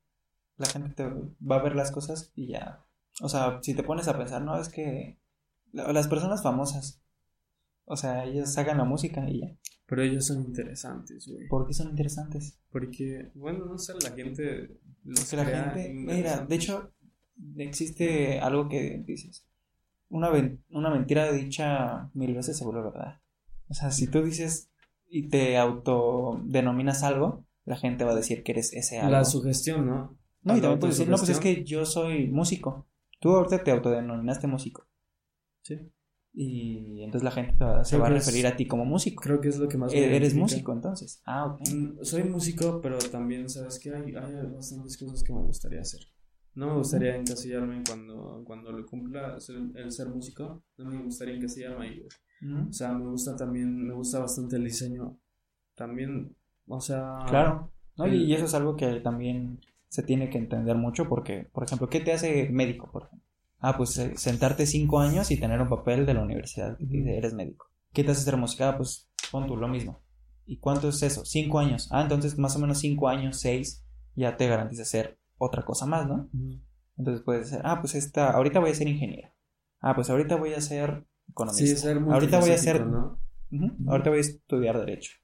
la 0.58 0.66
gente 0.66 0.94
te 0.96 1.04
va 1.06 1.58
a 1.58 1.64
ver 1.64 1.76
las 1.76 1.92
cosas 1.92 2.32
y 2.36 2.48
ya. 2.48 2.84
O 3.20 3.30
sea, 3.30 3.60
si 3.62 3.74
te 3.74 3.84
pones 3.84 4.08
a 4.08 4.18
pensar, 4.18 4.42
no, 4.42 4.60
es 4.60 4.70
que 4.70 5.20
las 5.74 6.08
personas 6.08 6.42
famosas, 6.42 7.02
o 7.86 7.98
sea, 7.98 8.26
ellos 8.26 8.54
sacan 8.54 8.78
la 8.78 8.86
música 8.86 9.30
y 9.30 9.42
ya. 9.42 9.58
Pero 9.86 10.04
ellos 10.04 10.26
son 10.26 10.42
interesantes, 10.44 11.28
güey. 11.28 11.48
¿Por 11.50 11.68
qué 11.68 11.74
son 11.74 11.90
interesantes? 11.90 12.58
Porque, 12.72 13.30
bueno, 13.36 13.66
no 13.66 13.78
sé, 13.78 13.94
la 14.02 14.12
gente... 14.12 14.80
Los 15.04 15.34
la 15.34 15.46
gente... 15.46 15.92
Mira, 15.94 16.46
de 16.46 16.56
hecho, 16.56 16.94
existe 17.58 18.40
algo 18.40 18.70
que 18.70 19.04
dices. 19.06 19.46
Una, 20.10 20.32
una 20.70 20.90
mentira 20.90 21.32
dicha 21.32 22.10
mil 22.14 22.34
veces 22.34 22.58
se 22.58 22.64
vuelve 22.64 22.84
verdad. 22.84 23.20
O 23.68 23.74
sea, 23.74 23.92
si 23.92 24.08
tú 24.08 24.24
dices 24.24 24.70
y 25.10 25.28
te 25.28 25.58
autodenominas 25.58 27.04
algo, 27.04 27.46
la 27.66 27.76
gente 27.76 28.06
va 28.06 28.12
a 28.12 28.16
decir 28.16 28.44
que 28.44 28.54
eres 28.54 28.74
ese 28.74 29.00
algo. 29.00 29.12
La 29.12 29.26
sugestión, 29.26 29.86
¿no? 29.86 30.18
No, 30.44 30.58
y 30.58 30.62
también 30.62 30.80
puedes 30.80 30.98
decir, 30.98 31.12
no, 31.12 31.18
pues 31.18 31.30
es 31.30 31.40
que 31.40 31.64
yo 31.64 31.86
soy 31.86 32.28
músico. 32.28 32.88
Tú 33.22 33.36
ahorita 33.36 33.64
te 33.64 33.72
autodenominaste 33.72 34.48
músico. 34.48 34.88
Sí. 35.64 35.80
Y 36.34 37.04
entonces 37.04 37.24
la 37.24 37.32
gente 37.32 37.56
se 37.84 37.98
va 37.98 38.08
a 38.08 38.10
referir 38.10 38.48
a 38.48 38.56
ti 38.56 38.66
como 38.66 38.84
músico. 38.84 39.22
Creo 39.22 39.40
que 39.40 39.50
es 39.50 39.60
lo 39.60 39.70
que 39.70 39.78
más. 39.78 39.94
E-, 39.94 40.16
eres 40.16 40.34
músico 40.34 40.74
entonces. 40.74 41.22
Ah, 41.26 41.46
ok. 41.46 41.62
Mm, 41.72 42.04
soy 42.04 42.24
músico, 42.24 42.82
pero 42.82 42.98
también, 42.98 43.48
¿sabes 43.48 43.78
que 43.80 43.94
hay, 43.94 44.16
hay 44.16 44.48
bastantes 44.54 44.98
cosas 44.98 45.24
que 45.24 45.34
me 45.34 45.42
gustaría 45.42 45.82
hacer. 45.82 46.02
No 46.56 46.68
me 46.68 46.78
gustaría 46.78 47.16
encasillarme 47.16 47.84
cuando, 47.88 48.44
cuando 48.44 48.72
lo 48.72 48.86
cumpla 48.86 49.38
el, 49.76 49.92
ser 49.92 50.10
músico. 50.10 50.64
No 50.78 50.90
me 50.90 51.04
gustaría 51.04 51.36
encasillarme 51.36 51.88
ahí. 51.88 52.08
O 52.68 52.74
sea, 52.74 52.92
me 52.94 53.08
gusta 53.08 53.36
también, 53.36 53.88
me 53.88 53.94
gusta 53.94 54.20
bastante 54.20 54.56
el 54.56 54.64
diseño. 54.64 55.20
También, 55.76 56.36
o 56.68 56.82
sea. 56.82 57.20
Claro. 57.28 57.72
No, 57.98 58.08
y 58.08 58.34
eso 58.34 58.46
es 58.46 58.54
algo 58.56 58.76
que 58.76 59.00
también 59.02 59.60
se 59.92 60.04
tiene 60.04 60.30
que 60.30 60.38
entender 60.38 60.78
mucho 60.78 61.10
porque, 61.10 61.50
por 61.52 61.66
ejemplo, 61.66 61.90
¿qué 61.90 62.00
te 62.00 62.14
hace 62.14 62.48
médico, 62.50 62.90
por 62.90 63.04
ejemplo? 63.04 63.28
Ah, 63.60 63.76
pues 63.76 63.98
eh, 63.98 64.14
sentarte 64.16 64.66
cinco 64.66 65.02
años 65.02 65.30
y 65.32 65.38
tener 65.38 65.62
un 65.62 65.68
papel 65.68 66.06
de 66.06 66.14
la 66.14 66.24
universidad 66.24 66.78
dice 66.80 67.18
eres 67.18 67.34
médico. 67.34 67.68
¿Qué 67.92 68.06
te 68.06 68.12
hace 68.12 68.24
ser 68.24 68.38
música? 68.38 68.70
Ah, 68.70 68.78
pues 68.78 69.12
pon 69.32 69.48
tú 69.48 69.58
lo 69.58 69.68
mismo. 69.68 70.02
¿Y 70.46 70.60
cuánto 70.60 70.88
es 70.88 71.04
eso? 71.04 71.26
Cinco 71.26 71.60
años. 71.60 71.90
Ah, 71.92 72.02
entonces 72.04 72.38
más 72.38 72.56
o 72.56 72.60
menos 72.60 72.80
cinco 72.80 73.10
años, 73.10 73.42
seis, 73.42 73.86
ya 74.16 74.38
te 74.38 74.48
garantiza 74.48 74.86
ser 74.86 75.20
otra 75.38 75.66
cosa 75.66 75.86
más, 75.86 76.08
¿no? 76.08 76.30
Entonces 76.98 77.22
puedes 77.26 77.50
ser, 77.50 77.62
ah, 77.66 77.82
pues 77.82 77.94
esta, 77.96 78.32
ahorita 78.32 78.62
voy 78.62 78.70
a 78.70 78.76
ser 78.76 78.88
ingeniero. 78.88 79.30
Ah, 79.82 79.94
pues 79.94 80.10
ahorita 80.10 80.38
voy 80.38 80.54
a 80.54 80.62
ser 80.62 81.06
economista. 81.30 81.66
Sí, 81.66 81.76
ser 81.76 81.98
ahorita 81.98 82.40
voy 82.40 82.52
a 82.52 82.58
ser 82.58 82.82
Ahorita 83.88 84.10
voy 84.10 84.20
a 84.20 84.22
estudiar 84.22 84.80
Derecho. 84.80 85.18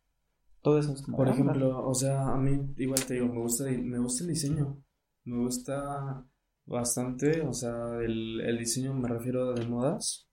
Todo 0.68 0.80
eso 0.80 0.92
es 0.92 1.02
como. 1.02 1.16
Por 1.16 1.30
ejemplo, 1.30 1.88
o 1.88 1.94
sea, 1.94 2.28
a 2.28 2.38
mí, 2.38 2.74
igual 2.76 3.00
te 3.06 3.14
digo, 3.14 3.28
me 3.28 3.40
gusta, 3.40 3.64
me 3.64 4.00
gusta 4.00 4.26
el 4.26 4.32
diseño. 4.32 4.84
Me 5.24 5.38
gusta 5.38 6.26
bastante, 6.66 7.40
o 7.40 7.54
sea, 7.54 8.00
el, 8.02 8.42
el 8.42 8.58
diseño 8.58 8.94
me 8.94 9.08
refiero 9.08 9.54
de 9.54 9.66
modas. 9.66 10.30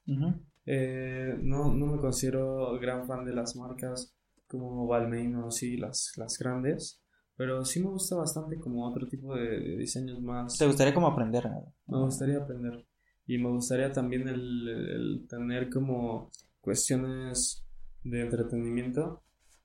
eh, 0.66 1.38
no, 1.40 1.72
no 1.72 1.86
me 1.86 2.00
considero 2.00 2.76
gran 2.80 3.06
fan 3.06 3.24
de 3.24 3.32
las 3.32 3.54
marcas 3.54 4.16
como 4.48 4.88
Balmain 4.88 5.36
o 5.36 5.46
así, 5.46 5.76
las, 5.76 6.12
las 6.16 6.36
grandes. 6.36 7.00
Pero 7.36 7.64
sí 7.64 7.78
me 7.78 7.90
gusta 7.90 8.16
bastante 8.16 8.58
como 8.58 8.88
otro 8.88 9.06
tipo 9.06 9.36
de, 9.36 9.76
diseños 9.76 10.20
más. 10.20 10.58
¿Te 10.58 10.66
gustaría 10.66 10.94
como 10.94 11.06
aprender? 11.06 11.48
Me 11.86 11.98
gustaría 11.98 12.38
aprender. 12.38 12.84
Y 13.24 13.38
me 13.38 13.50
gustaría 13.50 13.92
también 13.92 14.26
el, 14.26 14.68
el 14.68 15.26
tener 15.28 15.70
como 15.70 16.32
cuestiones 16.60 17.64
de 18.02 18.20
entretenimiento. 18.20 19.23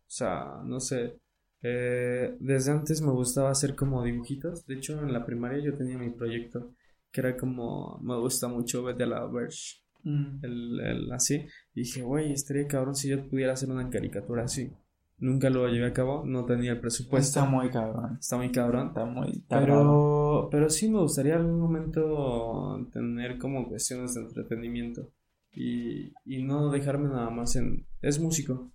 O 0.10 0.12
sea, 0.12 0.62
no 0.66 0.80
sé. 0.80 1.20
Eh, 1.62 2.36
desde 2.40 2.72
antes 2.72 3.00
me 3.02 3.12
gustaba 3.12 3.52
hacer 3.52 3.76
como 3.76 4.04
dibujitos. 4.04 4.66
De 4.66 4.76
hecho, 4.76 5.00
en 5.00 5.14
la 5.14 5.24
primaria 5.24 5.64
yo 5.64 5.76
tenía 5.76 6.00
mi 6.00 6.10
proyecto 6.10 6.74
que 7.12 7.22
era 7.22 7.38
como. 7.38 8.00
Me 8.02 8.18
gusta 8.18 8.48
mucho 8.48 8.84
ver 8.84 8.96
de 8.96 9.06
la 9.06 9.26
Verge. 9.28 9.84
Mm. 10.04 10.40
El, 10.44 10.80
el, 10.80 11.12
así. 11.12 11.46
Y 11.76 11.82
dije, 11.82 12.02
güey, 12.02 12.34
estaría 12.34 12.68
cabrón 12.68 12.96
si 12.96 13.10
yo 13.10 13.28
pudiera 13.30 13.54
hacer 13.54 13.70
una 13.70 13.88
caricatura 13.90 14.46
así. 14.46 14.72
Nunca 15.20 15.50
lo 15.52 15.68
llevé 15.68 15.88
a 15.88 15.94
cabo, 15.94 16.24
no 16.26 16.46
tenía 16.46 16.72
el 16.72 16.80
presupuesto. 16.80 17.40
Está 17.40 17.46
muy 17.46 17.70
cabrón. 17.70 18.18
Está 18.20 18.38
muy 18.38 18.52
cabrón. 18.52 18.88
Está 18.88 19.06
muy 19.06 19.44
pero, 19.48 20.48
pero 20.50 20.70
sí 20.70 20.90
me 20.90 21.00
gustaría 21.00 21.36
en 21.36 21.42
algún 21.42 21.60
momento 21.60 22.88
tener 22.92 23.38
como 23.38 23.68
cuestiones 23.68 24.16
de 24.16 24.22
entretenimiento. 24.22 25.12
Y, 25.52 26.14
y 26.26 26.44
no 26.44 26.72
dejarme 26.72 27.10
nada 27.10 27.30
más 27.30 27.56
en... 27.58 27.86
Es 28.02 28.20
músico. 28.20 28.72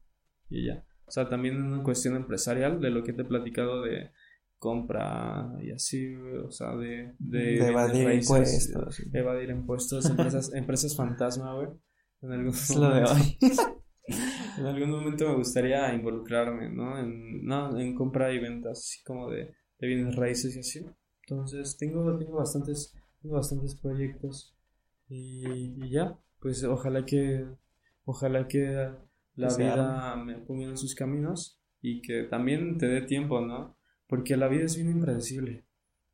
Y 0.51 0.67
ya. 0.67 0.85
O 1.07 1.11
sea, 1.11 1.29
también 1.29 1.57
en 1.57 1.65
una 1.65 1.83
cuestión 1.83 2.17
empresarial 2.17 2.81
de 2.81 2.91
lo 2.91 3.03
que 3.03 3.13
te 3.13 3.23
he 3.23 3.27
platicado 3.27 3.83
de 3.83 4.11
compra 4.59 5.53
y 5.61 5.71
así, 5.73 6.15
o 6.15 6.51
sea, 6.51 6.75
de... 6.77 7.15
De, 7.19 7.69
evadir 7.69 8.11
impuestos. 8.11 9.01
Evadir 9.13 9.51
impuestos, 9.51 10.07
empresas, 10.07 10.53
empresas 10.55 10.97
fantasma, 10.97 11.55
güey. 11.55 11.69
En 12.23 12.33
algún 12.33 12.49
es 12.49 12.75
lo 12.75 12.95
de 12.95 13.05
hoy. 13.05 13.39
en 14.59 14.67
algún 14.67 14.91
momento 14.91 15.29
me 15.29 15.37
gustaría 15.37 15.93
involucrarme, 15.93 16.71
¿no? 16.71 16.99
En, 16.99 17.45
no, 17.45 17.79
en 17.79 17.95
compra 17.95 18.33
y 18.33 18.39
ventas, 18.39 18.79
así 18.79 19.03
como 19.05 19.31
de, 19.31 19.55
de 19.79 19.87
bienes 19.87 20.17
raíces 20.17 20.57
y 20.57 20.61
así. 20.61 20.87
Entonces, 21.29 21.77
tengo, 21.77 22.17
tengo 22.19 22.39
bastantes, 22.39 22.95
tengo 23.21 23.37
bastantes 23.37 23.75
proyectos. 23.75 24.55
Y, 25.09 25.91
ya, 25.91 26.19
pues 26.41 26.65
ojalá 26.65 27.05
que, 27.05 27.47
ojalá 28.05 28.49
que 28.49 28.91
la 29.35 29.55
vida 29.57 30.17
me 30.17 30.39
ponga 30.39 30.65
en 30.65 30.77
sus 30.77 30.95
caminos 30.95 31.61
y 31.81 32.01
que 32.03 32.25
también 32.25 32.79
te 32.79 32.87
dé 32.87 33.03
tiempo, 33.03 33.41
¿no? 33.41 33.77
Porque 34.07 34.37
la 34.37 34.49
vida 34.49 34.65
es 34.65 34.77
bien 34.77 34.91
impredecible. 34.91 35.67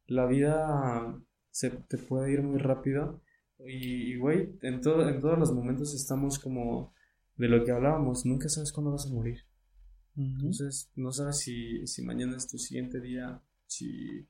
La 0.07 0.27
vida 0.27 1.21
se 1.51 1.71
te 1.71 1.99
puede 1.99 2.33
ir 2.33 2.43
muy 2.43 2.59
rápido 2.59 3.23
y, 3.59 4.17
güey, 4.17 4.59
en, 4.63 4.81
todo, 4.81 5.09
en 5.09 5.21
todos 5.21 5.39
los 5.39 5.53
momentos 5.53 5.95
estamos 5.95 6.39
como 6.39 6.95
de 7.37 7.49
lo 7.49 7.65
que 7.65 7.73
hablábamos, 7.73 8.25
nunca 8.27 8.49
sabes 8.49 8.73
cuándo 8.73 8.93
vas 8.93 9.07
a 9.07 9.15
morir. 9.15 9.41
Entonces, 10.17 10.91
no 10.97 11.13
sabes 11.13 11.39
si, 11.39 11.87
si 11.87 12.03
mañana 12.03 12.37
es 12.37 12.49
tu 12.49 12.59
siguiente 12.59 13.01
día, 13.01 13.43
si... 13.67 14.29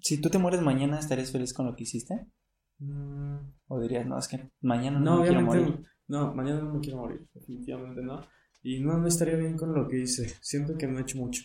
Si 0.00 0.20
tú 0.20 0.28
te 0.28 0.38
mueres 0.38 0.60
mañana, 0.60 0.98
¿estarías 0.98 1.32
feliz 1.32 1.54
con 1.54 1.66
lo 1.66 1.74
que 1.74 1.84
hiciste? 1.84 2.26
Mm. 2.78 3.36
¿O 3.68 3.80
dirías, 3.80 4.06
no, 4.06 4.18
es 4.18 4.28
que 4.28 4.50
mañana 4.60 5.00
no, 5.00 5.20
me 5.20 5.26
quiero 5.26 5.40
morir? 5.40 5.86
No, 6.08 6.34
mañana 6.34 6.60
no 6.60 6.74
me 6.74 6.80
quiero 6.80 6.98
morir, 6.98 7.26
definitivamente 7.32 8.02
no. 8.02 8.20
Y 8.62 8.80
no, 8.80 8.98
no 8.98 9.06
estaría 9.06 9.36
bien 9.36 9.56
con 9.56 9.74
lo 9.74 9.88
que 9.88 10.00
hice. 10.00 10.28
Siento 10.40 10.76
que 10.76 10.86
no 10.86 10.98
he 10.98 11.02
hecho 11.02 11.18
mucho. 11.18 11.42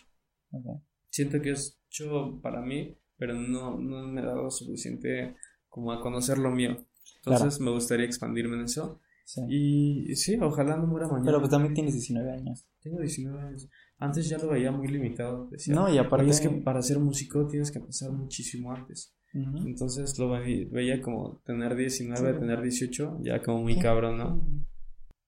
Siento 1.09 1.41
que 1.41 1.49
he 1.49 1.55
hecho 1.87 2.39
para 2.41 2.61
mí, 2.61 2.97
pero 3.17 3.33
no, 3.33 3.77
no 3.77 4.07
me 4.07 4.21
he 4.21 4.25
dado 4.25 4.49
suficiente 4.49 5.35
como 5.67 5.91
a 5.91 6.01
conocer 6.01 6.37
lo 6.37 6.51
mío. 6.51 6.77
Entonces 7.23 7.59
me 7.59 7.71
gustaría 7.71 8.05
expandirme 8.05 8.55
en 8.55 8.65
eso 8.65 9.01
y 9.47 10.15
sí, 10.15 10.37
ojalá 10.41 10.75
no 10.77 10.87
muera 10.87 11.07
mañana. 11.07 11.25
Pero 11.25 11.39
pues 11.39 11.51
también 11.51 11.73
tienes 11.73 11.93
19 11.93 12.31
años. 12.31 12.67
Tengo 12.81 12.99
19 12.99 13.39
años. 13.41 13.69
Antes 13.97 14.27
ya 14.27 14.37
lo 14.37 14.49
veía 14.49 14.71
muy 14.71 14.87
limitado. 14.87 15.47
Decía, 15.51 15.75
no, 15.75 15.93
y 15.93 15.97
aparte. 15.97 16.29
es 16.29 16.41
que 16.41 16.49
para 16.49 16.81
ser 16.81 16.99
músico 16.99 17.47
tienes 17.47 17.71
que 17.71 17.79
empezar 17.79 18.11
muchísimo 18.11 18.73
antes. 18.73 19.15
Entonces 19.33 20.17
lo 20.17 20.29
veía 20.29 21.01
como 21.01 21.39
tener 21.45 21.75
19, 21.75 22.33
tener 22.33 22.61
18, 22.61 23.19
ya 23.21 23.41
como 23.41 23.61
muy 23.61 23.77
cabrón, 23.77 24.17
¿no? 24.17 24.41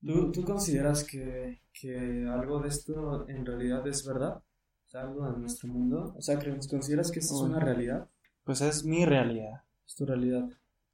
¿Tú, 0.04 0.32
¿Tú 0.32 0.44
consideras 0.44 1.04
que, 1.04 1.62
que 1.72 2.26
algo 2.28 2.60
de 2.60 2.70
esto 2.70 3.28
en 3.30 3.46
realidad 3.46 3.86
es 3.88 4.06
verdad? 4.06 4.38
O 4.38 4.90
sea, 4.90 5.02
algo 5.02 5.32
de 5.32 5.38
nuestro 5.38 5.70
mundo. 5.70 6.14
O 6.18 6.22
sea, 6.22 6.40
¿consideras 6.70 7.12
que 7.12 7.20
esto 7.20 7.36
es 7.36 7.42
una 7.42 7.60
realidad? 7.60 8.10
Pues 8.44 8.62
es 8.62 8.84
mi 8.84 9.06
realidad. 9.06 9.62
Es 9.86 9.96
tu 9.96 10.06
realidad. 10.06 10.50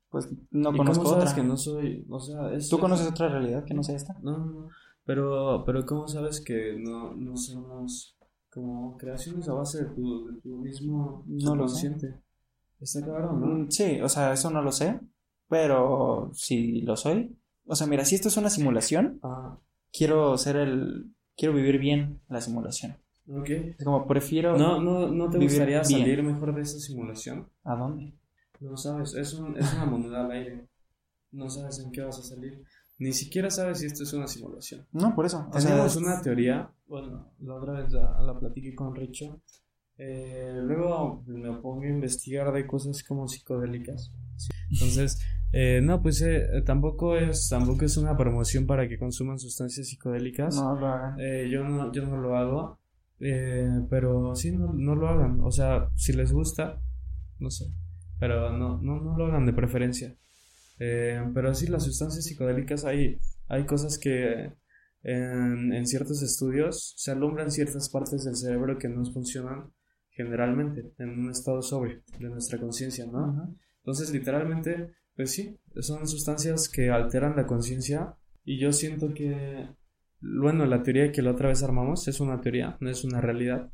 Pues 0.09 0.29
no 0.51 0.75
conozco 0.75 1.09
otra. 1.09 1.33
que 1.33 1.43
no 1.43 1.57
soy, 1.57 2.05
o 2.09 2.19
sea, 2.19 2.51
¿Tú 2.69 2.79
conoces 2.79 3.07
otra 3.07 3.27
realidad 3.27 3.65
que 3.65 3.73
no 3.73 3.83
sea 3.83 3.95
esta? 3.95 4.17
No, 4.21 4.37
no, 4.37 4.69
Pero, 5.05 5.63
pero 5.65 5.85
¿cómo 5.85 6.07
sabes 6.07 6.39
que 6.39 6.77
no, 6.79 7.13
no 7.13 7.35
somos 7.35 8.17
como 8.49 8.97
creaciones 8.97 9.49
a 9.49 9.53
base 9.53 9.83
de 9.83 9.89
tu, 9.93 10.27
de 10.27 10.41
tu 10.41 10.57
mismo 10.57 11.23
no 11.27 11.55
lo 11.55 11.67
siente? 11.67 12.21
Está 12.79 13.01
claro, 13.01 13.33
¿no? 13.33 13.69
Sí, 13.71 13.99
o 14.01 14.09
sea, 14.09 14.33
eso 14.33 14.49
no 14.49 14.61
lo 14.61 14.71
sé, 14.71 14.99
pero 15.49 16.31
si 16.33 16.81
lo 16.81 16.95
soy. 16.95 17.37
O 17.65 17.75
sea, 17.75 17.87
mira, 17.87 18.05
si 18.05 18.15
esto 18.15 18.27
es 18.27 18.37
una 18.37 18.49
simulación, 18.49 19.19
ah. 19.23 19.57
quiero 19.91 20.37
ser 20.37 20.55
el... 20.57 21.13
Quiero 21.35 21.53
vivir 21.53 21.77
bien 21.77 22.21
la 22.29 22.41
simulación. 22.41 22.97
Ok. 23.29 23.49
Es 23.49 23.83
como 23.83 24.07
prefiero... 24.07 24.57
¿No, 24.57 24.81
no, 24.81 25.07
no 25.07 25.29
te 25.29 25.37
gustaría 25.37 25.83
salir 25.83 26.23
mejor 26.23 26.55
de 26.55 26.61
esa 26.61 26.79
simulación? 26.79 27.49
¿A 27.63 27.75
dónde? 27.75 28.13
No 28.59 28.75
sabes, 28.75 29.13
es, 29.13 29.33
un, 29.33 29.55
es 29.57 29.71
una 29.73 29.85
moneda 29.85 30.25
al 30.25 30.31
aire. 30.31 30.67
No 31.31 31.49
sabes 31.49 31.79
en 31.79 31.91
qué 31.91 32.01
vas 32.01 32.17
a 32.17 32.23
salir. 32.23 32.63
Ni 32.99 33.13
siquiera 33.13 33.51
sabes 33.51 33.79
si 33.79 33.85
esto 33.85 34.03
es 34.03 34.13
una 34.13 34.27
simulación. 34.27 34.87
No, 34.91 35.13
por 35.13 35.25
eso. 35.27 35.47
Tenemos 35.51 35.95
una 35.97 36.19
teoría, 36.21 36.71
bueno, 36.87 37.31
la 37.39 37.55
otra 37.55 37.73
vez 37.73 37.91
la, 37.91 38.19
la 38.21 38.39
platiqué 38.39 38.73
con 38.73 38.95
Richo. 38.95 39.39
Eh, 39.97 40.53
luego 40.63 41.23
me 41.25 41.51
pongo 41.53 41.81
a 41.81 41.87
investigar 41.87 42.51
de 42.53 42.67
cosas 42.67 43.03
como 43.03 43.27
psicodélicas. 43.27 44.11
Entonces, 44.69 45.19
eh, 45.51 45.81
no, 45.81 46.01
pues 46.01 46.21
eh, 46.21 46.45
tampoco 46.65 47.17
es 47.17 47.49
tampoco 47.49 47.85
es 47.85 47.97
una 47.97 48.15
promoción 48.15 48.67
para 48.67 48.87
que 48.87 48.99
consuman 48.99 49.39
sustancias 49.39 49.87
psicodélicas. 49.87 50.55
No 50.55 50.75
lo 50.79 50.87
hagan. 50.87 51.17
yo, 51.49 51.63
no, 51.63 51.91
yo 51.91 52.05
no 52.05 52.17
lo 52.17 52.37
hago. 52.37 52.79
pero 53.89 54.35
sí, 54.35 54.51
no, 54.51 54.73
no 54.73 54.95
lo 54.95 55.07
hagan. 55.07 55.39
O 55.41 55.51
sea, 55.51 55.89
si 55.95 56.13
les 56.13 56.31
gusta, 56.31 56.81
no 57.39 57.49
sé. 57.49 57.65
Pero 58.19 58.51
no, 58.51 58.81
no, 58.81 58.99
no 59.01 59.17
lo 59.17 59.25
hagan 59.25 59.45
de 59.45 59.53
preferencia. 59.53 60.15
Eh, 60.79 61.23
pero 61.33 61.53
sí, 61.53 61.67
las 61.67 61.83
sustancias 61.83 62.25
psicodélicas 62.25 62.85
hay, 62.85 63.19
hay 63.47 63.65
cosas 63.65 63.97
que 63.97 64.53
en, 65.03 65.73
en, 65.73 65.87
ciertos 65.87 66.21
estudios 66.21 66.93
se 66.97 67.11
alumbran 67.11 67.51
ciertas 67.51 67.89
partes 67.89 68.25
del 68.25 68.35
cerebro 68.35 68.77
que 68.77 68.89
no 68.89 69.03
funcionan 69.05 69.71
generalmente 70.17 70.91
en 70.97 71.11
un 71.11 71.29
estado 71.29 71.61
sobre 71.61 72.01
de 72.19 72.29
nuestra 72.29 72.59
conciencia, 72.59 73.05
¿no? 73.05 73.55
Entonces, 73.77 74.11
literalmente, 74.11 74.95
pues 75.15 75.31
sí, 75.31 75.57
son 75.79 76.07
sustancias 76.07 76.67
que 76.67 76.89
alteran 76.89 77.35
la 77.35 77.45
conciencia 77.45 78.17
y 78.43 78.59
yo 78.59 78.73
siento 78.73 79.13
que, 79.13 79.69
bueno, 80.19 80.65
la 80.65 80.81
teoría 80.81 81.11
que 81.11 81.21
la 81.21 81.31
otra 81.31 81.49
vez 81.49 81.61
armamos 81.61 82.07
es 82.07 82.19
una 82.19 82.41
teoría, 82.41 82.77
no 82.81 82.89
es 82.89 83.03
una 83.03 83.21
realidad, 83.21 83.71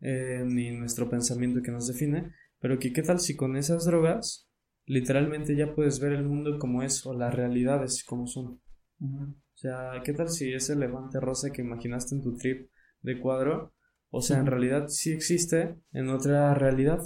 eh, 0.00 0.44
ni 0.46 0.70
nuestro 0.70 1.10
pensamiento 1.10 1.60
que 1.60 1.72
nos 1.72 1.88
define, 1.88 2.32
pero 2.60 2.78
que 2.78 2.92
qué 2.92 3.02
tal 3.02 3.18
si 3.18 3.36
con 3.36 3.56
esas 3.56 3.84
drogas 3.84 4.48
literalmente 4.86 5.56
ya 5.56 5.74
puedes 5.74 6.00
ver 6.00 6.12
el 6.12 6.24
mundo 6.24 6.58
como 6.58 6.82
es 6.82 7.04
o 7.04 7.12
las 7.12 7.34
realidades 7.34 8.04
como 8.04 8.26
son. 8.26 8.60
O 9.00 9.56
sea, 9.56 9.92
¿qué 10.04 10.12
tal 10.12 10.28
si 10.28 10.52
ese 10.52 10.76
levante 10.76 11.20
rosa 11.20 11.50
que 11.50 11.62
imaginaste 11.62 12.14
en 12.14 12.22
tu 12.22 12.36
trip 12.36 12.70
de 13.02 13.18
cuadro, 13.18 13.74
o 14.10 14.20
sea, 14.20 14.38
en 14.38 14.46
realidad 14.46 14.88
sí 14.88 15.12
existe 15.12 15.76
en 15.92 16.08
otra 16.08 16.54
realidad, 16.54 17.00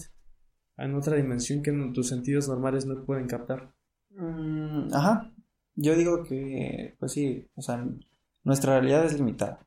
en 0.79 0.95
otra 0.95 1.17
dimensión 1.17 1.63
que 1.63 1.73
tus 1.95 2.09
sentidos 2.09 2.49
normales 2.49 2.87
no 2.87 3.05
pueden 3.05 3.27
captar? 3.27 3.75
Mm, 4.11 4.93
ajá. 4.93 5.31
Yo 5.77 5.97
digo 5.97 6.25
que, 6.25 6.97
pues 6.99 7.13
sí, 7.13 7.49
o 7.55 7.63
sea, 7.63 7.87
nuestra 8.43 8.81
realidad 8.81 9.05
es 9.05 9.15
limitada. 9.15 9.67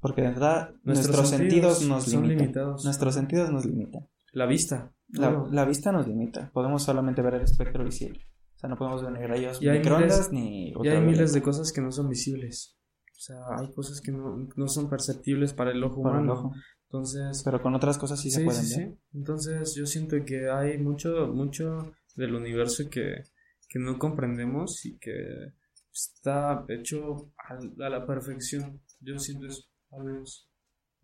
Porque 0.00 0.22
de 0.22 0.28
verdad 0.28 0.74
nuestros, 0.82 1.28
sentidos, 1.28 1.86
nos 1.86 2.08
limitan. 2.08 2.38
Limitados. 2.38 2.84
Nuestros 2.84 3.14
sentidos 3.14 3.52
nos 3.52 3.64
limitan. 3.64 4.08
La 4.32 4.46
vista. 4.46 4.92
La, 5.08 5.64
vista 5.64 5.92
nos 5.92 6.08
limita. 6.08 6.50
Podemos 6.52 6.82
solamente 6.82 7.22
ver 7.22 7.34
el 7.34 7.42
espectro 7.42 7.84
visible. 7.84 8.20
O 8.56 8.58
sea, 8.58 8.68
no 8.68 8.76
podemos 8.76 9.02
ver 9.02 9.12
ni 9.12 9.26
rayos 9.26 9.60
microondas 9.60 10.32
ni. 10.32 10.72
Y 10.82 10.88
hay 10.88 11.00
miles 11.00 11.32
de 11.32 11.42
cosas 11.42 11.70
que 11.70 11.80
no 11.80 11.92
son 11.92 12.08
visibles. 12.08 12.76
O 13.22 13.24
sea, 13.24 13.36
hay 13.56 13.72
cosas 13.72 14.00
que 14.00 14.10
no, 14.10 14.48
no 14.56 14.66
son 14.66 14.90
perceptibles 14.90 15.52
para 15.52 15.70
el 15.70 15.84
ojo 15.84 16.00
humano. 16.00 16.52
Entonces. 16.86 17.42
Pero 17.44 17.62
con 17.62 17.72
otras 17.72 17.96
cosas 17.96 18.20
sí, 18.20 18.32
se 18.32 18.44
pueden 18.44 18.62
ver. 18.62 18.68
Sí. 18.68 18.98
Entonces, 19.14 19.76
yo 19.76 19.86
siento 19.86 20.16
que 20.26 20.50
hay 20.50 20.76
mucho, 20.78 21.28
mucho 21.28 21.92
del 22.16 22.34
universo 22.34 22.90
que, 22.90 23.22
que 23.68 23.78
no 23.78 23.96
comprendemos 24.00 24.84
y 24.86 24.98
que 24.98 25.54
está 25.92 26.64
hecho 26.68 27.32
a, 27.38 27.88
la 27.88 28.04
perfección. 28.04 28.82
Yo 28.98 29.16
siento 29.20 29.46
eso, 29.46 29.62
al 29.92 30.02
menos. 30.02 30.50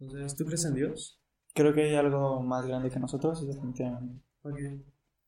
Entonces, 0.01 0.37
¿tú 0.37 0.45
crees 0.45 0.65
en 0.65 0.75
Dios? 0.75 1.21
Creo 1.55 1.73
que 1.73 1.83
hay 1.83 1.95
algo 1.95 2.43
más 2.43 2.67
grande 2.67 2.91
que 2.91 2.99
nosotros, 2.99 3.47
definitivamente. 3.47 4.25
Ok. 4.43 4.59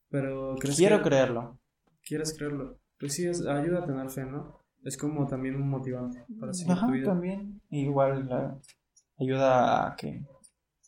Pero, 0.08 0.56
¿crees 0.58 0.76
Quiero 0.76 0.98
que 0.98 1.04
creerlo. 1.04 1.60
quieres 2.02 2.34
creerlo? 2.36 2.80
Pues 2.98 3.14
sí, 3.14 3.28
es- 3.28 3.46
ayuda 3.46 3.84
a 3.84 3.86
tener 3.86 4.10
fe, 4.10 4.24
¿no? 4.24 4.59
Es 4.84 4.96
como 4.96 5.26
también 5.26 5.56
un 5.56 5.68
motivante 5.68 6.24
para 6.38 6.52
seguir 6.54 6.72
Ajá, 6.72 6.86
tu 6.86 6.92
vida. 6.92 7.06
también. 7.06 7.60
Igual 7.70 8.28
la- 8.28 8.58
ayuda 9.18 9.88
a 9.88 9.96
que, 9.96 10.24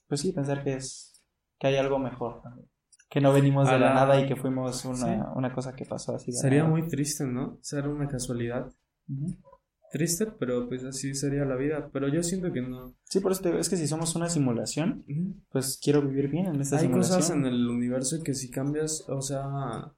pues 0.09 0.20
sí, 0.20 0.32
pensar 0.32 0.64
que 0.64 0.74
es, 0.74 1.23
que 1.59 1.66
hay 1.66 1.77
algo 1.77 1.98
mejor 1.98 2.40
también. 2.43 2.69
Que 3.10 3.20
no 3.20 3.32
venimos 3.32 3.66
de 3.69 3.78
la 3.78 3.89
la- 3.90 3.94
nada 3.94 4.20
y 4.20 4.27
que 4.27 4.36
fuimos 4.36 4.85
una, 4.86 4.97
Sí. 4.97 5.20
una 5.36 5.52
cosa 5.52 5.74
que 5.74 5.85
pasó 5.85 6.14
así. 6.16 6.32
de 6.32 6.39
Sería 6.39 6.60
nada. 6.62 6.70
muy 6.70 6.89
triste, 6.89 7.24
¿no? 7.27 7.59
Ser 7.60 7.86
una 7.89 8.09
casualidad. 8.09 8.73
Triste, 9.93 10.27
pero 10.39 10.66
pues 10.69 10.82
así 10.85 11.14
sería 11.14 11.44
la 11.44 11.55
vida. 11.56 11.90
Pero 11.93 12.09
yo 12.09 12.23
siento 12.23 12.51
que 12.51 12.62
no. 12.62 12.94
Sí, 13.05 13.20
por 13.20 13.32
eso 13.32 13.43
te 13.43 13.51
digo, 13.51 13.60
es 13.60 13.69
que 13.69 13.77
si 13.77 13.86
somos 13.86 14.16
una 14.16 14.31
simulación, 14.31 15.05
pues 15.51 15.78
quiero 15.82 16.01
vivir 16.01 16.28
bien 16.31 16.47
en 16.47 16.59
esta 16.62 16.77
Hay 16.77 16.85
simulación. 16.85 17.19
cosas 17.19 17.36
en 17.36 17.44
el 17.44 17.69
universo 17.69 18.16
que 18.24 18.32
si 18.32 18.51
cambias, 18.51 19.05
o 19.10 19.20
sea, 19.20 19.93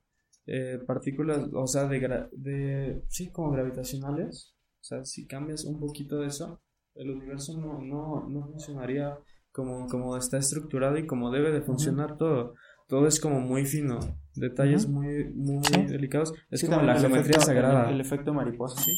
eh, 0.46 0.78
partículas, 0.86 1.48
o 1.52 1.66
sea, 1.66 1.86
de, 1.86 2.00
gra- 2.00 2.28
de, 2.32 3.02
sí, 3.08 3.30
como 3.30 3.50
gravitacionales, 3.52 4.54
o 4.80 4.84
sea, 4.84 5.04
si 5.04 5.26
cambias 5.26 5.64
un 5.64 5.78
poquito 5.80 6.20
de 6.20 6.26
eso, 6.28 6.60
el 6.94 7.10
universo 7.10 7.58
no, 7.58 7.80
no, 7.80 8.28
no 8.28 8.46
funcionaría 8.48 9.18
como, 9.52 9.86
como 9.88 10.16
está 10.16 10.38
estructurado 10.38 10.98
y 10.98 11.06
como 11.06 11.30
debe 11.30 11.50
de 11.52 11.62
funcionar 11.62 12.16
todo. 12.18 12.54
Todo 12.86 13.06
es 13.06 13.18
como 13.18 13.40
muy 13.40 13.64
fino, 13.64 13.98
detalles 14.34 14.86
muy, 14.86 15.32
muy 15.34 15.64
Sí. 15.64 15.86
delicados. 15.86 16.34
Es 16.50 16.60
Sí, 16.60 16.66
como 16.66 16.82
la 16.82 16.98
geometría 16.98 17.30
efecto- 17.38 17.46
sagrada. 17.46 17.88
El, 17.88 17.94
el 17.94 18.00
efecto 18.02 18.34
mariposa. 18.34 18.80
Sí. 18.82 18.92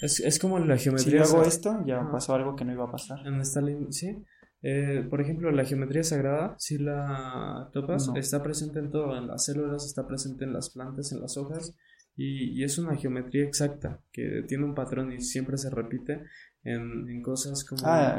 Es, 0.00 0.20
es 0.20 0.38
como 0.38 0.58
la 0.60 0.78
Si 0.78 0.84
geometría 0.84 1.24
yo 1.24 1.28
hago 1.38 1.42
esto, 1.42 1.82
ya 1.86 2.08
pasó 2.10 2.34
algo 2.34 2.54
que 2.56 2.64
no 2.64 2.72
iba 2.72 2.84
a 2.84 2.90
pasar. 2.92 3.26
en 3.26 3.40
esta 3.40 3.60
línea, 3.60 3.86
sí. 3.90 4.22
Eh, 4.62 5.06
por 5.10 5.20
ejemplo, 5.20 5.50
la 5.50 5.64
geometría 5.64 6.04
sagrada, 6.04 6.54
si 6.58 6.78
la 6.78 7.68
topas, 7.72 8.08
No. 8.08 8.16
está 8.16 8.42
presente 8.42 8.78
en 8.78 8.90
todo, 8.90 9.16
en 9.16 9.26
las 9.26 9.44
células, 9.44 9.84
está 9.86 10.06
presente 10.06 10.44
en 10.44 10.52
las 10.52 10.70
plantas, 10.70 11.12
en 11.12 11.20
las 11.20 11.36
hojas, 11.36 11.76
y, 12.16 12.58
y 12.60 12.64
es 12.64 12.78
una 12.78 12.96
geometría 12.96 13.44
exacta, 13.44 14.00
que 14.12 14.44
tiene 14.46 14.64
un 14.64 14.74
patrón 14.74 15.12
y 15.12 15.20
siempre 15.20 15.56
se 15.58 15.70
repite 15.70 16.22
en, 16.62 17.08
en 17.08 17.22
cosas 17.22 17.64
como... 17.64 17.82
Ah, 17.84 18.14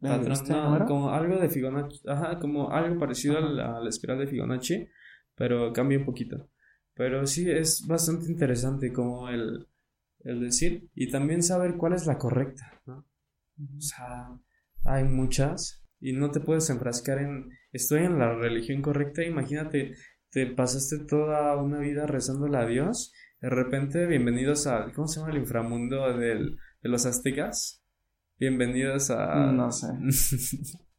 patrón, 0.00 0.32
este 0.32 0.52
no, 0.52 0.86
como 0.86 1.10
algo 1.10 1.36
de 1.38 1.48
Fibonacci, 1.48 2.00
ajá, 2.06 2.38
como 2.38 2.70
algo 2.70 2.98
parecido 2.98 3.36
a 3.36 3.40
Ajá. 3.40 3.50
la, 3.50 3.76
a 3.76 3.80
la 3.80 3.88
espiral 3.88 4.18
de 4.18 4.26
Fibonacci, 4.28 4.88
pero 5.34 5.72
cambia 5.72 5.98
un 5.98 6.04
poquito. 6.04 6.48
Pero 6.94 7.26
sí, 7.26 7.50
es 7.50 7.86
bastante 7.86 8.30
interesante 8.30 8.92
como 8.92 9.28
el, 9.28 9.66
el 10.20 10.40
decir 10.40 10.88
y 10.94 11.10
también 11.10 11.42
saber 11.42 11.76
cuál 11.76 11.94
es 11.94 12.06
la 12.06 12.18
correcta, 12.18 12.80
¿no? 12.86 13.06
O 13.58 13.80
sea, 13.80 14.28
hay 14.84 15.04
muchas 15.04 15.84
y 16.00 16.12
no 16.12 16.30
te 16.30 16.40
puedes 16.40 16.70
enfrascar 16.70 17.18
en 17.18 17.50
estoy 17.72 18.04
en 18.04 18.18
la 18.18 18.34
religión 18.34 18.82
correcta. 18.82 19.22
Imagínate, 19.24 19.94
te 20.30 20.46
pasaste 20.46 21.04
toda 21.06 21.56
una 21.56 21.78
vida 21.78 22.06
rezándole 22.06 22.58
a 22.58 22.66
Dios. 22.66 23.12
De 23.40 23.50
repente, 23.50 24.06
bienvenidos 24.06 24.66
a, 24.66 24.92
¿cómo 24.92 25.08
se 25.08 25.20
llama 25.20 25.32
el 25.32 25.38
inframundo 25.38 26.16
del, 26.16 26.56
de 26.82 26.88
los 26.88 27.06
aztecas? 27.06 27.82
Bienvenidos 28.38 29.10
a... 29.10 29.52
No 29.52 29.70
sé. 29.70 29.88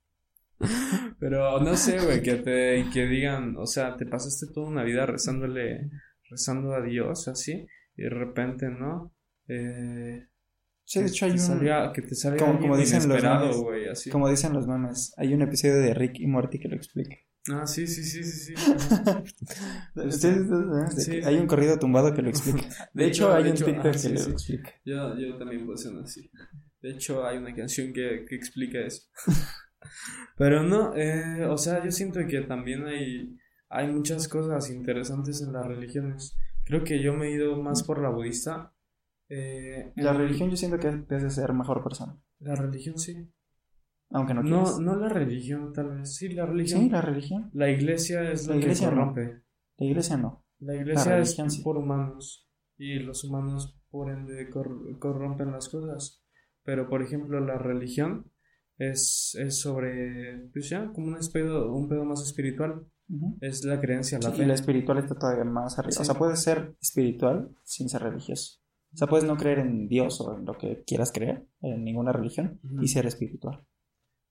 Pero 1.20 1.60
no 1.60 1.76
sé, 1.76 2.00
güey, 2.04 2.22
que 2.22 2.36
te 2.36 2.86
que 2.94 3.08
digan, 3.08 3.56
o 3.58 3.66
sea, 3.66 3.98
te 3.98 4.06
pasaste 4.06 4.48
toda 4.54 4.68
una 4.68 4.84
vida 4.84 5.06
rezándole, 5.06 5.90
rezando 6.30 6.74
a 6.74 6.82
Dios, 6.82 7.28
así, 7.28 7.66
y 7.96 8.04
de 8.04 8.10
repente, 8.10 8.70
¿no? 8.70 9.14
Eh, 9.48 10.28
Sí, 10.84 11.00
de 11.00 11.08
hecho 11.08 11.26
hay 11.26 11.32
un... 11.32 11.38
salga- 11.40 11.92
que 11.94 12.02
te 12.02 12.16
salga 12.16 12.46
como- 12.46 12.60
como 12.60 12.78
dicen 12.78 13.08
los 13.08 13.24
memes, 13.24 13.58
güey, 13.58 13.88
así. 13.88 14.10
Como 14.10 14.30
dicen 14.30 14.54
los 14.54 14.68
memes, 14.68 15.14
hay 15.18 15.34
un 15.34 15.42
episodio 15.42 15.76
de 15.78 15.94
Rick 15.94 16.20
y 16.20 16.28
Morty 16.28 16.60
que 16.60 16.68
lo 16.68 16.76
explica. 16.76 17.16
Ah, 17.52 17.66
sí, 17.66 17.88
sí, 17.88 18.04
sí, 18.04 18.24
sí, 18.24 18.54
sí. 18.54 18.56
Sí, 20.98 21.22
hay 21.24 21.36
un 21.38 21.48
corrido 21.48 21.78
tumbado 21.80 22.14
que 22.14 22.22
lo 22.22 22.30
explica. 22.30 22.68
De, 22.94 23.04
De 23.04 23.10
hecho, 23.10 23.26
hecho, 23.30 23.34
hay 23.36 23.44
de 23.44 23.50
un 23.50 23.56
hecho, 23.56 23.66
TikTok 23.66 23.86
ah, 23.86 23.92
que 23.92 23.98
sí, 24.00 24.10
lo 24.10 24.18
sí. 24.20 24.32
explica. 24.32 24.72
Yo, 24.86 25.18
yo 25.18 25.38
también 25.38 25.66
funciona 25.66 26.02
así. 26.04 26.30
De 26.82 26.92
hecho, 26.92 27.26
hay 27.26 27.38
una 27.38 27.54
canción 27.56 27.94
que, 27.94 28.26
que 28.28 28.36
explica 28.36 28.80
eso. 28.80 29.04
Pero 30.38 30.64
no, 30.64 30.96
eh, 30.96 31.46
o 31.46 31.58
sea, 31.58 31.84
yo 31.84 31.92
siento 31.92 32.20
que 32.28 32.42
también 32.42 32.86
hay, 32.86 33.38
hay 33.70 33.88
muchas 33.88 34.28
cosas 34.28 34.70
interesantes 34.70 35.42
en 35.42 35.54
las 35.54 35.66
religiones. 35.66 36.36
Creo 36.64 36.84
que 36.84 37.02
yo 37.02 37.14
me 37.14 37.28
he 37.28 37.32
ido 37.32 37.62
más 37.62 37.84
por 37.84 38.02
la 38.02 38.10
budista. 38.10 38.74
Eh, 39.34 39.94
La 39.96 40.12
religión 40.12 40.50
yo 40.50 40.58
siento 40.58 40.78
que 40.78 40.92
te 40.92 41.16
hace 41.16 41.30
ser 41.30 41.54
mejor 41.54 41.82
persona. 41.84 42.18
La 42.40 42.54
religión 42.56 42.98
sí. 42.98 43.32
Aunque 44.10 44.34
no 44.34 44.44
No, 44.44 44.50
quieras. 44.64 44.80
no 44.80 44.96
la 44.98 45.08
religión, 45.08 45.72
tal 45.72 45.90
vez. 45.96 46.16
Sí, 46.18 46.28
la 46.30 46.46
religión. 46.46 46.82
Sí, 46.82 46.90
la 46.90 47.02
religión. 47.02 47.50
La 47.54 47.70
iglesia 47.70 48.30
es 48.30 48.48
La 48.48 48.54
que 48.56 48.60
iglesia 48.60 48.90
no. 48.92 48.96
corrompe. 48.98 49.44
La 49.78 49.86
iglesia 49.86 50.18
no. 50.18 50.46
La 50.60 50.76
iglesia 50.76 51.18
es 51.20 51.36
sí. 51.36 51.62
por 51.64 51.78
humanos 51.78 52.50
y 52.78 53.00
los 53.00 53.24
humanos 53.24 53.80
por 53.90 54.12
ende 54.12 54.50
cor- 54.50 55.00
corrompen 55.00 55.52
las 55.54 55.70
cosas. 55.70 56.24
Pero 56.64 56.90
por 56.90 57.02
ejemplo 57.02 57.40
la 57.40 57.58
religión 57.58 58.30
es, 58.78 59.36
es 59.40 59.62
sobre, 59.62 60.50
pues 60.52 60.70
ya, 60.70 60.92
como 60.92 61.08
un 61.08 61.18
pedo, 61.32 61.74
un 61.74 61.88
pedo 61.88 62.04
más 62.04 62.22
espiritual. 62.22 62.86
Es 63.42 63.64
la 63.66 63.80
creencia, 63.82 64.20
la 64.22 64.30
Sí, 64.32 64.38
fe. 64.38 64.44
y 64.44 64.46
la 64.46 64.54
espiritual 64.54 64.98
está 65.00 65.16
todavía 65.16 65.44
más 65.44 65.78
arriba. 65.80 65.92
Sí. 65.92 66.02
O 66.02 66.06
sea, 66.06 66.16
puedes 66.16 66.40
ser 66.42 66.76
espiritual 66.82 67.50
sin 67.64 67.90
ser 67.90 68.04
religioso. 68.04 68.61
O 68.94 68.98
sea, 68.98 69.08
puedes 69.08 69.26
no 69.26 69.38
creer 69.38 69.60
en 69.60 69.88
Dios 69.88 70.20
o 70.22 70.38
en 70.38 70.46
lo 70.46 70.58
que 70.58 70.84
quieras 70.86 71.12
creer, 71.12 71.48
en 71.62 71.84
ninguna 71.84 72.12
religión, 72.12 72.60
y 72.82 72.88
ser 72.88 73.06
espiritual. 73.06 73.66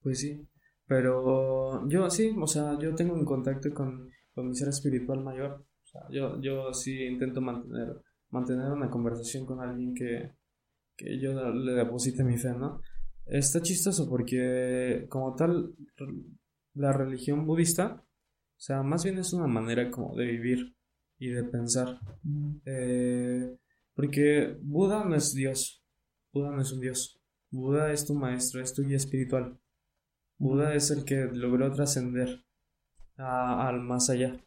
Pues 0.02 0.20
sí. 0.20 0.46
Pero 0.86 1.88
yo 1.88 2.10
sí, 2.10 2.34
o 2.38 2.46
sea, 2.46 2.78
yo 2.78 2.94
tengo 2.94 3.14
un 3.14 3.24
contacto 3.24 3.72
con, 3.72 4.10
con 4.34 4.48
mi 4.48 4.54
ser 4.54 4.68
espiritual 4.68 5.22
mayor. 5.22 5.64
O 5.84 5.86
sea, 5.86 6.02
yo, 6.10 6.40
yo 6.40 6.72
sí 6.74 7.04
intento 7.04 7.40
mantener, 7.40 8.02
mantener 8.30 8.70
una 8.70 8.90
conversación 8.90 9.46
con 9.46 9.60
alguien 9.60 9.94
que, 9.94 10.32
que 10.96 11.18
yo 11.18 11.32
le 11.52 11.72
deposite 11.72 12.24
mi 12.24 12.36
fe, 12.36 12.52
¿no? 12.54 12.80
Está 13.24 13.62
chistoso 13.62 14.08
porque 14.08 15.06
como 15.08 15.34
tal, 15.36 15.74
la 16.74 16.92
religión 16.92 17.46
budista, 17.46 18.02
o 18.04 18.60
sea, 18.60 18.82
más 18.82 19.04
bien 19.04 19.18
es 19.18 19.32
una 19.32 19.46
manera 19.46 19.90
como 19.90 20.16
de 20.16 20.26
vivir 20.26 20.74
y 21.18 21.28
de 21.28 21.44
pensar. 21.44 22.00
Eh, 22.66 23.56
porque 24.00 24.56
Buda 24.62 25.04
no 25.04 25.14
es 25.14 25.34
Dios. 25.34 25.84
Buda 26.32 26.52
no 26.52 26.62
es 26.62 26.72
un 26.72 26.80
Dios. 26.80 27.20
Buda 27.50 27.92
es 27.92 28.06
tu 28.06 28.14
maestro, 28.14 28.62
es 28.62 28.72
tu 28.72 28.82
guía 28.82 28.96
espiritual. 28.96 29.60
Buda 30.38 30.74
es 30.74 30.90
el 30.90 31.04
que 31.04 31.28
logró 31.30 31.70
trascender 31.70 32.46
al 33.18 33.80
más 33.82 34.08
allá, 34.08 34.42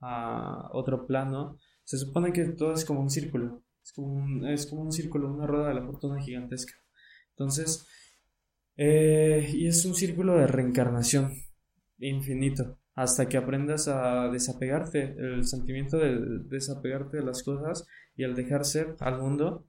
a 0.00 0.70
otro 0.72 1.06
plano. 1.06 1.58
Se 1.84 1.98
supone 1.98 2.32
que 2.32 2.46
todo 2.46 2.72
es 2.72 2.86
como 2.86 3.02
un 3.02 3.10
círculo. 3.10 3.62
Es 3.82 3.92
como 3.92 4.14
un, 4.14 4.48
es 4.48 4.66
como 4.66 4.80
un 4.80 4.92
círculo, 4.92 5.30
una 5.30 5.46
rueda 5.46 5.68
de 5.68 5.74
la 5.74 5.84
fortuna 5.84 6.18
gigantesca. 6.22 6.72
Entonces, 7.32 7.86
eh, 8.78 9.50
y 9.52 9.66
es 9.66 9.84
un 9.84 9.94
círculo 9.94 10.38
de 10.38 10.46
reencarnación 10.46 11.30
infinito. 11.98 12.78
Hasta 12.94 13.28
que 13.28 13.36
aprendas 13.36 13.86
a 13.86 14.30
desapegarte, 14.30 15.14
el 15.18 15.44
sentimiento 15.44 15.98
de 15.98 16.16
desapegarte 16.48 17.18
de 17.18 17.24
las 17.24 17.42
cosas 17.42 17.86
y 18.16 18.24
al 18.24 18.34
dejar 18.34 18.64
ser 18.64 18.96
al 19.00 19.20
mundo 19.20 19.66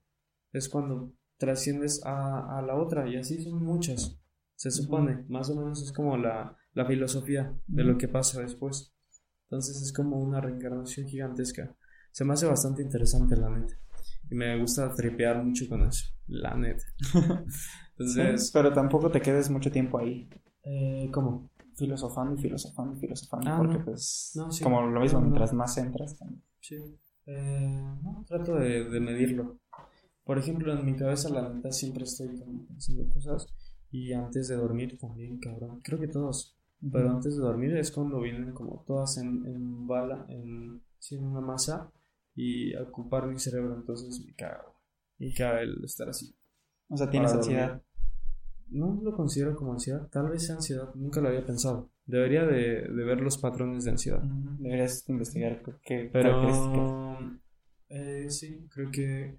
es 0.52 0.68
cuando 0.68 1.12
trasciendes 1.36 2.02
a, 2.04 2.58
a 2.58 2.62
la 2.62 2.76
otra 2.76 3.08
y 3.08 3.16
así 3.16 3.42
son 3.42 3.62
muchas. 3.62 4.18
Se 4.54 4.70
supone, 4.70 5.24
más 5.28 5.50
o 5.50 5.56
menos 5.56 5.82
es 5.82 5.92
como 5.92 6.16
la, 6.16 6.56
la 6.72 6.86
filosofía 6.86 7.54
de 7.66 7.84
lo 7.84 7.98
que 7.98 8.08
pasa 8.08 8.40
después. 8.40 8.94
Entonces 9.44 9.82
es 9.82 9.92
como 9.92 10.18
una 10.18 10.40
reencarnación 10.40 11.06
gigantesca. 11.06 11.76
Se 12.10 12.24
me 12.24 12.32
hace 12.32 12.46
bastante 12.46 12.82
interesante 12.82 13.36
la 13.36 13.50
neta. 13.50 13.74
Y 14.30 14.34
me 14.34 14.58
gusta 14.58 14.92
tripear 14.94 15.44
mucho 15.44 15.68
con 15.68 15.82
eso. 15.86 16.06
La 16.26 16.54
neta. 16.56 16.84
Entonces, 17.98 18.50
pero 18.52 18.72
tampoco 18.72 19.10
te 19.10 19.20
quedes 19.20 19.50
mucho 19.50 19.70
tiempo 19.70 19.98
ahí 19.98 20.28
eh, 20.64 21.08
¿cómo? 21.12 21.50
filosofando 21.76 22.34
y 22.34 22.42
filosofando 22.42 22.96
y 22.96 23.00
filosofando, 23.00 23.50
Ah, 23.50 23.58
porque 23.58 23.78
no. 23.78 23.84
pues 23.84 24.32
No, 24.34 24.50
sí. 24.50 24.64
como 24.64 24.82
lo 24.82 25.00
mismo, 25.00 25.18
no. 25.20 25.26
mientras 25.26 25.52
más 25.52 25.76
entras, 25.78 26.16
también. 26.18 26.42
Sí. 26.60 26.76
Eh, 27.26 27.82
no, 28.02 28.24
trato 28.26 28.56
de, 28.56 28.84
de 28.88 29.00
medirlo. 29.00 29.58
Por 30.24 30.38
ejemplo, 30.38 30.72
en 30.72 30.84
mi 30.84 30.96
cabeza, 30.96 31.28
la 31.30 31.48
neta, 31.48 31.72
siempre 31.72 32.04
estoy 32.04 32.28
pensando 32.68 33.08
cosas. 33.10 33.46
Y 33.90 34.12
antes 34.12 34.48
de 34.48 34.56
dormir 34.56 34.98
también, 34.98 35.38
cabrón. 35.38 35.80
Creo 35.82 36.00
que 36.00 36.08
todos. 36.08 36.56
Pero 36.92 37.10
antes 37.10 37.36
de 37.36 37.42
dormir 37.42 37.76
es 37.76 37.90
cuando 37.90 38.20
vienen 38.20 38.52
como 38.52 38.84
todas 38.86 39.18
en, 39.18 39.46
en 39.46 39.86
bala, 39.86 40.26
en, 40.28 40.82
en 41.10 41.24
una 41.24 41.40
masa. 41.40 41.92
Y 42.34 42.74
ocupar 42.76 43.26
mi 43.28 43.38
cerebro. 43.38 43.74
Entonces 43.74 44.20
me 44.24 44.34
cago. 44.34 44.74
Me 45.18 45.32
caga 45.32 45.62
el 45.62 45.82
estar 45.84 46.08
así. 46.08 46.34
O 46.88 46.96
sea, 46.96 47.10
tienes 47.10 47.32
ansiedad. 47.32 47.68
dormir. 47.68 47.82
No 48.68 49.00
lo 49.02 49.14
considero 49.14 49.54
como 49.54 49.72
ansiedad. 49.72 50.08
Tal 50.08 50.28
vez 50.28 50.46
sea 50.46 50.56
ansiedad. 50.56 50.94
Nunca 50.94 51.20
lo 51.20 51.28
había 51.28 51.44
pensado. 51.44 51.90
Debería 52.04 52.44
de, 52.44 52.82
de 52.82 53.04
ver 53.04 53.20
los 53.20 53.38
patrones 53.38 53.84
de 53.84 53.90
ansiedad. 53.92 54.22
Deberías 54.22 55.08
investigar 55.08 55.62
qué 55.84 56.10
Pero 56.12 56.30
características. 56.30 57.40
eh, 57.88 58.26
sí, 58.30 58.66
creo 58.70 58.90
que 58.90 59.38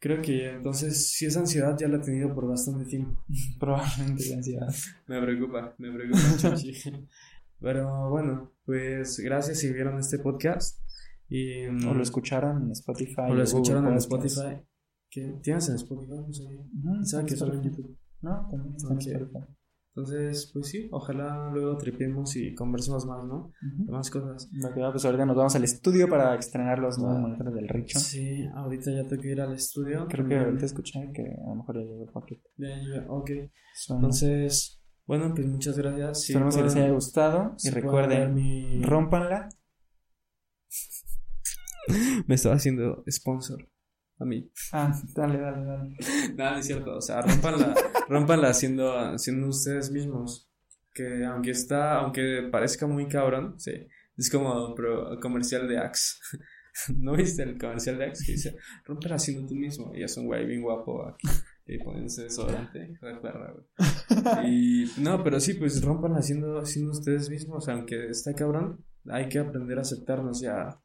Creo 0.00 0.22
que 0.22 0.48
entonces, 0.48 1.10
si 1.12 1.26
esa 1.26 1.40
ansiedad 1.40 1.76
ya 1.78 1.86
la 1.86 1.98
he 1.98 2.00
tenido 2.00 2.34
por 2.34 2.48
bastante 2.48 2.86
tiempo. 2.86 3.22
Probablemente 3.60 4.30
la 4.30 4.36
ansiedad. 4.36 4.74
me 5.06 5.20
preocupa, 5.20 5.74
me 5.76 5.92
preocupa, 5.92 6.36
chachi. 6.38 6.72
Pero 7.60 8.08
bueno, 8.08 8.50
pues 8.64 9.18
gracias 9.20 9.58
si 9.58 9.70
vieron 9.70 9.98
este 9.98 10.18
podcast. 10.18 10.80
Y, 11.28 11.66
o 11.66 11.72
lo 11.72 11.94
mm, 11.94 12.00
escucharon 12.00 12.62
en 12.62 12.70
Spotify. 12.72 13.28
O 13.28 13.34
lo 13.34 13.42
escucharon 13.42 13.88
en 13.88 13.96
Spotify. 13.96 14.62
¿Qué? 15.10 15.38
¿Tienes 15.42 15.68
en 15.68 15.74
Spotify? 15.74 16.14
No 16.14 16.32
sé. 16.32 16.44
¿Sabes 17.04 17.26
que 17.26 17.36
solo 17.36 17.54
en 17.54 17.62
YouTube? 17.64 17.98
No, 18.22 18.48
también 18.50 18.76
Spotify. 18.76 19.46
Entonces, 19.94 20.50
pues 20.52 20.68
sí, 20.68 20.88
ojalá 20.92 21.50
luego 21.52 21.76
tripemos 21.76 22.36
y 22.36 22.54
conversemos 22.54 23.06
más, 23.06 23.24
¿no? 23.24 23.52
más 23.88 24.08
cosas. 24.08 24.48
pues 24.92 25.04
ahorita 25.04 25.26
nos 25.26 25.36
vamos 25.36 25.56
al 25.56 25.64
estudio 25.64 26.08
para 26.08 26.36
estrenar 26.36 26.78
los 26.78 26.96
nuevos 26.98 27.20
monitores 27.20 27.52
del 27.54 27.68
Richo. 27.68 27.98
Sí, 27.98 28.46
ahorita 28.54 28.92
ya 28.92 29.06
tengo 29.08 29.20
que 29.20 29.32
ir 29.32 29.40
al 29.40 29.52
estudio. 29.52 30.06
Creo 30.08 30.28
que 30.28 30.38
ahorita 30.38 30.64
escuché 30.64 31.10
que 31.12 31.22
a 31.22 31.48
lo 31.48 31.56
mejor 31.56 31.76
ya 31.76 31.82
llegó 31.82 32.04
el 32.04 32.12
paquete. 32.12 32.48
Ya, 32.56 33.04
ok. 33.08 33.30
Entonces, 33.88 34.80
bueno, 35.06 35.34
pues 35.34 35.46
muchas 35.48 35.76
gracias. 35.76 36.20
Esperemos 36.28 36.56
que 36.56 36.62
les 36.62 36.76
haya 36.76 36.92
gustado 36.92 37.56
y 37.60 37.70
recuerden, 37.70 38.32
mi... 38.32 38.82
rompanla. 38.84 39.48
Me 42.28 42.36
estaba 42.36 42.54
haciendo 42.54 43.02
sponsor 43.10 43.68
a 44.20 44.24
mí. 44.24 44.50
Ah, 44.72 44.94
dale, 45.14 45.38
dale, 45.38 45.64
dale. 45.64 45.96
Nada, 46.36 46.58
es 46.58 46.66
cierto. 46.66 46.96
O 46.96 47.00
sea, 47.00 47.22
rompanla, 47.22 47.74
rompanla 48.08 48.52
siendo, 48.54 49.18
siendo 49.18 49.48
ustedes 49.48 49.90
mismos. 49.90 50.48
Que 50.92 51.24
aunque 51.24 51.52
está, 51.52 52.00
aunque 52.00 52.48
parezca 52.50 52.86
muy 52.86 53.08
cabrón, 53.08 53.58
sí. 53.58 53.72
Es 54.16 54.30
como 54.30 54.74
pro, 54.74 55.18
comercial 55.20 55.66
de 55.66 55.78
Axe. 55.78 56.16
¿No 56.96 57.14
viste 57.16 57.42
el 57.42 57.58
comercial 57.58 57.98
de 57.98 58.06
Axe 58.06 58.24
que 58.26 58.32
dice, 58.32 58.56
rompela 58.84 59.18
siendo 59.18 59.46
tú 59.46 59.54
mismo? 59.54 59.92
Y 59.94 60.02
es 60.02 60.16
un 60.16 60.26
güey 60.26 60.46
bien 60.46 60.62
guapo 60.62 61.06
aquí. 61.06 61.28
Y 61.66 61.78
poniéndose 61.78 62.24
desodorante. 62.24 62.98
Y 64.44 64.90
no, 64.98 65.22
pero 65.22 65.38
sí, 65.38 65.54
pues 65.54 65.80
rompan 65.82 66.14
haciendo, 66.14 66.64
siendo 66.66 66.90
ustedes 66.90 67.30
mismos. 67.30 67.68
Aunque 67.68 68.08
está 68.08 68.34
cabrón, 68.34 68.84
hay 69.08 69.28
que 69.28 69.38
aprender 69.38 69.78
a 69.78 69.82
aceptarnos 69.82 70.40
ya 70.40 70.80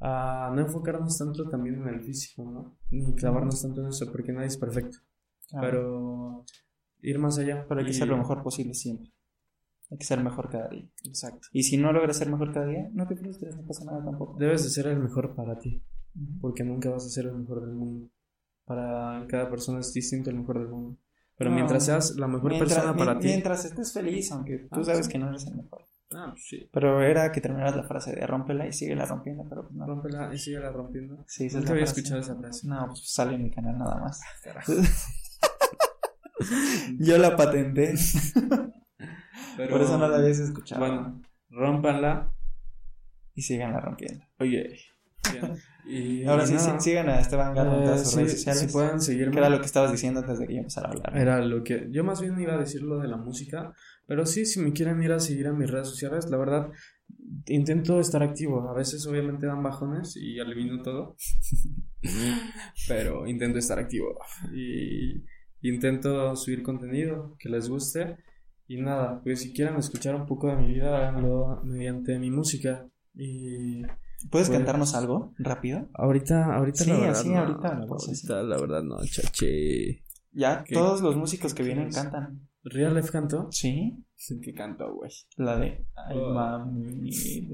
a 0.00 0.50
no 0.54 0.60
enfocarnos 0.60 1.18
tanto 1.18 1.48
también 1.48 1.82
en 1.82 1.88
el 1.88 2.02
físico, 2.02 2.50
¿no? 2.50 2.78
Ni 2.90 3.14
clavarnos 3.14 3.62
tanto 3.62 3.80
en 3.80 3.88
eso, 3.88 4.10
porque 4.12 4.32
nadie 4.32 4.48
es 4.48 4.56
perfecto. 4.56 4.98
Pero 5.60 6.44
ir 7.00 7.18
más 7.18 7.38
allá. 7.38 7.66
Pero 7.68 7.80
hay 7.80 7.86
que 7.86 7.92
ser 7.92 8.08
lo 8.08 8.16
mejor 8.16 8.42
posible 8.42 8.74
siempre. 8.74 9.12
Hay 9.90 9.98
que 9.98 10.04
ser 10.04 10.22
mejor 10.22 10.50
cada 10.50 10.68
día. 10.68 10.88
Exacto. 11.04 11.48
Y 11.52 11.62
si 11.62 11.78
no 11.78 11.92
logras 11.92 12.16
ser 12.18 12.28
mejor 12.28 12.52
cada 12.52 12.66
día, 12.66 12.90
no 12.92 13.06
te 13.06 13.16
frustres, 13.16 13.56
no 13.56 13.66
pasa 13.66 13.84
nada 13.84 14.04
tampoco. 14.04 14.36
Debes 14.38 14.62
de 14.64 14.70
ser 14.70 14.86
el 14.86 14.98
mejor 14.98 15.34
para 15.34 15.58
ti, 15.58 15.82
porque 16.40 16.62
nunca 16.62 16.90
vas 16.90 17.06
a 17.06 17.08
ser 17.08 17.26
el 17.26 17.34
mejor 17.34 17.62
del 17.62 17.74
mundo. 17.74 18.10
Para 18.66 19.26
cada 19.28 19.48
persona 19.48 19.80
es 19.80 19.94
distinto 19.94 20.28
el 20.28 20.36
mejor 20.36 20.58
del 20.58 20.68
mundo. 20.68 20.98
Pero 21.38 21.50
mientras 21.52 21.86
seas 21.86 22.16
la 22.16 22.26
mejor 22.26 22.58
persona 22.58 22.94
para 22.94 23.18
ti. 23.18 23.28
Mientras 23.28 23.64
estés 23.64 23.92
feliz, 23.92 24.30
aunque 24.32 24.58
tú 24.70 24.80
ah, 24.80 24.84
sabes 24.84 25.08
que 25.08 25.18
no 25.18 25.28
eres 25.28 25.46
el 25.46 25.56
mejor. 25.56 25.84
Ah, 26.12 26.34
sí. 26.36 26.68
Pero 26.72 27.02
era 27.02 27.30
que 27.32 27.40
terminaras 27.40 27.76
la 27.76 27.82
frase 27.82 28.12
de 28.12 28.26
rómpela 28.26 28.66
y 28.66 28.72
sigue 28.72 28.96
la 28.96 29.04
rompiendo, 29.04 29.44
pero 29.48 29.64
pues 29.64 29.74
no. 29.74 29.86
Rómpela 29.86 30.32
y 30.32 30.38
sigue 30.38 30.58
la 30.58 30.70
rompiendo. 30.70 31.22
Sí, 31.26 31.48
Nunca 31.52 31.72
había 31.72 31.84
escuchado 31.84 32.20
esa 32.20 32.36
frase. 32.36 32.66
No, 32.66 32.86
pues 32.86 33.12
sale 33.12 33.34
en 33.34 33.44
mi 33.44 33.50
canal 33.50 33.78
nada 33.78 34.00
más. 34.00 34.20
Yo 36.98 37.18
la 37.18 37.36
patenté. 37.36 37.94
Por 39.70 39.82
eso 39.82 39.98
no 39.98 40.08
la 40.08 40.16
habías 40.16 40.38
escuchado. 40.38 40.80
Bueno, 40.80 41.22
rómpanla 41.50 42.32
y 43.34 43.42
síganla 43.42 43.80
rompiendo. 43.80 44.24
Oye. 44.38 44.78
Y, 45.86 46.24
Ahora 46.26 46.46
sí, 46.46 46.58
sí, 46.58 46.70
sigan 46.78 47.08
a 47.08 47.20
Esteban 47.20 47.54
Galo 47.54 47.78
en 47.78 47.84
todas 47.84 48.04
sus 48.04 48.14
redes 48.14 48.32
sociales. 48.32 48.60
Si 48.60 48.68
pueden 48.68 49.00
seguirme. 49.00 49.32
Que 49.32 49.38
era 49.38 49.48
lo 49.48 49.60
que 49.60 49.66
estabas 49.66 49.90
diciendo 49.90 50.20
antes 50.20 50.38
de 50.38 50.46
que 50.46 50.54
yo 50.54 50.60
empezara 50.60 50.88
a 50.88 50.92
hablar. 50.92 51.16
Era 51.16 51.40
lo 51.40 51.64
que. 51.64 51.88
Yo 51.90 52.04
más 52.04 52.20
bien 52.20 52.38
iba 52.40 52.54
a 52.54 52.58
decir 52.58 52.82
lo 52.82 52.98
de 52.98 53.08
la 53.08 53.16
música. 53.16 53.74
Pero 54.08 54.24
sí, 54.24 54.46
si 54.46 54.58
me 54.58 54.72
quieren 54.72 55.02
ir 55.02 55.12
a 55.12 55.20
seguir 55.20 55.48
a 55.48 55.52
mis 55.52 55.70
redes 55.70 55.88
sociales, 55.88 56.30
la 56.30 56.38
verdad, 56.38 56.70
intento 57.44 58.00
estar 58.00 58.22
activo. 58.22 58.66
A 58.70 58.72
veces 58.72 59.06
obviamente 59.06 59.46
dan 59.46 59.62
bajones 59.62 60.16
y 60.16 60.38
elimino 60.38 60.82
todo. 60.82 61.14
Pero 62.88 63.26
intento 63.26 63.58
estar 63.58 63.78
activo. 63.78 64.18
Y 64.54 65.26
intento 65.60 66.34
subir 66.36 66.62
contenido 66.62 67.36
que 67.38 67.50
les 67.50 67.68
guste. 67.68 68.16
Y 68.66 68.80
nada, 68.80 69.20
pues 69.22 69.42
si 69.42 69.52
quieren 69.52 69.76
escuchar 69.76 70.14
un 70.14 70.24
poco 70.24 70.48
de 70.48 70.56
mi 70.56 70.72
vida, 70.72 70.96
háganlo 70.96 71.60
mediante 71.64 72.18
mi 72.18 72.30
música. 72.30 72.88
Y 73.14 73.82
¿Puedes 74.30 74.48
pues, 74.48 74.58
cantarnos 74.58 74.94
algo 74.94 75.34
rápido? 75.38 75.86
Ahorita, 75.92 76.56
ahorita 76.56 76.84
sí, 76.84 76.90
la 76.90 76.96
verdad. 76.96 77.20
Así, 77.20 77.34
ahorita, 77.34 77.74
no, 77.74 77.94
ahorita 77.94 78.42
la 78.42 78.58
verdad 78.58 78.82
no, 78.82 78.96
chache. 79.04 80.02
Ya, 80.32 80.64
todos 80.72 81.02
los 81.02 81.14
músicos 81.14 81.52
que 81.52 81.62
vienen 81.62 81.90
cantan. 81.90 82.48
¿Real 82.70 82.94
Life 82.94 83.10
cantó? 83.10 83.48
Sí. 83.50 84.04
¿Qué 84.42 84.52
cantó, 84.52 84.94
güey? 84.94 85.10
La 85.36 85.56
de. 85.58 85.86
Ay, 85.94 86.18
oh. 86.18 86.32
mami. 86.34 87.10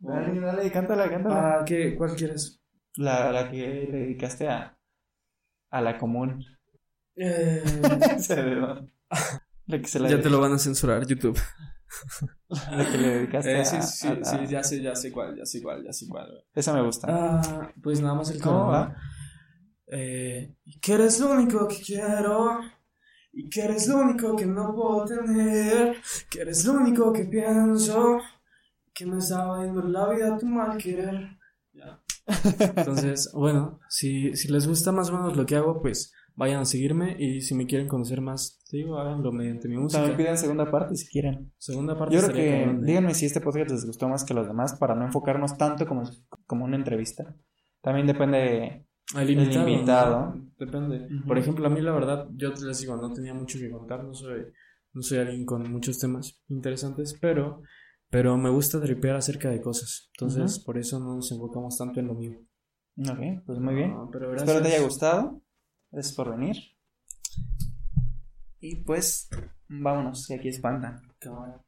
dale, 0.00 0.40
dale, 0.40 0.70
cántala, 0.70 1.08
cántala. 1.08 1.60
Ah, 1.60 1.64
¿qué? 1.64 1.96
¿Cuál 1.96 2.14
quieres? 2.16 2.60
La, 2.96 3.32
la 3.32 3.50
que 3.50 3.86
le 3.90 3.98
dedicaste 3.98 4.48
a. 4.48 4.78
A 5.70 5.80
la 5.80 5.96
común. 5.96 6.44
Eh... 7.16 7.62
la 9.66 9.78
que 9.80 9.86
se 9.86 9.98
la 9.98 10.08
ya 10.08 10.20
te 10.20 10.30
lo 10.30 10.40
van 10.40 10.52
a 10.52 10.58
censurar, 10.58 11.06
YouTube. 11.06 11.38
la 12.48 12.90
que 12.90 12.98
le 12.98 13.08
dedicaste 13.08 13.60
eh, 13.60 13.64
sí, 13.64 13.76
sí, 13.82 14.08
sí, 14.22 14.46
ya 14.48 14.62
sé, 14.62 14.82
ya 14.82 14.94
sé 14.94 15.10
cuál, 15.10 15.36
ya 15.36 15.44
sé 15.44 15.62
cuál, 15.62 15.84
ya 15.84 15.92
sé 15.92 16.06
cuál. 16.08 16.44
Esa 16.54 16.72
me 16.74 16.82
gusta. 16.82 17.06
Ah, 17.10 17.72
pues 17.82 18.00
nada 18.00 18.14
más 18.14 18.30
el 18.30 18.40
cómo 18.40 18.68
va. 18.68 18.96
Eh, 19.90 20.54
y 20.64 20.80
que 20.80 20.92
eres 20.92 21.20
lo 21.20 21.30
único 21.32 21.66
que 21.68 21.76
quiero. 21.76 22.60
Y 23.32 23.48
que 23.48 23.62
eres 23.62 23.88
lo 23.88 23.98
único 23.98 24.36
que 24.36 24.46
no 24.46 24.74
puedo 24.74 25.04
tener. 25.04 25.96
Que 26.30 26.40
eres 26.40 26.64
lo 26.64 26.74
único 26.74 27.12
que 27.12 27.24
pienso. 27.24 28.18
Que 28.94 29.06
me 29.06 29.18
estaba 29.18 29.64
yendo 29.64 29.82
la 29.82 30.08
vida 30.10 30.36
tu 30.38 30.46
mal 30.46 30.76
querer. 30.76 31.38
Entonces, 32.76 33.30
bueno, 33.34 33.80
si, 33.88 34.36
si 34.36 34.48
les 34.48 34.66
gusta 34.66 34.92
más 34.92 35.10
o 35.10 35.12
menos 35.12 35.36
lo 35.36 35.46
que 35.46 35.56
hago, 35.56 35.80
pues 35.80 36.12
vayan 36.34 36.60
a 36.60 36.64
seguirme. 36.64 37.16
Y 37.18 37.40
si 37.40 37.54
me 37.54 37.66
quieren 37.66 37.88
conocer 37.88 38.20
más, 38.20 38.60
digo, 38.70 38.98
háganlo 38.98 39.32
mediante 39.32 39.68
mi 39.68 39.76
música. 39.76 40.00
También 40.00 40.18
piden 40.18 40.36
segunda 40.36 40.70
parte 40.70 40.96
si 40.96 41.08
quieren. 41.08 41.52
Segunda 41.58 41.98
parte. 41.98 42.14
Yo 42.14 42.22
creo 42.22 42.34
que, 42.34 42.78
díganme 42.82 43.14
si 43.14 43.26
este 43.26 43.40
podcast 43.40 43.70
les 43.70 43.86
gustó 43.86 44.08
más 44.08 44.24
que 44.24 44.34
los 44.34 44.46
demás 44.46 44.76
para 44.78 44.94
no 44.94 45.04
enfocarnos 45.04 45.56
tanto 45.56 45.86
como, 45.86 46.02
como 46.46 46.64
una 46.64 46.76
entrevista. 46.76 47.36
También 47.80 48.06
depende 48.06 48.87
el 49.16 49.30
invitado. 49.30 50.34
Depende. 50.58 51.08
Por 51.26 51.38
ejemplo, 51.38 51.66
a 51.66 51.70
mí 51.70 51.80
la 51.80 51.92
verdad, 51.92 52.28
yo 52.34 52.50
les 52.50 52.80
digo, 52.80 52.96
no 52.96 53.12
tenía 53.12 53.34
mucho 53.34 53.58
que 53.58 53.70
contar, 53.70 54.04
no 54.04 54.12
soy, 54.14 54.46
no 54.92 55.02
soy 55.02 55.18
alguien 55.18 55.46
con 55.46 55.70
muchos 55.70 55.98
temas 55.98 56.42
interesantes, 56.48 57.16
pero, 57.20 57.62
pero 58.10 58.36
me 58.36 58.50
gusta 58.50 58.80
tripear 58.80 59.16
acerca 59.16 59.50
de 59.50 59.60
cosas. 59.60 60.10
Entonces, 60.14 60.58
por 60.58 60.78
eso 60.78 60.98
no 60.98 61.16
nos 61.16 61.32
enfocamos 61.32 61.76
tanto 61.78 62.00
en 62.00 62.06
lo 62.08 62.14
mío. 62.14 62.38
Ok, 62.98 63.44
pues 63.46 63.58
muy 63.58 63.74
bien. 63.74 63.94
Espero 64.36 64.60
te 64.60 64.68
haya 64.68 64.82
gustado. 64.82 65.40
Gracias 65.90 66.14
por 66.14 66.36
venir. 66.36 66.56
Y 68.60 68.76
pues, 68.82 69.28
vámonos, 69.68 70.28
y 70.30 70.34
aquí 70.34 70.48
espantan. 70.48 71.00
Cámara. 71.20 71.64